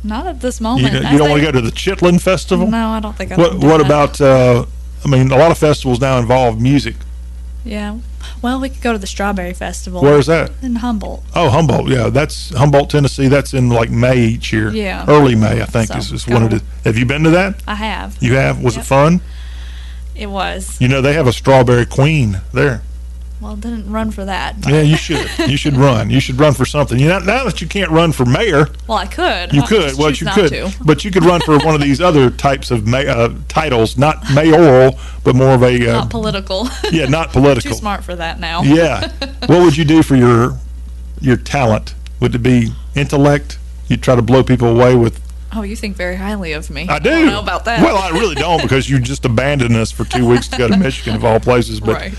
Not 0.08 0.26
at 0.28 0.42
this 0.42 0.60
moment. 0.62 0.94
don't- 0.94 1.12
you 1.12 1.18
don't 1.18 1.30
want 1.30 1.42
to 1.42 1.46
go 1.46 1.52
to 1.52 1.62
the 1.62 1.72
Chitlin 1.72 2.20
Festival? 2.22 2.68
No, 2.68 2.90
I 2.90 3.00
don't 3.00 3.16
think 3.16 3.32
I 3.32 3.36
What, 3.36 3.56
what 3.56 3.78
that. 3.80 3.86
about, 3.86 4.22
uh, 4.22 4.66
I 5.06 5.08
mean, 5.08 5.32
a 5.32 5.38
lot 5.38 5.52
of 5.52 5.58
festivals 5.58 6.00
now 6.00 6.18
involve 6.18 6.60
music. 6.62 6.96
Yeah. 7.66 7.98
Well, 8.42 8.60
we 8.62 8.70
could 8.70 8.82
go 8.82 8.94
to 8.94 8.98
the 8.98 9.08
Strawberry 9.08 9.54
Festival. 9.54 10.02
Where's 10.02 10.28
that? 10.28 10.52
In 10.62 10.76
Humboldt. 10.78 11.24
Oh, 11.36 11.50
Humboldt. 11.50 11.90
Yeah, 11.90 12.10
that's 12.10 12.54
Humboldt, 12.56 12.90
Tennessee. 12.90 13.28
That's 13.28 13.54
in 13.54 13.70
like 13.70 13.90
May 13.90 14.18
each 14.20 14.54
year. 14.54 14.70
Yeah. 14.72 15.04
Early 15.08 15.36
May, 15.36 15.62
I 15.62 15.66
think, 15.66 15.88
So, 15.88 15.98
is, 15.98 16.12
is 16.12 16.28
when 16.28 16.44
it 16.44 16.52
go. 16.52 16.60
Have 16.86 16.98
you 16.98 17.06
been 17.06 17.24
to 17.24 17.30
that? 17.32 17.56
I 17.68 17.76
have. 17.76 18.18
You 18.22 18.36
have? 18.36 18.62
Was 18.62 18.76
Yep. 18.76 18.84
it 18.84 18.88
fun? 18.88 19.22
It 20.16 20.30
was. 20.30 20.78
You 20.80 20.88
know, 20.88 21.02
they 21.02 21.14
have 21.14 21.28
a 21.28 21.34
strawberry 21.34 21.86
queen 21.86 22.42
there. 22.54 22.82
Well, 23.40 23.56
didn't 23.56 23.92
run 23.92 24.10
for 24.12 24.26
that. 24.26 24.56
Yeah, 24.68 24.82
you 24.82 24.98
should. 24.98 25.30
You 25.48 25.58
should 25.58 25.78
run. 25.78 26.10
You 26.10 26.20
should 26.20 26.40
run 26.40 26.54
for 26.54 26.66
something. 26.66 26.98
You 26.98 27.08
know, 27.10 27.20
now 27.20 27.44
that 27.44 27.62
you 27.62 27.68
can't 27.68 27.92
run 27.92 28.12
for 28.12 28.26
mayor, 28.26 28.68
Well, 28.88 28.98
I 28.98 29.06
could. 29.06 29.54
you 29.54 29.62
could. 29.62 29.96
Well, 29.96 30.10
you 30.12 30.26
could. 30.26 30.50
to. 30.50 30.72
But 30.84 31.06
you 31.06 31.12
could 31.12 31.24
run 31.24 31.42
for 31.42 31.60
one 31.60 31.76
of 31.76 31.82
these 31.82 32.02
other 32.02 32.32
types 32.32 32.72
of 32.72 32.88
ma- 32.88 32.98
uh, 32.98 33.36
titles, 33.48 33.96
not 33.98 34.24
mayoral, 34.34 34.98
but 35.24 35.36
more 35.36 35.52
of 35.54 35.62
a 35.62 35.88
uh, 35.88 35.94
Not 36.00 36.10
political. 36.10 36.68
yeah, 36.92 37.06
not 37.06 37.32
political. 37.34 37.72
Too 37.72 37.78
smart 37.78 38.04
for 38.04 38.16
that 38.16 38.40
now. 38.40 38.64
Yeah. 38.64 39.12
what 39.46 39.62
would 39.62 39.78
you 39.78 39.86
do 39.86 40.02
for 40.02 40.16
your 40.16 40.58
your 41.22 41.38
talent? 41.38 41.94
Would 42.20 42.34
it 42.34 42.40
be 42.40 42.72
intellect? 42.96 43.60
You'd 43.88 44.02
try 44.02 44.16
to 44.16 44.22
blow 44.24 44.44
people 44.44 44.68
away 44.70 44.96
with. 44.96 45.22
Oh, 45.54 45.62
you 45.64 45.76
think 45.76 45.96
very 45.96 46.16
highly 46.16 46.52
of 46.52 46.70
me. 46.70 46.88
I 46.90 47.00
do. 47.00 47.10
don't 47.10 47.26
know 47.28 47.40
about 47.40 47.66
that. 47.66 47.82
Well, 47.82 47.98
I 47.98 48.10
really 48.10 48.36
don't 48.36 48.62
because 48.62 48.90
you 48.90 49.00
just 49.00 49.24
abandoned 49.26 49.76
us 49.76 49.92
for 49.92 50.04
two 50.04 50.28
weeks 50.28 50.48
to 50.50 50.58
go 50.58 50.68
to 50.68 50.78
Michigan 50.78 51.16
of 51.16 51.24
all 51.26 51.40
places. 51.40 51.80
But 51.80 51.96
Right. 51.96 52.14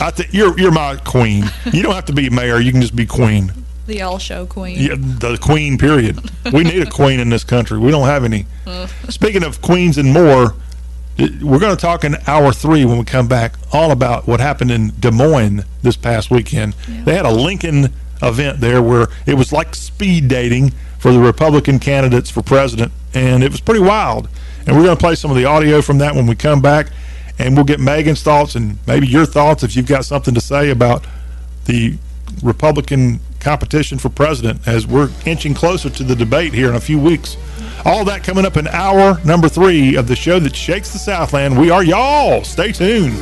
I 0.00 0.10
think 0.10 0.32
you're 0.32 0.58
you're 0.58 0.70
my 0.72 0.96
queen. 0.96 1.44
You 1.72 1.82
don't 1.82 1.94
have 1.94 2.06
to 2.06 2.12
be 2.12 2.30
mayor. 2.30 2.60
You 2.60 2.70
can 2.72 2.80
just 2.80 2.94
be 2.96 3.04
queen. 3.06 3.52
the 3.86 4.02
all 4.02 4.18
show 4.18 4.46
queen. 4.46 4.76
Yeah, 4.78 4.94
the 4.96 5.38
queen. 5.40 5.76
Period. 5.78 6.20
We 6.52 6.62
need 6.64 6.82
a 6.82 6.90
queen 6.90 7.20
in 7.20 7.30
this 7.30 7.42
country. 7.44 7.78
We 7.78 7.90
don't 7.90 8.06
have 8.06 8.24
any. 8.24 8.46
Speaking 9.08 9.42
of 9.42 9.60
queens 9.60 9.98
and 9.98 10.12
more, 10.12 10.54
we're 11.18 11.58
going 11.58 11.74
to 11.74 11.80
talk 11.80 12.04
in 12.04 12.16
hour 12.28 12.52
three 12.52 12.84
when 12.84 12.96
we 12.98 13.04
come 13.04 13.26
back 13.26 13.54
all 13.72 13.90
about 13.90 14.28
what 14.28 14.38
happened 14.40 14.70
in 14.70 14.92
Des 15.00 15.10
Moines 15.10 15.64
this 15.82 15.96
past 15.96 16.30
weekend. 16.30 16.74
They 17.04 17.14
had 17.16 17.26
a 17.26 17.32
Lincoln 17.32 17.92
event 18.22 18.60
there 18.60 18.80
where 18.82 19.08
it 19.26 19.34
was 19.34 19.52
like 19.52 19.74
speed 19.74 20.28
dating 20.28 20.72
for 20.98 21.12
the 21.12 21.18
Republican 21.18 21.78
candidates 21.78 22.30
for 22.30 22.42
president, 22.42 22.92
and 23.14 23.42
it 23.42 23.50
was 23.50 23.60
pretty 23.60 23.80
wild. 23.80 24.28
And 24.66 24.76
we're 24.76 24.84
going 24.84 24.96
to 24.96 25.00
play 25.00 25.14
some 25.14 25.30
of 25.30 25.36
the 25.36 25.44
audio 25.44 25.80
from 25.80 25.98
that 25.98 26.14
when 26.14 26.26
we 26.26 26.34
come 26.34 26.60
back, 26.60 26.88
and 27.38 27.54
we'll 27.54 27.64
get 27.64 27.80
Megan's 27.80 28.22
thoughts 28.22 28.54
and 28.56 28.78
maybe 28.86 29.06
your 29.06 29.24
thoughts 29.24 29.62
if 29.62 29.76
you've 29.76 29.86
got 29.86 30.04
something 30.04 30.34
to 30.34 30.40
say 30.40 30.70
about 30.70 31.06
the 31.66 31.96
Republican 32.42 33.20
competition 33.40 33.98
for 33.98 34.08
president 34.08 34.66
as 34.66 34.86
we're 34.86 35.10
inching 35.24 35.54
closer 35.54 35.88
to 35.88 36.02
the 36.02 36.16
debate 36.16 36.52
here 36.52 36.68
in 36.68 36.74
a 36.74 36.80
few 36.80 36.98
weeks. 36.98 37.36
All 37.84 38.04
that 38.06 38.24
coming 38.24 38.44
up 38.44 38.56
in 38.56 38.66
hour 38.68 39.18
number 39.24 39.48
three 39.48 39.94
of 39.94 40.08
the 40.08 40.16
show 40.16 40.40
that 40.40 40.56
shakes 40.56 40.92
the 40.92 40.98
Southland. 40.98 41.58
We 41.58 41.70
are 41.70 41.84
y'all. 41.84 42.42
Stay 42.42 42.72
tuned. 42.72 43.16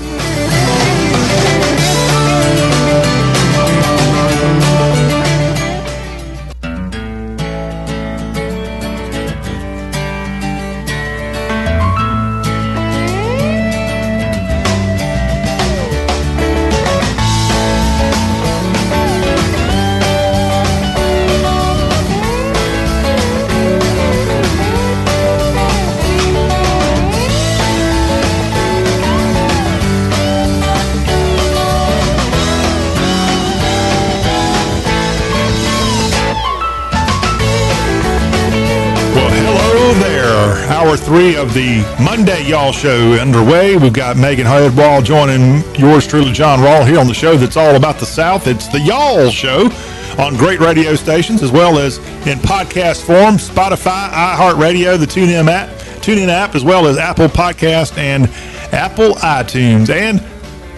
Three 41.26 41.36
of 41.36 41.54
the 41.54 41.82
Monday 42.00 42.46
Y'all 42.46 42.70
Show 42.70 43.14
underway. 43.14 43.76
We've 43.76 43.92
got 43.92 44.16
Megan 44.16 44.46
Hedwall 44.46 45.02
joining 45.02 45.64
yours 45.74 46.06
truly, 46.06 46.30
John 46.30 46.60
Rawl, 46.60 46.86
here 46.86 47.00
on 47.00 47.08
the 47.08 47.14
show 47.14 47.36
that's 47.36 47.56
all 47.56 47.74
about 47.74 47.98
the 47.98 48.06
South. 48.06 48.46
It's 48.46 48.68
the 48.68 48.78
Y'all 48.78 49.28
Show 49.30 49.68
on 50.20 50.36
great 50.36 50.60
radio 50.60 50.94
stations 50.94 51.42
as 51.42 51.50
well 51.50 51.80
as 51.80 51.98
in 52.28 52.38
podcast 52.38 53.04
form, 53.04 53.38
Spotify, 53.38 54.08
iHeartRadio, 54.10 55.00
the 55.00 55.06
TuneIn 55.06 55.48
app, 55.48 55.68
TuneIn 56.00 56.28
app, 56.28 56.54
as 56.54 56.62
well 56.62 56.86
as 56.86 56.96
Apple 56.96 57.26
Podcast 57.26 57.98
and 57.98 58.26
Apple 58.72 59.14
iTunes. 59.14 59.90
And 59.90 60.22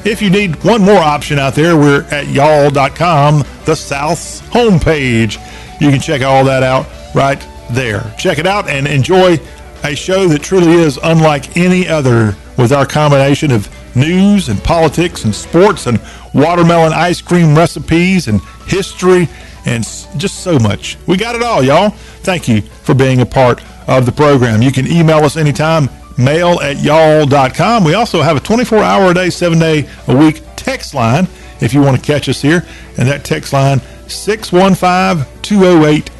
if 0.07 0.23
you 0.23 0.31
need 0.31 0.65
one 0.65 0.81
more 0.81 1.01
option 1.01 1.39
out 1.39 1.57
there, 1.57 1.77
we're 1.77 2.05
at 2.05 2.27
y'all.com, 2.29 3.45
the 3.67 3.77
South's 3.77 4.41
homepage. 4.49 5.35
You 5.79 5.91
can 5.91 6.01
check 6.01 6.23
all 6.23 6.43
that 6.45 6.63
out 6.63 6.87
right 7.15 7.47
there. 7.71 8.15
Check 8.19 8.39
it 8.39 8.47
out 8.47 8.67
and 8.67 8.89
enjoy 8.89 9.39
a 9.85 9.95
show 9.95 10.27
that 10.29 10.43
truly 10.43 10.73
is 10.73 10.99
unlike 11.03 11.57
any 11.57 11.89
other 11.89 12.37
with 12.57 12.73
our 12.73 12.87
combination 12.87 13.51
of 13.51 13.69
news 13.97 14.49
and 14.49 14.63
politics 14.63 15.25
and 15.25 15.35
sports 15.35 15.87
and 15.87 16.01
watermelon 16.35 16.93
ice 16.93 17.21
cream 17.21 17.57
recipes 17.57 18.29
and 18.29 18.41
history 18.67 19.29
and 19.67 19.85
just 20.17 20.41
so 20.41 20.59
much. 20.59 20.97
We 21.07 21.17
got 21.17 21.35
it 21.35 21.43
all, 21.43 21.63
y'all. 21.63 21.91
Thank 21.91 22.49
you 22.49 22.61
for 22.61 22.95
being 22.95 23.21
a 23.21 23.27
part 23.27 23.63
of 23.89 24.07
the 24.07 24.13
program. 24.13 24.63
You 24.63 24.73
can 24.73 24.87
email 24.87 25.25
us 25.25 25.37
anytime, 25.37 25.89
mail 26.17 26.61
at 26.61 26.79
y'all.com. 26.79 27.85
We 27.85 27.95
also 27.95 28.23
have 28.23 28.37
a 28.37 28.41
24 28.41 28.79
hour 28.79 29.11
a 29.11 29.15
day, 29.15 29.31
seven 29.31 29.59
day 29.59 29.89
a 30.07 30.17
week 30.17 30.43
text 30.57 30.95
line 30.95 31.27
if 31.61 31.75
you 31.75 31.81
want 31.83 31.97
to 31.99 32.03
catch 32.03 32.29
us 32.29 32.43
here. 32.43 32.65
And 32.99 33.09
that 33.09 33.25
text 33.25 33.53
line, 33.53 33.81
615 34.07 35.27
208 35.43 36.11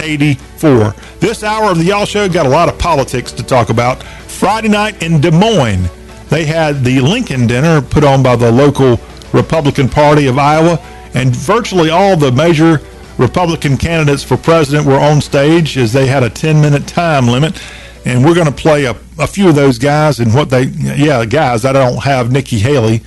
4184. 0.00 0.94
This 1.20 1.44
hour 1.44 1.70
of 1.70 1.78
the 1.78 1.84
Y'all 1.84 2.06
Show 2.06 2.28
got 2.28 2.46
a 2.46 2.48
lot 2.48 2.68
of 2.68 2.78
politics 2.78 3.32
to 3.32 3.42
talk 3.42 3.70
about. 3.70 4.02
Friday 4.02 4.68
night 4.68 5.02
in 5.02 5.20
Des 5.20 5.30
Moines, 5.30 5.88
they 6.28 6.44
had 6.44 6.82
the 6.84 7.00
Lincoln 7.00 7.46
Dinner 7.46 7.82
put 7.82 8.04
on 8.04 8.22
by 8.22 8.36
the 8.36 8.50
local 8.50 8.98
Republican 9.32 9.88
Party 9.88 10.26
of 10.26 10.38
Iowa, 10.38 10.78
and 11.14 11.34
virtually 11.34 11.90
all 11.90 12.16
the 12.16 12.32
major 12.32 12.80
Republican 13.18 13.76
candidates 13.76 14.22
for 14.22 14.36
president 14.36 14.86
were 14.86 14.98
on 14.98 15.20
stage 15.20 15.76
as 15.76 15.92
they 15.92 16.06
had 16.06 16.22
a 16.22 16.30
10 16.30 16.60
minute 16.60 16.86
time 16.86 17.26
limit. 17.26 17.62
And 18.06 18.24
we're 18.24 18.34
going 18.34 18.46
to 18.46 18.52
play 18.52 18.86
a, 18.86 18.96
a 19.18 19.26
few 19.26 19.50
of 19.50 19.54
those 19.54 19.78
guys 19.78 20.20
and 20.20 20.32
what 20.32 20.48
they, 20.48 20.62
yeah, 20.62 21.26
guys, 21.26 21.66
I 21.66 21.72
don't 21.72 22.02
have 22.02 22.32
Nikki 22.32 22.58
Haley 22.58 23.02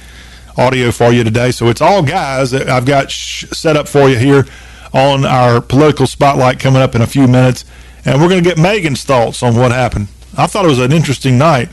audio 0.55 0.91
for 0.91 1.11
you 1.11 1.23
today. 1.23 1.49
So 1.49 1.69
it's 1.69 1.81
all 1.81 2.03
guys 2.03 2.51
that 2.51 2.69
I've 2.69 2.85
got 2.85 3.09
sh- 3.09 3.45
set 3.51 3.75
up 3.75 3.87
for 3.87 4.07
you 4.07 4.17
here 4.17 4.45
on 4.93 5.25
our 5.25 5.59
political 5.59 6.07
spotlight 6.07 6.59
coming 6.59 6.81
up 6.81 6.95
in 6.95 7.01
a 7.01 7.07
few 7.07 7.27
minutes. 7.27 7.65
And 8.05 8.21
we're 8.21 8.29
going 8.29 8.43
to 8.43 8.47
get 8.47 8.57
Megan's 8.57 9.03
thoughts 9.03 9.41
on 9.41 9.55
what 9.55 9.71
happened. 9.71 10.07
I 10.37 10.47
thought 10.47 10.65
it 10.65 10.69
was 10.69 10.79
an 10.79 10.91
interesting 10.91 11.37
night. 11.37 11.69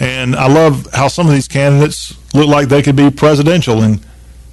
And 0.00 0.36
I 0.36 0.46
love 0.46 0.86
how 0.92 1.08
some 1.08 1.26
of 1.26 1.32
these 1.32 1.48
candidates 1.48 2.16
look 2.34 2.48
like 2.48 2.68
they 2.68 2.82
could 2.82 2.96
be 2.96 3.10
presidential 3.10 3.82
in 3.82 4.00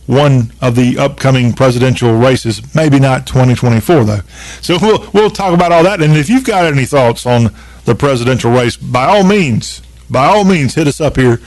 one 0.07 0.51
of 0.61 0.75
the 0.75 0.97
upcoming 0.97 1.53
presidential 1.53 2.15
races. 2.15 2.75
Maybe 2.75 2.99
not 2.99 3.27
2024 3.27 4.03
though. 4.03 4.19
So 4.61 4.77
we'll 4.81 5.09
we'll 5.13 5.29
talk 5.29 5.53
about 5.53 5.71
all 5.71 5.83
that. 5.83 6.01
And 6.01 6.15
if 6.15 6.29
you've 6.29 6.45
got 6.45 6.65
any 6.65 6.85
thoughts 6.85 7.25
on 7.25 7.53
the 7.85 7.95
presidential 7.95 8.51
race, 8.51 8.75
by 8.77 9.05
all 9.05 9.23
means, 9.23 9.81
by 10.09 10.25
all 10.25 10.43
means, 10.43 10.75
hit 10.75 10.87
us 10.87 11.01
up 11.01 11.15
here 11.15 11.39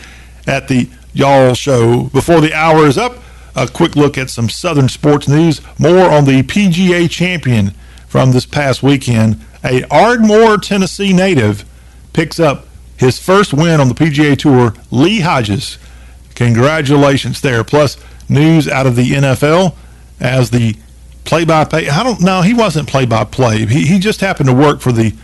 at 0.46 0.68
the 0.68 0.88
Y'all 1.12 1.54
Show 1.54 2.04
before 2.12 2.40
the 2.40 2.54
hour 2.54 2.86
is 2.86 2.98
up. 2.98 3.16
A 3.58 3.66
quick 3.66 3.96
look 3.96 4.16
at 4.16 4.30
some 4.30 4.48
Southern 4.48 4.88
sports 4.88 5.26
news. 5.26 5.60
More 5.78 6.08
on 6.08 6.26
the 6.26 6.44
PGA 6.44 7.10
champion 7.10 7.72
from 8.06 8.30
this 8.30 8.46
past 8.46 8.84
weekend. 8.84 9.44
A 9.64 9.82
Ardmore, 9.90 10.58
Tennessee 10.58 11.12
native 11.12 11.64
picks 12.12 12.38
up 12.38 12.66
his 12.96 13.18
first 13.18 13.52
win 13.52 13.80
on 13.80 13.88
the 13.88 13.94
PGA 13.94 14.38
Tour. 14.38 14.74
Lee 14.92 15.20
Hodges, 15.20 15.76
congratulations 16.36 17.40
there. 17.40 17.64
Plus 17.64 17.96
news 18.28 18.68
out 18.68 18.86
of 18.86 18.94
the 18.94 19.10
NFL 19.10 19.74
as 20.20 20.50
the 20.50 20.76
play-by-play. 21.24 21.88
I 21.88 22.02
don't 22.04 22.20
know. 22.20 22.42
He 22.42 22.54
wasn't 22.54 22.88
play-by-play. 22.88 23.66
He 23.66 23.86
he 23.86 23.98
just 23.98 24.20
happened 24.20 24.48
to 24.48 24.54
work 24.54 24.80
for 24.80 24.92
the 24.92 25.14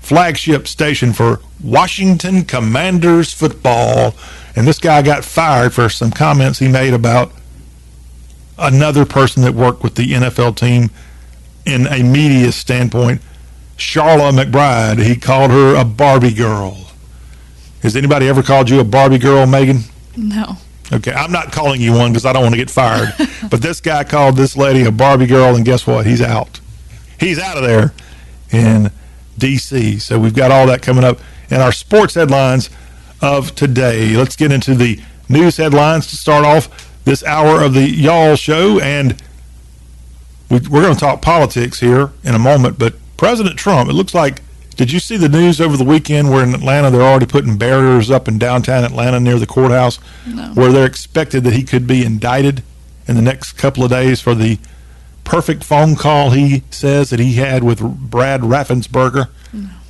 flagship 0.00 0.68
station 0.68 1.12
for 1.12 1.40
Washington 1.62 2.44
Commanders 2.44 3.32
football. 3.32 4.14
And 4.54 4.66
this 4.66 4.78
guy 4.78 5.00
got 5.02 5.24
fired 5.24 5.72
for 5.72 5.88
some 5.88 6.10
comments 6.10 6.58
he 6.58 6.68
made 6.68 6.92
about 6.92 7.32
another 8.60 9.04
person 9.04 9.42
that 9.42 9.54
worked 9.54 9.82
with 9.82 9.94
the 9.94 10.12
NFL 10.12 10.56
team 10.56 10.90
in 11.64 11.86
a 11.86 12.02
media 12.02 12.52
standpoint. 12.52 13.20
Charla 13.76 14.32
McBride, 14.32 15.02
he 15.02 15.16
called 15.16 15.50
her 15.50 15.74
a 15.74 15.84
Barbie 15.84 16.34
girl. 16.34 16.90
Has 17.82 17.96
anybody 17.96 18.28
ever 18.28 18.42
called 18.42 18.68
you 18.68 18.78
a 18.78 18.84
Barbie 18.84 19.18
girl, 19.18 19.46
Megan? 19.46 19.80
No. 20.16 20.58
Okay, 20.92 21.12
I'm 21.12 21.32
not 21.32 21.52
calling 21.52 21.80
you 21.80 21.92
one 21.92 22.10
because 22.10 22.26
I 22.26 22.32
don't 22.32 22.42
want 22.42 22.54
to 22.54 22.58
get 22.58 22.70
fired. 22.70 23.14
but 23.50 23.62
this 23.62 23.80
guy 23.80 24.04
called 24.04 24.36
this 24.36 24.56
lady 24.56 24.84
a 24.84 24.92
Barbie 24.92 25.26
girl, 25.26 25.56
and 25.56 25.64
guess 25.64 25.86
what? 25.86 26.04
He's 26.04 26.20
out. 26.20 26.60
He's 27.18 27.38
out 27.38 27.56
of 27.56 27.62
there 27.62 27.94
in 28.50 28.90
D.C. 29.38 29.98
So 29.98 30.18
we've 30.18 30.34
got 30.34 30.50
all 30.50 30.66
that 30.66 30.82
coming 30.82 31.04
up 31.04 31.20
in 31.50 31.60
our 31.60 31.72
sports 31.72 32.14
headlines 32.14 32.70
of 33.22 33.54
today. 33.54 34.16
Let's 34.16 34.36
get 34.36 34.52
into 34.52 34.74
the 34.74 35.00
news 35.28 35.56
headlines 35.56 36.06
to 36.08 36.16
start 36.16 36.44
off 36.44 36.89
this 37.04 37.24
hour 37.24 37.62
of 37.62 37.74
the 37.74 37.88
Y'all 37.88 38.36
Show. 38.36 38.80
And 38.80 39.20
we, 40.48 40.58
we're 40.70 40.82
going 40.82 40.94
to 40.94 41.00
talk 41.00 41.22
politics 41.22 41.80
here 41.80 42.10
in 42.24 42.34
a 42.34 42.38
moment. 42.38 42.78
But 42.78 42.94
President 43.16 43.58
Trump, 43.58 43.88
it 43.90 43.92
looks 43.94 44.14
like 44.14 44.42
Did 44.76 44.90
you 44.92 44.98
see 45.00 45.16
the 45.16 45.28
news 45.28 45.60
over 45.60 45.76
the 45.76 45.84
weekend 45.84 46.30
where 46.30 46.42
in 46.42 46.54
Atlanta 46.54 46.90
they're 46.90 47.02
already 47.02 47.26
putting 47.26 47.58
barriers 47.58 48.10
up 48.10 48.28
in 48.28 48.38
downtown 48.38 48.82
Atlanta 48.84 49.20
near 49.20 49.38
the 49.38 49.46
courthouse 49.46 49.98
No. 50.26 50.52
where 50.54 50.72
they're 50.72 50.86
expected 50.86 51.44
that 51.44 51.52
he 51.52 51.62
could 51.62 51.86
be 51.86 52.04
indicted 52.04 52.62
in 53.06 53.16
the 53.16 53.22
next 53.22 53.52
couple 53.52 53.84
of 53.84 53.90
days 53.90 54.20
for 54.20 54.34
the 54.34 54.58
perfect 55.24 55.62
phone 55.64 55.96
call 55.96 56.30
he 56.30 56.62
says 56.70 57.10
that 57.10 57.20
he 57.20 57.34
had 57.34 57.62
with 57.62 57.80
Brad 57.80 58.40
Raffensperger 58.40 59.28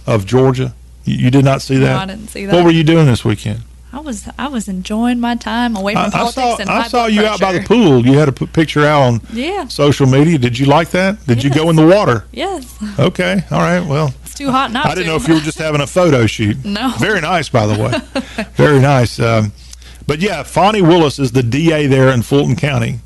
of 0.07 0.27
Georgia? 0.27 0.74
You, 1.05 1.16
you 1.16 1.31
did 1.31 1.45
not 1.45 1.62
see 1.62 1.74
No, 1.74 1.81
that? 1.87 1.97
I 1.99 2.07
didn't 2.07 2.28
see 2.28 2.47
that. 2.47 2.55
What 2.55 2.65
were 2.65 2.70
you 2.73 2.82
doing 2.85 3.07
this 3.07 3.24
weekend? 3.24 3.61
I 3.93 3.99
was 4.01 4.29
I 4.39 4.47
was 4.49 4.69
enjoying 4.69 5.19
my 5.21 5.35
time 5.35 5.75
away 5.77 5.95
from 5.95 6.03
I, 6.03 6.07
I 6.07 6.11
politics 6.11 6.35
saw 6.35 6.57
and 6.59 6.71
I 6.71 6.87
saw 6.87 7.07
you 7.07 7.25
out 7.27 7.41
by 7.41 7.53
the 7.53 7.61
pool. 7.62 8.07
You 8.07 8.19
had 8.19 8.29
a 8.29 8.33
p- 8.33 8.47
picture 8.47 8.85
out 8.87 9.03
on 9.03 9.21
Yeah. 9.33 9.67
social 9.67 10.07
media. 10.07 10.39
Did 10.39 10.59
you 10.59 10.67
like 10.67 10.91
that? 10.91 11.27
Did 11.27 11.43
you 11.43 11.51
go 11.51 11.71
in 11.71 11.77
the 11.77 11.87
water? 11.87 12.25
Yes. 12.33 12.73
Okay, 12.99 13.43
all 13.51 13.59
right. 13.61 13.81
Well, 13.85 14.15
It's 14.25 14.35
too 14.35 14.51
hot 14.53 14.71
not 14.71 14.87
I 14.87 14.91
didn't 14.91 15.05
to. 15.05 15.11
know 15.11 15.17
if 15.17 15.27
you 15.27 15.35
were 15.35 15.41
just 15.41 15.59
having 15.59 15.81
a 15.81 15.87
photo 15.89 16.27
shoot. 16.27 16.57
No. 16.65 16.93
Very 17.01 17.21
nice, 17.21 17.49
by 17.49 17.67
the 17.67 17.83
way. 17.83 18.45
Very 18.55 18.79
nice. 18.79 19.19
Um, 19.19 19.53
but 20.07 20.21
yeah, 20.21 20.45
Fani 20.45 20.83
Willis 20.83 21.19
is 21.19 21.33
the 21.33 21.43
DA 21.43 21.87
there 21.89 22.11
in 22.11 22.23
Fulton 22.23 22.55
County. 22.57 23.01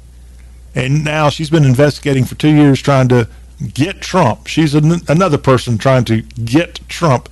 And 0.75 1.03
now 1.05 1.31
she's 1.31 1.51
been 1.51 1.65
investigating 1.65 2.25
for 2.25 2.35
two 2.35 2.53
years 2.55 2.83
trying 2.83 3.09
to 3.09 3.29
get 3.73 4.01
Trump. 4.03 4.49
She's 4.49 4.75
an, 4.75 5.01
another 5.09 5.39
person 5.39 5.79
trying 5.79 6.05
to 6.07 6.23
get 6.23 6.81
Trump. 6.89 7.29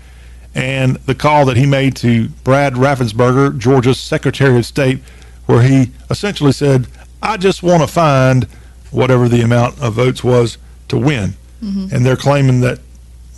And 0.54 0.96
the 0.96 1.14
call 1.14 1.46
that 1.46 1.56
he 1.56 1.66
made 1.66 1.96
to 1.96 2.28
Brad 2.44 2.74
Raffensperger, 2.74 3.58
Georgia's 3.58 3.98
Secretary 3.98 4.58
of 4.58 4.66
State, 4.66 5.00
where 5.46 5.62
he 5.62 5.90
essentially 6.10 6.52
said, 6.52 6.86
I 7.22 7.36
just 7.36 7.62
want 7.62 7.82
to 7.82 7.86
find 7.86 8.44
whatever 8.90 9.28
the 9.28 9.40
amount 9.40 9.80
of 9.80 9.94
votes 9.94 10.22
was 10.22 10.58
to 10.88 10.98
win. 10.98 11.34
Mm-hmm. 11.62 11.94
And 11.94 12.04
they're 12.04 12.16
claiming 12.16 12.60
that, 12.60 12.80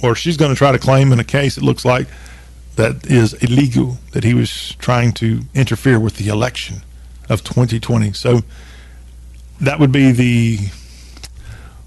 or 0.03 0.15
she's 0.15 0.37
going 0.37 0.51
to 0.51 0.57
try 0.57 0.73
to 0.73 0.79
claim 0.79 1.13
in 1.13 1.21
a 1.21 1.25
case 1.25 1.57
it 1.57 1.63
looks 1.63 1.85
like 1.85 2.09
that 2.77 3.07
is 3.07 3.35
illegal, 3.35 3.99
that 4.13 4.25
he 4.25 4.35
was 4.35 4.75
trying 4.77 5.13
to 5.13 5.43
interfere 5.55 6.01
with 6.01 6.17
the 6.17 6.29
election 6.29 6.79
of 7.29 7.45
2020. 7.45 8.13
So 8.13 8.41
that 9.61 9.79
would 9.79 9.93
be 9.93 10.11
the 10.11 10.59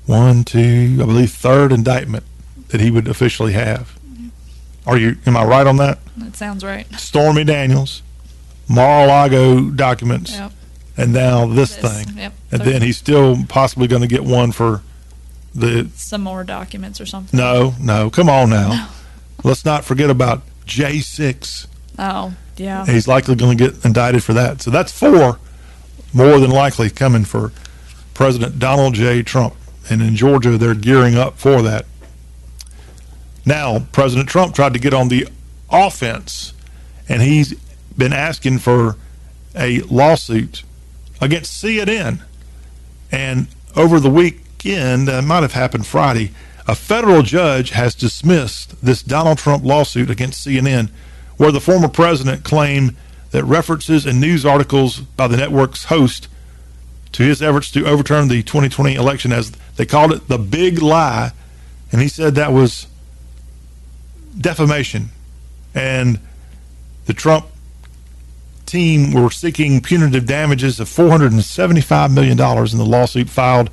one, 0.05 0.45
two, 0.45 0.99
I 1.01 1.05
believe, 1.05 1.31
third 1.31 1.73
indictment 1.73 2.23
that 2.69 2.79
he 2.79 2.89
would 2.89 3.07
officially 3.07 3.53
have. 3.53 3.96
Are 4.87 4.97
you? 4.97 5.17
Am 5.27 5.37
I 5.37 5.43
right 5.43 5.67
on 5.67 5.77
that? 5.77 5.99
That 6.17 6.35
sounds 6.35 6.63
right. 6.63 6.87
Stormy 6.97 7.43
Daniels, 7.43 8.01
Mar-a-Lago 8.69 9.69
documents, 9.69 10.31
Yep. 10.31 10.51
and 10.97 11.13
now 11.13 11.45
this, 11.45 11.75
This, 11.75 12.05
thing. 12.05 12.17
yep. 12.17 12.33
And 12.51 12.61
then 12.61 12.81
he's 12.81 12.97
still 12.97 13.37
possibly 13.49 13.87
going 13.87 14.01
to 14.01 14.07
get 14.07 14.23
one 14.23 14.51
for 14.51 14.81
the. 15.53 15.89
Some 15.95 16.21
more 16.23 16.43
documents 16.43 16.99
or 17.01 17.05
something. 17.05 17.37
No, 17.37 17.75
no, 17.81 18.09
come 18.09 18.29
on 18.29 18.49
now. 18.49 18.89
Let's 19.43 19.65
not 19.65 19.83
forget 19.85 20.09
about 20.09 20.41
J6. 20.65 21.67
Oh, 21.99 22.33
yeah. 22.55 22.85
He's 22.85 23.07
likely 23.07 23.35
going 23.35 23.57
to 23.57 23.69
get 23.71 23.85
indicted 23.85 24.23
for 24.23 24.33
that. 24.33 24.61
So 24.61 24.71
that's 24.71 24.91
four, 24.97 25.37
more 26.13 26.39
than 26.39 26.49
likely 26.51 26.89
coming 26.89 27.25
for 27.25 27.51
President 28.13 28.57
Donald 28.57 28.93
J. 28.95 29.21
Trump. 29.21 29.53
And 29.89 30.01
in 30.01 30.15
Georgia, 30.15 30.57
they're 30.57 30.73
gearing 30.75 31.15
up 31.15 31.37
for 31.37 31.61
that. 31.61 31.85
Now, 33.47 33.87
President 33.93 34.27
Trump 34.27 34.53
tried 34.53 34.73
to 34.73 34.79
get 34.79 34.93
on 34.93 35.07
the 35.07 35.25
offense, 35.71 36.51
and 37.07 37.21
he's 37.21 37.53
been 37.97 38.11
asking 38.11 38.59
for 38.59 38.97
a 39.55 39.79
lawsuit 39.83 40.63
against 41.21 41.63
CNN. 41.63 42.19
And 43.09 43.47
over 43.73 44.01
the 44.01 44.09
weekend, 44.09 45.07
it 45.07 45.21
might 45.21 45.43
have 45.43 45.53
happened 45.53 45.87
Friday, 45.87 46.31
a 46.67 46.75
federal 46.75 47.21
judge 47.21 47.69
has 47.69 47.95
dismissed 47.95 48.75
this 48.83 49.01
Donald 49.01 49.37
Trump 49.37 49.63
lawsuit 49.63 50.09
against 50.09 50.45
CNN, 50.45 50.89
where 51.37 51.53
the 51.53 51.61
former 51.61 51.87
president 51.87 52.43
claimed 52.43 52.97
that 53.31 53.45
references 53.45 54.05
and 54.05 54.19
news 54.19 54.45
articles 54.45 54.99
by 54.99 55.29
the 55.29 55.37
network's 55.37 55.85
host 55.85 56.27
to 57.13 57.23
his 57.23 57.41
efforts 57.41 57.71
to 57.71 57.87
overturn 57.87 58.27
the 58.27 58.43
2020 58.43 58.95
election, 58.95 59.31
as 59.31 59.51
they 59.77 59.85
called 59.85 60.11
it, 60.11 60.27
the 60.27 60.37
big 60.37 60.81
lie, 60.81 61.31
and 61.93 62.01
he 62.01 62.09
said 62.09 62.35
that 62.35 62.51
was 62.51 62.87
defamation. 64.39 65.09
And 65.73 66.19
the 67.05 67.13
Trump 67.13 67.45
team 68.65 69.13
were 69.13 69.31
seeking 69.31 69.81
punitive 69.81 70.25
damages 70.25 70.79
of 70.79 70.87
$475 70.87 72.13
million 72.13 72.31
in 72.31 72.77
the 72.77 72.85
lawsuit 72.85 73.29
filed 73.29 73.69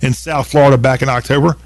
in 0.00 0.12
South 0.12 0.50
Florida 0.50 0.78
back 0.78 1.02
in 1.02 1.08
October. 1.08 1.56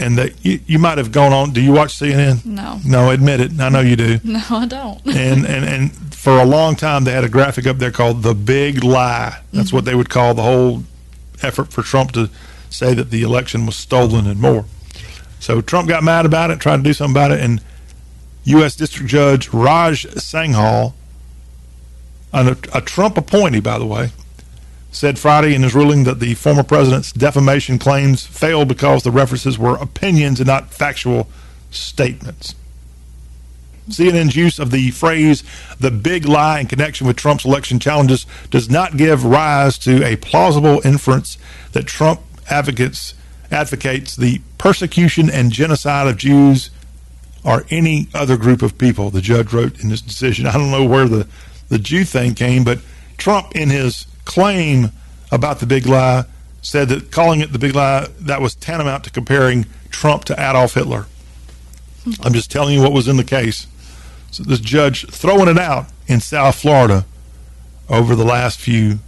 And 0.00 0.16
that 0.16 0.44
you, 0.44 0.60
you 0.66 0.78
might 0.78 0.98
have 0.98 1.10
gone 1.10 1.32
on. 1.32 1.52
Do 1.52 1.60
you 1.60 1.72
watch 1.72 1.98
CNN? 1.98 2.44
No. 2.46 2.78
No, 2.86 3.10
admit 3.10 3.40
it. 3.40 3.58
I 3.58 3.68
know 3.68 3.80
you 3.80 3.96
do. 3.96 4.20
No, 4.24 4.40
I 4.50 4.66
don't. 4.66 5.04
and, 5.06 5.44
and, 5.44 5.64
and 5.64 6.14
for 6.14 6.38
a 6.38 6.44
long 6.44 6.76
time, 6.76 7.02
they 7.02 7.12
had 7.12 7.24
a 7.24 7.28
graphic 7.28 7.66
up 7.66 7.78
there 7.78 7.90
called 7.90 8.22
The 8.22 8.34
Big 8.34 8.84
Lie. 8.84 9.40
That's 9.52 9.68
mm-hmm. 9.68 9.76
what 9.76 9.84
they 9.84 9.96
would 9.96 10.08
call 10.08 10.34
the 10.34 10.42
whole 10.42 10.84
effort 11.42 11.72
for 11.72 11.82
Trump 11.82 12.12
to 12.12 12.30
say 12.70 12.94
that 12.94 13.10
the 13.10 13.22
election 13.22 13.66
was 13.66 13.76
stolen 13.76 14.26
and 14.26 14.40
more. 14.40 14.66
So 15.40 15.60
Trump 15.60 15.88
got 15.88 16.02
mad 16.02 16.26
about 16.26 16.50
it, 16.50 16.60
tried 16.60 16.78
to 16.78 16.82
do 16.82 16.92
something 16.92 17.12
about 17.12 17.30
it, 17.30 17.40
and 17.40 17.62
U.S. 18.44 18.76
District 18.76 19.08
Judge 19.08 19.50
Raag 19.50 20.06
Singhal, 20.14 20.94
an, 22.32 22.56
a 22.74 22.80
Trump 22.80 23.16
appointee, 23.16 23.60
by 23.60 23.78
the 23.78 23.86
way, 23.86 24.10
said 24.90 25.18
Friday 25.18 25.54
in 25.54 25.62
his 25.62 25.74
ruling 25.74 26.04
that 26.04 26.18
the 26.18 26.34
former 26.34 26.62
president's 26.62 27.12
defamation 27.12 27.78
claims 27.78 28.26
failed 28.26 28.68
because 28.68 29.02
the 29.02 29.10
references 29.10 29.58
were 29.58 29.76
opinions 29.76 30.40
and 30.40 30.46
not 30.46 30.72
factual 30.72 31.28
statements. 31.70 32.54
CNN's 33.88 34.36
use 34.36 34.58
of 34.58 34.70
the 34.70 34.90
phrase 34.90 35.42
the 35.80 35.90
big 35.90 36.26
lie 36.26 36.60
in 36.60 36.66
connection 36.66 37.06
with 37.06 37.16
Trump's 37.16 37.44
election 37.44 37.78
challenges 37.78 38.26
does 38.50 38.68
not 38.68 38.96
give 38.96 39.24
rise 39.24 39.78
to 39.78 40.04
a 40.04 40.16
plausible 40.16 40.80
inference 40.84 41.38
that 41.72 41.86
Trump 41.86 42.20
advocates 42.50 43.14
advocates 43.50 44.16
the 44.16 44.40
persecution 44.58 45.30
and 45.30 45.52
genocide 45.52 46.06
of 46.06 46.16
Jews 46.16 46.70
or 47.44 47.64
any 47.70 48.08
other 48.14 48.36
group 48.36 48.62
of 48.62 48.76
people, 48.78 49.10
the 49.10 49.20
judge 49.20 49.52
wrote 49.52 49.80
in 49.80 49.90
his 49.90 50.02
decision. 50.02 50.46
I 50.46 50.52
don't 50.52 50.70
know 50.70 50.84
where 50.84 51.08
the, 51.08 51.26
the 51.68 51.78
Jew 51.78 52.04
thing 52.04 52.34
came, 52.34 52.64
but 52.64 52.80
Trump, 53.16 53.54
in 53.54 53.70
his 53.70 54.06
claim 54.24 54.90
about 55.30 55.60
the 55.60 55.66
big 55.66 55.86
lie, 55.86 56.24
said 56.62 56.88
that 56.88 57.10
calling 57.10 57.40
it 57.40 57.52
the 57.52 57.58
big 57.58 57.74
lie, 57.74 58.08
that 58.20 58.40
was 58.40 58.54
tantamount 58.54 59.04
to 59.04 59.10
comparing 59.10 59.66
Trump 59.90 60.24
to 60.24 60.34
Adolf 60.34 60.74
Hitler. 60.74 61.06
I'm 62.22 62.32
just 62.32 62.50
telling 62.50 62.74
you 62.74 62.82
what 62.82 62.92
was 62.92 63.08
in 63.08 63.16
the 63.16 63.24
case. 63.24 63.66
So 64.30 64.42
this 64.42 64.60
judge 64.60 65.06
throwing 65.08 65.48
it 65.48 65.58
out 65.58 65.86
in 66.06 66.20
South 66.20 66.60
Florida 66.60 67.06
over 67.88 68.14
the 68.14 68.24
last 68.24 68.60
few 68.60 68.98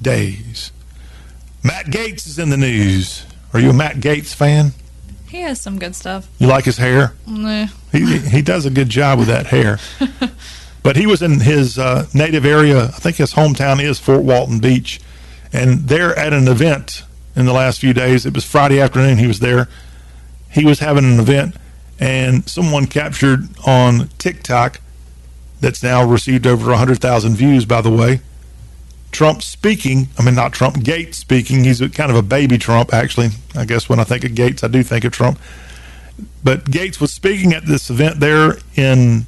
days. 0.00 0.72
Matt 1.62 1.86
Gaetz 1.86 2.26
is 2.26 2.38
in 2.38 2.50
the 2.50 2.56
news. 2.56 3.26
Are 3.52 3.60
you 3.60 3.70
a 3.70 3.72
Matt 3.72 3.96
Gaetz 3.96 4.34
fan? 4.34 4.72
He 5.28 5.40
has 5.42 5.60
some 5.60 5.78
good 5.78 5.94
stuff. 5.94 6.28
You 6.38 6.46
like 6.46 6.64
his 6.64 6.78
hair? 6.78 7.14
Nah. 7.26 7.66
He 7.92 8.18
he 8.18 8.42
does 8.42 8.66
a 8.66 8.70
good 8.70 8.88
job 8.88 9.18
with 9.18 9.28
that 9.28 9.46
hair. 9.46 9.78
but 10.82 10.96
he 10.96 11.06
was 11.06 11.22
in 11.22 11.40
his 11.40 11.78
uh, 11.78 12.06
native 12.14 12.46
area. 12.46 12.84
I 12.84 12.88
think 12.88 13.16
his 13.16 13.34
hometown 13.34 13.82
is 13.82 13.98
Fort 13.98 14.22
Walton 14.22 14.58
Beach, 14.58 15.00
and 15.52 15.88
they're 15.88 16.18
at 16.18 16.32
an 16.32 16.48
event 16.48 17.04
in 17.36 17.46
the 17.46 17.52
last 17.52 17.80
few 17.80 17.92
days. 17.92 18.24
It 18.24 18.34
was 18.34 18.44
Friday 18.44 18.80
afternoon. 18.80 19.18
He 19.18 19.26
was 19.26 19.40
there. 19.40 19.68
He 20.50 20.64
was 20.64 20.78
having 20.78 21.04
an 21.04 21.20
event, 21.20 21.56
and 22.00 22.48
someone 22.48 22.86
captured 22.86 23.48
on 23.66 24.08
TikTok 24.18 24.80
that's 25.60 25.82
now 25.82 26.04
received 26.04 26.46
over 26.46 26.74
hundred 26.74 27.00
thousand 27.00 27.36
views. 27.36 27.66
By 27.66 27.82
the 27.82 27.90
way, 27.90 28.20
Trump 29.10 29.42
speaking. 29.42 30.08
I 30.18 30.24
mean, 30.24 30.34
not 30.34 30.52
Trump. 30.52 30.76
Gaetz 30.76 31.14
speaking. 31.14 31.64
He's 31.64 31.80
a, 31.80 31.88
kind 31.88 32.10
of 32.10 32.16
a 32.16 32.22
baby 32.22 32.58
Trump, 32.58 32.92
actually. 32.92 33.30
I 33.56 33.64
guess 33.64 33.88
when 33.88 33.98
I 33.98 34.04
think 34.04 34.24
of 34.24 34.32
Gaetz, 34.32 34.62
I 34.62 34.68
do 34.68 34.82
think 34.82 35.04
of 35.04 35.12
Trump. 35.12 35.38
But 36.42 36.64
Gaetz 36.66 37.00
was 37.00 37.12
speaking 37.12 37.52
at 37.52 37.66
this 37.66 37.90
event 37.90 38.20
there 38.20 38.58
in 38.74 39.26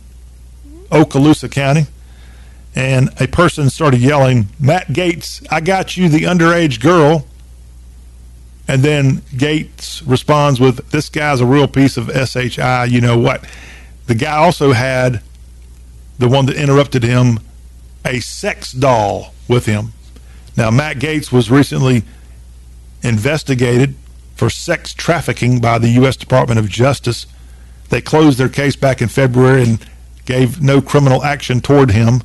Okaloosa 0.90 1.50
County, 1.50 1.86
and 2.74 3.10
a 3.20 3.26
person 3.28 3.70
started 3.70 4.00
yelling, 4.00 4.48
"Matt 4.58 4.88
Gaetz, 4.88 5.46
I 5.50 5.60
got 5.60 5.96
you, 5.96 6.08
the 6.08 6.22
underage 6.22 6.80
girl." 6.80 7.26
And 8.66 8.82
then 8.82 9.22
Gaetz 9.34 10.02
responds 10.06 10.60
with, 10.60 10.90
"This 10.90 11.08
guy's 11.08 11.40
a 11.40 11.46
real 11.46 11.68
piece 11.68 11.96
of 11.96 12.10
shi. 12.28 12.60
You 12.88 13.00
know 13.00 13.18
what?" 13.18 13.44
The 14.06 14.14
guy 14.14 14.36
also 14.36 14.72
had 14.72 15.20
the 16.18 16.28
one 16.28 16.46
that 16.46 16.56
interrupted 16.56 17.02
him 17.02 17.40
a 18.04 18.20
sex 18.20 18.72
doll 18.72 19.34
with 19.48 19.66
him. 19.66 19.92
Now, 20.56 20.70
Matt 20.70 20.98
Gaetz 20.98 21.32
was 21.32 21.50
recently 21.50 22.02
investigated 23.02 23.94
for 24.34 24.50
sex 24.50 24.94
trafficking 24.94 25.60
by 25.60 25.78
the 25.78 25.88
U.S. 25.90 26.16
Department 26.16 26.58
of 26.58 26.68
Justice. 26.68 27.26
They 27.90 28.00
closed 28.00 28.38
their 28.38 28.48
case 28.48 28.76
back 28.76 29.02
in 29.02 29.08
February 29.08 29.62
and 29.62 29.86
gave 30.24 30.62
no 30.62 30.80
criminal 30.80 31.24
action 31.24 31.60
toward 31.60 31.90
him. 31.90 32.22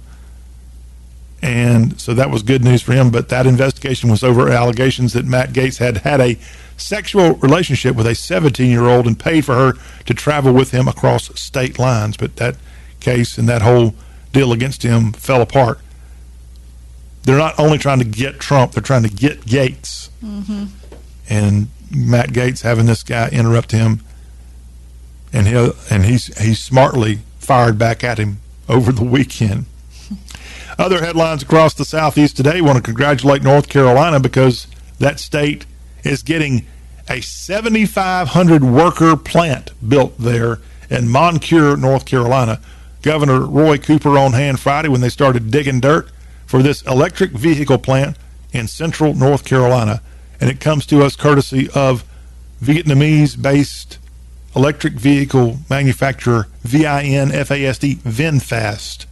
And 1.42 2.00
so 2.00 2.14
that 2.14 2.32
was 2.32 2.42
good 2.42 2.64
news 2.64 2.82
for 2.82 2.94
him. 2.94 3.12
But 3.12 3.30
that 3.30 3.46
investigation 3.46 4.10
was 4.10 4.24
over 4.24 4.50
allegations 4.50 5.14
that 5.14 5.26
Matt 5.26 5.50
Gaetz 5.54 5.78
had 5.78 5.98
had 5.98 6.22
a 6.22 6.38
sexual 6.78 7.34
relationship 7.36 7.96
with 7.96 8.08
a 8.08 8.16
17 8.16 8.70
year 8.70 8.86
old 8.86 9.08
and 9.08 9.20
paid 9.20 9.46
for 9.46 9.56
her 9.56 9.74
to 10.06 10.14
travel 10.14 10.54
with 10.54 10.72
him 10.72 10.88
across 10.88 11.38
state 11.40 11.78
lines. 11.78 12.18
But 12.18 12.38
that 12.38 12.56
case 13.00 13.38
and 13.38 13.48
that 13.48 13.62
whole 13.62 13.94
deal 14.36 14.52
against 14.52 14.84
him 14.84 15.14
fell 15.14 15.42
apart. 15.42 15.80
They're 17.24 17.38
not 17.38 17.58
only 17.58 17.78
trying 17.78 18.00
to 18.00 18.06
get 18.06 18.40
Trump, 18.40 18.74
they're 18.74 18.84
trying 18.84 19.04
to 19.04 19.10
get 19.10 19.42
Gaetz. 19.42 20.10
Mm-hmm. 20.24 20.66
And 21.30 21.68
Matt 21.90 22.30
Gaetz 22.30 22.62
having 22.62 22.86
this 22.86 23.02
guy 23.02 23.30
interrupt 23.30 23.72
him, 23.72 24.02
and 25.34 25.48
he 25.48 25.72
and 25.90 26.06
he's 26.06 26.38
he's 26.40 26.60
smartly 26.60 27.20
fired 27.40 27.80
back 27.80 28.04
at 28.04 28.20
him 28.20 28.40
over 28.70 28.92
the 28.92 29.04
weekend. 29.04 29.66
Other 30.78 31.04
headlines 31.04 31.42
across 31.42 31.74
the 31.74 31.86
southeast 31.86 32.38
today 32.38 32.62
want 32.62 32.78
to 32.78 32.84
congratulate 32.84 33.42
North 33.42 33.70
Carolina 33.70 34.20
because 34.20 34.68
that 35.00 35.20
state 35.20 35.66
is 36.04 36.22
getting 36.22 36.68
a 37.10 37.22
7,500 37.22 38.64
worker 38.64 39.16
plant 39.16 39.72
built 39.88 40.18
there 40.18 40.60
in 40.90 41.08
Moncure, 41.08 41.78
North 41.78 42.06
Carolina. 42.06 42.60
Governor 43.06 43.42
Roy 43.42 43.78
Cooper 43.78 44.18
on 44.18 44.34
hand 44.34 44.60
Friday 44.60 44.90
when 44.90 45.02
they 45.02 45.10
started 45.10 45.52
digging 45.52 45.80
dirt 45.80 46.10
for 46.48 46.64
this 46.64 46.82
electric 46.82 47.30
vehicle 47.30 47.78
plant 47.78 48.18
in 48.52 48.68
central 48.68 49.14
North 49.14 49.46
Carolina. 49.46 50.02
And 50.42 50.50
it 50.50 50.60
comes 50.60 50.88
to 50.88 51.04
us 51.04 51.16
courtesy 51.16 51.70
of 51.76 52.04
Vietnamese 52.64 53.40
based 53.40 54.00
electric 54.56 54.94
vehicle 54.94 55.60
manufacturer 55.70 56.48
VIN 56.64 57.30
FASD 57.30 57.98
VinFast. 57.98 59.06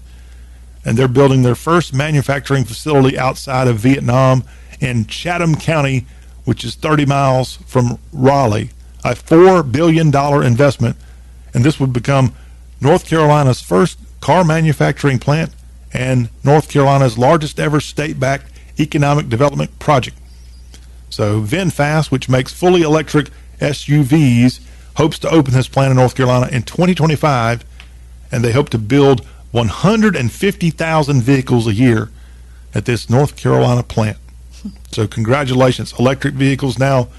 And 0.84 0.98
they're 0.98 1.08
building 1.08 1.44
their 1.44 1.54
first 1.54 1.94
manufacturing 1.94 2.64
facility 2.64 3.16
outside 3.16 3.68
of 3.68 3.78
Vietnam 3.78 4.44
in 4.80 5.06
Chatham 5.06 5.54
County, 5.54 6.08
which 6.46 6.64
is 6.64 6.74
30 6.74 7.06
miles 7.06 7.58
from 7.68 8.00
Raleigh. 8.12 8.72
A 9.06 9.14
$4 9.14 9.72
billion 9.72 10.08
investment. 10.44 10.98
And 11.54 11.64
this 11.64 11.80
would 11.80 11.94
become 11.94 12.34
North 12.84 13.08
Carolina's 13.08 13.62
first 13.62 13.98
car 14.20 14.44
manufacturing 14.44 15.18
plant 15.18 15.52
and 15.94 16.30
North 16.44 16.70
Carolina's 16.70 17.18
largest 17.18 17.60
ever 17.60 17.80
state 17.80 18.20
backed 18.20 18.52
economic 18.80 19.30
development 19.30 19.80
project. 19.80 20.18
So 21.10 21.42
VinFast, 21.42 22.12
which 22.12 22.28
makes 22.28 22.52
fully 22.52 22.82
electric 22.82 23.30
SUVs, 23.60 24.60
hopes 24.98 25.18
to 25.20 25.30
open 25.30 25.54
this 25.54 25.68
plant 25.68 25.92
in 25.92 25.98
North 25.98 26.16
Carolina 26.16 26.48
in 26.52 26.64
2025, 26.64 27.64
and 28.32 28.44
they 28.44 28.52
hope 28.52 28.70
to 28.70 28.78
build 28.78 29.26
150,000 29.52 31.22
vehicles 31.22 31.68
a 31.68 31.74
year 31.74 32.10
at 32.74 32.86
this 32.86 33.10
North 33.10 33.36
Carolina 33.36 33.84
plant. 33.84 34.18
So 34.92 35.08
congratulations, 35.08 35.94
electric 35.98 36.34
vehicles 36.34 36.80
now 36.80 37.10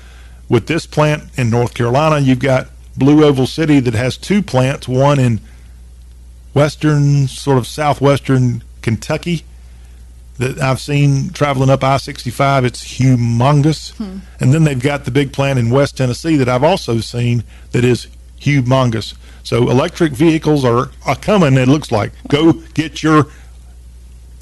with 0.49 0.67
this 0.67 0.87
plant 0.87 1.25
in 1.39 1.51
North 1.51 1.75
Carolina. 1.75 2.19
You've 2.19 2.39
got 2.41 2.69
Blue 2.97 3.25
Oval 3.25 3.47
City 3.47 3.81
that 3.81 3.95
has 3.95 4.17
two 4.17 4.43
plants, 4.43 4.89
one 4.89 5.19
in 5.19 5.41
western, 6.55 7.29
sort 7.29 7.59
of 7.59 7.67
southwestern 7.67 8.63
Kentucky 8.83 9.45
that 10.39 10.59
I've 10.61 10.81
seen 10.81 11.31
traveling 11.31 11.71
up 11.71 11.85
I 11.85 11.97
65. 11.97 12.65
It's 12.65 12.99
humongous. 12.99 13.93
Hmm. 13.95 14.19
And 14.41 14.53
then 14.53 14.65
they've 14.65 14.81
got 14.81 15.05
the 15.05 15.11
big 15.11 15.33
plant 15.33 15.59
in 15.59 15.71
West 15.71 15.97
Tennessee 15.97 16.37
that 16.37 16.49
I've 16.49 16.65
also 16.65 16.99
seen 17.01 17.45
that 17.73 17.85
is 17.85 18.09
humongous. 18.41 19.15
So 19.43 19.71
electric 19.71 20.13
vehicles 20.13 20.65
are, 20.65 20.91
are 21.07 21.17
coming, 21.17 21.55
it 21.57 21.69
looks 21.69 21.93
like. 21.93 22.13
Go 22.29 22.53
get 22.53 23.03
your 23.03 23.27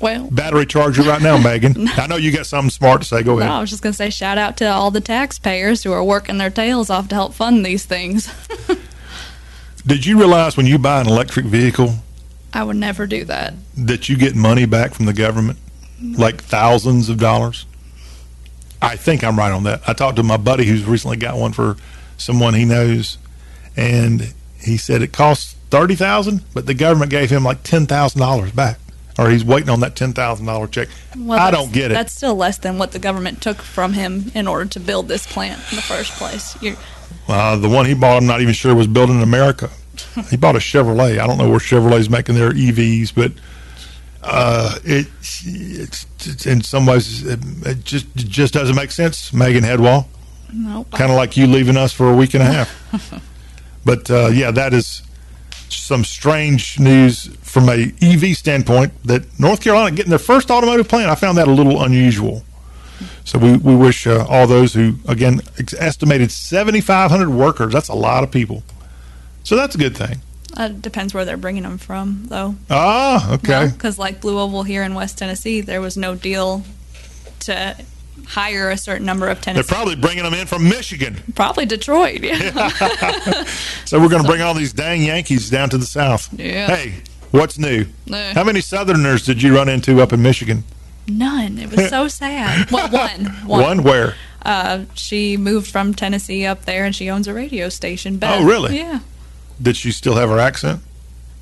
Well, 0.01 0.28
battery 0.30 0.64
charger 0.64 1.02
right 1.02 1.20
now, 1.20 1.36
Megan. 1.39 1.89
I 1.97 2.06
know 2.06 2.16
you 2.16 2.32
got 2.32 2.47
something 2.47 2.70
smart 2.70 3.02
to 3.02 3.09
say. 3.09 3.22
Go 3.22 3.34
no, 3.34 3.40
ahead. 3.40 3.51
I 3.51 3.60
was 3.60 3.70
just 3.70 3.82
going 3.82 3.93
to 3.93 3.97
say 3.97 4.10
shout 4.10 4.39
out 4.39 4.56
to 4.59 4.66
all 4.66 4.90
the 4.90 5.01
taxpayers 5.01 5.82
who 5.82 5.93
are 5.93 6.05
working 6.05 6.39
their 6.39 6.51
tails 6.51 6.89
off 6.89 7.09
to 7.09 7.14
help 7.14 7.34
fund 7.34 7.66
these 7.66 7.84
things. 7.84 8.32
Did 9.86 10.06
you 10.06 10.18
realize 10.18 10.56
when 10.56 10.66
you 10.66 10.78
buy 10.78 11.00
an 11.00 11.09
electric 11.09 11.46
vehicle 11.46 11.94
I 12.52 12.62
would 12.64 12.76
never 12.76 13.06
do 13.06 13.24
that. 13.24 13.54
that 13.76 14.09
you 14.09 14.16
get 14.16 14.36
money 14.36 14.66
back 14.66 14.92
from 14.94 15.06
the 15.06 15.14
government, 15.14 15.59
like 16.02 16.42
thousands 16.42 17.09
of 17.09 17.18
dollars. 17.18 17.64
I 18.82 18.96
think 18.96 19.24
I'm 19.24 19.38
right 19.38 19.52
on 19.52 19.62
that. 19.64 19.80
I 19.86 19.92
talked 19.94 20.16
to 20.16 20.22
my 20.22 20.36
buddy 20.36 20.66
who's 20.66 20.84
recently 20.84 21.16
got 21.16 21.36
one 21.38 21.52
for 21.52 21.76
someone 22.18 22.54
he 22.54 22.64
knows, 22.64 23.16
and 23.76 24.34
he 24.60 24.76
said 24.76 25.02
it 25.02 25.12
costs 25.12 25.54
thirty 25.70 25.94
thousand, 25.94 26.42
but 26.52 26.66
the 26.66 26.74
government 26.74 27.10
gave 27.10 27.30
him 27.30 27.42
like 27.44 27.62
ten 27.62 27.86
thousand 27.86 28.20
dollars 28.20 28.52
back, 28.52 28.78
or 29.18 29.30
he's 29.30 29.44
waiting 29.44 29.70
on 29.70 29.80
that 29.80 29.96
ten 29.96 30.12
thousand 30.12 30.44
dollar 30.44 30.66
check. 30.66 30.88
Well, 31.16 31.38
I 31.38 31.50
don't 31.50 31.72
get 31.72 31.90
it. 31.90 31.94
That's 31.94 32.12
still 32.12 32.34
less 32.34 32.59
than 32.59 32.76
what 32.76 32.92
the 32.92 32.98
government 32.98 33.40
took 33.40 33.59
from 33.59 33.94
him 33.94 34.30
in 34.34 34.46
order 34.46 34.66
to 34.66 34.80
build 34.80 35.09
this 35.09 35.26
plant 35.26 35.60
in 35.70 35.76
the 35.76 35.82
first 35.82 36.12
place. 36.12 36.60
You're, 36.60 36.76
Uh, 37.28 37.56
the 37.56 37.68
one 37.68 37.86
he 37.86 37.94
bought, 37.94 38.16
I'm 38.16 38.26
not 38.26 38.40
even 38.40 38.55
sure 38.55 38.74
was 38.74 38.86
built 38.86 39.10
in 39.10 39.20
America. 39.20 39.70
he 40.30 40.36
bought 40.36 40.56
a 40.56 40.59
Chevrolet. 40.59 41.18
I 41.18 41.26
don't 41.26 41.39
know 41.39 41.48
where 41.48 41.59
Chevrolet's 41.59 42.10
making 42.10 42.34
their 42.34 42.51
EVs, 42.51 43.14
but 43.14 43.32
uh, 44.22 44.78
it, 44.84 45.06
it's, 45.22 46.06
it's 46.26 46.47
in 46.47 46.62
some 46.62 46.86
ways 46.86 47.26
it, 47.26 47.40
it 47.66 47.84
just 47.84 48.06
it 48.14 48.28
just 48.28 48.55
doesn't 48.55 48.76
make 48.76 48.90
sense. 48.90 49.32
Megan 49.32 49.64
Hedwall, 49.64 50.06
no, 50.52 50.84
kind 50.93 51.10
of 51.10 51.16
like 51.16 51.36
you 51.36 51.47
leaving 51.47 51.76
us 51.76 51.93
for 51.93 52.10
a 52.10 52.16
week 52.16 52.34
and 52.34 52.43
a 52.43 52.47
half. 52.47 53.22
but 53.84 54.10
uh, 54.10 54.28
yeah, 54.28 54.51
that 54.51 54.72
is 54.72 55.02
some 55.68 56.05
strange 56.05 56.78
news 56.78 57.34
from 57.43 57.68
a 57.68 57.93
EV 58.01 58.36
standpoint. 58.36 58.93
That 59.05 59.39
North 59.40 59.62
Carolina 59.62 59.94
getting 59.94 60.10
their 60.10 60.18
first 60.18 60.51
automotive 60.51 60.89
plant, 60.89 61.10
I 61.10 61.14
found 61.14 61.39
that 61.39 61.48
a 61.48 61.52
little 61.52 61.82
unusual. 61.82 62.44
So 63.24 63.38
we, 63.38 63.56
we 63.56 63.74
wish 63.76 64.06
uh, 64.06 64.24
all 64.28 64.46
those 64.46 64.74
who, 64.74 64.96
again, 65.08 65.40
ex- 65.58 65.74
estimated 65.74 66.30
7,500 66.30 67.28
workers. 67.30 67.72
That's 67.72 67.88
a 67.88 67.94
lot 67.94 68.22
of 68.24 68.30
people. 68.30 68.62
So 69.44 69.56
that's 69.56 69.74
a 69.74 69.78
good 69.78 69.96
thing. 69.96 70.20
uh, 70.56 70.68
depends 70.68 71.14
where 71.14 71.24
they're 71.24 71.36
bringing 71.36 71.62
them 71.64 71.78
from, 71.78 72.26
though. 72.28 72.54
Ah, 72.70 73.32
okay. 73.34 73.68
Because 73.72 73.98
like 73.98 74.20
Blue 74.20 74.38
Oval 74.38 74.62
here 74.62 74.82
in 74.82 74.94
West 74.94 75.18
Tennessee, 75.18 75.60
there 75.60 75.80
was 75.80 75.96
no 75.96 76.14
deal 76.14 76.62
to 77.40 77.76
hire 78.26 78.70
a 78.70 78.76
certain 78.76 79.04
number 79.04 79.28
of 79.28 79.40
They're 79.42 79.64
probably 79.64 79.96
bringing 79.96 80.22
them 80.22 80.34
in 80.34 80.46
from 80.46 80.68
Michigan. 80.68 81.16
Probably 81.34 81.66
Detroit. 81.66 82.22
Yeah. 82.22 82.70
So 83.84 84.00
we're 84.00 84.08
going 84.08 84.22
to 84.22 84.28
bring 84.28 84.40
all 84.40 84.54
these 84.54 84.72
dang 84.72 85.02
Yankees 85.02 85.50
down 85.50 85.68
to 85.70 85.76
the 85.76 85.84
South. 85.84 86.32
Yeah. 86.38 86.66
Hey, 86.74 86.94
what's 87.30 87.58
new? 87.58 87.84
Eh. 88.10 88.32
How 88.32 88.42
many 88.44 88.60
Southerners 88.62 89.22
did 89.26 89.42
you 89.42 89.54
run 89.54 89.68
into 89.68 90.00
up 90.00 90.12
in 90.14 90.22
Michigan? 90.22 90.64
None. 91.08 91.58
It 91.58 91.70
was 91.70 91.88
so 91.88 92.08
sad. 92.22 92.70
Well, 92.70 92.88
one. 92.90 93.24
One. 93.46 93.60
One 93.62 93.82
where? 93.82 94.14
Uh, 94.44 94.84
she 94.94 95.36
moved 95.36 95.70
from 95.70 95.94
Tennessee 95.94 96.44
up 96.46 96.64
there, 96.64 96.84
and 96.84 96.94
she 96.94 97.08
owns 97.10 97.28
a 97.28 97.34
radio 97.34 97.68
station. 97.68 98.18
Beth. 98.18 98.40
Oh, 98.40 98.44
really? 98.44 98.76
Yeah. 98.76 99.00
Did 99.60 99.76
she 99.76 99.92
still 99.92 100.16
have 100.16 100.28
her 100.30 100.38
accent? 100.38 100.80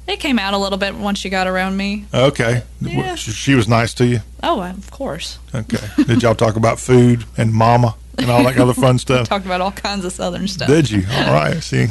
It 0.07 0.19
came 0.19 0.39
out 0.39 0.55
a 0.55 0.59
little 0.59 0.77
bit 0.77 0.97
once 0.97 1.19
she 1.19 1.31
got 1.31 1.47
around 1.47 1.77
me. 1.77 2.05
Okay. 2.13 2.63
Yeah. 2.81 3.15
She, 3.15 3.55
was 3.55 3.69
nice 3.69 3.95
to 3.95 4.07
you? 4.07 4.21
Oh, 4.43 4.61
of 4.63 4.91
course. 4.91 5.39
Okay. 5.55 5.79
Did 6.05 6.23
y'all 6.23 6.35
talk 6.35 6.57
about 6.57 6.81
food 6.81 7.25
and 7.37 7.53
mama 7.53 7.95
and 8.19 8.29
all 8.31 8.43
that 8.45 8.59
other 8.59 8.75
fun 8.75 8.99
stuff? 8.99 9.29
Talked 9.29 9.47
about 9.47 9.61
all 9.61 9.71
kinds 9.71 10.05
of 10.05 10.13
Southern 10.13 10.49
stuff. 10.49 10.69
Did 10.69 10.91
you? 10.91 11.05
All 11.11 11.33
right. 11.33 11.63
See, 11.63 11.87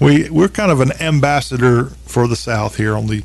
we 0.00 0.30
we're 0.30 0.48
kind 0.48 0.70
of 0.70 0.80
an 0.80 0.92
ambassador 1.00 1.86
for 2.06 2.28
the 2.28 2.36
South 2.36 2.76
here 2.76 2.96
on 2.96 3.08
the 3.08 3.24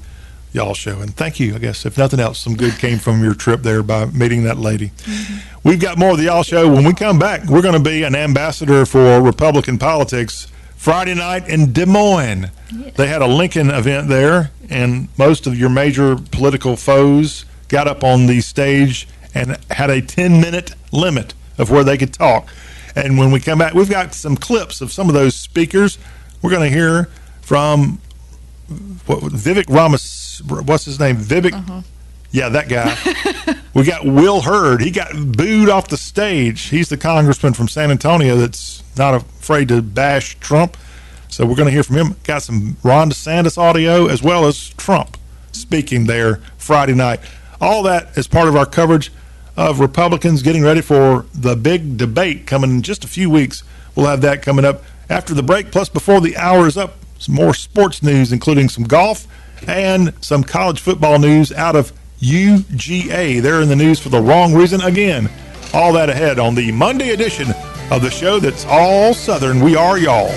y'all 0.53 0.73
show, 0.73 1.01
and 1.01 1.15
thank 1.15 1.39
you. 1.39 1.55
I 1.55 1.57
guess 1.57 1.85
if 1.85 1.97
nothing 1.97 2.19
else, 2.19 2.39
some 2.39 2.55
good 2.55 2.77
came 2.77 2.99
from 2.99 3.23
your 3.23 3.33
trip 3.33 3.61
there 3.63 3.83
by 3.83 4.05
meeting 4.05 4.43
that 4.43 4.57
lady. 4.57 4.89
Mm-hmm. 4.89 5.67
We've 5.67 5.79
got 5.79 5.97
more 5.97 6.11
of 6.11 6.17
the 6.17 6.25
y'all 6.25 6.43
show. 6.43 6.71
When 6.71 6.83
we 6.83 6.93
come 6.93 7.19
back, 7.19 7.45
we're 7.45 7.61
going 7.61 7.73
to 7.73 7.89
be 7.89 8.03
an 8.03 8.15
ambassador 8.15 8.85
for 8.85 9.21
Republican 9.21 9.77
politics 9.77 10.47
Friday 10.75 11.15
night 11.15 11.47
in 11.49 11.73
Des 11.73 11.85
Moines. 11.85 12.51
They 12.95 13.07
had 13.07 13.21
a 13.21 13.27
Lincoln 13.27 13.69
event 13.69 14.07
there, 14.09 14.51
and 14.69 15.07
most 15.17 15.47
of 15.47 15.57
your 15.57 15.69
major 15.69 16.15
political 16.15 16.75
foes 16.75 17.45
got 17.67 17.87
up 17.87 18.03
on 18.03 18.27
the 18.27 18.41
stage 18.41 19.07
and 19.33 19.57
had 19.71 19.89
a 19.89 20.01
10 20.01 20.39
minute 20.39 20.75
limit 20.91 21.33
of 21.57 21.71
where 21.71 21.83
they 21.83 21.97
could 21.97 22.13
talk. 22.13 22.47
And 22.95 23.17
when 23.17 23.31
we 23.31 23.39
come 23.39 23.57
back, 23.57 23.73
we've 23.73 23.89
got 23.89 24.13
some 24.13 24.35
clips 24.35 24.81
of 24.81 24.91
some 24.91 25.07
of 25.07 25.15
those 25.15 25.35
speakers. 25.35 25.97
We're 26.41 26.51
going 26.51 26.69
to 26.69 26.77
hear 26.77 27.05
from 27.41 27.99
what, 29.05 29.19
Vivek 29.21 29.73
Ramas, 29.73 30.01
what's 30.39 30.85
his 30.85 30.99
name? 30.99 31.17
Vivek. 31.17 31.53
Uh-huh. 31.53 31.81
Yeah, 32.31 32.49
that 32.49 32.67
guy. 32.67 33.55
we 33.75 33.83
got 33.83 34.05
Will 34.05 34.41
Hurd. 34.41 34.81
He 34.81 34.89
got 34.89 35.11
booed 35.13 35.69
off 35.69 35.87
the 35.87 35.97
stage. 35.97 36.63
He's 36.63 36.89
the 36.89 36.97
congressman 36.97 37.53
from 37.53 37.67
San 37.67 37.91
Antonio 37.91 38.35
that's 38.35 38.83
not 38.97 39.13
afraid 39.13 39.67
to 39.67 39.81
bash 39.83 40.39
Trump. 40.39 40.75
So 41.27 41.45
we're 41.45 41.55
going 41.55 41.67
to 41.67 41.71
hear 41.71 41.83
from 41.83 41.97
him. 41.97 42.15
Got 42.23 42.41
some 42.41 42.77
Ron 42.83 43.11
DeSantis 43.11 43.57
audio 43.57 44.07
as 44.07 44.23
well 44.23 44.45
as 44.45 44.69
Trump 44.69 45.17
speaking 45.51 46.05
there 46.05 46.37
Friday 46.57 46.95
night. 46.95 47.19
All 47.61 47.83
that 47.83 48.17
is 48.17 48.27
part 48.27 48.47
of 48.47 48.55
our 48.55 48.65
coverage 48.65 49.11
of 49.55 49.79
Republicans 49.79 50.41
getting 50.41 50.63
ready 50.63 50.81
for 50.81 51.25
the 51.33 51.55
big 51.55 51.97
debate 51.97 52.47
coming 52.47 52.71
in 52.71 52.81
just 52.81 53.03
a 53.03 53.07
few 53.07 53.29
weeks. 53.29 53.63
We'll 53.95 54.07
have 54.07 54.21
that 54.21 54.41
coming 54.41 54.65
up 54.65 54.83
after 55.09 55.33
the 55.33 55.43
break, 55.43 55.71
plus 55.71 55.89
before 55.89 56.19
the 56.19 56.35
hour 56.35 56.65
is 56.65 56.77
up, 56.77 56.95
some 57.19 57.35
more 57.35 57.53
sports 57.53 58.01
news, 58.01 58.31
including 58.31 58.69
some 58.69 58.85
golf 58.85 59.27
and 59.67 60.13
some 60.21 60.43
college 60.43 60.79
football 60.79 61.19
news 61.19 61.51
out 61.51 61.75
of 61.75 61.93
UGA. 62.19 63.41
They're 63.41 63.61
in 63.61 63.69
the 63.69 63.75
news 63.75 63.99
for 63.99 64.09
the 64.09 64.21
wrong 64.21 64.53
reason 64.53 64.81
again. 64.81 65.29
All 65.73 65.93
that 65.93 66.09
ahead 66.09 66.39
on 66.39 66.55
the 66.55 66.71
Monday 66.71 67.11
edition 67.11 67.49
of 67.91 68.01
the 68.01 68.09
show 68.09 68.39
that's 68.39 68.65
all 68.65 69.13
Southern. 69.13 69.59
We 69.59 69.75
are 69.75 69.97
y'all. 69.97 70.31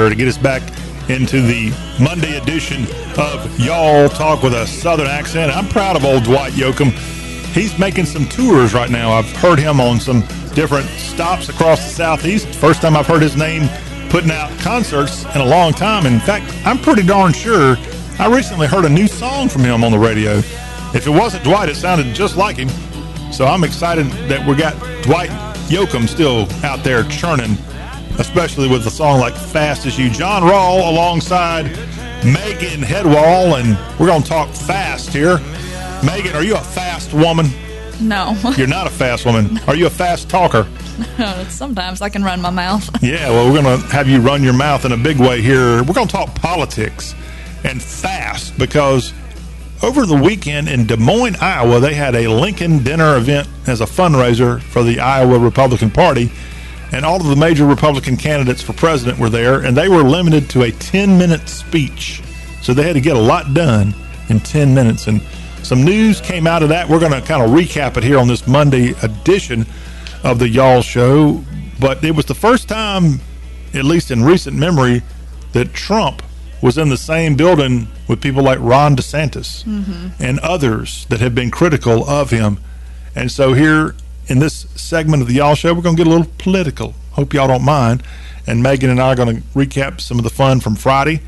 Here 0.00 0.08
to 0.08 0.14
get 0.14 0.28
us 0.28 0.38
back 0.38 0.62
into 1.10 1.42
the 1.42 1.70
Monday 2.02 2.38
edition 2.38 2.84
of 3.18 3.60
Y'all 3.60 4.08
Talk 4.08 4.42
with 4.42 4.54
a 4.54 4.66
Southern 4.66 5.08
accent. 5.08 5.54
I'm 5.54 5.68
proud 5.68 5.94
of 5.94 6.04
old 6.04 6.24
Dwight 6.24 6.54
Yoakam. 6.54 6.90
He's 7.52 7.78
making 7.78 8.06
some 8.06 8.24
tours 8.26 8.72
right 8.72 8.88
now. 8.88 9.12
I've 9.12 9.30
heard 9.36 9.58
him 9.58 9.78
on 9.80 10.00
some 10.00 10.20
different 10.54 10.86
stops 10.88 11.50
across 11.50 11.84
the 11.84 11.90
Southeast. 11.90 12.48
First 12.48 12.80
time 12.80 12.96
I've 12.96 13.06
heard 13.06 13.20
his 13.20 13.36
name 13.36 13.68
putting 14.08 14.30
out 14.30 14.50
concerts 14.60 15.24
in 15.34 15.42
a 15.42 15.46
long 15.46 15.72
time. 15.72 16.06
In 16.06 16.18
fact, 16.20 16.50
I'm 16.64 16.78
pretty 16.78 17.02
darn 17.02 17.32
sure 17.32 17.76
I 18.18 18.28
recently 18.34 18.66
heard 18.66 18.86
a 18.86 18.88
new 18.88 19.06
song 19.06 19.48
from 19.48 19.64
him 19.64 19.84
on 19.84 19.92
the 19.92 19.98
radio. 19.98 20.38
If 20.94 21.06
it 21.06 21.10
wasn't 21.10 21.44
Dwight, 21.44 21.68
it 21.68 21.76
sounded 21.76 22.14
just 22.14 22.36
like 22.36 22.56
him. 22.56 22.68
So 23.32 23.44
I'm 23.44 23.64
excited 23.64 24.06
that 24.28 24.46
we 24.46 24.54
got 24.54 24.74
Dwight 25.02 25.30
Yoakam 25.68 26.08
still 26.08 26.48
out 26.64 26.82
there 26.82 27.04
churning, 27.04 27.56
especially 28.20 28.68
with 28.68 28.86
a 28.86 28.90
song 28.90 29.18
like 29.18 29.34
Fast 29.34 29.86
as 29.86 29.98
You. 29.98 30.10
John 30.10 30.42
Rawl 30.42 30.86
alongside 30.88 31.64
Megan 32.22 32.82
Hedwall, 32.82 33.58
and 33.58 33.78
we're 33.98 34.06
going 34.06 34.22
to 34.22 34.28
talk 34.28 34.50
fast 34.50 35.10
here. 35.10 35.38
Megan, 36.04 36.36
are 36.36 36.44
you 36.44 36.54
a 36.54 36.60
fast 36.60 37.14
woman? 37.14 37.46
No. 37.98 38.36
You're 38.56 38.66
not 38.66 38.86
a 38.86 38.90
fast 38.90 39.24
woman. 39.24 39.58
Are 39.66 39.74
you 39.74 39.86
a 39.86 39.90
fast 39.90 40.28
talker? 40.28 40.68
Sometimes 41.48 42.02
I 42.02 42.10
can 42.10 42.22
run 42.22 42.40
my 42.42 42.50
mouth. 42.50 42.88
Yeah, 43.02 43.30
well, 43.30 43.50
we're 43.50 43.62
going 43.62 43.80
to 43.80 43.86
have 43.86 44.06
you 44.06 44.20
run 44.20 44.42
your 44.42 44.52
mouth 44.52 44.84
in 44.84 44.92
a 44.92 44.96
big 44.98 45.18
way 45.18 45.40
here. 45.40 45.82
We're 45.82 45.94
going 45.94 46.06
to 46.06 46.12
talk 46.12 46.34
politics 46.34 47.14
and 47.64 47.82
fast 47.82 48.58
because 48.58 49.14
over 49.82 50.04
the 50.04 50.14
weekend 50.14 50.68
in 50.68 50.86
Des 50.86 50.98
Moines, 50.98 51.36
Iowa, 51.40 51.80
they 51.80 51.94
had 51.94 52.14
a 52.14 52.28
Lincoln 52.28 52.82
dinner 52.84 53.16
event 53.16 53.48
as 53.66 53.80
a 53.80 53.86
fundraiser 53.86 54.60
for 54.60 54.82
the 54.82 55.00
Iowa 55.00 55.38
Republican 55.38 55.90
Party. 55.90 56.30
And 56.92 57.04
all 57.04 57.20
of 57.20 57.26
the 57.26 57.36
major 57.36 57.66
Republican 57.66 58.16
candidates 58.16 58.62
for 58.62 58.72
president 58.72 59.18
were 59.18 59.28
there, 59.28 59.64
and 59.64 59.76
they 59.76 59.88
were 59.88 60.02
limited 60.02 60.50
to 60.50 60.62
a 60.62 60.72
10 60.72 61.16
minute 61.16 61.48
speech. 61.48 62.22
So 62.62 62.74
they 62.74 62.82
had 62.82 62.94
to 62.94 63.00
get 63.00 63.16
a 63.16 63.20
lot 63.20 63.54
done 63.54 63.94
in 64.28 64.40
10 64.40 64.74
minutes. 64.74 65.06
And 65.06 65.22
some 65.62 65.84
news 65.84 66.20
came 66.20 66.46
out 66.46 66.62
of 66.62 66.68
that. 66.70 66.88
We're 66.88 67.00
going 67.00 67.12
to 67.12 67.20
kind 67.20 67.42
of 67.42 67.50
recap 67.50 67.96
it 67.96 68.02
here 68.02 68.18
on 68.18 68.28
this 68.28 68.46
Monday 68.46 68.94
edition 69.02 69.66
of 70.24 70.38
the 70.38 70.48
Y'all 70.48 70.82
Show. 70.82 71.44
But 71.78 72.04
it 72.04 72.10
was 72.10 72.26
the 72.26 72.34
first 72.34 72.68
time, 72.68 73.20
at 73.72 73.84
least 73.84 74.10
in 74.10 74.22
recent 74.24 74.56
memory, 74.56 75.02
that 75.52 75.72
Trump 75.72 76.22
was 76.62 76.76
in 76.76 76.88
the 76.88 76.96
same 76.96 77.36
building 77.36 77.88
with 78.06 78.20
people 78.20 78.42
like 78.42 78.58
Ron 78.60 78.96
DeSantis 78.96 79.64
mm-hmm. 79.64 80.22
and 80.22 80.38
others 80.40 81.06
that 81.06 81.20
have 81.20 81.34
been 81.34 81.50
critical 81.50 82.08
of 82.08 82.30
him. 82.30 82.58
And 83.14 83.32
so 83.32 83.54
here 83.54 83.94
in 84.26 84.38
this 84.38 84.66
segment 84.76 85.22
of 85.22 85.28
the 85.28 85.34
Y'all 85.34 85.54
Show, 85.54 85.74
we're 85.74 85.82
going 85.82 85.96
to 85.96 86.04
get 86.04 86.06
a 86.06 86.10
little 86.14 86.32
political. 86.38 86.94
Hope 87.12 87.34
y'all 87.34 87.48
don't 87.48 87.64
mind. 87.64 88.02
And 88.46 88.62
Megan 88.62 88.90
and 88.90 89.00
I 89.00 89.08
are 89.12 89.16
going 89.16 89.36
to 89.36 89.42
recap 89.48 90.00
some 90.00 90.18
of 90.18 90.24
the 90.24 90.30
fun 90.30 90.60
from 90.60 90.76
Friday. 90.76 91.20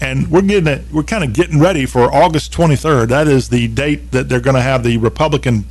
And 0.00 0.30
we're 0.30 0.42
getting 0.42 0.66
it, 0.66 0.84
we're 0.92 1.02
kind 1.02 1.24
of 1.24 1.32
getting 1.32 1.60
ready 1.60 1.86
for 1.86 2.12
August 2.12 2.52
23rd. 2.52 3.08
That 3.08 3.28
is 3.28 3.48
the 3.48 3.68
date 3.68 4.12
that 4.12 4.28
they're 4.28 4.40
going 4.40 4.56
to 4.56 4.62
have 4.62 4.82
the 4.82 4.98
Republican 4.98 5.64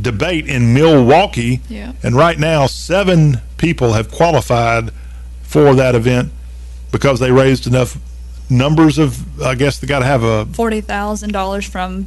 debate 0.00 0.46
in 0.48 0.74
Milwaukee. 0.74 1.60
Yeah. 1.68 1.92
And 2.02 2.14
right 2.16 2.38
now, 2.38 2.66
seven 2.66 3.40
people 3.58 3.92
have 3.92 4.10
qualified 4.10 4.90
for 5.42 5.74
that 5.74 5.94
event 5.94 6.32
because 6.90 7.20
they 7.20 7.30
raised 7.30 7.66
enough 7.66 7.98
numbers 8.50 8.98
of. 8.98 9.40
I 9.42 9.54
guess 9.54 9.78
they 9.78 9.86
got 9.86 10.00
to 10.00 10.06
have 10.06 10.22
a 10.22 10.46
Forty 10.46 10.80
thousand 10.80 11.32
dollars 11.32 11.66
from 11.66 12.06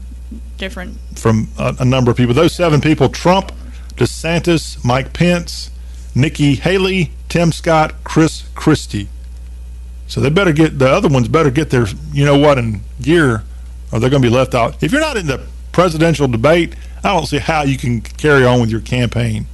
different. 0.58 0.98
from 1.16 1.48
a, 1.60 1.76
a 1.80 1.86
number 1.86 2.12
of 2.12 2.18
people. 2.18 2.34
Those 2.34 2.54
seven 2.56 2.82
people: 2.82 3.08
Trump, 3.08 3.52
DeSantis, 3.98 4.84
Mike 4.84 5.14
Pence, 5.14 5.72
Nikki 6.14 6.56
Haley, 6.56 7.12
Tim 7.30 7.52
Scott, 7.52 7.94
Chris 8.04 8.48
Christie. 8.56 9.10
So 10.08 10.22
they 10.22 10.30
better 10.30 10.54
get 10.54 10.80
the 10.80 10.90
other 10.90 11.10
ones. 11.10 11.28
Better 11.28 11.52
get 11.52 11.70
their 11.70 11.88
you 12.14 12.26
know 12.26 12.38
what 12.38 12.58
in 12.58 12.82
gear, 13.02 13.44
or 13.92 14.00
they're 14.00 14.10
going 14.10 14.22
to 14.22 14.28
be 14.28 14.34
left 14.34 14.54
out. 14.54 14.82
If 14.84 14.92
you're 14.92 15.02
not 15.02 15.18
in 15.18 15.28
the 15.28 15.46
presidential 15.72 16.28
debate, 16.28 16.76
I 17.04 17.14
don't 17.14 17.26
see 17.26 17.40
how 17.40 17.64
you 17.64 17.78
can 17.78 18.02
carry 18.02 18.46
on 18.46 18.62
with 18.62 18.70
your 18.70 18.82
campaign. 18.82 19.48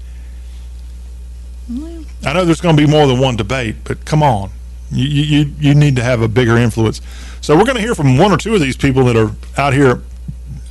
I 2.23 2.33
know 2.33 2.45
there's 2.45 2.61
going 2.61 2.75
to 2.75 2.85
be 2.85 2.89
more 2.89 3.07
than 3.07 3.19
one 3.19 3.35
debate, 3.35 3.77
but 3.83 4.05
come 4.05 4.21
on, 4.21 4.51
you 4.91 5.05
you 5.05 5.53
you 5.59 5.75
need 5.75 5.95
to 5.95 6.03
have 6.03 6.21
a 6.21 6.27
bigger 6.27 6.57
influence. 6.57 7.01
So 7.39 7.57
we're 7.57 7.65
going 7.65 7.77
to 7.77 7.81
hear 7.81 7.95
from 7.95 8.17
one 8.17 8.31
or 8.31 8.37
two 8.37 8.53
of 8.53 8.61
these 8.61 8.77
people 8.77 9.05
that 9.05 9.15
are 9.15 9.31
out 9.57 9.73
here 9.73 10.03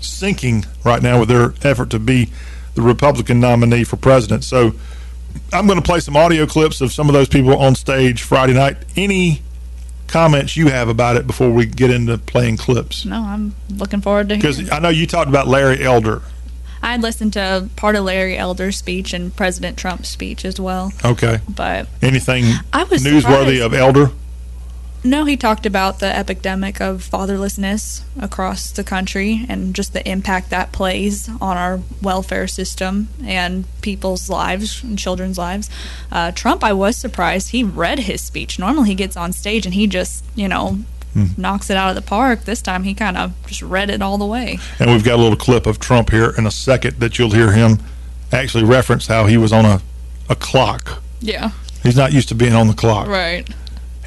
sinking 0.00 0.66
right 0.84 1.02
now 1.02 1.20
with 1.20 1.28
their 1.28 1.54
effort 1.62 1.90
to 1.90 1.98
be 1.98 2.30
the 2.80 2.86
Republican 2.86 3.40
nominee 3.40 3.84
for 3.84 3.96
president. 3.96 4.44
So 4.44 4.72
I'm 5.52 5.66
going 5.66 5.78
to 5.78 5.84
play 5.84 6.00
some 6.00 6.16
audio 6.16 6.46
clips 6.46 6.80
of 6.80 6.92
some 6.92 7.08
of 7.08 7.12
those 7.12 7.28
people 7.28 7.56
on 7.58 7.74
stage 7.74 8.22
Friday 8.22 8.54
night. 8.54 8.76
Any 8.96 9.42
comments 10.08 10.56
you 10.56 10.68
have 10.68 10.88
about 10.88 11.16
it 11.16 11.26
before 11.26 11.50
we 11.50 11.66
get 11.66 11.90
into 11.90 12.18
playing 12.18 12.56
clips? 12.56 13.04
No, 13.04 13.22
I'm 13.22 13.54
looking 13.68 14.00
forward 14.00 14.28
to. 14.30 14.36
hearing 14.36 14.56
Because 14.56 14.70
I 14.70 14.78
know 14.80 14.88
you 14.88 15.06
talked 15.06 15.28
about 15.28 15.46
Larry 15.46 15.82
Elder. 15.84 16.22
I 16.82 16.92
had 16.92 17.02
listened 17.02 17.34
to 17.34 17.68
part 17.76 17.94
of 17.94 18.04
Larry 18.04 18.38
Elder's 18.38 18.78
speech 18.78 19.12
and 19.12 19.36
President 19.36 19.76
Trump's 19.76 20.08
speech 20.08 20.46
as 20.46 20.58
well, 20.58 20.92
Okay. 21.04 21.38
but 21.48 21.86
Anything 22.00 22.46
I 22.72 22.84
was 22.84 23.04
newsworthy 23.04 23.58
surprised. 23.58 23.62
of 23.62 23.74
Elder? 23.74 24.10
No, 25.02 25.24
he 25.24 25.36
talked 25.36 25.64
about 25.66 25.98
the 25.98 26.14
epidemic 26.14 26.80
of 26.80 27.08
fatherlessness 27.08 28.02
across 28.20 28.70
the 28.70 28.84
country 28.84 29.46
and 29.48 29.74
just 29.74 29.92
the 29.92 30.06
impact 30.08 30.50
that 30.50 30.72
plays 30.72 31.28
on 31.40 31.56
our 31.56 31.80
welfare 32.02 32.46
system 32.46 33.08
and 33.24 33.64
people's 33.80 34.28
lives 34.28 34.82
and 34.82 34.98
children's 34.98 35.38
lives. 35.38 35.70
Uh, 36.12 36.32
Trump, 36.32 36.62
I 36.62 36.72
was 36.72 36.96
surprised 36.96 37.50
he 37.50 37.64
read 37.64 38.00
his 38.00 38.20
speech. 38.20 38.58
Normally, 38.58 38.90
he 38.90 38.94
gets 38.94 39.16
on 39.16 39.32
stage 39.32 39.64
and 39.66 39.74
he 39.74 39.86
just, 39.86 40.24
you 40.34 40.48
know. 40.48 40.80
Knocks 41.36 41.68
it 41.70 41.76
out 41.76 41.88
of 41.88 41.96
the 41.96 42.02
park. 42.08 42.44
This 42.44 42.62
time 42.62 42.84
he 42.84 42.94
kind 42.94 43.16
of 43.16 43.32
just 43.44 43.62
read 43.62 43.90
it 43.90 44.00
all 44.00 44.16
the 44.16 44.24
way. 44.24 44.60
And 44.78 44.92
we've 44.92 45.02
got 45.02 45.18
a 45.18 45.22
little 45.22 45.36
clip 45.36 45.66
of 45.66 45.80
Trump 45.80 46.10
here 46.10 46.32
in 46.38 46.46
a 46.46 46.52
second 46.52 47.00
that 47.00 47.18
you'll 47.18 47.32
hear 47.32 47.50
him 47.50 47.80
actually 48.32 48.62
reference 48.62 49.08
how 49.08 49.26
he 49.26 49.36
was 49.36 49.52
on 49.52 49.64
a, 49.64 49.82
a 50.28 50.36
clock. 50.36 51.02
Yeah, 51.20 51.50
He's 51.82 51.96
not 51.96 52.12
used 52.12 52.28
to 52.28 52.36
being 52.36 52.52
on 52.54 52.68
the 52.68 52.74
clock. 52.74 53.08
right. 53.08 53.44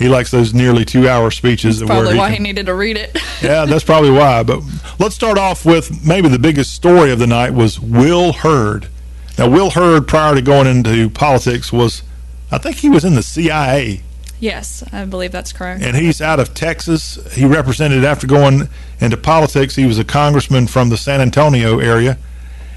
He 0.03 0.09
likes 0.09 0.31
those 0.31 0.53
nearly 0.53 0.83
two 0.83 1.07
hour 1.07 1.31
speeches. 1.31 1.79
where 1.79 1.87
Probably 1.87 2.13
he 2.13 2.19
why 2.19 2.27
can- 2.27 2.37
he 2.37 2.43
needed 2.43 2.65
to 2.65 2.73
read 2.75 2.97
it. 2.97 3.17
yeah, 3.41 3.63
that's 3.63 3.85
probably 3.85 4.11
why. 4.11 4.43
But 4.43 4.61
let's 4.99 5.15
start 5.15 5.37
off 5.37 5.65
with 5.65 6.05
maybe 6.05 6.27
the 6.27 6.37
biggest 6.37 6.73
story 6.73 7.09
of 7.11 7.19
the 7.19 7.25
night 7.27 7.53
was 7.53 7.79
Will 7.79 8.33
Hurd. 8.33 8.89
Now, 9.37 9.47
Will 9.49 9.69
Hurd, 9.69 10.05
prior 10.09 10.35
to 10.35 10.41
going 10.41 10.67
into 10.67 11.09
politics, 11.09 11.71
was 11.71 12.03
I 12.51 12.57
think 12.57 12.75
he 12.75 12.89
was 12.89 13.05
in 13.05 13.15
the 13.15 13.23
CIA. 13.23 14.01
Yes, 14.41 14.83
I 14.91 15.05
believe 15.05 15.31
that's 15.31 15.53
correct. 15.53 15.81
and 15.81 15.95
he's 15.95 16.19
out 16.21 16.41
of 16.41 16.53
Texas. 16.53 17.17
He 17.33 17.45
represented 17.45 18.03
after 18.03 18.27
going 18.27 18.67
into 18.99 19.15
politics. 19.15 19.75
He 19.77 19.85
was 19.85 19.97
a 19.99 20.03
congressman 20.03 20.67
from 20.67 20.89
the 20.89 20.97
San 20.97 21.21
Antonio 21.21 21.79
area, 21.79 22.17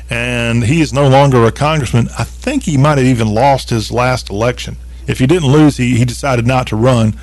and 0.08 0.62
he 0.62 0.80
is 0.80 0.92
no 0.92 1.08
longer 1.08 1.44
a 1.44 1.50
congressman. 1.50 2.08
I 2.16 2.22
think 2.22 2.62
he 2.62 2.76
might 2.76 2.98
have 2.98 3.06
even 3.06 3.26
lost 3.34 3.70
his 3.70 3.90
last 3.90 4.30
election. 4.30 4.76
If 5.06 5.18
he 5.18 5.26
didn't 5.26 5.50
lose, 5.50 5.76
he, 5.76 5.96
he 5.96 6.04
decided 6.04 6.46
not 6.46 6.66
to 6.68 6.76
run, 6.76 7.14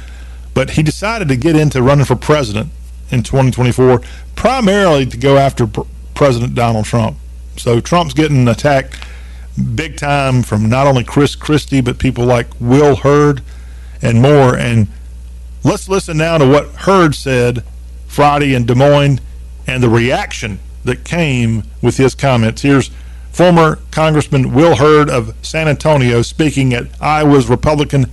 but 0.54 0.72
he 0.72 0.84
decided 0.84 1.28
to 1.30 1.36
get 1.36 1.56
into 1.56 1.82
running 1.82 2.06
for 2.06 2.16
president 2.16 2.70
in 3.10 3.24
2024, 3.24 4.02
primarily 4.36 5.06
to 5.06 5.18
go 5.18 5.38
after 5.38 5.68
pr- 5.68 5.82
President 6.14 6.56
Donald 6.56 6.86
Trump. 6.86 7.18
So 7.58 7.80
Trump's 7.80 8.14
getting 8.14 8.48
attacked 8.48 8.98
big 9.76 9.98
time 9.98 10.42
from 10.44 10.70
not 10.70 10.88
only 10.88 11.04
Chris 11.04 11.36
Christie, 11.36 11.82
but 11.82 12.00
people 12.00 12.26
like 12.26 12.48
Will 12.60 12.96
Hurd 12.96 13.42
and 14.02 14.22
more. 14.22 14.58
And 14.58 14.88
let's 15.64 15.88
listen 15.88 16.18
now 16.18 16.38
to 16.38 16.48
what 16.48 16.68
Hurd 16.70 17.16
said 17.16 17.64
Friday 18.08 18.56
in 18.56 18.66
Des 18.66 18.76
Moines 18.76 19.20
and 19.68 19.82
the 19.82 19.90
reaction 19.90 20.60
that 20.84 21.04
came 21.04 21.64
with 21.82 21.98
his 21.98 22.16
comments. 22.16 22.62
Here's 22.62 22.90
former 23.34 23.80
Congressman 23.90 24.54
Will 24.54 24.76
Hurd 24.76 25.10
of 25.10 25.36
San 25.42 25.68
Antonio 25.68 26.22
speaking 26.22 26.74
at 26.74 26.86
Iowa's 27.02 27.50
Republican 27.50 28.06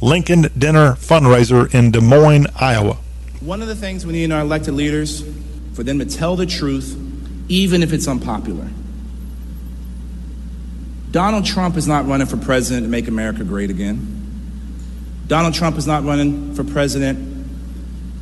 Lincoln 0.00 0.46
Dinner 0.56 0.94
fundraiser 0.94 1.72
in 1.72 1.90
Des 1.92 2.00
Moines, 2.00 2.46
Iowa. 2.56 2.96
One 3.40 3.60
of 3.60 3.68
the 3.68 3.76
things 3.76 4.06
we 4.06 4.14
need 4.14 4.24
in 4.24 4.32
our 4.32 4.40
elected 4.40 4.74
leaders 4.74 5.22
for 5.74 5.82
them 5.82 5.98
to 5.98 6.06
tell 6.06 6.36
the 6.36 6.46
truth, 6.46 6.98
even 7.48 7.82
if 7.82 7.92
it's 7.92 8.08
unpopular. 8.08 8.68
Donald 11.10 11.44
Trump 11.44 11.76
is 11.76 11.86
not 11.86 12.06
running 12.06 12.26
for 12.26 12.38
president 12.38 12.84
to 12.84 12.90
make 12.90 13.06
America 13.06 13.44
great 13.44 13.68
again. 13.68 14.08
Donald 15.26 15.52
Trump 15.52 15.76
is 15.76 15.86
not 15.86 16.02
running 16.04 16.54
for 16.54 16.64
president 16.64 17.46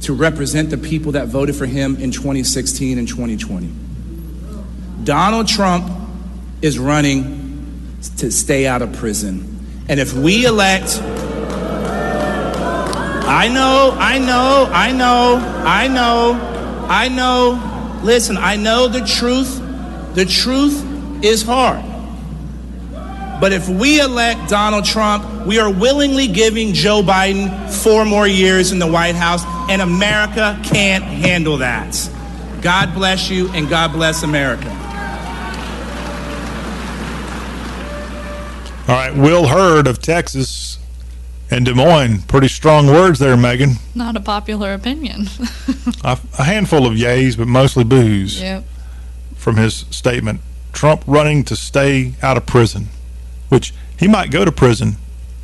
to 0.02 0.12
represent 0.12 0.70
the 0.70 0.78
people 0.78 1.12
that 1.12 1.28
voted 1.28 1.54
for 1.54 1.66
him 1.66 1.96
in 1.96 2.10
2016 2.10 2.98
and 2.98 3.06
2020. 3.06 3.70
Donald 5.04 5.46
Trump 5.46 6.00
is 6.62 6.78
running 6.78 7.98
to 8.18 8.30
stay 8.30 8.66
out 8.66 8.82
of 8.82 8.92
prison. 8.94 9.84
And 9.88 9.98
if 9.98 10.12
we 10.12 10.44
elect 10.46 11.00
I 13.30 13.46
know, 13.46 13.96
I 13.96 14.18
know, 14.18 14.68
I 14.72 14.90
know, 14.90 15.36
I 15.64 15.86
know, 15.86 16.86
I 16.88 17.08
know. 17.08 18.00
Listen, 18.02 18.36
I 18.36 18.56
know 18.56 18.88
the 18.88 19.02
truth. 19.02 19.62
The 20.14 20.24
truth 20.24 20.84
is 21.24 21.42
hard. 21.42 21.84
But 23.40 23.52
if 23.52 23.68
we 23.68 24.00
elect 24.00 24.50
Donald 24.50 24.84
Trump, 24.84 25.46
we 25.46 25.60
are 25.60 25.72
willingly 25.72 26.26
giving 26.26 26.74
Joe 26.74 27.02
Biden 27.02 27.70
four 27.70 28.04
more 28.04 28.26
years 28.26 28.72
in 28.72 28.80
the 28.80 28.86
White 28.90 29.14
House, 29.14 29.44
and 29.70 29.80
America 29.80 30.60
can't 30.64 31.04
handle 31.04 31.58
that. 31.58 31.96
God 32.62 32.92
bless 32.94 33.30
you, 33.30 33.48
and 33.50 33.68
God 33.68 33.92
bless 33.92 34.24
America. 34.24 34.79
All 38.90 38.96
right, 38.96 39.14
Will 39.14 39.46
Hurd 39.46 39.86
of 39.86 40.02
Texas 40.02 40.80
and 41.48 41.64
Des 41.64 41.74
Moines. 41.74 42.22
Pretty 42.22 42.48
strong 42.48 42.88
words 42.88 43.20
there, 43.20 43.36
Megan. 43.36 43.74
Not 43.94 44.16
a 44.16 44.20
popular 44.20 44.72
opinion. 44.72 45.28
A, 46.02 46.18
a 46.36 46.42
handful 46.42 46.86
of 46.86 46.94
yays, 46.94 47.36
but 47.38 47.46
mostly 47.46 47.84
boos 47.84 48.42
yep. 48.42 48.64
from 49.36 49.58
his 49.58 49.84
statement. 49.90 50.40
Trump 50.72 51.04
running 51.06 51.44
to 51.44 51.54
stay 51.54 52.14
out 52.20 52.36
of 52.36 52.46
prison, 52.46 52.88
which 53.48 53.72
he 53.96 54.08
might 54.08 54.32
go 54.32 54.44
to 54.44 54.50
prison 54.50 54.96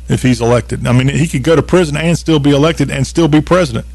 if 0.09 0.23
he's 0.23 0.41
elected. 0.41 0.85
I 0.85 0.91
mean, 0.91 1.07
he 1.07 1.25
could 1.25 1.43
go 1.43 1.55
to 1.55 1.63
prison 1.63 1.95
and 1.95 2.17
still 2.17 2.39
be 2.39 2.51
elected 2.51 2.91
and 2.91 3.07
still 3.07 3.29
be 3.29 3.39
president. 3.39 3.85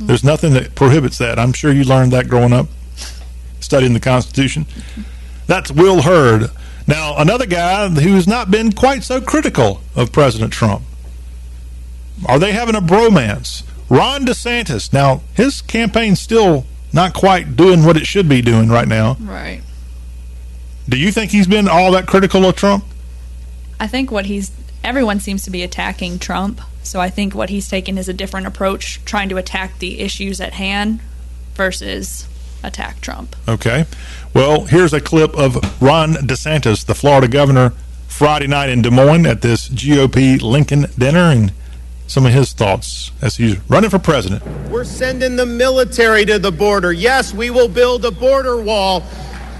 Mm. 0.00 0.08
There's 0.08 0.24
nothing 0.24 0.52
that 0.54 0.74
prohibits 0.74 1.18
that. 1.18 1.38
I'm 1.38 1.52
sure 1.52 1.70
you 1.70 1.84
learned 1.84 2.10
that 2.10 2.26
growing 2.26 2.52
up, 2.52 2.66
studying 3.60 3.92
the 3.92 4.00
Constitution. 4.00 4.66
That's 5.46 5.70
Will 5.70 6.02
Hurd. 6.02 6.50
Now, 6.90 7.16
another 7.18 7.46
guy 7.46 7.88
who's 7.88 8.26
not 8.26 8.50
been 8.50 8.72
quite 8.72 9.04
so 9.04 9.20
critical 9.20 9.80
of 9.94 10.10
President 10.10 10.52
Trump. 10.52 10.82
Are 12.26 12.40
they 12.40 12.50
having 12.50 12.74
a 12.74 12.80
bromance? 12.80 13.62
Ron 13.88 14.26
DeSantis. 14.26 14.92
Now, 14.92 15.22
his 15.32 15.62
campaign's 15.62 16.20
still 16.20 16.66
not 16.92 17.14
quite 17.14 17.54
doing 17.54 17.84
what 17.84 17.96
it 17.96 18.08
should 18.08 18.28
be 18.28 18.42
doing 18.42 18.68
right 18.68 18.88
now. 18.88 19.16
Right. 19.20 19.62
Do 20.88 20.96
you 20.96 21.12
think 21.12 21.30
he's 21.30 21.46
been 21.46 21.68
all 21.68 21.92
that 21.92 22.08
critical 22.08 22.44
of 22.44 22.56
Trump? 22.56 22.84
I 23.78 23.86
think 23.86 24.10
what 24.10 24.26
he's 24.26 24.50
everyone 24.82 25.20
seems 25.20 25.44
to 25.44 25.50
be 25.50 25.62
attacking 25.62 26.18
Trump. 26.18 26.60
So 26.82 27.00
I 27.00 27.08
think 27.08 27.36
what 27.36 27.50
he's 27.50 27.68
taken 27.68 27.98
is 27.98 28.08
a 28.08 28.12
different 28.12 28.48
approach, 28.48 29.00
trying 29.04 29.28
to 29.28 29.36
attack 29.36 29.78
the 29.78 30.00
issues 30.00 30.40
at 30.40 30.54
hand 30.54 30.98
versus 31.54 32.26
attack 32.64 33.00
Trump. 33.00 33.36
Okay. 33.48 33.86
Well, 34.32 34.64
here's 34.64 34.92
a 34.92 35.00
clip 35.00 35.36
of 35.36 35.56
Ron 35.82 36.14
DeSantis, 36.14 36.84
the 36.84 36.94
Florida 36.94 37.28
governor, 37.28 37.72
Friday 38.06 38.46
night 38.46 38.68
in 38.68 38.82
Des 38.82 38.90
Moines 38.90 39.26
at 39.26 39.42
this 39.42 39.68
GOP 39.68 40.40
Lincoln 40.40 40.86
dinner, 40.96 41.30
and 41.30 41.52
some 42.06 42.26
of 42.26 42.32
his 42.32 42.52
thoughts 42.52 43.10
as 43.22 43.36
he's 43.36 43.58
running 43.68 43.90
for 43.90 43.98
president. 43.98 44.44
We're 44.68 44.84
sending 44.84 45.36
the 45.36 45.46
military 45.46 46.24
to 46.26 46.38
the 46.38 46.52
border. 46.52 46.92
Yes, 46.92 47.34
we 47.34 47.50
will 47.50 47.68
build 47.68 48.04
a 48.04 48.10
border 48.10 48.60
wall 48.60 49.04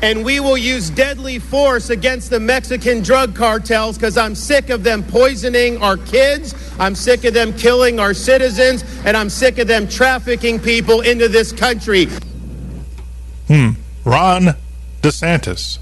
and 0.02 0.24
we 0.24 0.40
will 0.40 0.56
use 0.56 0.88
deadly 0.90 1.38
force 1.38 1.90
against 1.90 2.30
the 2.30 2.40
Mexican 2.40 3.02
drug 3.02 3.34
cartels 3.34 3.96
because 3.96 4.16
I'm 4.16 4.34
sick 4.34 4.70
of 4.70 4.82
them 4.82 5.02
poisoning 5.02 5.82
our 5.82 5.96
kids. 5.96 6.54
I'm 6.78 6.94
sick 6.94 7.24
of 7.24 7.34
them 7.34 7.52
killing 7.52 8.00
our 8.00 8.14
citizens, 8.14 8.82
and 9.04 9.16
I'm 9.16 9.28
sick 9.28 9.58
of 9.58 9.68
them 9.68 9.86
trafficking 9.86 10.58
people 10.58 11.02
into 11.02 11.28
this 11.28 11.52
country. 11.52 12.06
Hmm. 13.48 13.70
Ron 14.10 14.56
DeSantis. 15.02 15.78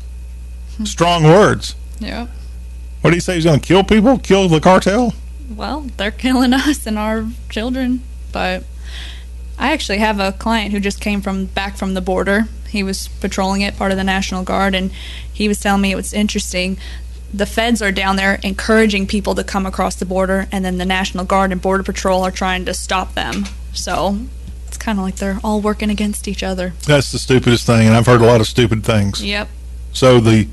Hmm. 0.76 0.84
Strong 0.84 1.24
words. 1.24 1.74
Yeah. 1.98 2.26
What 3.00 3.10
do 3.10 3.16
you 3.16 3.22
say? 3.22 3.36
He's 3.36 3.44
going 3.44 3.58
to 3.58 3.66
kill 3.66 3.82
people? 3.82 4.18
Kill 4.18 4.48
the 4.48 4.60
cartel? 4.60 5.14
Well, 5.48 5.86
they're 5.96 6.10
killing 6.10 6.52
us 6.54 6.86
and 6.86 6.98
our 6.98 7.26
children, 7.48 8.02
but 8.30 8.64
I 9.58 9.72
actually 9.72 9.98
have 9.98 10.20
a 10.20 10.32
client 10.32 10.72
who 10.72 10.80
just 10.80 11.00
came 11.00 11.22
from 11.22 11.46
back 11.46 11.78
from 11.78 11.94
the 11.94 12.02
border. 12.02 12.48
He 12.68 12.82
was 12.82 13.08
patrolling 13.08 13.62
it, 13.62 13.78
part 13.78 13.92
of 13.92 13.96
the 13.96 14.04
National 14.04 14.44
Guard, 14.44 14.74
and 14.74 14.90
he 15.32 15.48
was 15.48 15.58
telling 15.58 15.80
me 15.80 15.92
it 15.92 15.96
was 15.96 16.12
interesting. 16.12 16.76
The 17.32 17.46
feds 17.46 17.80
are 17.80 17.92
down 17.92 18.16
there 18.16 18.38
encouraging 18.42 19.06
people 19.06 19.34
to 19.36 19.44
come 19.44 19.64
across 19.64 19.94
the 19.94 20.04
border, 20.04 20.48
and 20.52 20.66
then 20.66 20.76
the 20.76 20.84
National 20.84 21.24
Guard 21.24 21.50
and 21.50 21.62
Border 21.62 21.82
Patrol 21.82 22.24
are 22.24 22.30
trying 22.30 22.66
to 22.66 22.74
stop 22.74 23.14
them. 23.14 23.46
So 23.72 24.18
it's 24.68 24.76
kind 24.76 24.98
of 24.98 25.04
like 25.04 25.16
they're 25.16 25.40
all 25.42 25.60
working 25.60 25.90
against 25.90 26.28
each 26.28 26.42
other. 26.42 26.74
That's 26.86 27.10
the 27.10 27.18
stupidest 27.18 27.66
thing, 27.66 27.86
and 27.86 27.96
I've 27.96 28.06
heard 28.06 28.20
a 28.20 28.26
lot 28.26 28.40
of 28.40 28.46
stupid 28.46 28.84
things. 28.84 29.24
Yep. 29.24 29.48
So 29.92 30.20
the 30.20 30.46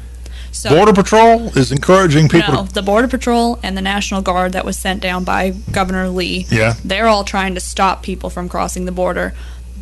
So 0.52 0.70
Border 0.70 0.94
Patrol 0.94 1.56
is 1.58 1.72
encouraging 1.72 2.30
people 2.30 2.54
no, 2.54 2.66
to 2.66 2.74
the 2.74 2.82
Border 2.82 3.08
Patrol 3.08 3.60
and 3.62 3.78
the 3.78 3.82
National 3.82 4.22
Guard 4.22 4.54
that 4.54 4.66
was 4.66 4.78
sent 4.78 5.02
down 5.02 5.24
by 5.24 5.52
Governor 5.72 6.08
Lee. 6.10 6.48
Yeah. 6.50 6.76
They're 6.84 7.08
all 7.08 7.24
trying 7.24 7.54
to 7.56 7.60
stop 7.60 8.04
people 8.04 8.30
from 8.30 8.50
crossing 8.50 8.86
the 8.86 8.92
border. 8.92 9.34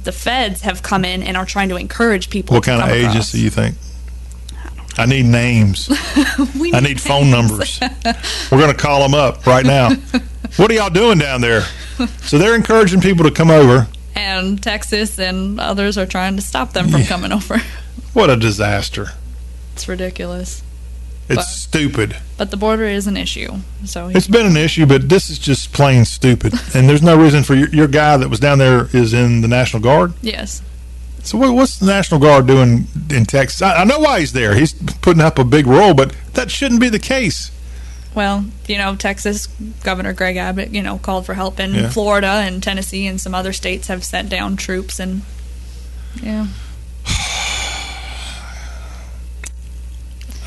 The 0.04 0.12
feds 0.12 0.62
have 0.62 0.84
come 0.84 1.06
in 1.06 1.24
and 1.24 1.38
are 1.38 1.46
trying 1.46 1.70
to 1.70 1.78
encourage 1.78 2.30
people. 2.30 2.56
What 2.56 2.66
kind 2.66 2.82
of 2.82 2.90
come 2.90 2.98
across. 2.98 3.12
agency 3.14 3.40
you 3.40 3.50
think? 3.50 3.76
I 4.98 5.06
need 5.06 5.26
names. 5.26 5.90
We 6.60 6.74
I 6.74 6.80
need 6.80 7.00
phone 7.00 7.30
numbers. 7.30 7.80
We're 8.52 8.58
going 8.58 8.72
to 8.72 8.78
call 8.78 9.02
them 9.02 9.14
up 9.14 9.46
right 9.46 9.66
now. 9.66 9.90
what 10.58 10.72
are 10.72 10.74
y'all 10.74 10.90
doing 10.90 11.20
down 11.20 11.42
there? 11.42 11.62
So 12.22 12.38
they're 12.38 12.56
encouraging 12.56 13.02
people 13.02 13.24
to 13.26 13.32
come 13.32 13.52
over. 13.52 13.88
And 14.16 14.62
Texas 14.62 15.20
and 15.20 15.60
others 15.60 15.98
are 15.98 16.06
trying 16.06 16.36
to 16.36 16.42
stop 16.42 16.74
them 16.74 16.90
from 16.90 17.02
Yeah. 17.02 17.08
coming 17.08 17.32
over. 17.32 17.62
What 18.14 18.30
a 18.30 18.36
disaster. 18.36 19.08
It's 19.74 19.88
ridiculous. 19.88 20.62
It's 21.30 21.38
But- 21.38 21.46
stupid. 21.46 22.16
But 22.38 22.52
the 22.52 22.58
border 22.58 22.84
is 22.86 23.08
an 23.08 23.18
issue. 23.18 23.56
So 23.86 24.10
It's 24.10 24.28
been 24.28 24.46
an 24.46 24.56
issue, 24.58 24.86
but 24.86 25.10
this 25.10 25.32
is 25.32 25.40
just 25.40 25.74
plain 25.74 26.06
stupid. 26.06 26.54
And 26.76 26.88
there's 26.88 27.02
no 27.02 27.16
reason 27.18 27.42
for 27.44 27.56
your, 27.56 27.70
your 27.70 27.88
guy 27.88 28.18
that 28.18 28.30
was 28.30 28.40
down 28.40 28.60
there 28.60 28.88
is 28.94 29.14
in 29.14 29.42
the 29.42 29.48
National 29.48 29.82
Guard. 29.82 30.14
yes. 30.22 30.62
So 31.24 31.38
what, 31.38 31.54
what's 31.56 31.80
the 31.80 31.86
National 31.86 32.20
Guard 32.20 32.46
doing 32.48 32.86
in 33.10 33.26
Texas? 33.26 33.62
I, 33.62 33.78
I 33.82 33.84
know 33.86 33.98
why 34.00 34.20
he's 34.20 34.34
there. 34.34 34.54
He's 34.56 34.74
putting 34.74 35.22
up 35.24 35.40
a 35.40 35.46
big 35.46 35.66
role, 35.66 35.94
but 35.94 36.14
that 36.34 36.52
shouldn't 36.52 36.82
be 36.82 36.90
the 36.90 37.00
case. 37.00 37.50
Well, 38.16 38.46
you 38.68 38.78
know, 38.78 38.96
Texas 38.96 39.48
Governor 39.84 40.14
Greg 40.14 40.38
Abbott, 40.38 40.70
you 40.70 40.84
know, 40.84 40.98
called 41.00 41.26
for 41.26 41.34
help 41.34 41.60
and 41.60 41.74
Yeah. 41.74 41.90
Florida 41.90 42.28
and 42.28 42.62
Tennessee 42.62 43.08
and 43.08 43.20
some 43.20 43.34
other 43.34 43.54
states 43.54 43.88
have 43.88 44.04
sent 44.04 44.30
down 44.30 44.56
troops 44.56 45.00
and 45.00 45.24
yeah. 46.22 46.48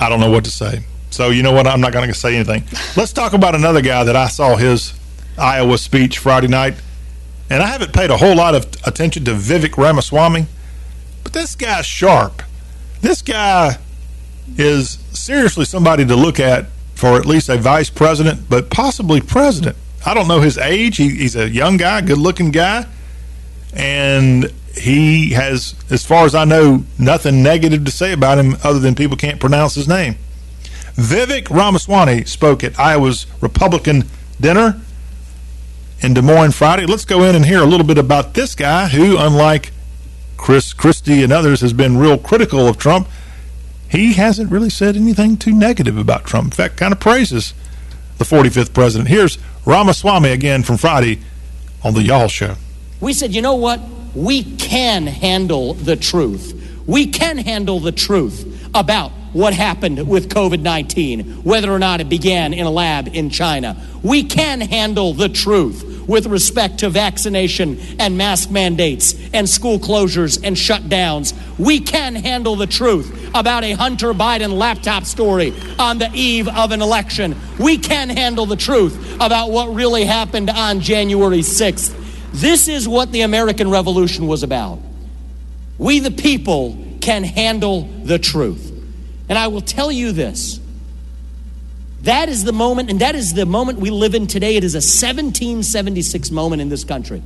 I 0.01 0.09
don't 0.09 0.21
know 0.21 0.31
what 0.31 0.45
to 0.45 0.51
say. 0.51 0.83
So 1.11 1.31
you 1.31 1.43
know 1.43 1.53
what? 1.53 1.67
I'm 1.67 1.81
not 1.81 1.93
going 1.93 2.09
to 2.09 2.15
say 2.15 2.35
anything. 2.37 2.65
Let's 2.97 3.13
talk 3.13 3.33
about 3.33 3.55
another 3.55 3.81
guy 3.81 4.05
that 4.05 4.17
I 4.17 4.29
saw 4.29 4.57
his 4.57 4.93
Iowa 5.39 5.79
speech 5.79 6.19
Friday 6.19 6.49
night, 6.49 6.75
and 7.51 7.63
I 7.63 7.67
haven't 7.67 7.93
paid 7.93 8.11
a 8.11 8.17
whole 8.17 8.37
lot 8.37 8.55
of 8.55 8.67
attention 8.87 9.25
to 9.25 9.33
Vivek 9.33 9.77
Ramaswamy, 9.79 10.47
but 11.25 11.33
this 11.33 11.55
guy's 11.55 11.87
sharp. 11.87 12.43
This 13.01 13.23
guy 13.23 13.79
is 14.59 14.99
seriously 15.13 15.65
somebody 15.65 16.05
to 16.05 16.17
look 16.17 16.39
at 16.39 16.67
for 16.97 17.17
at 17.17 17.27
least 17.27 17.49
a 17.49 17.57
vice 17.57 17.91
president, 17.91 18.49
but 18.49 18.71
possibly 18.71 19.21
president. 19.21 19.77
I 20.05 20.15
don't 20.15 20.27
know 20.27 20.41
his 20.41 20.59
age. 20.59 20.97
He, 20.97 21.11
he's 21.11 21.37
a 21.37 21.49
young 21.49 21.77
guy, 21.77 22.01
good 22.01 22.19
looking 22.19 22.51
guy, 22.51 22.87
and 23.75 24.53
he 24.75 25.31
has, 25.31 25.75
as 25.91 26.05
far 26.05 26.25
as 26.25 26.35
I 26.35 26.45
know, 26.45 26.85
nothing 26.99 27.43
negative 27.43 27.85
to 27.85 27.91
say 27.91 28.13
about 28.13 28.39
him 28.39 28.57
other 28.65 28.79
than 28.79 28.95
people 28.95 29.17
can't 29.17 29.39
pronounce 29.39 29.75
his 29.75 29.87
name. 29.87 30.17
Vivek 30.95 31.51
Ramaswamy 31.51 32.25
spoke 32.25 32.65
at 32.65 32.79
Iowa's 32.79 33.27
Republican 33.43 34.05
dinner 34.41 34.81
in 36.01 36.15
Des 36.15 36.23
Moines 36.23 36.53
Friday. 36.53 36.87
Let's 36.87 37.05
go 37.05 37.23
in 37.23 37.35
and 37.35 37.45
hear 37.45 37.61
a 37.61 37.67
little 37.67 37.87
bit 37.87 37.99
about 37.99 38.35
this 38.35 38.55
guy 38.55 38.89
who, 38.89 39.19
unlike 39.19 39.73
Chris 40.37 40.73
Christie 40.73 41.23
and 41.23 41.33
others, 41.33 41.61
has 41.61 41.73
been 41.73 41.99
real 41.99 42.17
critical 42.17 42.67
of 42.67 42.79
Trump. 42.79 43.09
He 43.89 44.15
hasn't 44.15 44.51
really 44.51 44.71
said 44.71 44.97
anything 44.97 45.37
too 45.37 45.53
negative 45.53 45.97
about 45.97 46.25
Trump. 46.25 46.47
In 46.47 46.51
fact, 46.53 46.77
kind 46.77 46.93
of 46.93 47.01
praises 47.01 47.55
the 48.19 48.25
45th 48.25 48.73
president. 48.73 49.09
Here's 49.09 49.39
Ramaswamy 49.65 50.31
again 50.31 50.63
from 50.63 50.77
Friday 50.77 51.21
on 51.85 51.95
the 51.95 52.03
Y'all 52.03 52.29
Show. 52.29 52.57
We 53.01 53.13
said, 53.13 53.35
you 53.35 53.43
know 53.43 53.55
what? 53.55 53.81
We 54.15 54.43
can 54.43 55.07
handle 55.07 55.75
the 55.75 55.97
truth. 55.97 56.55
We 56.87 57.07
can 57.07 57.39
handle 57.39 57.81
the 57.81 57.93
truth 57.93 58.69
about 58.75 59.13
what 59.33 59.53
happened 59.53 60.09
with 60.09 60.31
COVID 60.31 60.61
19, 60.61 61.43
whether 61.43 61.71
or 61.71 61.79
not 61.79 62.01
it 62.01 62.09
began 62.09 62.55
in 62.55 62.65
a 62.65 62.71
lab 62.71 63.09
in 63.09 63.29
China. 63.29 63.77
We 64.03 64.23
can 64.23 64.61
handle 64.61 65.13
the 65.13 65.29
truth 65.29 65.96
with 66.07 66.27
respect 66.27 66.79
to 66.79 66.91
vaccination 66.91 67.79
and 67.99 68.17
mask 68.17 68.51
mandates 68.51 69.15
and 69.33 69.49
school 69.49 69.79
closures 69.79 70.41
and 70.43 70.57
shutdowns. 70.57 71.35
We 71.59 71.81
can 71.81 72.15
handle 72.15 72.57
the 72.57 72.67
truth 72.67 73.31
about 73.35 73.65
a 73.65 73.73
Hunter 73.73 74.13
Biden 74.13 74.57
laptop 74.57 75.05
story 75.05 75.55
on 75.79 75.99
the 75.99 76.11
eve 76.13 76.49
of 76.49 76.73
an 76.73 76.83
election. 76.83 77.37
We 77.59 77.79
can 77.79 78.09
handle 78.09 78.47
the 78.47 78.57
truth 78.57 79.17
about 79.17 79.51
what 79.51 79.75
really 79.75 80.05
happened 80.05 80.51
on 80.51 80.81
January 80.81 81.41
6th. 81.41 81.95
This 82.33 82.69
is 82.69 82.89
what 82.89 83.13
the 83.13 83.23
American 83.23 83.71
Revolution 83.71 84.27
was 84.27 84.43
about. 84.43 84.79
We, 85.79 86.01
the 86.01 86.11
people, 86.11 86.77
can 87.01 87.25
handle 87.25 87.83
the 87.83 88.19
truth. 88.19 88.73
And 89.29 89.39
I 89.39 89.49
will 89.49 89.61
tell 89.61 89.91
you 89.91 90.13
this 90.13 90.61
that 92.07 92.29
is 92.29 92.45
the 92.45 92.53
moment, 92.53 92.89
and 92.89 93.01
that 93.01 93.17
is 93.17 93.35
the 93.35 93.47
moment 93.47 93.81
we 93.81 93.91
live 93.91 94.15
in 94.15 94.29
today. 94.29 94.55
It 94.55 94.63
is 94.63 94.75
a 94.75 94.79
1776 94.79 96.31
moment 96.31 96.63
in 96.63 96.69
this 96.69 96.85
country. 96.85 97.21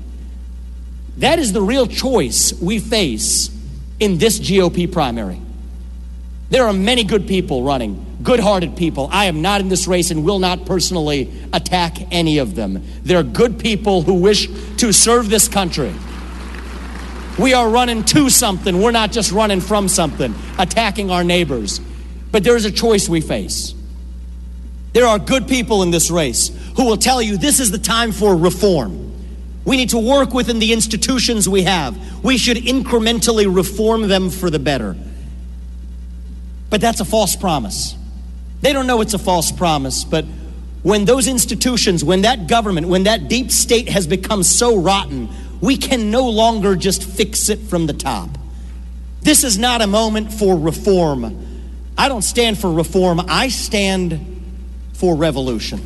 That 1.18 1.38
is 1.38 1.52
the 1.52 1.60
real 1.60 1.86
choice 1.86 2.54
we 2.54 2.78
face 2.78 3.50
in 3.98 4.16
this 4.16 4.40
GOP 4.40 4.90
primary. 4.90 5.38
There 6.48 6.64
are 6.64 6.72
many 6.72 7.04
good 7.04 7.28
people 7.28 7.62
running, 7.62 8.04
good 8.22 8.40
hearted 8.40 8.74
people. 8.74 9.10
I 9.12 9.26
am 9.26 9.42
not 9.42 9.60
in 9.60 9.68
this 9.68 9.86
race 9.86 10.10
and 10.10 10.24
will 10.24 10.38
not 10.38 10.64
personally 10.64 11.30
attack 11.52 11.98
any 12.10 12.38
of 12.38 12.54
them. 12.54 12.82
There 13.02 13.18
are 13.18 13.22
good 13.22 13.58
people 13.58 14.00
who 14.00 14.14
wish 14.14 14.48
to 14.78 14.92
serve 14.94 15.28
this 15.28 15.46
country. 15.46 15.94
We 17.38 17.52
are 17.52 17.68
running 17.68 18.02
to 18.06 18.30
something. 18.30 18.80
We're 18.80 18.92
not 18.92 19.12
just 19.12 19.30
running 19.30 19.60
from 19.60 19.88
something, 19.88 20.34
attacking 20.58 21.10
our 21.10 21.22
neighbors. 21.22 21.80
But 22.32 22.44
there 22.44 22.56
is 22.56 22.64
a 22.64 22.72
choice 22.72 23.10
we 23.10 23.20
face. 23.20 23.74
There 24.92 25.06
are 25.06 25.18
good 25.18 25.46
people 25.46 25.82
in 25.82 25.90
this 25.90 26.10
race 26.10 26.50
who 26.76 26.84
will 26.84 26.96
tell 26.96 27.22
you 27.22 27.36
this 27.36 27.60
is 27.60 27.70
the 27.70 27.78
time 27.78 28.12
for 28.12 28.36
reform. 28.36 29.10
We 29.64 29.76
need 29.76 29.90
to 29.90 29.98
work 29.98 30.34
within 30.34 30.58
the 30.58 30.72
institutions 30.72 31.48
we 31.48 31.62
have. 31.64 32.24
We 32.24 32.38
should 32.38 32.56
incrementally 32.56 33.54
reform 33.54 34.08
them 34.08 34.30
for 34.30 34.50
the 34.50 34.58
better. 34.58 34.96
But 36.70 36.80
that's 36.80 37.00
a 37.00 37.04
false 37.04 37.36
promise. 37.36 37.94
They 38.62 38.72
don't 38.72 38.86
know 38.86 39.00
it's 39.00 39.14
a 39.14 39.18
false 39.18 39.52
promise, 39.52 40.04
but 40.04 40.24
when 40.82 41.04
those 41.04 41.28
institutions, 41.28 42.02
when 42.02 42.22
that 42.22 42.46
government, 42.46 42.88
when 42.88 43.04
that 43.04 43.28
deep 43.28 43.50
state 43.50 43.88
has 43.88 44.06
become 44.06 44.42
so 44.42 44.76
rotten, 44.76 45.28
we 45.60 45.76
can 45.76 46.10
no 46.10 46.28
longer 46.28 46.74
just 46.74 47.04
fix 47.04 47.48
it 47.48 47.58
from 47.58 47.86
the 47.86 47.92
top. 47.92 48.30
This 49.22 49.44
is 49.44 49.58
not 49.58 49.82
a 49.82 49.86
moment 49.86 50.32
for 50.32 50.58
reform. 50.58 51.46
I 51.98 52.08
don't 52.08 52.22
stand 52.22 52.58
for 52.58 52.72
reform, 52.72 53.20
I 53.28 53.48
stand 53.48 54.39
for 55.00 55.16
revolution. 55.16 55.80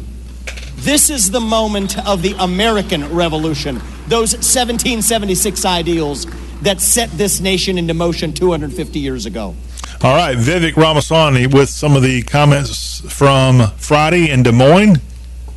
This 0.75 1.09
is 1.09 1.31
the 1.31 1.41
moment 1.41 1.97
of 2.05 2.21
the 2.21 2.35
American 2.41 3.15
Revolution, 3.15 3.77
those 4.09 4.33
1776 4.33 5.65
ideals 5.65 6.27
that 6.63 6.81
set 6.81 7.11
this 7.13 7.39
nation 7.39 7.79
into 7.79 7.95
motion 7.95 8.33
250 8.33 8.99
years 8.99 9.25
ago. 9.25 9.55
All 10.03 10.17
right, 10.17 10.37
Vivek 10.37 10.77
Ramaswamy 10.77 11.47
with 11.47 11.69
some 11.69 11.95
of 11.95 12.03
the 12.03 12.23
comments 12.23 13.03
from 13.09 13.71
Friday 13.77 14.31
in 14.31 14.43
Des 14.43 14.51
Moines. 14.51 14.97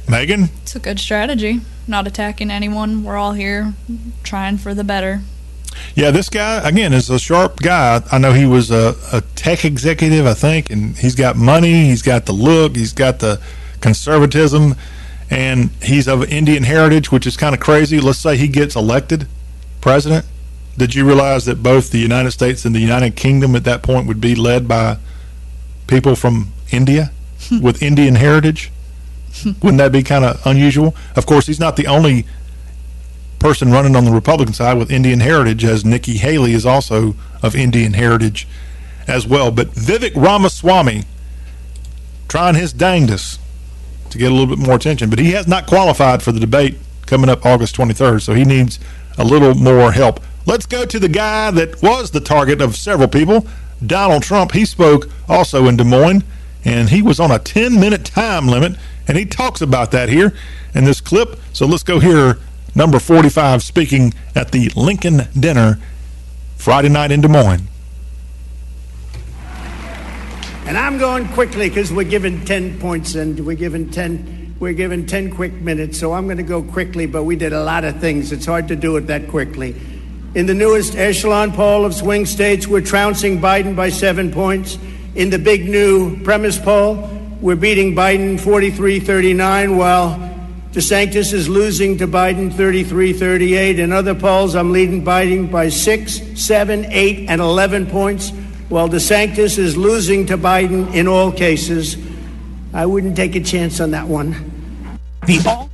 Megan? 0.08 0.50
It's 0.62 0.76
a 0.76 0.80
good 0.80 1.00
strategy. 1.00 1.62
Not 1.88 2.06
attacking 2.06 2.52
anyone. 2.52 3.04
We're 3.04 3.18
all 3.18 3.34
here 3.34 3.74
trying 4.22 4.60
for 4.60 4.76
the 4.76 4.84
better. 4.84 5.22
Yeah, 5.96 6.12
this 6.12 6.30
guy 6.30 6.68
again 6.68 6.94
is 6.94 7.10
a 7.10 7.20
sharp 7.20 7.58
guy. 7.58 8.02
I 8.12 8.18
know 8.18 8.34
he 8.34 8.46
was 8.46 8.72
a, 8.72 8.96
a, 9.12 9.22
tech 9.36 9.66
executive, 9.66 10.26
I 10.26 10.34
think, 10.34 10.70
and 10.70 10.96
he's 10.98 11.16
got 11.16 11.36
money. 11.36 11.86
He's 11.86 12.02
got 12.02 12.26
the 12.26 12.34
look. 12.34 12.76
He's 12.76 12.94
got 12.94 13.20
the 13.20 13.42
conservatism, 13.82 14.76
and 15.30 15.70
he's 15.82 16.08
of 16.08 16.32
Indian 16.32 16.64
heritage, 16.64 17.12
which 17.12 17.26
is 17.26 17.38
kind 17.38 17.56
of 17.56 17.62
crazy. 17.62 18.00
Let's 18.00 18.20
say 18.20 18.38
he 18.38 18.48
gets 18.48 18.76
elected 18.76 19.28
president. 19.82 20.26
Did 20.78 20.94
you 20.94 21.06
realize 21.06 21.46
that 21.46 21.64
both 21.64 21.90
the 21.90 21.98
United 21.98 22.32
States 22.32 22.64
and 22.64 22.76
the 22.76 22.80
United 22.80 23.16
Kingdom 23.16 23.56
at 23.56 23.64
that 23.64 23.82
point 23.82 24.08
would 24.08 24.22
be 24.22 24.36
led 24.36 24.68
by 24.68 24.98
people 25.88 26.16
from 26.16 26.54
India 26.72 27.12
with 27.62 27.82
Indian 27.82 28.16
heritage? 28.16 28.72
Wouldn't 29.46 29.78
that 29.78 29.92
be 29.92 30.04
kind 30.04 30.26
of 30.26 30.46
unusual? 30.46 30.96
Of 31.16 31.26
course, 31.26 31.48
he's 31.48 31.60
not 31.60 31.76
the 31.76 31.88
only 31.88 32.26
person 33.48 33.72
running 33.72 33.96
on 33.96 34.04
the 34.04 34.12
Republican 34.12 34.54
side 34.54 34.78
with 34.78 34.92
Indian 34.92 35.22
heritage, 35.22 35.64
as 35.64 35.86
Nikki 35.86 36.18
Haley 36.18 36.52
is 36.52 36.66
also 36.66 37.16
of 37.42 37.56
Indian 37.56 37.94
heritage 37.94 38.46
as 39.08 39.26
well. 39.26 39.52
But 39.52 39.70
Vivek 39.70 40.14
Ramaswamy 40.16 41.06
trying 42.28 42.56
his 42.56 42.74
dangdest 42.74 43.40
to 44.10 44.18
get 44.18 44.34
a 44.34 44.36
little 44.36 44.54
bit 44.54 44.60
more 44.60 44.76
attention, 44.76 45.10
but 45.10 45.18
he 45.18 45.32
has 45.32 45.48
not 45.48 45.66
qualified 45.66 46.22
for 46.22 46.34
the 46.34 46.42
debate 46.42 46.76
coming 47.06 47.30
up 47.30 47.46
August 47.46 47.74
23rd, 47.78 48.22
so 48.22 48.34
he 48.34 48.44
needs 48.44 48.82
a 49.18 49.24
little 49.24 49.54
more 49.54 49.94
help. 49.94 50.20
Let's 50.46 50.66
go 50.66 50.84
to 50.84 51.00
the 51.00 51.08
guy 51.08 51.50
that 51.52 51.82
was 51.82 52.12
the 52.12 52.20
target 52.20 52.60
of 52.60 52.76
several 52.76 53.08
people, 53.08 53.48
Donald 53.86 54.24
Trump. 54.24 54.52
He 54.52 54.66
spoke 54.66 55.10
also 55.30 55.68
in 55.68 55.78
Des 55.78 55.86
Moines, 55.86 56.26
and 56.66 56.90
he 56.90 57.02
was 57.02 57.18
on 57.18 57.32
a 57.32 57.40
10 57.40 57.80
minute 57.80 58.04
time 58.04 58.50
limit, 58.50 58.76
and 59.08 59.18
he 59.18 59.24
talks 59.24 59.62
about 59.62 59.92
that 59.92 60.10
here 60.10 60.34
in 60.76 60.84
this 60.84 61.00
clip. 61.00 61.40
So 61.54 61.66
let's 61.66 61.84
go 61.84 62.00
hear 62.02 62.40
number 62.78 63.00
45, 63.00 63.64
speaking 63.64 64.14
at 64.36 64.52
the 64.52 64.70
Lincoln 64.76 65.22
Dinner 65.38 65.80
Friday 66.58 66.90
night 66.90 67.12
in 67.12 67.22
Des 67.22 67.28
Moines. 67.28 67.68
And 70.68 70.78
I'm 70.78 71.00
going 71.00 71.28
quickly 71.30 71.70
because 71.70 71.92
we're 71.92 72.04
given 72.04 72.46
10 72.46 72.80
points 72.80 73.16
and 73.16 73.46
we're 73.46 73.56
given 73.56 73.90
10 73.90 74.36
we're 74.60 74.74
given 74.74 75.06
10 75.06 75.36
quick 75.36 75.54
minutes, 75.54 76.00
so 76.00 76.14
I'm 76.14 76.26
going 76.26 76.38
to 76.38 76.44
go 76.44 76.64
quickly, 76.64 77.06
but 77.06 77.26
we 77.26 77.36
did 77.36 77.54
a 77.54 77.64
lot 77.64 77.84
of 77.84 78.00
things. 78.00 78.32
It's 78.32 78.48
hard 78.48 78.68
to 78.70 78.76
do 78.76 78.98
it 78.98 79.02
that 79.02 79.28
quickly. 79.28 79.76
In 80.34 80.48
the 80.48 80.56
newest 80.56 80.96
echelon 80.96 81.52
poll 81.52 81.86
of 81.86 81.94
swing 81.94 82.26
states, 82.26 82.68
we're 82.68 82.82
trouncing 82.82 83.40
Biden 83.40 83.76
by 83.76 83.90
seven 83.90 84.32
points. 84.32 84.80
In 85.14 85.30
the 85.30 85.38
big 85.38 85.70
new 85.70 86.24
premise 86.24 86.58
poll, 86.58 87.08
we're 87.40 87.56
beating 87.56 87.94
Biden 87.94 88.40
43 88.40 89.00
39, 89.00 89.78
while 89.78 90.37
DeSantis 90.78 91.34
is 91.34 91.50
losing 91.50 91.98
to 91.98 92.08
Biden 92.08 92.54
33 92.54 93.12
38. 93.12 93.80
In 93.80 93.92
other 93.92 94.14
polls, 94.14 94.54
I'm 94.54 94.72
leading 94.72 95.04
Biden 95.04 95.50
by 95.50 95.70
6, 95.70 96.22
7, 96.40 96.86
8, 96.86 97.30
and 97.30 97.42
11 97.42 97.88
points, 97.88 98.30
while 98.70 98.88
DeSantis 98.88 99.58
is 99.58 99.76
losing 99.76 100.28
to 100.28 100.38
Biden 100.38 100.94
in 100.94 101.08
all 101.08 101.32
cases. 101.32 101.98
I 102.76 102.86
wouldn't 102.86 103.16
take 103.16 103.36
a 103.36 103.40
chance 103.40 103.80
on 103.80 103.90
that 103.90 104.08
one. 104.08 104.36
The 105.26 105.40
all. 105.48 105.70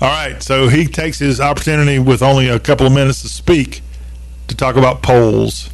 All 0.00 0.08
right, 0.08 0.42
so 0.42 0.68
he 0.68 0.86
takes 0.86 1.18
his 1.18 1.38
opportunity 1.38 1.98
with 1.98 2.22
only 2.22 2.48
a 2.48 2.58
couple 2.58 2.86
of 2.86 2.94
minutes 2.94 3.20
to 3.20 3.28
speak 3.28 3.82
to 4.46 4.56
talk 4.56 4.76
about 4.76 5.02
polls. 5.02 5.68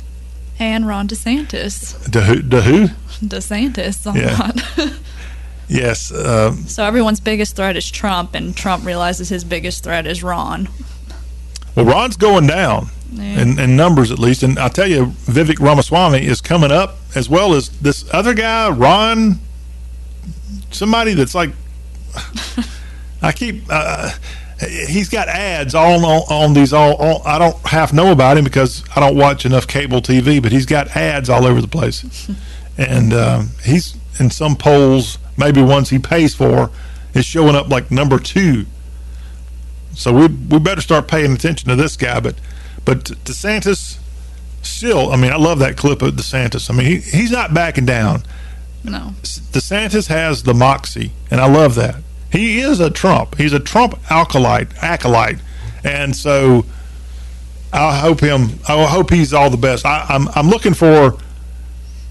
And 0.58 0.88
Ron 0.88 1.06
DeSantis. 1.06 2.10
To 2.10 2.20
who? 2.22 2.42
To 2.42 2.62
who? 2.62 2.88
DeSantis 3.24 4.12
a 4.12 4.18
Yeah. 4.18 4.90
Yes. 5.68 6.12
Um, 6.12 6.58
so 6.66 6.84
everyone's 6.84 7.20
biggest 7.20 7.56
threat 7.56 7.76
is 7.76 7.90
Trump, 7.90 8.34
and 8.34 8.56
Trump 8.56 8.84
realizes 8.84 9.28
his 9.28 9.44
biggest 9.44 9.82
threat 9.84 10.06
is 10.06 10.22
Ron. 10.22 10.68
well, 11.74 11.86
Ron's 11.86 12.16
going 12.16 12.46
down 12.46 12.88
Yeah. 13.12 13.40
in, 13.40 13.58
in 13.58 13.76
numbers 13.76 14.10
at 14.10 14.18
least, 14.18 14.42
and 14.42 14.58
I 14.58 14.68
tell 14.68 14.86
you, 14.88 15.06
Vivek 15.26 15.60
Ramaswamy 15.60 16.24
is 16.26 16.40
coming 16.40 16.70
up 16.70 16.96
as 17.14 17.28
well 17.28 17.54
as 17.54 17.68
this 17.80 18.04
other 18.12 18.34
guy, 18.34 18.68
Ron. 18.70 19.38
Somebody 20.70 21.14
that's 21.14 21.34
like, 21.34 21.50
I 23.22 23.32
keep. 23.32 23.62
Uh, 23.70 24.10
he's 24.88 25.08
got 25.08 25.28
ads 25.28 25.74
all 25.74 26.04
on, 26.04 26.22
on 26.30 26.52
these 26.54 26.72
all, 26.72 26.94
all. 26.96 27.22
I 27.24 27.38
don't 27.38 27.56
half 27.66 27.92
know 27.92 28.12
about 28.12 28.36
him 28.36 28.44
because 28.44 28.84
I 28.94 29.00
don't 29.00 29.16
watch 29.16 29.46
enough 29.46 29.66
cable 29.66 30.00
TV, 30.00 30.42
but 30.42 30.52
he's 30.52 30.66
got 30.66 30.96
ads 30.96 31.30
all 31.30 31.44
over 31.46 31.60
the 31.60 31.68
place, 31.68 32.28
and 32.78 33.12
um, 33.14 33.50
he's 33.64 33.96
in 34.18 34.30
some 34.30 34.56
polls, 34.56 35.18
maybe 35.36 35.62
ones 35.62 35.90
he 35.90 35.98
pays 35.98 36.34
for, 36.34 36.70
is 37.14 37.24
showing 37.24 37.54
up 37.56 37.68
like 37.68 37.90
number 37.90 38.18
two 38.18 38.66
So 39.94 40.12
we 40.12 40.26
we 40.26 40.58
better 40.58 40.80
start 40.80 41.08
paying 41.08 41.32
attention 41.34 41.68
to 41.68 41.76
this 41.76 41.96
guy. 41.96 42.20
But 42.20 42.36
but 42.84 43.04
DeSantis 43.04 43.98
still, 44.62 45.12
I 45.12 45.16
mean, 45.16 45.32
I 45.32 45.36
love 45.36 45.58
that 45.60 45.76
clip 45.76 46.02
of 46.02 46.14
DeSantis. 46.14 46.70
I 46.70 46.74
mean, 46.74 46.86
he, 46.86 46.96
he's 46.98 47.30
not 47.30 47.54
backing 47.54 47.86
down. 47.86 48.22
No. 48.82 49.14
DeSantis 49.22 50.08
has 50.08 50.42
the 50.42 50.54
moxie, 50.54 51.12
and 51.30 51.40
I 51.40 51.46
love 51.48 51.74
that. 51.76 51.96
He 52.30 52.60
is 52.60 52.80
a 52.80 52.90
Trump. 52.90 53.36
He's 53.36 53.52
a 53.52 53.60
Trump 53.60 53.98
acolyte, 54.10 54.68
acolyte, 54.82 55.38
and 55.84 56.14
so 56.16 56.66
I 57.72 57.98
hope 57.98 58.20
him. 58.20 58.58
I 58.68 58.84
hope 58.86 59.10
he's 59.10 59.32
all 59.32 59.50
the 59.50 59.56
best. 59.56 59.86
I, 59.86 60.06
I'm 60.08 60.28
I'm 60.34 60.48
looking 60.48 60.74
for 60.74 61.18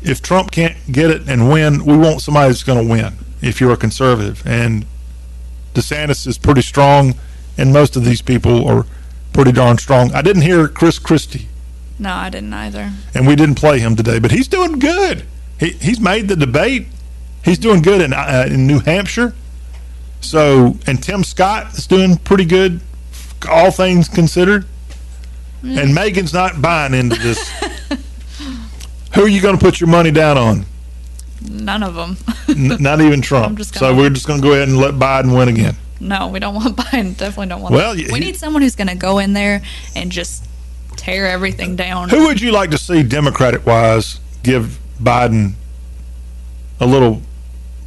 if 0.03 0.21
Trump 0.21 0.51
can't 0.51 0.75
get 0.91 1.09
it 1.09 1.27
and 1.27 1.49
win, 1.49 1.85
we 1.85 1.97
want 1.97 2.21
somebody 2.21 2.49
that's 2.49 2.63
going 2.63 2.85
to 2.85 2.89
win. 2.91 3.13
If 3.41 3.59
you're 3.59 3.73
a 3.73 3.77
conservative, 3.77 4.41
and 4.45 4.85
DeSantis 5.73 6.25
is 6.27 6.38
pretty 6.38 6.61
strong, 6.61 7.15
and 7.57 7.73
most 7.73 7.95
of 7.95 8.05
these 8.05 8.21
people 8.21 8.67
are 8.67 8.85
pretty 9.34 9.51
darn 9.51 9.77
strong. 9.77 10.13
I 10.13 10.21
didn't 10.21 10.43
hear 10.43 10.67
Chris 10.67 10.99
Christie, 10.99 11.47
No, 11.99 12.13
I 12.13 12.30
didn't 12.30 12.53
either. 12.53 12.91
and 13.13 13.27
we 13.27 13.35
didn't 13.35 13.55
play 13.55 13.80
him 13.80 13.95
today, 13.95 14.19
but 14.19 14.31
he's 14.31 14.47
doing 14.47 14.80
good. 14.80 15.25
He 15.59 15.71
he's 15.71 15.99
made 15.99 16.27
the 16.27 16.35
debate. 16.35 16.88
He's 17.43 17.57
doing 17.57 17.81
good 17.81 18.01
in 18.01 18.13
uh, 18.13 18.47
in 18.49 18.65
New 18.67 18.80
Hampshire. 18.80 19.34
So, 20.21 20.77
and 20.88 21.03
Tim 21.03 21.23
Scott 21.23 21.73
is 21.77 21.85
doing 21.85 22.17
pretty 22.17 22.45
good, 22.45 22.80
all 23.49 23.71
things 23.71 24.07
considered. 24.07 24.65
And 25.63 25.93
Megan's 25.93 26.34
not 26.34 26.61
buying 26.61 26.93
into 26.93 27.17
this. 27.17 27.39
Who 29.15 29.23
are 29.23 29.27
you 29.27 29.41
going 29.41 29.57
to 29.57 29.64
put 29.64 29.80
your 29.80 29.90
money 29.90 30.11
down 30.11 30.38
on? 30.38 30.65
None 31.49 31.84
of 31.84 31.94
them. 31.95 32.18
N- 32.49 32.81
not 32.81 33.02
even 33.02 33.22
Trump. 33.30 33.57
just 33.57 33.73
so 33.73 33.80
gonna- 33.91 33.98
we're 33.98 34.10
just 34.10 34.27
going 34.27 34.41
to 34.41 34.48
go 34.48 34.53
ahead 34.53 34.68
and 34.69 34.77
let 34.77 34.95
Biden 34.95 35.35
win 35.38 35.49
again. 35.49 35.76
no, 35.99 36.27
we 36.27 36.40
don't 36.40 36.56
want 36.56 36.76
Biden. 36.77 37.15
Definitely 37.18 37.48
don't 37.48 37.61
want. 37.61 37.76
Well, 37.76 37.95
we 37.95 38.19
need 38.19 38.35
someone 38.38 38.61
who's 38.61 38.76
going 38.76 38.88
to 38.88 38.95
go 38.95 39.19
in 39.19 39.34
there 39.34 39.61
and 39.95 40.11
just 40.11 40.45
tear 40.95 41.27
everything 41.27 41.76
down. 41.76 42.10
Who 42.10 42.26
would 42.27 42.41
you 42.41 42.52
like 42.52 42.72
to 42.72 42.77
see, 42.77 43.03
Democratic 43.03 43.65
wise, 43.65 44.19
give 44.41 44.80
Biden 45.02 45.53
a 46.80 46.85
little 46.85 47.22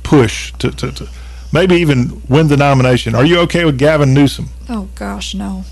push 0.02 0.52
to, 0.58 0.70
to, 0.70 0.92
to 0.92 1.08
maybe 1.52 1.76
even 1.76 2.22
win 2.28 2.48
the 2.48 2.56
nomination? 2.56 3.14
Are 3.14 3.24
you 3.24 3.38
okay 3.40 3.64
with 3.64 3.78
Gavin 3.78 4.12
Newsom? 4.14 4.48
Oh 4.68 4.88
gosh, 4.94 5.34
no. 5.34 5.64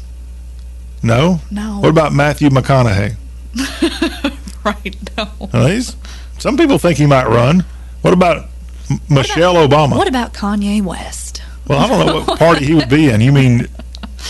No? 1.02 1.40
No. 1.50 1.80
What 1.80 1.90
about 1.90 2.12
Matthew 2.14 2.48
McConaughey? 2.48 3.16
Right, 4.84 4.96
now. 5.16 5.30
Uh, 5.52 5.66
he's, 5.66 5.94
some 6.38 6.56
people 6.56 6.78
think 6.78 6.96
he 6.98 7.06
might 7.06 7.26
run. 7.28 7.64
What 8.02 8.14
about 8.14 8.46
M- 8.90 8.98
Michelle 9.10 9.54
Obama? 9.56 9.96
What 9.96 10.08
about 10.08 10.32
Kanye 10.32 10.82
West? 10.82 11.42
Well, 11.68 11.78
I 11.78 11.86
don't 11.88 12.06
know 12.06 12.20
what 12.22 12.38
party 12.38 12.64
he 12.66 12.74
would 12.74 12.88
be 12.88 13.10
in. 13.10 13.20
You 13.20 13.32
mean, 13.32 13.68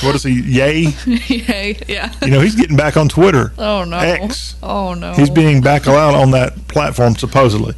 what 0.02 0.14
is 0.16 0.22
he, 0.24 0.40
Yay? 0.40 0.92
yeah, 1.06 1.82
yeah. 1.88 2.12
You 2.22 2.30
know, 2.32 2.40
he's 2.40 2.56
getting 2.56 2.76
back 2.76 2.96
on 2.96 3.08
Twitter. 3.08 3.52
Oh 3.58 3.84
no. 3.84 3.96
X. 3.98 4.56
Oh 4.62 4.94
no. 4.94 5.12
He's 5.14 5.30
being 5.30 5.60
back 5.60 5.86
allowed 5.86 6.14
on 6.14 6.32
that 6.32 6.66
platform, 6.68 7.14
supposedly. 7.16 7.74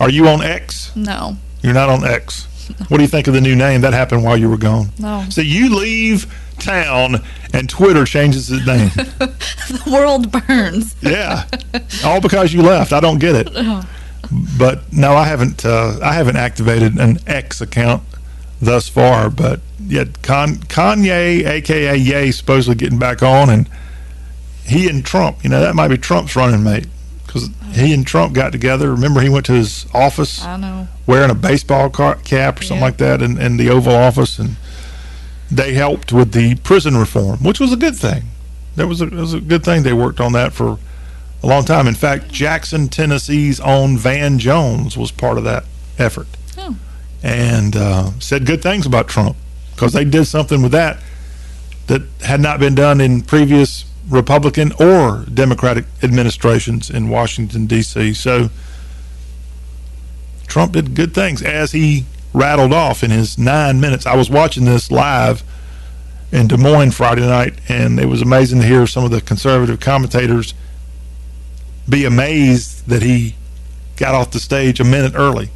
Are 0.00 0.10
you 0.10 0.28
on 0.28 0.42
X? 0.42 0.94
No. 0.96 1.36
You're 1.62 1.74
not 1.74 1.88
on 1.88 2.04
X. 2.04 2.44
What 2.88 2.96
do 2.98 3.02
you 3.02 3.08
think 3.08 3.28
of 3.28 3.34
the 3.34 3.40
new 3.40 3.54
name? 3.54 3.82
That 3.82 3.92
happened 3.92 4.24
while 4.24 4.36
you 4.36 4.48
were 4.50 4.56
gone. 4.56 4.88
No. 4.98 5.24
So 5.30 5.40
you 5.40 5.74
leave 5.74 6.26
town 6.58 7.16
and 7.52 7.68
Twitter 7.68 8.04
changes 8.04 8.50
its 8.50 8.66
name. 8.66 8.88
the 9.18 9.82
world 9.90 10.30
burns. 10.32 10.94
yeah. 11.02 11.44
All 12.04 12.20
because 12.20 12.52
you 12.52 12.62
left. 12.62 12.92
I 12.92 13.00
don't 13.00 13.18
get 13.18 13.34
it. 13.34 13.48
Oh. 14.28 14.38
But 14.58 14.92
no, 14.92 15.14
I 15.14 15.22
haven't. 15.24 15.64
Uh, 15.64 16.00
I 16.02 16.12
haven't 16.14 16.34
activated 16.34 16.98
an 16.98 17.18
X 17.28 17.60
account 17.60 18.02
thus 18.60 18.88
far. 18.88 19.30
But 19.30 19.60
yet, 19.80 20.20
Con- 20.22 20.56
Kanye, 20.56 21.46
aka 21.46 21.96
Ye, 21.96 22.32
supposedly 22.32 22.74
getting 22.74 22.98
back 22.98 23.22
on, 23.22 23.48
and 23.48 23.68
he 24.64 24.88
and 24.88 25.04
Trump. 25.04 25.44
You 25.44 25.50
know, 25.50 25.60
that 25.60 25.76
might 25.76 25.88
be 25.88 25.96
Trump's 25.96 26.34
running 26.34 26.64
mate 26.64 26.88
because 27.24 27.50
he 27.70 27.94
and 27.94 28.04
Trump 28.04 28.34
got 28.34 28.50
together. 28.50 28.90
Remember, 28.90 29.20
he 29.20 29.28
went 29.28 29.46
to 29.46 29.52
his 29.52 29.86
office 29.94 30.44
I 30.44 30.56
know. 30.56 30.88
wearing 31.06 31.30
a 31.30 31.34
baseball 31.34 31.88
car- 31.88 32.16
cap 32.16 32.58
or 32.58 32.62
something 32.64 32.78
Yeah. 32.78 32.84
like 32.84 32.96
that 32.96 33.22
in, 33.22 33.40
in 33.40 33.58
the 33.58 33.70
Oval 33.70 33.94
Office, 33.94 34.40
and 34.40 34.56
they 35.50 35.74
helped 35.74 36.12
with 36.12 36.32
the 36.32 36.56
prison 36.56 36.96
reform, 36.96 37.38
which 37.42 37.60
was 37.60 37.72
a 37.72 37.76
good 37.76 37.96
thing. 37.96 38.24
That 38.76 38.86
was 38.88 39.00
a, 39.00 39.06
it 39.06 39.12
was 39.12 39.32
a 39.34 39.40
good 39.40 39.64
thing. 39.64 39.82
They 39.82 39.92
worked 39.92 40.20
on 40.20 40.32
that 40.32 40.52
for 40.52 40.78
a 41.42 41.46
long 41.46 41.64
time. 41.64 41.86
In 41.86 41.94
fact, 41.94 42.30
Jackson, 42.32 42.88
Tennessee's 42.88 43.60
own 43.60 43.96
Van 43.96 44.38
Jones 44.38 44.96
was 44.96 45.10
part 45.10 45.38
of 45.38 45.44
that 45.44 45.64
effort, 45.98 46.26
Oh. 46.58 46.76
and 47.22 47.74
uh, 47.76 48.10
said 48.18 48.44
good 48.46 48.62
things 48.62 48.84
about 48.86 49.08
Trump 49.08 49.36
because 49.74 49.92
they 49.92 50.04
did 50.04 50.24
something 50.26 50.62
with 50.62 50.72
that 50.72 50.98
that 51.86 52.02
had 52.24 52.40
not 52.40 52.58
been 52.58 52.74
done 52.74 53.00
in 53.00 53.22
previous 53.22 53.84
Republican 54.08 54.72
or 54.80 55.24
Democratic 55.32 55.84
administrations 56.02 56.90
in 56.90 57.08
Washington 57.08 57.66
D.C. 57.66 58.12
So 58.14 58.50
Trump 60.46 60.72
did 60.72 60.94
good 60.94 61.14
things 61.14 61.42
as 61.42 61.72
he 61.72 62.04
rattled 62.36 62.72
off 62.72 63.02
in 63.02 63.10
his 63.10 63.38
nine 63.38 63.80
minutes. 63.80 64.04
I 64.04 64.14
was 64.14 64.28
watching 64.28 64.66
this 64.66 64.90
live 64.90 65.42
in 66.30 66.48
Des 66.48 66.58
Moines 66.58 66.90
Friday 66.90 67.26
night, 67.26 67.54
and 67.66 67.98
it 67.98 68.06
was 68.06 68.20
amazing 68.20 68.60
to 68.60 68.66
hear 68.66 68.86
some 68.86 69.04
of 69.04 69.10
the 69.10 69.22
conservative 69.22 69.80
commentators 69.80 70.52
be 71.88 72.04
amazed 72.04 72.86
that 72.88 73.02
he 73.02 73.36
got 73.96 74.14
off 74.14 74.32
the 74.32 74.38
stage 74.38 74.80
a 74.80 74.84
minute 74.84 75.14
early. 75.14 75.48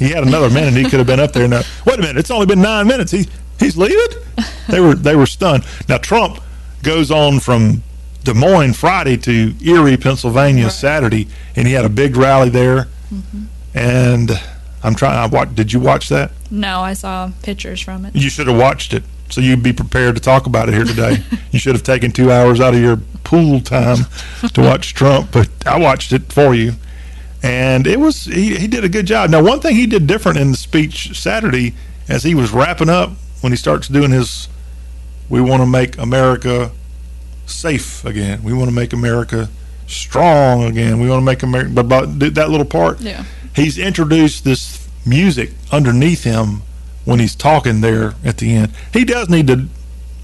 He 0.00 0.08
had 0.08 0.24
another 0.24 0.50
minute; 0.50 0.74
he 0.74 0.82
could 0.82 0.98
have 0.98 1.06
been 1.06 1.20
up 1.20 1.32
there. 1.32 1.46
Now, 1.46 1.62
wait 1.86 2.00
a 2.00 2.02
minute! 2.02 2.16
It's 2.18 2.30
only 2.30 2.46
been 2.46 2.60
nine 2.60 2.88
minutes. 2.88 3.12
He 3.12 3.28
he's 3.58 3.76
leaving. 3.76 4.18
They 4.68 4.80
were 4.80 4.96
they 4.96 5.14
were 5.14 5.26
stunned. 5.26 5.64
Now 5.88 5.98
Trump 5.98 6.40
goes 6.82 7.12
on 7.12 7.38
from 7.38 7.84
Des 8.24 8.34
Moines 8.34 8.74
Friday 8.74 9.16
to 9.18 9.54
Erie, 9.64 9.96
Pennsylvania 9.96 10.70
Saturday, 10.70 11.28
and 11.54 11.68
he 11.68 11.72
had 11.74 11.84
a 11.84 11.88
big 11.88 12.16
rally 12.16 12.48
there. 12.48 12.88
Mm-hmm. 13.12 13.44
And 13.74 14.40
I'm 14.86 14.94
trying. 14.94 15.18
I 15.18 15.26
watch. 15.26 15.52
Did 15.54 15.72
you 15.72 15.80
watch 15.80 16.08
that? 16.10 16.30
No, 16.50 16.80
I 16.80 16.92
saw 16.92 17.32
pictures 17.42 17.80
from 17.80 18.04
it. 18.04 18.14
You 18.14 18.30
should 18.30 18.46
have 18.46 18.56
watched 18.56 18.94
it, 18.94 19.02
so 19.30 19.40
you'd 19.40 19.62
be 19.62 19.72
prepared 19.72 20.14
to 20.14 20.20
talk 20.22 20.46
about 20.46 20.68
it 20.68 20.74
here 20.74 20.84
today. 20.84 21.24
you 21.50 21.58
should 21.58 21.74
have 21.74 21.82
taken 21.82 22.12
two 22.12 22.30
hours 22.30 22.60
out 22.60 22.72
of 22.72 22.80
your 22.80 22.98
pool 23.24 23.60
time 23.60 23.96
to 24.54 24.60
watch 24.62 24.94
Trump, 24.94 25.32
but 25.32 25.48
I 25.66 25.78
watched 25.80 26.12
it 26.12 26.32
for 26.32 26.54
you, 26.54 26.74
and 27.42 27.84
it 27.86 27.98
was 27.98 28.26
he, 28.26 28.54
he 28.54 28.68
did 28.68 28.84
a 28.84 28.88
good 28.88 29.06
job. 29.06 29.30
Now, 29.30 29.42
one 29.42 29.58
thing 29.58 29.74
he 29.74 29.86
did 29.86 30.06
different 30.06 30.38
in 30.38 30.52
the 30.52 30.56
speech 30.56 31.20
Saturday, 31.20 31.74
as 32.08 32.22
he 32.22 32.36
was 32.36 32.52
wrapping 32.52 32.88
up, 32.88 33.10
when 33.40 33.52
he 33.52 33.56
starts 33.56 33.88
doing 33.88 34.12
his, 34.12 34.48
"We 35.28 35.40
want 35.40 35.62
to 35.62 35.66
make 35.66 35.98
America 35.98 36.70
safe 37.46 38.04
again. 38.04 38.44
We 38.44 38.52
want 38.52 38.68
to 38.68 38.74
make 38.74 38.92
America 38.92 39.48
strong 39.88 40.62
again. 40.64 41.00
We 41.00 41.08
want 41.08 41.20
to 41.22 41.24
make 41.24 41.42
America." 41.42 41.70
But 41.74 41.86
about 41.86 42.18
that 42.20 42.50
little 42.50 42.64
part, 42.64 43.00
Yeah. 43.00 43.24
He's 43.56 43.78
introduced 43.78 44.44
this 44.44 44.88
music 45.04 45.52
underneath 45.72 46.24
him 46.24 46.62
when 47.04 47.18
he's 47.18 47.34
talking 47.34 47.80
there 47.80 48.14
at 48.24 48.36
the 48.38 48.54
end. 48.54 48.72
He 48.92 49.04
does 49.04 49.28
need 49.28 49.46
to 49.48 49.66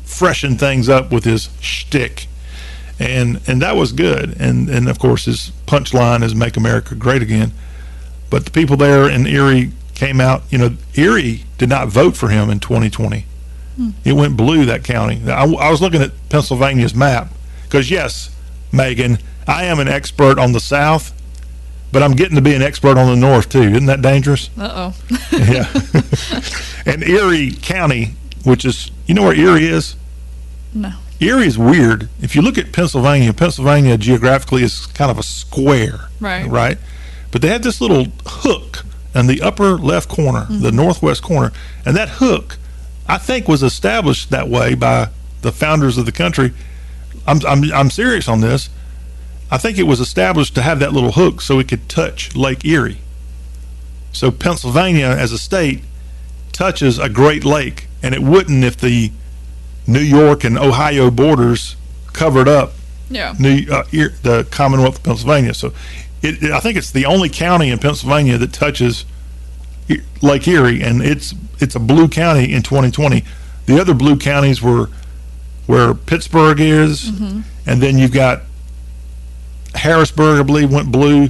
freshen 0.05 0.57
things 0.59 0.89
up 0.89 1.11
with 1.11 1.25
his 1.25 1.49
shtick, 1.61 2.27
and 2.99 3.41
and 3.47 3.61
that 3.63 3.75
was 3.75 3.93
good. 3.93 4.37
And 4.39 4.69
and 4.69 4.89
of 4.89 4.99
course 4.99 5.25
his 5.25 5.51
punchline 5.67 6.23
is 6.23 6.35
"Make 6.35 6.57
America 6.57 6.95
Great 6.95 7.23
Again." 7.23 7.53
But 8.31 8.45
the 8.45 8.51
people 8.51 8.77
there 8.77 9.09
in 9.09 9.27
Erie 9.27 9.73
came 9.95 10.21
out. 10.21 10.43
You 10.51 10.59
know, 10.59 10.77
Erie 10.95 11.45
did 11.59 11.69
not 11.69 11.89
vote 11.89 12.17
for 12.17 12.29
him 12.29 12.51
in 12.51 12.61
2020. 12.61 13.27
Hmm. 13.77 13.91
It 14.05 14.15
went 14.15 14.37
blue 14.37 14.65
that 14.67 14.85
county. 14.85 15.21
I, 15.31 15.45
I 15.45 15.71
was 15.71 15.81
looking 15.81 16.03
at 16.03 16.13
Pennsylvania's 16.29 16.95
map 16.95 17.29
because 17.65 17.91
yes, 17.91 18.35
Megan, 18.73 19.19
I 19.47 19.65
am 19.65 19.79
an 19.81 19.89
expert 19.89 20.39
on 20.39 20.53
the 20.53 20.61
South, 20.61 21.13
but 21.93 22.03
I'm 22.03 22.13
getting 22.13 22.37
to 22.37 22.43
be 22.43 22.55
an 22.55 22.63
expert 22.63 22.97
on 22.97 23.07
the 23.07 23.17
North 23.17 23.49
too. 23.49 23.63
Isn't 23.63 23.87
that 23.87 24.03
dangerous? 24.03 24.51
Uh 24.59 24.93
oh. 24.93 25.17
yeah. 25.33 25.71
and 26.93 27.03
Erie 27.05 27.53
County, 27.53 28.15
which 28.45 28.65
is, 28.65 28.91
you 29.07 29.15
know 29.15 29.23
where 29.23 29.35
Erie 29.35 29.67
is? 29.67 29.97
No. 30.75 30.93
Erie 31.21 31.47
is 31.47 31.59
weird. 31.59 32.09
If 32.21 32.35
you 32.35 32.43
look 32.43 32.59
at 32.59 32.73
Pennsylvania, 32.73 33.33
Pennsylvania 33.33 33.97
geographically 33.97 34.63
is 34.63 34.87
kind 34.87 35.11
of 35.11 35.19
a 35.19 35.23
square. 35.23 36.09
Right. 36.19 36.49
Right. 36.49 36.79
But 37.31 37.43
they 37.43 37.49
had 37.49 37.63
this 37.63 37.81
little 37.81 38.07
hook 38.27 38.85
in 39.15 39.27
the 39.27 39.41
upper 39.43 39.77
left 39.79 40.09
corner, 40.09 40.47
the 40.49 40.73
northwest 40.73 41.23
corner, 41.23 41.53
and 41.85 41.97
that 41.97 42.09
hook, 42.09 42.57
I 43.07 43.19
think, 43.19 43.47
was 43.47 43.63
established 43.63 44.31
that 44.31 44.49
way 44.49 44.75
by 44.75 45.11
the 45.43 45.53
founders 45.53 45.99
of 45.99 46.07
the 46.07 46.13
country. 46.13 46.53
I'm 47.27 47.41
I'm 47.47 47.73
I'm 47.73 47.91
serious 47.91 48.29
on 48.29 48.41
this. 48.41 48.69
I 49.53 49.59
think 49.59 49.77
it 49.79 49.83
was 49.85 50.01
established 50.01 50.55
to 50.55 50.63
have 50.63 50.79
that 50.81 50.93
little 50.95 51.13
hook 51.13 51.41
so 51.43 51.59
it 51.59 51.69
could 51.69 51.89
touch 51.89 52.35
Lake 52.35 52.65
Erie. 52.65 52.99
So 54.13 54.31
Pennsylvania, 54.31 55.07
as 55.07 55.31
a 55.31 55.39
state, 55.39 55.83
touches 56.53 56.99
a 56.99 57.09
Great 57.09 57.45
Lake, 57.45 57.87
and 58.03 58.15
it 58.15 58.23
wouldn't 58.23 58.65
if 58.65 58.77
the 58.79 59.13
New 59.87 60.01
York 60.01 60.43
and 60.45 60.59
Ohio 60.59 61.11
borders 61.11 61.77
covered 62.13 62.49
up 62.49 62.73
Yeah. 63.11 63.35
New 63.39 63.67
uh, 63.71 63.85
the 63.93 64.47
Commonwealth 64.51 64.97
of 64.97 65.03
Pennsylvania. 65.03 65.53
So, 65.55 65.73
it, 66.23 66.43
it- 66.43 66.51
I 66.53 66.61
think 66.61 66.77
it's 66.79 66.91
the 66.91 67.05
only 67.05 67.29
county 67.29 67.71
in 67.71 67.79
Pennsylvania 67.79 68.39
that 68.39 68.53
touches 68.55 69.05
Lake 70.23 70.49
Erie, 70.49 70.83
and 70.83 71.03
it's 71.03 71.35
it's 71.59 71.75
a 71.75 71.81
blue 71.81 72.09
county 72.09 72.53
in 72.53 72.63
2020. 72.63 73.23
The 73.67 73.79
other 73.81 73.93
blue 73.95 74.17
counties 74.17 74.63
were 74.63 74.89
where 75.67 75.93
Pittsburgh 75.95 76.61
is, 76.61 77.09
and 77.67 77.83
then 77.83 77.99
you've 77.99 78.13
got 78.13 78.43
Harrisburg, 79.75 80.41
I 80.41 80.43
believe, 80.43 80.73
went 80.73 80.93
blue, 80.93 81.29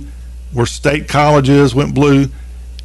where 0.53 0.67
State 0.67 1.09
colleges 1.09 1.75
went 1.75 1.95
blue, 1.95 2.27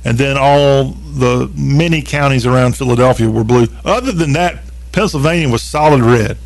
and 0.04 0.18
then 0.18 0.38
all 0.38 0.86
the 0.86 1.52
many 1.56 2.02
counties 2.02 2.46
around 2.46 2.78
Philadelphia 2.78 3.30
were 3.30 3.44
blue. 3.44 3.68
Other 3.84 4.12
than 4.12 4.34
that, 4.34 4.64
Pennsylvania 4.92 5.50
was 5.50 5.64
solid 5.64 6.02
red, 6.02 6.38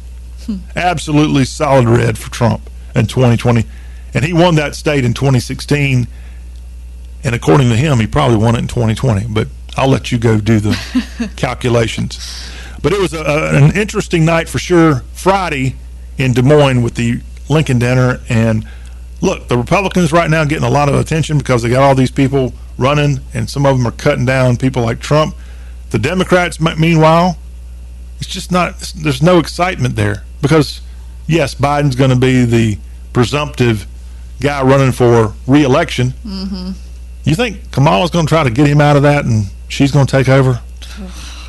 hmm. 0.45 0.57
absolutely 0.75 1.45
solid 1.45 1.87
red 1.87 2.17
for 2.17 2.31
Trump 2.31 2.69
in 2.95 3.05
2020, 3.05 3.65
and 4.13 4.25
he 4.25 4.33
won 4.33 4.55
that 4.55 4.75
state 4.75 5.05
in 5.05 5.13
2016. 5.13 6.07
And 7.23 7.35
according 7.35 7.69
to 7.69 7.75
him, 7.75 7.99
he 7.99 8.07
probably 8.07 8.37
won 8.37 8.55
it 8.55 8.59
in 8.59 8.67
2020. 8.67 9.27
But 9.29 9.47
I'll 9.77 9.87
let 9.87 10.11
you 10.11 10.17
go 10.17 10.39
do 10.39 10.59
the 10.59 11.31
calculations. 11.35 12.19
But 12.81 12.93
it 12.93 12.99
was 12.99 13.13
a, 13.13 13.21
a, 13.21 13.55
an 13.55 13.77
interesting 13.77 14.25
night 14.25 14.49
for 14.49 14.57
sure. 14.57 15.03
Friday 15.13 15.75
in 16.17 16.33
Des 16.33 16.41
Moines 16.41 16.81
with 16.81 16.95
the 16.95 17.21
Lincoln 17.47 17.79
dinner, 17.79 18.19
and 18.27 18.67
look, 19.21 19.47
the 19.47 19.57
Republicans 19.57 20.11
right 20.11 20.29
now 20.29 20.43
getting 20.43 20.65
a 20.65 20.69
lot 20.69 20.89
of 20.89 20.95
attention 20.95 21.37
because 21.37 21.61
they 21.61 21.69
got 21.69 21.83
all 21.83 21.95
these 21.95 22.11
people 22.11 22.53
running, 22.77 23.19
and 23.33 23.49
some 23.49 23.65
of 23.65 23.77
them 23.77 23.87
are 23.87 23.91
cutting 23.91 24.25
down 24.25 24.57
people 24.57 24.83
like 24.83 24.99
Trump. 24.99 25.35
The 25.91 25.99
Democrats, 25.99 26.59
meanwhile, 26.59 27.37
it's 28.19 28.29
just 28.29 28.51
not. 28.51 28.93
There's 28.95 29.21
no 29.21 29.39
excitement 29.39 29.95
there 29.95 30.23
because 30.41 30.81
yes, 31.27 31.55
Biden's 31.55 31.95
going 31.95 32.09
to 32.09 32.15
be 32.15 32.45
the 32.45 32.77
presumptive 33.13 33.87
guy 34.41 34.61
running 34.63 34.91
for 34.91 35.33
reelection. 35.47 36.13
Mm-hmm. 36.25 36.71
You 37.23 37.35
think 37.35 37.71
Kamala's 37.71 38.09
going 38.09 38.25
to 38.25 38.29
try 38.29 38.43
to 38.43 38.49
get 38.49 38.67
him 38.67 38.81
out 38.81 38.95
of 38.95 39.03
that, 39.03 39.25
and 39.25 39.45
she's 39.67 39.91
going 39.91 40.07
to 40.07 40.11
take 40.11 40.29
over? 40.29 40.61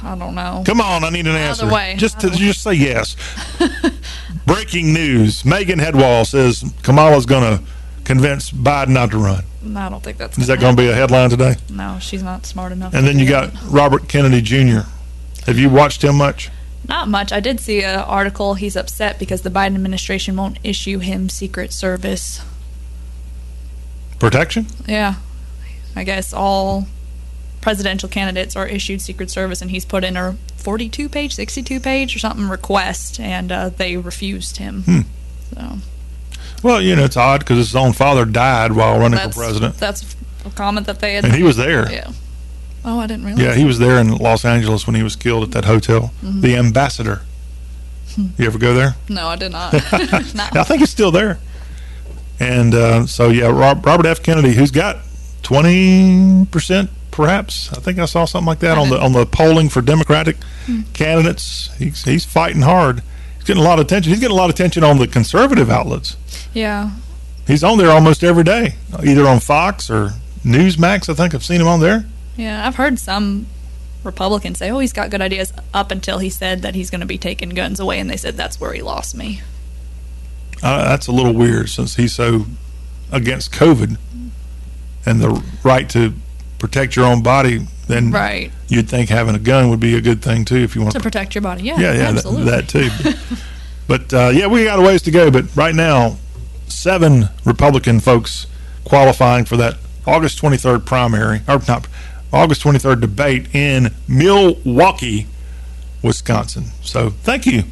I 0.02 0.16
don't 0.16 0.34
know. 0.34 0.62
Come 0.66 0.80
on, 0.80 1.04
I 1.04 1.10
need 1.10 1.26
an 1.26 1.36
answer. 1.36 1.66
way. 1.68 1.94
Just 1.96 2.20
to, 2.20 2.30
just 2.30 2.62
say 2.62 2.74
yes. 2.74 3.16
Breaking 4.46 4.92
news: 4.92 5.44
Megan 5.44 5.78
Hedwall 5.78 6.26
says 6.26 6.64
Kamala's 6.82 7.26
going 7.26 7.58
to 7.58 7.64
convince 8.04 8.50
Biden 8.50 8.88
not 8.88 9.10
to 9.12 9.18
run. 9.18 9.44
I 9.76 9.88
don't 9.88 10.02
think 10.02 10.18
that's. 10.18 10.38
Is 10.38 10.48
that 10.48 10.58
going 10.60 10.74
to 10.76 10.82
be 10.82 10.88
a 10.88 10.94
headline 10.94 11.30
today? 11.30 11.54
No, 11.70 11.98
she's 12.00 12.22
not 12.22 12.46
smart 12.46 12.72
enough. 12.72 12.94
And 12.94 13.06
then 13.06 13.18
you 13.18 13.28
got 13.28 13.52
Robert 13.70 14.08
Kennedy 14.08 14.40
Jr. 14.40 14.88
Have 15.46 15.58
you 15.58 15.70
watched 15.70 16.02
him 16.02 16.16
much? 16.16 16.50
Not 16.88 17.08
much. 17.08 17.32
I 17.32 17.38
did 17.38 17.60
see 17.60 17.84
an 17.84 18.00
article. 18.00 18.54
He's 18.54 18.76
upset 18.76 19.18
because 19.18 19.42
the 19.42 19.50
Biden 19.50 19.76
administration 19.76 20.36
won't 20.36 20.58
issue 20.64 20.98
him 20.98 21.28
Secret 21.28 21.72
Service. 21.72 22.42
Protection? 24.18 24.66
Yeah. 24.86 25.14
I 25.94 26.04
guess 26.04 26.32
all 26.32 26.86
presidential 27.62 28.08
candidates 28.10 28.54
are 28.54 28.66
issued 28.66 29.00
Secret 29.00 29.30
Service, 29.30 29.62
and 29.62 29.70
he's 29.70 29.86
put 29.86 30.04
in 30.04 30.18
a 30.18 30.36
42 30.56 31.08
page, 31.08 31.34
62 31.34 31.80
page, 31.80 32.14
or 32.14 32.18
something 32.18 32.48
request, 32.48 33.18
and 33.18 33.50
uh, 33.50 33.70
they 33.70 33.96
refused 33.96 34.58
him. 34.58 34.82
Hmm. 34.82 35.00
So 35.54 35.78
Well, 36.62 36.82
you 36.82 36.94
know, 36.94 37.04
it's 37.04 37.16
odd 37.16 37.40
because 37.40 37.56
his 37.56 37.74
own 37.74 37.94
father 37.94 38.26
died 38.26 38.72
while 38.72 38.98
running 38.98 39.16
that's, 39.16 39.34
for 39.34 39.42
president. 39.42 39.78
That's 39.78 40.14
a 40.44 40.50
comment 40.50 40.86
that 40.86 41.00
they 41.00 41.14
had. 41.14 41.24
And 41.24 41.34
he 41.34 41.42
was 41.42 41.56
there. 41.56 41.90
Yeah. 41.90 42.12
Oh, 42.84 42.98
I 42.98 43.06
didn't 43.06 43.24
realize. 43.24 43.44
Yeah, 43.44 43.54
he 43.54 43.64
was 43.64 43.78
there 43.78 43.98
in 43.98 44.16
Los 44.16 44.44
Angeles 44.44 44.86
when 44.86 44.96
he 44.96 45.04
was 45.04 45.14
killed 45.16 45.44
at 45.44 45.52
that 45.52 45.64
hotel. 45.64 46.12
Mhm. 46.22 46.42
The 46.42 46.56
Ambassador. 46.56 47.22
You 48.36 48.44
ever 48.44 48.58
go 48.58 48.74
there? 48.74 48.96
No, 49.08 49.28
I 49.28 49.36
did 49.36 49.52
not. 49.52 49.72
I 49.92 50.64
think 50.64 50.82
it's 50.82 50.90
still 50.90 51.10
there. 51.10 51.38
And 52.38 52.74
uh, 52.74 53.06
so, 53.06 53.30
yeah, 53.30 53.46
Robert 53.46 54.04
F. 54.04 54.22
Kennedy, 54.22 54.52
who's 54.52 54.72
got 54.72 54.98
20% 55.42 56.88
perhaps. 57.12 57.72
I 57.72 57.76
think 57.80 57.98
I 58.00 58.06
saw 58.06 58.24
something 58.24 58.46
like 58.46 58.58
that 58.60 58.76
on 58.76 58.88
the 58.90 59.00
on 59.00 59.12
the 59.12 59.24
polling 59.24 59.68
for 59.68 59.80
Democratic 59.80 60.36
Hmm. 60.66 60.82
candidates. 60.92 61.70
He's, 61.78 62.02
he's 62.04 62.24
fighting 62.24 62.62
hard. 62.62 63.02
He's 63.36 63.44
getting 63.44 63.62
a 63.62 63.64
lot 63.64 63.78
of 63.78 63.86
attention. 63.86 64.10
He's 64.12 64.20
getting 64.20 64.34
a 64.36 64.38
lot 64.38 64.50
of 64.50 64.54
attention 64.54 64.82
on 64.84 64.98
the 64.98 65.06
conservative 65.06 65.70
outlets. 65.70 66.16
Yeah. 66.54 66.90
He's 67.46 67.64
on 67.64 67.78
there 67.78 67.90
almost 67.90 68.22
every 68.22 68.44
day, 68.44 68.76
either 69.04 69.26
on 69.26 69.40
Fox 69.40 69.90
or 69.90 70.10
Newsmax. 70.44 71.08
I 71.08 71.14
think 71.14 71.34
I've 71.34 71.44
seen 71.44 71.60
him 71.60 71.66
on 71.68 71.80
there. 71.80 72.04
Yeah, 72.36 72.66
I've 72.66 72.76
heard 72.76 72.98
some 73.00 73.46
Republicans 74.04 74.58
say, 74.58 74.70
"Oh, 74.70 74.78
he's 74.78 74.92
got 74.92 75.10
good 75.10 75.20
ideas." 75.20 75.52
Up 75.74 75.90
until 75.90 76.18
he 76.18 76.30
said 76.30 76.62
that 76.62 76.74
he's 76.76 76.88
going 76.90 77.00
to 77.00 77.06
be 77.06 77.18
taking 77.18 77.50
guns 77.50 77.80
away, 77.80 77.98
and 77.98 78.08
they 78.08 78.16
said 78.16 78.36
that's 78.36 78.60
where 78.60 78.72
he 78.72 78.80
lost 78.82 79.14
me. 79.16 79.42
Uh, 80.62 80.84
that's 80.84 81.08
a 81.08 81.12
little 81.12 81.32
weird 81.34 81.68
since 81.68 81.96
he's 81.96 82.12
so 82.12 82.46
against 83.10 83.50
COVID 83.52 83.96
and 85.04 85.20
the 85.20 85.42
right 85.64 85.88
to 85.90 86.14
protect 86.62 86.94
your 86.94 87.04
own 87.04 87.22
body. 87.22 87.66
Then 87.88 88.12
Right. 88.12 88.52
you'd 88.68 88.88
think 88.88 89.10
having 89.10 89.34
a 89.34 89.38
gun 89.38 89.68
would 89.68 89.80
be 89.80 89.96
a 89.96 90.00
good 90.00 90.22
thing 90.22 90.44
too 90.44 90.58
if 90.58 90.76
you 90.76 90.80
want 90.80 90.94
To 90.94 91.00
protect 91.00 91.34
your 91.34 91.42
body, 91.42 91.64
yeah, 91.64 91.78
yeah, 91.78 91.92
yeah, 91.92 92.12
that, 92.12 92.44
that 92.44 92.68
too. 92.68 92.88
but 93.88 94.14
uh, 94.14 94.30
yeah, 94.32 94.46
we 94.46 94.64
got 94.64 94.78
a 94.78 94.82
ways 94.82 95.02
to 95.02 95.10
go. 95.10 95.30
But 95.30 95.54
right 95.56 95.74
now, 95.74 96.16
seven 96.68 97.28
Republican 97.44 97.98
folks 97.98 98.46
qualifying 98.84 99.44
for 99.44 99.56
that 99.56 99.76
August 100.06 100.40
23rd 100.40 100.86
primary, 100.86 101.42
or 101.48 101.60
not 101.66 101.88
August 102.32 102.62
23rd 102.62 103.00
debate 103.00 103.52
in 103.52 103.92
Milwaukee, 104.06 105.26
Wisconsin. 106.00 106.66
So 106.80 107.10
thank 107.10 107.44
you. 107.44 107.64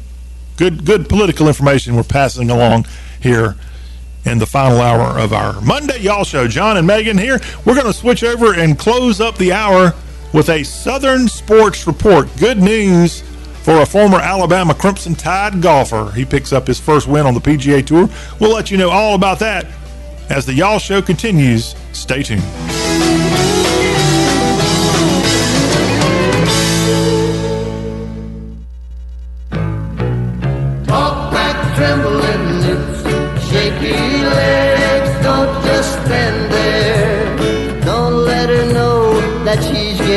Good, 0.57 0.85
good 0.85 1.07
political 1.07 1.47
information 1.47 1.95
we're 1.95 2.03
passing 2.03 2.51
along 2.51 2.85
here 3.21 3.55
in 4.25 4.37
the 4.37 4.45
final 4.45 4.81
hour 4.81 5.19
of 5.19 5.33
our 5.33 5.59
Monday 5.61 5.99
Y'all 5.99 6.23
Show. 6.23 6.47
John 6.47 6.77
and 6.77 6.85
Megan 6.85 7.17
here. 7.17 7.39
We're 7.65 7.75
going 7.75 7.87
to 7.87 7.93
switch 7.93 8.23
over 8.23 8.53
and 8.53 8.77
close 8.77 9.19
up 9.19 9.37
the 9.37 9.51
hour 9.51 9.93
with 10.33 10.49
a 10.49 10.63
Southern 10.63 11.27
Sports 11.27 11.87
Report. 11.87 12.29
Good 12.37 12.57
news 12.59 13.21
for 13.63 13.81
a 13.81 13.85
former 13.85 14.19
Alabama 14.19 14.73
Crimson 14.73 15.15
Tide 15.15 15.61
golfer. 15.61 16.11
He 16.15 16.25
picks 16.25 16.53
up 16.53 16.67
his 16.67 16.79
first 16.79 17.07
win 17.07 17.25
on 17.25 17.33
the 17.33 17.41
PGA 17.41 17.85
Tour. 17.85 18.09
We'll 18.39 18.53
let 18.53 18.71
you 18.71 18.77
know 18.77 18.89
all 18.89 19.15
about 19.15 19.39
that 19.39 19.65
as 20.29 20.45
the 20.45 20.53
Y'all 20.53 20.79
Show 20.79 21.01
continues. 21.01 21.75
Stay 21.91 22.23
tuned. 22.23 22.90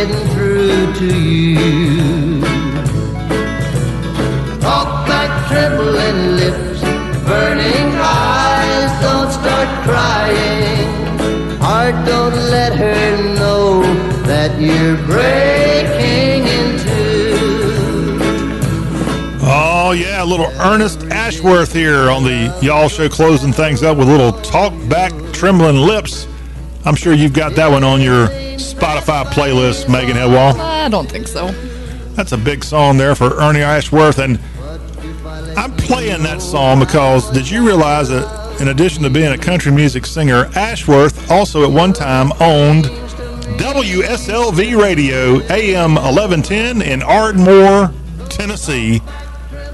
Getting 0.07 0.29
through 0.35 0.93
to 0.95 1.19
you. 1.19 2.41
Talk 4.61 5.07
back, 5.07 5.49
trembling 5.49 6.37
lips, 6.37 6.81
burning 7.25 7.95
eyes. 7.97 8.91
Don't 9.03 9.33
start 9.33 9.69
crying. 9.85 11.59
Heart, 11.59 12.07
don't 12.07 12.35
let 12.35 12.75
her 12.77 13.35
know 13.35 13.83
that 14.25 14.61
you're 14.61 14.99
breaking 15.07 16.47
into. 16.49 18.19
Oh, 19.41 19.93
yeah, 19.93 20.23
a 20.23 20.27
little 20.27 20.51
Ernest 20.61 21.05
Ashworth 21.05 21.73
here 21.73 22.11
on 22.11 22.25
the 22.25 22.55
Y'all 22.61 22.89
Show, 22.89 23.09
closing 23.09 23.53
things 23.53 23.83
up 23.83 23.97
with 23.97 24.09
a 24.09 24.11
little 24.11 24.33
talk 24.43 24.73
back, 24.89 25.13
trembling 25.33 25.77
lips. 25.77 26.27
I'm 26.87 26.95
sure 26.95 27.15
you've 27.15 27.33
got 27.33 27.55
that 27.55 27.71
one 27.71 27.83
on 27.83 28.01
your 28.03 28.29
Spotify 28.59 29.25
playlist, 29.25 29.89
Megan 29.89 30.17
Hedwall. 30.17 30.59
I 30.61 30.89
don't 30.89 31.11
think 31.11 31.27
so. 31.27 31.49
That's 32.15 32.33
a 32.33 32.37
big 32.37 32.63
song 32.63 32.99
there 32.99 33.15
for 33.15 33.35
Ernie 33.41 33.63
Ashworth. 33.63 34.19
And 34.19 34.39
I'm 35.57 35.75
playing 35.77 36.23
that 36.25 36.43
song 36.43 36.81
because 36.81 37.31
did 37.31 37.49
you 37.49 37.67
realize 37.67 38.11
that 38.11 38.61
in 38.61 38.69
addition 38.69 39.03
to 39.03 39.11
being 39.11 39.33
a 39.33 39.39
country 39.39 39.73
music 39.73 40.05
singer, 40.05 40.51
Ashworth 40.55 41.31
also 41.31 41.65
at 41.65 41.71
one 41.71 41.93
time 41.93 42.33
owned 42.41 42.85
WSLV 42.85 44.81
Radio 44.81 45.41
AM 45.51 45.95
1110 45.95 46.83
in 46.83 47.03
Ardmore, 47.03 47.93
Tennessee, 48.29 49.01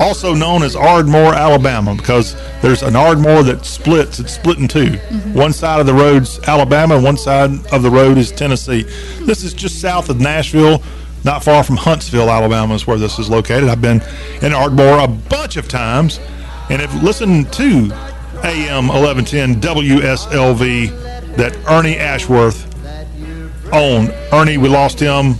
also 0.00 0.34
known 0.34 0.62
as 0.62 0.74
Ardmore, 0.74 1.34
Alabama, 1.34 1.94
because 1.94 2.34
there's 2.62 2.82
an 2.82 2.96
Ardmore 2.96 3.42
that 3.44 3.64
splits. 3.64 4.18
It's 4.18 4.32
split 4.32 4.58
in 4.58 4.66
2 4.66 4.86
mm-hmm. 4.86 5.34
One 5.34 5.52
side 5.52 5.78
of 5.78 5.86
the 5.86 5.94
road's 5.94 6.40
Alabama, 6.48 6.96
and 6.96 7.04
one 7.04 7.18
side 7.18 7.50
of 7.72 7.82
the 7.82 7.90
road 7.90 8.18
is 8.18 8.32
Tennessee. 8.32 8.82
This 9.20 9.44
is 9.44 9.52
just 9.52 9.80
south 9.80 10.08
of 10.08 10.18
Nashville, 10.18 10.82
not 11.24 11.44
far 11.44 11.62
from 11.62 11.76
Huntsville, 11.76 12.30
Alabama, 12.30 12.74
is 12.74 12.86
where 12.86 12.96
this 12.96 13.18
is 13.18 13.28
located. 13.28 13.68
I've 13.68 13.82
been 13.82 14.00
in 14.40 14.52
Ardmore 14.52 15.00
a 15.00 15.08
bunch 15.08 15.56
of 15.56 15.68
times, 15.68 16.18
and 16.70 16.80
have 16.80 17.02
listened 17.02 17.52
to 17.54 17.92
AM 18.42 18.88
1110 18.88 19.60
WSLV 19.60 21.36
that 21.36 21.54
Ernie 21.68 21.98
Ashworth 21.98 22.66
owned. 23.72 24.14
Ernie, 24.32 24.56
we 24.56 24.68
lost 24.68 24.98
him, 24.98 25.34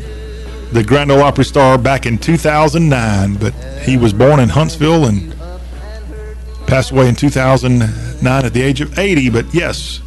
the 0.73 0.85
Grand 0.85 1.11
Ole 1.11 1.23
Opry 1.23 1.45
star, 1.45 1.77
back 1.79 2.07
in 2.07 2.19
2009, 2.19 3.35
but 3.35 3.53
he 3.83 3.97
was 3.97 4.13
born 4.13 4.41
in 4.41 4.49
Huntsville 4.49 5.07
and 5.07 5.35
passed 6.67 6.93
away 6.93 7.09
in 7.09 7.15
2009 7.17 8.45
at 8.45 8.53
the 8.53 8.63
age 8.63 8.81
of 8.81 8.99
80. 8.99 9.31
But 9.31 9.53
yes, 9.55 10.01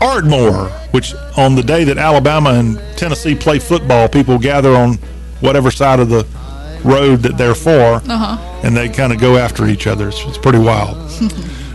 Ardmore, 0.00 0.68
which 0.92 1.14
on 1.36 1.54
the 1.54 1.62
day 1.62 1.84
that 1.84 1.98
Alabama 1.98 2.50
and 2.50 2.78
Tennessee 2.96 3.34
play 3.34 3.58
football, 3.58 4.08
people 4.08 4.38
gather 4.38 4.74
on 4.74 4.94
whatever 5.40 5.70
side 5.70 6.00
of 6.00 6.08
the 6.08 6.26
road 6.84 7.16
that 7.22 7.36
they're 7.38 7.54
for, 7.54 8.00
Uh-huh. 8.08 8.60
and 8.64 8.76
they 8.76 8.88
kind 8.88 9.12
of 9.12 9.20
go 9.20 9.36
after 9.36 9.66
each 9.66 9.86
other. 9.86 10.08
It's, 10.08 10.20
it's 10.24 10.38
pretty 10.38 10.58
wild. 10.58 10.96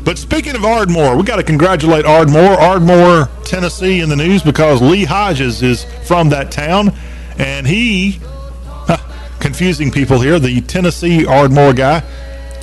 But 0.07 0.18
speaking 0.18 0.56
of 0.56 0.64
Ardmore, 0.64 1.18
we 1.18 1.23
got 1.23 1.35
to 1.35 1.44
congratulate 1.44 2.06
Ardmore. 2.06 2.53
Ardmore, 2.61 3.27
Tennessee, 3.44 3.99
in 3.99 4.07
the 4.07 4.15
news 4.15 4.41
because 4.41 4.81
Lee 4.81 5.03
Hodges 5.03 5.61
is 5.61 5.84
from 6.07 6.30
that 6.30 6.49
town, 6.49 6.94
and 7.38 7.68
he, 7.68 8.19
huh, 8.64 8.97
confusing 9.39 9.91
people 9.91 10.19
here, 10.19 10.39
the 10.39 10.61
Tennessee 10.61 11.26
Ardmore 11.26 11.73
guy, 11.73 12.03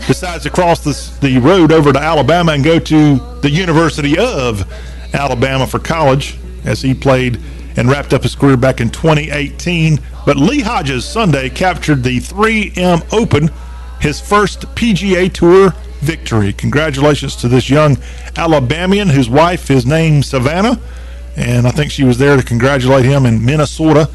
decides 0.07 0.43
to 0.45 0.51
cross 0.51 0.81
this, 0.81 1.17
the 1.19 1.39
road 1.39 1.73
over 1.73 1.93
to 1.93 1.99
Alabama 1.99 2.53
and 2.53 2.65
go 2.65 2.79
to 2.79 3.17
the 3.41 3.51
University 3.51 4.19
of 4.19 4.71
Alabama 5.15 5.67
for 5.67 5.79
college 5.79 6.37
as 6.65 6.83
he 6.83 6.95
played 6.95 7.41
and 7.77 7.89
wrapped 7.89 8.13
up 8.13 8.23
his 8.23 8.35
career 8.35 8.57
back 8.57 8.81
in 8.81 8.91
2018. 8.91 9.99
But 10.27 10.37
Lee 10.37 10.61
Hodges 10.61 11.05
Sunday 11.05 11.51
captured 11.51 12.03
the 12.03 12.19
3M 12.19 13.13
Open, 13.13 13.51
his 14.01 14.21
first 14.21 14.63
PGA 14.75 15.33
Tour 15.33 15.73
victory. 16.01 16.53
Congratulations 16.53 17.37
to 17.37 17.49
this 17.49 17.71
young 17.71 17.97
Alabamian 18.37 19.09
whose 19.09 19.31
wife 19.31 19.71
is 19.71 19.87
named 19.87 20.25
Savannah. 20.25 20.81
And 21.37 21.67
I 21.67 21.71
think 21.71 21.91
she 21.91 22.05
was 22.05 22.19
there 22.19 22.37
to 22.37 22.43
congratulate 22.43 23.05
him 23.05 23.27
in 23.27 23.45
Minnesota 23.45 24.09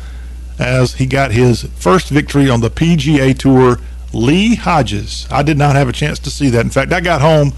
as 0.59 0.93
he 0.93 1.05
got 1.05 1.31
his 1.31 1.63
first 1.63 2.09
victory 2.09 2.49
on 2.49 2.61
the 2.61 2.69
PGA 2.69 3.37
Tour. 3.37 3.79
Lee 4.11 4.55
Hodges. 4.55 5.27
I 5.29 5.43
did 5.43 5.57
not 5.57 5.75
have 5.75 5.87
a 5.87 5.91
chance 5.91 6.17
to 6.19 6.31
see 6.31 6.49
that. 6.49 6.61
In 6.65 6.71
fact, 6.71 6.91
I 6.91 6.99
got 6.99 7.21
home 7.21 7.53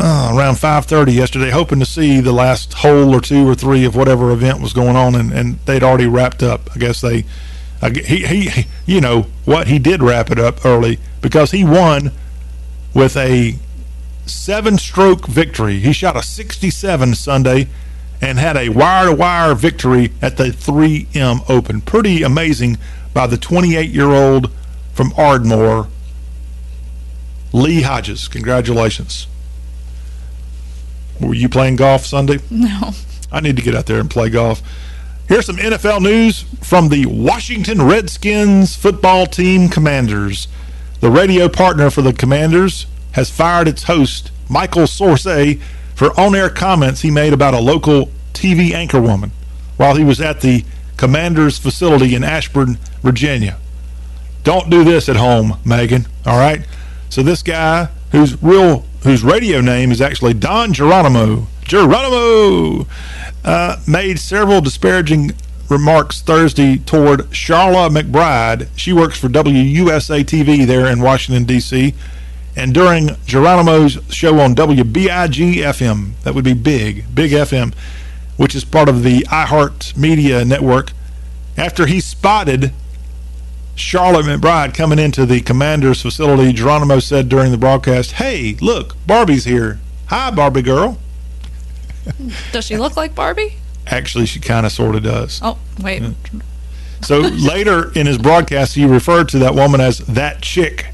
uh, 0.00 0.32
around 0.34 0.54
5.30 0.54 1.12
yesterday 1.14 1.50
hoping 1.50 1.80
to 1.80 1.86
see 1.86 2.20
the 2.20 2.32
last 2.32 2.72
hole 2.72 3.14
or 3.14 3.20
two 3.20 3.48
or 3.48 3.54
three 3.54 3.84
of 3.84 3.96
whatever 3.96 4.30
event 4.30 4.60
was 4.60 4.72
going 4.72 4.94
on 4.94 5.14
and, 5.14 5.32
and 5.32 5.58
they'd 5.66 5.82
already 5.82 6.06
wrapped 6.06 6.40
up 6.40 6.70
i 6.74 6.78
guess 6.78 7.00
they 7.00 7.24
I 7.82 7.90
he, 7.90 8.24
he 8.24 8.66
you 8.86 9.00
know 9.00 9.22
what 9.44 9.66
he 9.66 9.80
did 9.80 10.02
wrap 10.02 10.30
it 10.30 10.38
up 10.38 10.64
early 10.64 10.98
because 11.20 11.50
he 11.50 11.64
won 11.64 12.12
with 12.94 13.16
a 13.16 13.56
seven 14.26 14.78
stroke 14.78 15.26
victory 15.26 15.80
he 15.80 15.92
shot 15.92 16.16
a 16.16 16.22
67 16.22 17.14
sunday 17.16 17.66
and 18.20 18.38
had 18.38 18.56
a 18.56 18.68
wire 18.68 19.06
to 19.06 19.14
wire 19.14 19.54
victory 19.54 20.12
at 20.20 20.36
the 20.36 20.44
3m 20.44 21.48
open 21.48 21.80
pretty 21.80 22.22
amazing 22.22 22.76
by 23.14 23.26
the 23.26 23.36
28 23.36 23.90
year 23.90 24.10
old 24.10 24.50
from 24.92 25.12
ardmore 25.16 25.88
lee 27.52 27.82
hodges 27.82 28.28
congratulations 28.28 29.26
were 31.20 31.34
you 31.34 31.48
playing 31.48 31.76
golf 31.76 32.06
Sunday? 32.06 32.38
No. 32.50 32.92
I 33.30 33.40
need 33.40 33.56
to 33.56 33.62
get 33.62 33.74
out 33.74 33.84
there 33.86 34.00
and 34.00 34.10
play 34.10 34.30
golf. 34.30 34.62
Here's 35.28 35.44
some 35.44 35.56
NFL 35.56 36.00
news 36.00 36.44
from 36.62 36.88
the 36.88 37.04
Washington 37.04 37.82
Redskins 37.82 38.74
football 38.74 39.26
team 39.26 39.68
Commanders. 39.68 40.48
The 41.00 41.10
radio 41.10 41.48
partner 41.50 41.90
for 41.90 42.00
the 42.00 42.14
Commanders 42.14 42.86
has 43.12 43.30
fired 43.30 43.68
its 43.68 43.82
host, 43.82 44.30
Michael 44.48 44.86
Sorce, 44.86 45.58
for 45.98 46.18
on 46.18 46.32
air 46.32 46.48
comments 46.48 47.00
he 47.00 47.10
made 47.10 47.32
about 47.32 47.54
a 47.54 47.58
local 47.58 48.08
TV 48.32 48.68
anchorwoman 48.70 49.32
while 49.76 49.96
he 49.96 50.04
was 50.04 50.20
at 50.20 50.42
the 50.42 50.64
Commanders 50.96 51.58
facility 51.58 52.14
in 52.14 52.22
Ashburn, 52.22 52.78
Virginia. 53.02 53.58
Don't 54.44 54.70
do 54.70 54.84
this 54.84 55.08
at 55.08 55.16
home, 55.16 55.58
Megan. 55.64 56.06
All 56.24 56.38
right. 56.38 56.64
So 57.08 57.24
this 57.24 57.42
guy, 57.42 57.88
whose 58.12 58.40
real 58.40 58.84
whose 59.02 59.24
radio 59.24 59.60
name 59.60 59.90
is 59.90 60.00
actually 60.00 60.34
Don 60.34 60.72
Geronimo, 60.72 61.48
Geronimo, 61.64 62.86
uh, 63.44 63.82
made 63.88 64.20
several 64.20 64.60
disparaging 64.60 65.32
remarks 65.68 66.20
Thursday 66.20 66.78
toward 66.78 67.22
Charla 67.30 67.90
McBride. 67.90 68.68
She 68.76 68.92
works 68.92 69.18
for 69.18 69.28
WUSA 69.28 70.22
TV 70.22 70.64
there 70.64 70.86
in 70.86 71.00
Washington 71.00 71.42
D.C. 71.42 71.92
And 72.58 72.74
during 72.74 73.10
Geronimo's 73.24 73.98
show 74.10 74.40
on 74.40 74.56
WBIG 74.56 75.58
FM, 75.58 76.20
that 76.24 76.34
would 76.34 76.44
be 76.44 76.54
Big, 76.54 77.04
Big 77.14 77.30
FM, 77.30 77.72
which 78.36 78.56
is 78.56 78.64
part 78.64 78.88
of 78.88 79.04
the 79.04 79.20
iHeart 79.30 79.96
Media 79.96 80.44
Network, 80.44 80.90
after 81.56 81.86
he 81.86 82.00
spotted 82.00 82.72
Charlotte 83.76 84.26
McBride 84.26 84.74
coming 84.74 84.98
into 84.98 85.24
the 85.24 85.40
commander's 85.40 86.02
facility, 86.02 86.52
Geronimo 86.52 86.98
said 86.98 87.28
during 87.28 87.52
the 87.52 87.58
broadcast, 87.58 88.12
Hey, 88.12 88.56
look, 88.60 88.96
Barbie's 89.06 89.44
here. 89.44 89.78
Hi, 90.06 90.32
Barbie 90.32 90.62
girl. 90.62 90.98
Does 92.52 92.64
she 92.64 92.76
look 92.76 92.96
like 92.96 93.14
Barbie? 93.14 93.54
Actually, 93.86 94.26
she 94.26 94.40
kind 94.40 94.66
of 94.66 94.72
sort 94.72 94.96
of 94.96 95.04
does. 95.04 95.40
Oh, 95.44 95.58
wait. 95.80 96.02
So 97.02 97.20
later 97.20 97.92
in 97.92 98.06
his 98.06 98.18
broadcast, 98.18 98.74
he 98.74 98.84
referred 98.84 99.28
to 99.28 99.38
that 99.38 99.54
woman 99.54 99.80
as 99.80 99.98
that 99.98 100.42
chick 100.42 100.88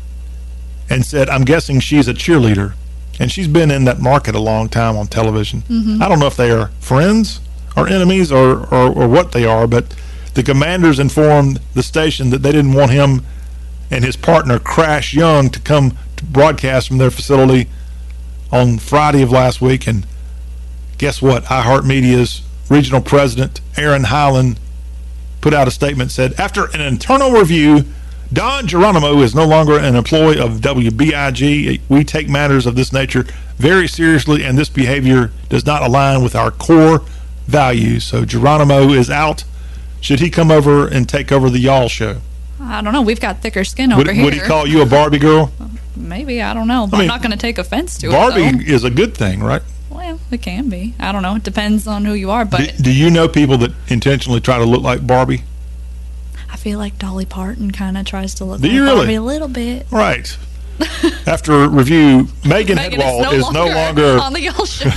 and 0.90 1.04
said, 1.04 1.28
I'm 1.28 1.44
guessing 1.44 1.80
she's 1.80 2.08
a 2.08 2.14
cheerleader. 2.14 2.74
And 3.20 3.30
she's 3.30 3.48
been 3.48 3.70
in 3.70 3.84
that 3.84 4.00
market 4.00 4.34
a 4.34 4.40
long 4.40 4.68
time 4.68 4.96
on 4.96 5.06
television. 5.06 5.62
Mhm. 5.70 6.02
I 6.02 6.08
don't 6.08 6.18
know 6.18 6.26
if 6.26 6.36
they 6.36 6.50
are 6.50 6.70
friends 6.80 7.40
or 7.76 7.86
enemies 7.88 8.32
or, 8.32 8.66
or, 8.74 8.88
or 8.90 9.08
what 9.08 9.32
they 9.32 9.44
are, 9.44 9.66
but 9.66 9.94
the 10.34 10.42
commanders 10.42 10.98
informed 10.98 11.60
the 11.74 11.82
station 11.82 12.30
that 12.30 12.42
they 12.42 12.50
didn't 12.52 12.72
want 12.72 12.90
him 12.90 13.22
and 13.90 14.04
his 14.04 14.16
partner, 14.16 14.58
Crash 14.58 15.14
Young, 15.14 15.48
to 15.50 15.60
come 15.60 15.96
to 16.16 16.24
broadcast 16.24 16.88
from 16.88 16.98
their 16.98 17.10
facility 17.12 17.68
on 18.50 18.78
Friday 18.78 19.22
of 19.22 19.30
last 19.30 19.60
week. 19.60 19.86
And 19.86 20.06
guess 20.98 21.22
what? 21.22 21.44
iHeartMedia's 21.44 22.42
regional 22.68 23.00
president, 23.00 23.60
Aaron 23.76 24.04
Highland, 24.04 24.58
put 25.40 25.54
out 25.54 25.68
a 25.68 25.70
statement 25.70 26.10
said 26.10 26.32
after 26.38 26.64
an 26.72 26.80
internal 26.80 27.30
review 27.30 27.84
don 28.34 28.66
geronimo 28.66 29.20
is 29.20 29.34
no 29.34 29.46
longer 29.46 29.78
an 29.78 29.94
employee 29.94 30.38
of 30.38 30.60
wbig 30.60 31.80
we 31.88 32.02
take 32.04 32.28
matters 32.28 32.66
of 32.66 32.74
this 32.74 32.92
nature 32.92 33.24
very 33.56 33.86
seriously 33.86 34.44
and 34.44 34.58
this 34.58 34.68
behavior 34.68 35.30
does 35.48 35.64
not 35.64 35.82
align 35.82 36.22
with 36.22 36.34
our 36.34 36.50
core 36.50 37.02
values 37.46 38.02
so 38.04 38.24
geronimo 38.24 38.88
is 38.90 39.08
out 39.08 39.44
should 40.00 40.18
he 40.20 40.28
come 40.30 40.50
over 40.50 40.86
and 40.88 41.08
take 41.08 41.30
over 41.30 41.48
the 41.48 41.58
y'all 41.58 41.88
show 41.88 42.18
I 42.60 42.80
don't 42.80 42.92
know. 42.92 43.02
We've 43.02 43.20
got 43.20 43.42
thicker 43.42 43.64
skin 43.64 43.90
would, 43.90 44.06
over 44.06 44.12
here. 44.14 44.24
would 44.24 44.32
he 44.32 44.40
call 44.40 44.66
you 44.66 44.80
a 44.80 44.86
barbie 44.86 45.18
girl 45.18 45.52
Maybe. 45.96 46.40
I 46.42 46.54
don't 46.54 46.66
know. 46.66 46.84
I 46.84 46.94
I'm 46.94 46.98
mean, 47.00 47.08
not 47.08 47.20
going 47.20 47.32
to 47.32 47.36
take 47.36 47.58
offense 47.58 47.98
to 47.98 48.08
it. 48.08 48.10
barbie 48.12 48.70
is 48.72 48.84
a 48.84 48.90
good 48.90 49.14
thing 49.14 49.42
right 49.42 49.62
Well, 49.90 50.18
it 50.30 50.40
can 50.40 50.68
be. 50.68 50.94
I 50.98 51.12
don't 51.12 51.22
know. 51.22 51.36
It 51.36 51.42
depends 51.42 51.86
on 51.86 52.04
who 52.04 52.14
you 52.14 52.30
are. 52.30 52.44
But 52.44 52.74
do, 52.76 52.84
do 52.84 52.92
you 52.92 53.10
know 53.10 53.28
people 53.28 53.58
that 53.58 53.72
intentionally 53.88 54.40
try 54.40 54.58
to 54.58 54.64
look 54.64 54.82
like 54.82 55.06
barbie 55.06 55.42
feel 56.64 56.78
like 56.78 56.98
Dolly 56.98 57.26
Parton 57.26 57.72
kind 57.72 57.98
of 57.98 58.06
tries 58.06 58.32
to 58.36 58.46
look 58.46 58.62
Do 58.62 58.66
like 58.68 58.74
you 58.74 58.82
really? 58.84 58.96
Barbie 59.00 59.14
a 59.16 59.22
little 59.22 59.48
bit. 59.48 59.86
right 59.90 60.34
after 61.26 61.68
review 61.68 62.26
megan, 62.42 62.76
Megan 62.76 63.00
Hedwall 63.00 63.32
is 63.34 63.50
no 63.52 63.66
longer 63.66 64.18
on 64.18 64.32
the 64.32 64.40
Y'all 64.40 64.64
Show 64.64 64.88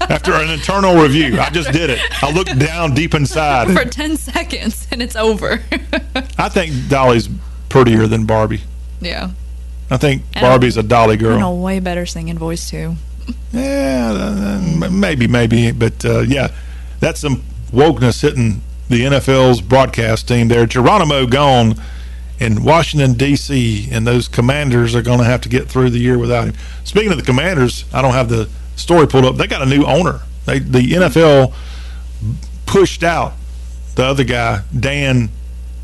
after 0.00 0.32
an 0.34 0.48
internal 0.50 0.94
review. 1.02 1.38
I 1.40 1.50
just 1.50 1.72
did 1.72 1.90
it. 1.90 1.98
I 2.22 2.30
looked 2.30 2.56
down 2.60 2.94
deep 2.94 3.12
inside. 3.12 3.76
for 3.76 3.84
10 3.84 4.16
seconds 4.16 4.86
and 4.92 5.02
it's 5.02 5.16
over. 5.16 5.60
I 6.38 6.48
think 6.48 6.72
Dolly's 6.88 7.28
prettier 7.68 8.06
than 8.06 8.24
Barbie. 8.24 8.62
yeah. 9.00 9.30
I 9.90 9.96
think 9.98 10.22
And 10.32 10.42
Barbie's 10.42 10.76
a 10.78 10.82
Dolly 10.82 11.16
girl. 11.18 11.34
And 11.34 11.42
a 11.42 11.50
way 11.50 11.80
better 11.80 12.06
singing 12.06 12.38
voice, 12.38 12.70
too. 12.70 12.94
Yeah, 13.52 14.10
uh, 14.14 14.90
maybe, 14.90 15.26
maybe, 15.26 15.72
but 15.72 16.02
uh, 16.04 16.20
yeah, 16.20 16.48
that's 17.00 17.20
some 17.20 17.42
wokeness 17.72 18.22
hitting 18.22 18.62
the 18.88 19.02
NFL's 19.02 19.60
broadcast 19.60 20.28
team 20.28 20.48
there. 20.48 20.66
Geronimo 20.66 21.26
gone 21.26 21.74
in 22.38 22.62
Washington 22.62 23.14
D.C. 23.14 23.88
and 23.90 24.06
those 24.06 24.28
Commanders 24.28 24.94
are 24.94 25.02
going 25.02 25.18
to 25.18 25.24
have 25.24 25.40
to 25.42 25.48
get 25.48 25.68
through 25.68 25.90
the 25.90 25.98
year 25.98 26.18
without 26.18 26.46
him. 26.46 26.54
Speaking 26.84 27.10
of 27.10 27.18
the 27.18 27.24
Commanders, 27.24 27.84
I 27.92 28.02
don't 28.02 28.12
have 28.12 28.28
the 28.28 28.48
story 28.76 29.06
pulled 29.06 29.24
up. 29.24 29.36
They 29.36 29.46
got 29.46 29.62
a 29.62 29.66
new 29.66 29.84
owner. 29.84 30.20
They, 30.46 30.58
the 30.58 30.80
NFL 30.80 31.54
pushed 32.66 33.02
out 33.02 33.34
the 33.94 34.04
other 34.04 34.24
guy, 34.24 34.62
Dan 34.78 35.30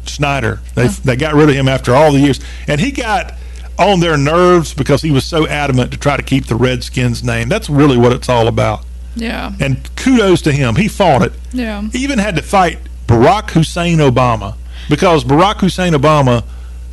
Snyder. 0.04 0.60
They 0.74 0.88
they 0.88 1.16
got 1.16 1.34
rid 1.34 1.48
of 1.48 1.54
him 1.54 1.68
after 1.68 1.94
all 1.94 2.12
the 2.12 2.18
years, 2.18 2.40
and 2.66 2.80
he 2.80 2.90
got 2.90 3.34
on 3.78 4.00
their 4.00 4.16
nerves 4.16 4.74
because 4.74 5.02
he 5.02 5.10
was 5.10 5.24
so 5.24 5.46
adamant 5.46 5.90
to 5.92 5.96
try 5.96 6.16
to 6.16 6.22
keep 6.22 6.46
the 6.46 6.56
Redskins 6.56 7.22
name. 7.24 7.48
That's 7.48 7.70
really 7.70 7.96
what 7.96 8.12
it's 8.12 8.28
all 8.28 8.48
about. 8.48 8.84
Yeah. 9.16 9.52
And 9.58 9.88
kudos 9.96 10.42
to 10.42 10.52
him. 10.52 10.76
He 10.76 10.88
fought 10.88 11.22
it. 11.22 11.32
Yeah. 11.52 11.82
He 11.92 11.98
even 11.98 12.18
had 12.18 12.36
to 12.36 12.42
fight 12.42 12.78
Barack 13.10 13.50
Hussein 13.50 13.98
Obama 13.98 14.54
because 14.88 15.24
Barack 15.24 15.60
Hussein 15.60 15.94
Obama 15.94 16.44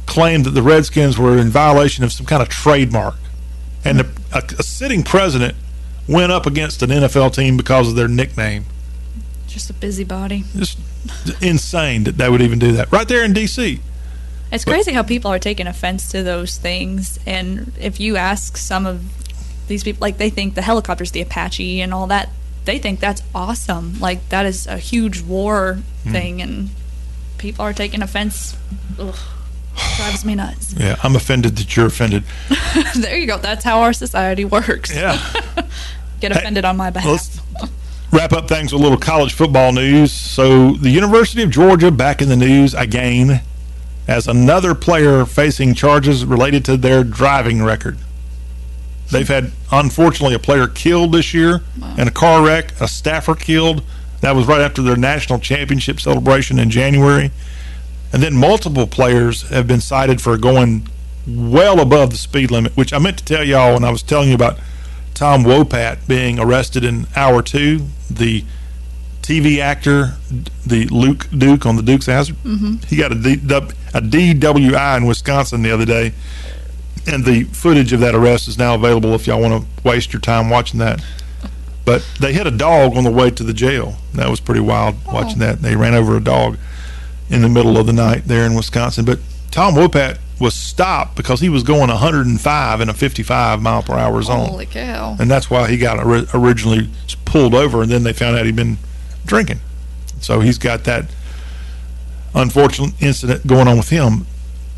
claimed 0.07 0.45
that 0.45 0.51
the 0.51 0.63
Redskins 0.63 1.19
were 1.19 1.37
in 1.37 1.49
violation 1.49 2.03
of 2.03 2.11
some 2.11 2.25
kind 2.25 2.41
of 2.41 2.49
trademark. 2.49 3.15
And 3.85 3.99
the, 3.99 4.07
a, 4.33 4.41
a 4.57 4.63
sitting 4.63 5.03
president 5.03 5.55
went 6.07 6.31
up 6.31 6.47
against 6.47 6.81
an 6.81 6.89
NFL 6.89 7.35
team 7.35 7.55
because 7.55 7.89
of 7.89 7.95
their 7.95 8.07
nickname. 8.07 8.65
Just 9.47 9.69
a 9.69 9.73
busybody. 9.73 10.43
Just 10.55 10.79
insane 11.41 12.03
that 12.05 12.17
they 12.17 12.29
would 12.29 12.41
even 12.41 12.57
do 12.57 12.71
that. 12.71 12.91
Right 12.91 13.07
there 13.07 13.23
in 13.23 13.33
D.C. 13.33 13.79
It's 14.51 14.65
crazy 14.65 14.93
how 14.93 15.03
people 15.03 15.31
are 15.31 15.39
taking 15.39 15.67
offense 15.67 16.09
to 16.11 16.23
those 16.23 16.57
things. 16.57 17.19
And 17.27 17.73
if 17.79 17.99
you 17.99 18.15
ask 18.17 18.57
some 18.57 18.87
of 18.87 19.03
these 19.67 19.83
people, 19.83 19.99
like 20.01 20.17
they 20.17 20.29
think 20.29 20.55
the 20.55 20.61
helicopter's 20.61 21.11
the 21.11 21.21
Apache 21.21 21.81
and 21.81 21.93
all 21.93 22.07
that, 22.07 22.29
they 22.67 22.77
think 22.77 22.99
that's 22.99 23.23
awesome. 23.33 23.99
Like 23.99 24.29
that 24.29 24.45
is 24.45 24.67
a 24.67 24.77
huge 24.77 25.21
war 25.21 25.79
Hmm. 26.03 26.11
thing, 26.11 26.41
and 26.43 26.69
people 27.39 27.65
are 27.65 27.73
taking 27.73 28.03
offense. 28.03 28.55
Ugh. 28.99 29.15
drives 29.97 30.25
me 30.25 30.33
nuts. 30.35 30.73
Yeah, 30.77 30.95
I'm 31.03 31.15
offended 31.15 31.55
that 31.57 31.75
you're 31.75 31.85
offended. 31.87 32.23
there 32.95 33.15
you 33.17 33.27
go. 33.27 33.37
That's 33.37 33.63
how 33.63 33.81
our 33.81 33.93
society 33.93 34.43
works. 34.45 34.95
Yeah. 34.95 35.17
Get 36.19 36.31
offended 36.31 36.65
on 36.65 36.77
my 36.77 36.89
behalf. 36.89 37.39
Wrap 38.11 38.33
up 38.33 38.47
things 38.47 38.71
with 38.73 38.81
a 38.81 38.83
little 38.83 38.97
college 38.97 39.33
football 39.33 39.71
news. 39.73 40.11
So, 40.11 40.71
the 40.73 40.89
University 40.89 41.43
of 41.43 41.51
Georgia 41.51 41.91
back 41.91 42.21
in 42.23 42.29
the 42.29 42.35
news 42.35 42.73
again 42.73 43.41
as 44.07 44.27
another 44.27 44.73
player 44.73 45.25
facing 45.25 45.73
charges 45.75 46.25
related 46.25 46.63
to 46.65 46.77
their 46.77 47.03
driving 47.03 47.61
record. 47.63 47.97
They've 49.11 49.27
had, 49.27 49.51
unfortunately, 49.71 50.35
a 50.35 50.39
player 50.39 50.67
killed 50.67 51.13
this 51.13 51.33
year 51.33 51.61
in 51.97 52.07
a 52.07 52.11
car 52.11 52.43
wreck, 52.45 52.73
a 52.81 52.87
staffer 52.87 53.35
killed. 53.35 53.83
That 54.21 54.35
was 54.35 54.47
right 54.47 54.61
after 54.61 54.81
their 54.81 54.95
national 54.97 55.39
championship 55.39 55.99
celebration 56.01 56.59
in 56.59 56.69
January. 56.69 57.31
And 58.11 58.21
then 58.23 58.35
multiple 58.35 58.87
players 58.87 59.43
have 59.49 59.67
been 59.67 59.81
cited 59.81 60.21
for 60.21 60.37
going 60.37 60.87
well 61.27 61.79
above 61.79 62.09
the 62.11 62.17
speed 62.17 62.51
limit, 62.51 62.75
which 62.75 62.93
I 62.93 62.99
meant 62.99 63.17
to 63.19 63.25
tell 63.25 63.43
y'all 63.43 63.73
when 63.73 63.83
I 63.83 63.91
was 63.91 64.01
telling 64.01 64.29
you 64.29 64.35
about 64.35 64.59
Tom 65.13 65.43
Wopat 65.43 66.07
being 66.07 66.39
arrested 66.39 66.83
in 66.83 67.05
hour 67.15 67.41
two, 67.41 67.87
the 68.09 68.43
TV 69.21 69.59
actor, 69.59 70.13
the 70.65 70.85
Luke 70.85 71.27
Duke 71.37 71.65
on 71.65 71.75
the 71.75 71.81
Dukes 71.81 72.05
Hazard. 72.05 72.37
Mhm. 72.45 72.83
He 72.85 72.95
got 72.95 73.11
a, 73.11 73.15
D, 73.15 73.33
a 73.93 74.01
DWI 74.01 74.97
in 74.97 75.05
Wisconsin 75.05 75.63
the 75.63 75.71
other 75.71 75.85
day, 75.85 76.13
and 77.07 77.25
the 77.25 77.43
footage 77.45 77.93
of 77.93 77.99
that 78.01 78.13
arrest 78.13 78.47
is 78.47 78.57
now 78.57 78.75
available 78.75 79.13
if 79.13 79.27
y'all 79.27 79.41
want 79.41 79.63
to 79.63 79.87
waste 79.87 80.13
your 80.13 80.19
time 80.19 80.49
watching 80.49 80.79
that. 80.79 81.01
But 81.85 82.05
they 82.19 82.33
hit 82.33 82.45
a 82.45 82.51
dog 82.51 82.97
on 82.97 83.05
the 83.05 83.11
way 83.11 83.31
to 83.31 83.43
the 83.43 83.53
jail. 83.53 83.95
That 84.13 84.29
was 84.29 84.39
pretty 84.39 84.59
wild 84.59 84.95
oh. 85.07 85.13
watching 85.13 85.39
that. 85.39 85.61
They 85.61 85.75
ran 85.75 85.93
over 85.93 86.17
a 86.17 86.23
dog 86.23 86.57
in 87.29 87.41
the 87.41 87.49
middle 87.49 87.77
of 87.77 87.85
the 87.85 87.93
night 87.93 88.25
there 88.25 88.45
in 88.45 88.55
Wisconsin. 88.55 89.05
But 89.05 89.19
Tom 89.51 89.73
Wopat 89.75 90.19
was 90.39 90.53
stopped 90.53 91.15
because 91.15 91.39
he 91.39 91.49
was 91.49 91.63
going 91.63 91.89
105 91.89 92.81
in 92.81 92.89
a 92.89 92.93
55 92.93 93.61
mile 93.61 93.81
per 93.83 93.93
hour 93.93 94.21
zone. 94.21 94.49
Holy 94.49 94.65
cow. 94.65 95.15
And 95.19 95.31
that's 95.31 95.49
why 95.49 95.69
he 95.69 95.77
got 95.77 96.03
ori- 96.03 96.27
originally 96.33 96.89
pulled 97.25 97.55
over, 97.55 97.81
and 97.81 97.91
then 97.91 98.03
they 98.03 98.13
found 98.13 98.37
out 98.37 98.45
he'd 98.45 98.55
been 98.55 98.77
drinking. 99.25 99.59
So 100.19 100.41
he's 100.41 100.57
got 100.57 100.83
that 100.83 101.05
unfortunate 102.35 103.01
incident 103.01 103.47
going 103.47 103.67
on 103.67 103.77
with 103.77 103.89
him. 103.89 104.27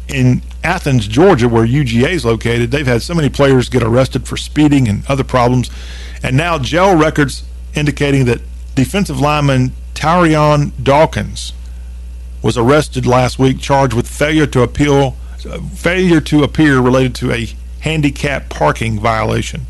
In 0.09 0.41
Athens, 0.63 1.07
Georgia, 1.07 1.47
where 1.47 1.65
UGA 1.65 2.09
is 2.09 2.25
located, 2.25 2.71
they've 2.71 2.87
had 2.87 3.01
so 3.01 3.13
many 3.13 3.29
players 3.29 3.69
get 3.69 3.83
arrested 3.83 4.27
for 4.27 4.37
speeding 4.37 4.87
and 4.87 5.05
other 5.07 5.23
problems. 5.23 5.69
And 6.23 6.35
now 6.35 6.57
jail 6.57 6.95
records 6.97 7.43
indicating 7.75 8.25
that 8.25 8.41
defensive 8.75 9.19
lineman 9.19 9.73
Tyrion 9.93 10.71
Dawkins 10.81 11.53
was 12.41 12.57
arrested 12.57 13.05
last 13.05 13.37
week, 13.37 13.59
charged 13.59 13.93
with 13.93 14.07
failure 14.07 14.47
to 14.47 14.61
appeal, 14.61 15.15
uh, 15.49 15.59
failure 15.75 16.21
to 16.21 16.43
appear 16.43 16.79
related 16.79 17.13
to 17.15 17.31
a 17.31 17.47
handicap 17.81 18.49
parking 18.49 18.99
violation. 18.99 19.67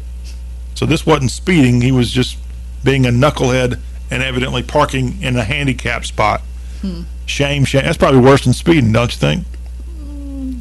So 0.76 0.86
this 0.86 1.06
wasn't 1.06 1.32
speeding; 1.32 1.82
he 1.82 1.91
was 1.91 2.11
just 2.11 2.38
being 2.84 3.06
a 3.06 3.10
knucklehead 3.10 3.80
and 4.11 4.24
evidently 4.24 4.64
parking 4.64 5.22
in 5.22 5.36
a 5.36 5.44
handicap 5.44 6.06
spot. 6.06 6.41
Hmm. 6.82 7.02
Shame, 7.26 7.66
shame. 7.66 7.84
That's 7.84 7.98
probably 7.98 8.22
worse 8.22 8.44
than 8.44 8.53
speeding, 8.53 8.91
don't 8.91 9.11
you 9.11 9.20
think? 9.20 9.45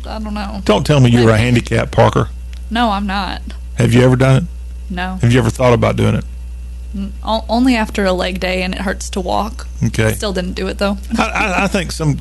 I 0.08 0.18
don't 0.18 0.34
know. 0.34 0.60
Don't 0.64 0.86
tell 0.86 1.00
me 1.00 1.10
you're 1.10 1.30
a 1.30 1.38
handicap 1.38 1.90
parker. 1.90 2.28
No, 2.70 2.90
I'm 2.90 3.06
not. 3.06 3.42
Have 3.76 3.92
you 3.92 4.02
ever 4.02 4.16
done 4.16 4.42
it? 4.44 4.48
No. 4.90 5.16
Have 5.20 5.32
you 5.32 5.38
ever 5.38 5.50
thought 5.50 5.72
about 5.74 5.96
doing 5.96 6.14
it? 6.14 6.24
O- 7.22 7.44
Only 7.48 7.76
after 7.76 8.04
a 8.04 8.12
leg 8.12 8.40
day 8.40 8.62
and 8.62 8.74
it 8.74 8.80
hurts 8.80 9.10
to 9.10 9.20
walk. 9.20 9.66
Okay. 9.84 10.14
Still 10.14 10.32
didn't 10.32 10.54
do 10.54 10.66
it 10.68 10.78
though. 10.78 10.96
I, 11.18 11.22
I, 11.28 11.64
I 11.64 11.66
think 11.68 11.92
some. 11.92 12.18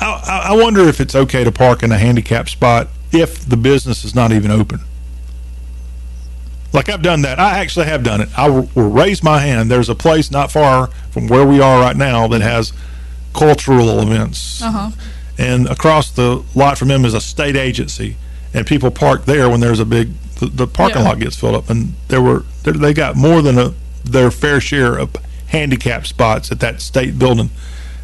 I, 0.00 0.48
I 0.50 0.56
wonder 0.56 0.88
if 0.88 1.00
it's 1.00 1.14
okay 1.14 1.44
to 1.44 1.52
park 1.52 1.82
in 1.82 1.92
a 1.92 1.98
handicap 1.98 2.48
spot 2.48 2.88
if 3.12 3.46
the 3.48 3.56
business 3.56 4.04
is 4.04 4.14
not 4.14 4.32
even 4.32 4.50
open. 4.50 4.80
Like 6.72 6.88
I've 6.88 7.02
done 7.02 7.22
that. 7.22 7.38
I 7.38 7.58
actually 7.58 7.86
have 7.86 8.02
done 8.02 8.20
it. 8.20 8.28
I 8.38 8.48
will 8.48 8.68
raise 8.74 9.22
my 9.22 9.38
hand. 9.40 9.70
There's 9.70 9.88
a 9.88 9.94
place 9.94 10.30
not 10.30 10.52
far 10.52 10.88
from 11.10 11.26
where 11.28 11.46
we 11.46 11.60
are 11.60 11.80
right 11.80 11.96
now 11.96 12.28
that 12.28 12.40
has 12.42 12.72
cultural 13.34 14.00
events, 14.00 14.60
Uh 14.62 14.70
huh. 14.70 14.90
And 15.38 15.66
across 15.68 16.10
the 16.10 16.42
lot 16.54 16.76
from 16.78 16.88
them 16.88 17.04
is 17.04 17.14
a 17.14 17.20
state 17.20 17.56
agency, 17.56 18.16
and 18.52 18.66
people 18.66 18.90
park 18.90 19.24
there 19.24 19.48
when 19.48 19.60
there's 19.60 19.80
a 19.80 19.84
big. 19.86 20.10
The, 20.40 20.46
the 20.46 20.66
parking 20.68 20.98
Yeah. 21.02 21.08
lot 21.08 21.18
gets 21.18 21.34
filled 21.36 21.56
up, 21.56 21.68
and 21.70 21.94
there 22.08 22.22
were 22.22 22.44
they 22.62 22.94
got 22.94 23.16
more 23.16 23.42
than 23.42 23.58
a 23.58 23.74
their 24.04 24.30
fair 24.30 24.60
share 24.60 24.96
of 24.96 25.10
handicap 25.48 26.06
spots 26.06 26.52
at 26.52 26.60
that 26.60 26.80
state 26.80 27.18
building, 27.18 27.50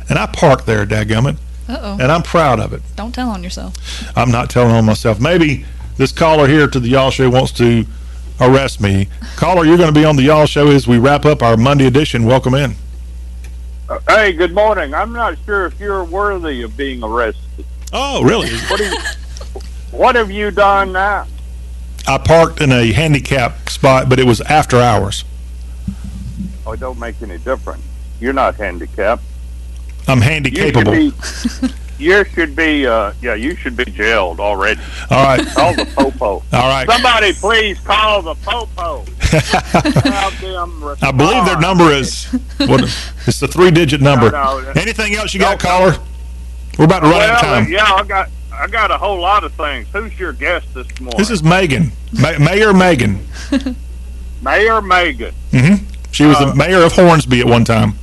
and 0.09 0.19
I 0.19 0.27
parked 0.27 0.67
there, 0.67 0.85
dadgummit, 0.85 1.37
Uh 1.69 1.79
oh. 1.81 1.93
and 2.01 2.11
I'm 2.11 2.23
proud 2.23 2.59
of 2.59 2.73
it. 2.73 2.83
Don't 2.97 3.15
tell 3.15 3.31
on 3.31 3.45
yourself. 3.45 3.75
I'm 4.17 4.31
not 4.33 4.51
telling 4.51 4.73
on 4.75 4.85
myself. 4.85 5.21
Maybe 5.21 5.65
this 5.97 6.11
caller 6.11 6.49
here 6.49 6.67
to 6.67 6.81
the 6.81 6.89
Y'all 6.89 7.11
Show 7.13 7.31
wants 7.31 7.53
to 7.53 7.85
arrest 8.41 8.81
me. 8.81 9.07
Caller, 9.37 9.65
you're 9.65 9.77
going 9.77 9.95
to 9.95 9.99
be 10.01 10.05
on 10.05 10.17
the 10.17 10.23
Y'all 10.25 10.47
Show 10.47 10.69
as 10.73 10.89
we 10.89 10.99
wrap 10.99 11.25
up 11.25 11.41
our 11.41 11.57
Monday 11.57 11.87
edition. 11.87 12.25
Welcome 12.25 12.55
in. 12.55 12.75
Hey, 14.09 14.33
good 14.33 14.55
morning. 14.55 14.95
I'm 14.95 15.13
not 15.13 15.37
sure 15.45 15.67
if 15.67 15.79
you're 15.79 16.05
worthy 16.05 16.63
of 16.63 16.77
being 16.77 17.03
arrested. 17.03 17.67
Oh, 17.93 18.23
really? 18.25 18.51
What, 18.69 18.81
you, 18.81 18.97
what 19.91 20.15
have 20.17 20.31
you 20.31 20.51
done 20.51 20.93
now? 20.93 21.27
I 22.07 22.19
parked 22.19 22.61
in 22.61 22.73
a 22.73 22.93
handicap 22.93 23.69
spot, 23.69 24.09
but 24.09 24.19
it 24.19 24.27
was 24.27 24.41
after 24.43 24.79
hours. 24.79 25.25
Oh, 26.67 26.73
it 26.73 26.81
don't 26.81 26.99
make 26.99 27.21
any 27.23 27.39
difference. 27.39 27.83
You're 28.21 28.33
not 28.33 28.55
handicapped. 28.57 29.23
I'm 30.09 30.19
You 30.19 30.25
handicapable. 30.25 31.63
be. 31.69 31.75
You 31.99 32.25
should 32.25 32.55
be. 32.57 32.87
Uh, 32.87 33.13
yeah, 33.23 33.35
you 33.35 33.55
should 33.57 33.77
be 33.77 33.85
jailed 33.85 34.41
already. 34.41 34.81
All 35.11 35.23
right. 35.25 35.47
Call 35.55 35.75
the 35.75 35.87
popo. 35.95 36.27
All 36.27 36.43
right. 36.53 36.89
Somebody, 36.89 37.33
please 37.35 37.79
call 37.81 38.23
the 38.23 38.35
popo. 38.37 39.05
I 41.03 41.13
believe 41.17 41.45
their 41.47 41.59
number 41.61 41.91
is 41.91 42.25
what? 42.59 42.83
It's 43.27 43.41
a 43.43 43.49
three-digit 43.49 44.01
number. 44.01 44.31
No, 44.31 44.61
no. 44.61 44.71
Anything 44.77 45.15
else 45.15 45.35
you 45.35 45.41
got, 45.41 45.59
caller? 45.59 45.95
We're 46.79 46.85
about 46.87 47.01
to 47.01 47.07
run 47.07 47.23
out 47.23 47.35
of 47.37 47.41
time. 47.41 47.69
yeah, 47.73 47.85
I 47.85 48.03
got. 48.05 48.29
I 48.53 48.69
got 48.69 48.93
a 48.93 48.97
whole 48.99 49.21
lot 49.21 49.43
of 49.43 49.53
things. 49.55 49.89
Who's 49.93 50.17
your 50.19 50.33
guest 50.33 50.73
this 50.75 50.87
morning? 51.01 51.19
This 51.19 51.29
is 51.31 51.43
Megan, 51.43 51.91
Ma- 52.13 52.39
Mayor 52.39 52.73
Megan. 52.73 53.19
Mayor 54.43 54.81
Megan. 54.81 55.35
Mm-hmm. 55.51 55.85
She 56.13 56.25
was 56.25 56.37
Uh, 56.37 56.51
the 56.51 56.55
mayor 56.55 56.83
of 56.85 56.93
Hornsby 56.93 57.41
at 57.41 57.47
one 57.47 57.65
time. 57.65 57.95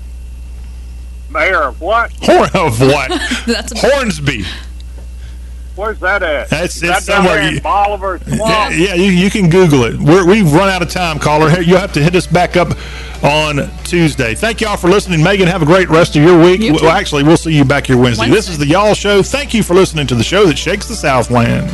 Mayor 1.32 1.64
of 1.64 1.80
what? 1.82 2.11
Horn 2.22 2.50
of 2.53 2.80
what? 2.80 3.10
That's 3.48 3.74
Hornsby. 3.80 4.43
Where's 5.76 6.00
that 6.01 6.22
at? 6.22 6.50
That's- 6.50 6.76
it's 6.76 6.82
that 6.82 6.90
down 6.90 7.01
somewhere 7.24 7.35
there 7.35 7.48
in 7.48 7.53
you- 7.56 7.61
Bolivar 7.61 8.19
Yeah, 8.27 8.35
Swamp? 8.35 8.76
yeah 8.76 8.93
you, 8.93 9.11
you 9.11 9.30
can 9.30 9.50
Google 9.50 9.85
it. 9.85 9.98
We're, 9.98 10.26
we've 10.26 10.51
run 10.51 10.69
out 10.69 10.82
of 10.82 10.90
time, 10.90 11.18
caller. 11.18 11.50
You'll 11.61 11.80
have 11.80 11.93
to 11.93 12.03
hit 12.03 12.14
us 12.16 12.27
back 12.27 12.58
up 12.58 12.69
on 13.24 13.69
Tuesday. 13.85 14.35
Thank 14.35 14.60
y'all 14.61 14.76
for 14.77 14.90
listening. 14.90 15.24
Megan, 15.24 15.48
have 15.48 15.61
a 15.61 15.66
great 15.66 15.90
rest 15.90 16.16
of 16.18 16.24
your 16.24 16.42
week. 16.43 16.60
You. 16.61 16.74
Well, 16.74 16.90
actually, 16.90 17.24
we'll 17.24 17.38
see 17.38 17.56
you 17.56 17.64
back 17.64 17.88
here 17.88 17.98
Wednesday. 17.98 18.30
This 18.30 18.50
is 18.50 18.58
the 18.58 18.66
Y'all 18.68 18.93
Show. 18.93 19.24
Thank 19.24 19.53
you 19.53 19.64
for 19.64 19.74
listening 19.74 20.08
to 20.08 20.16
the 20.16 20.24
show 20.24 20.45
that 20.48 20.58
shakes 20.58 20.88
the 20.88 20.95
Southland. 20.95 21.69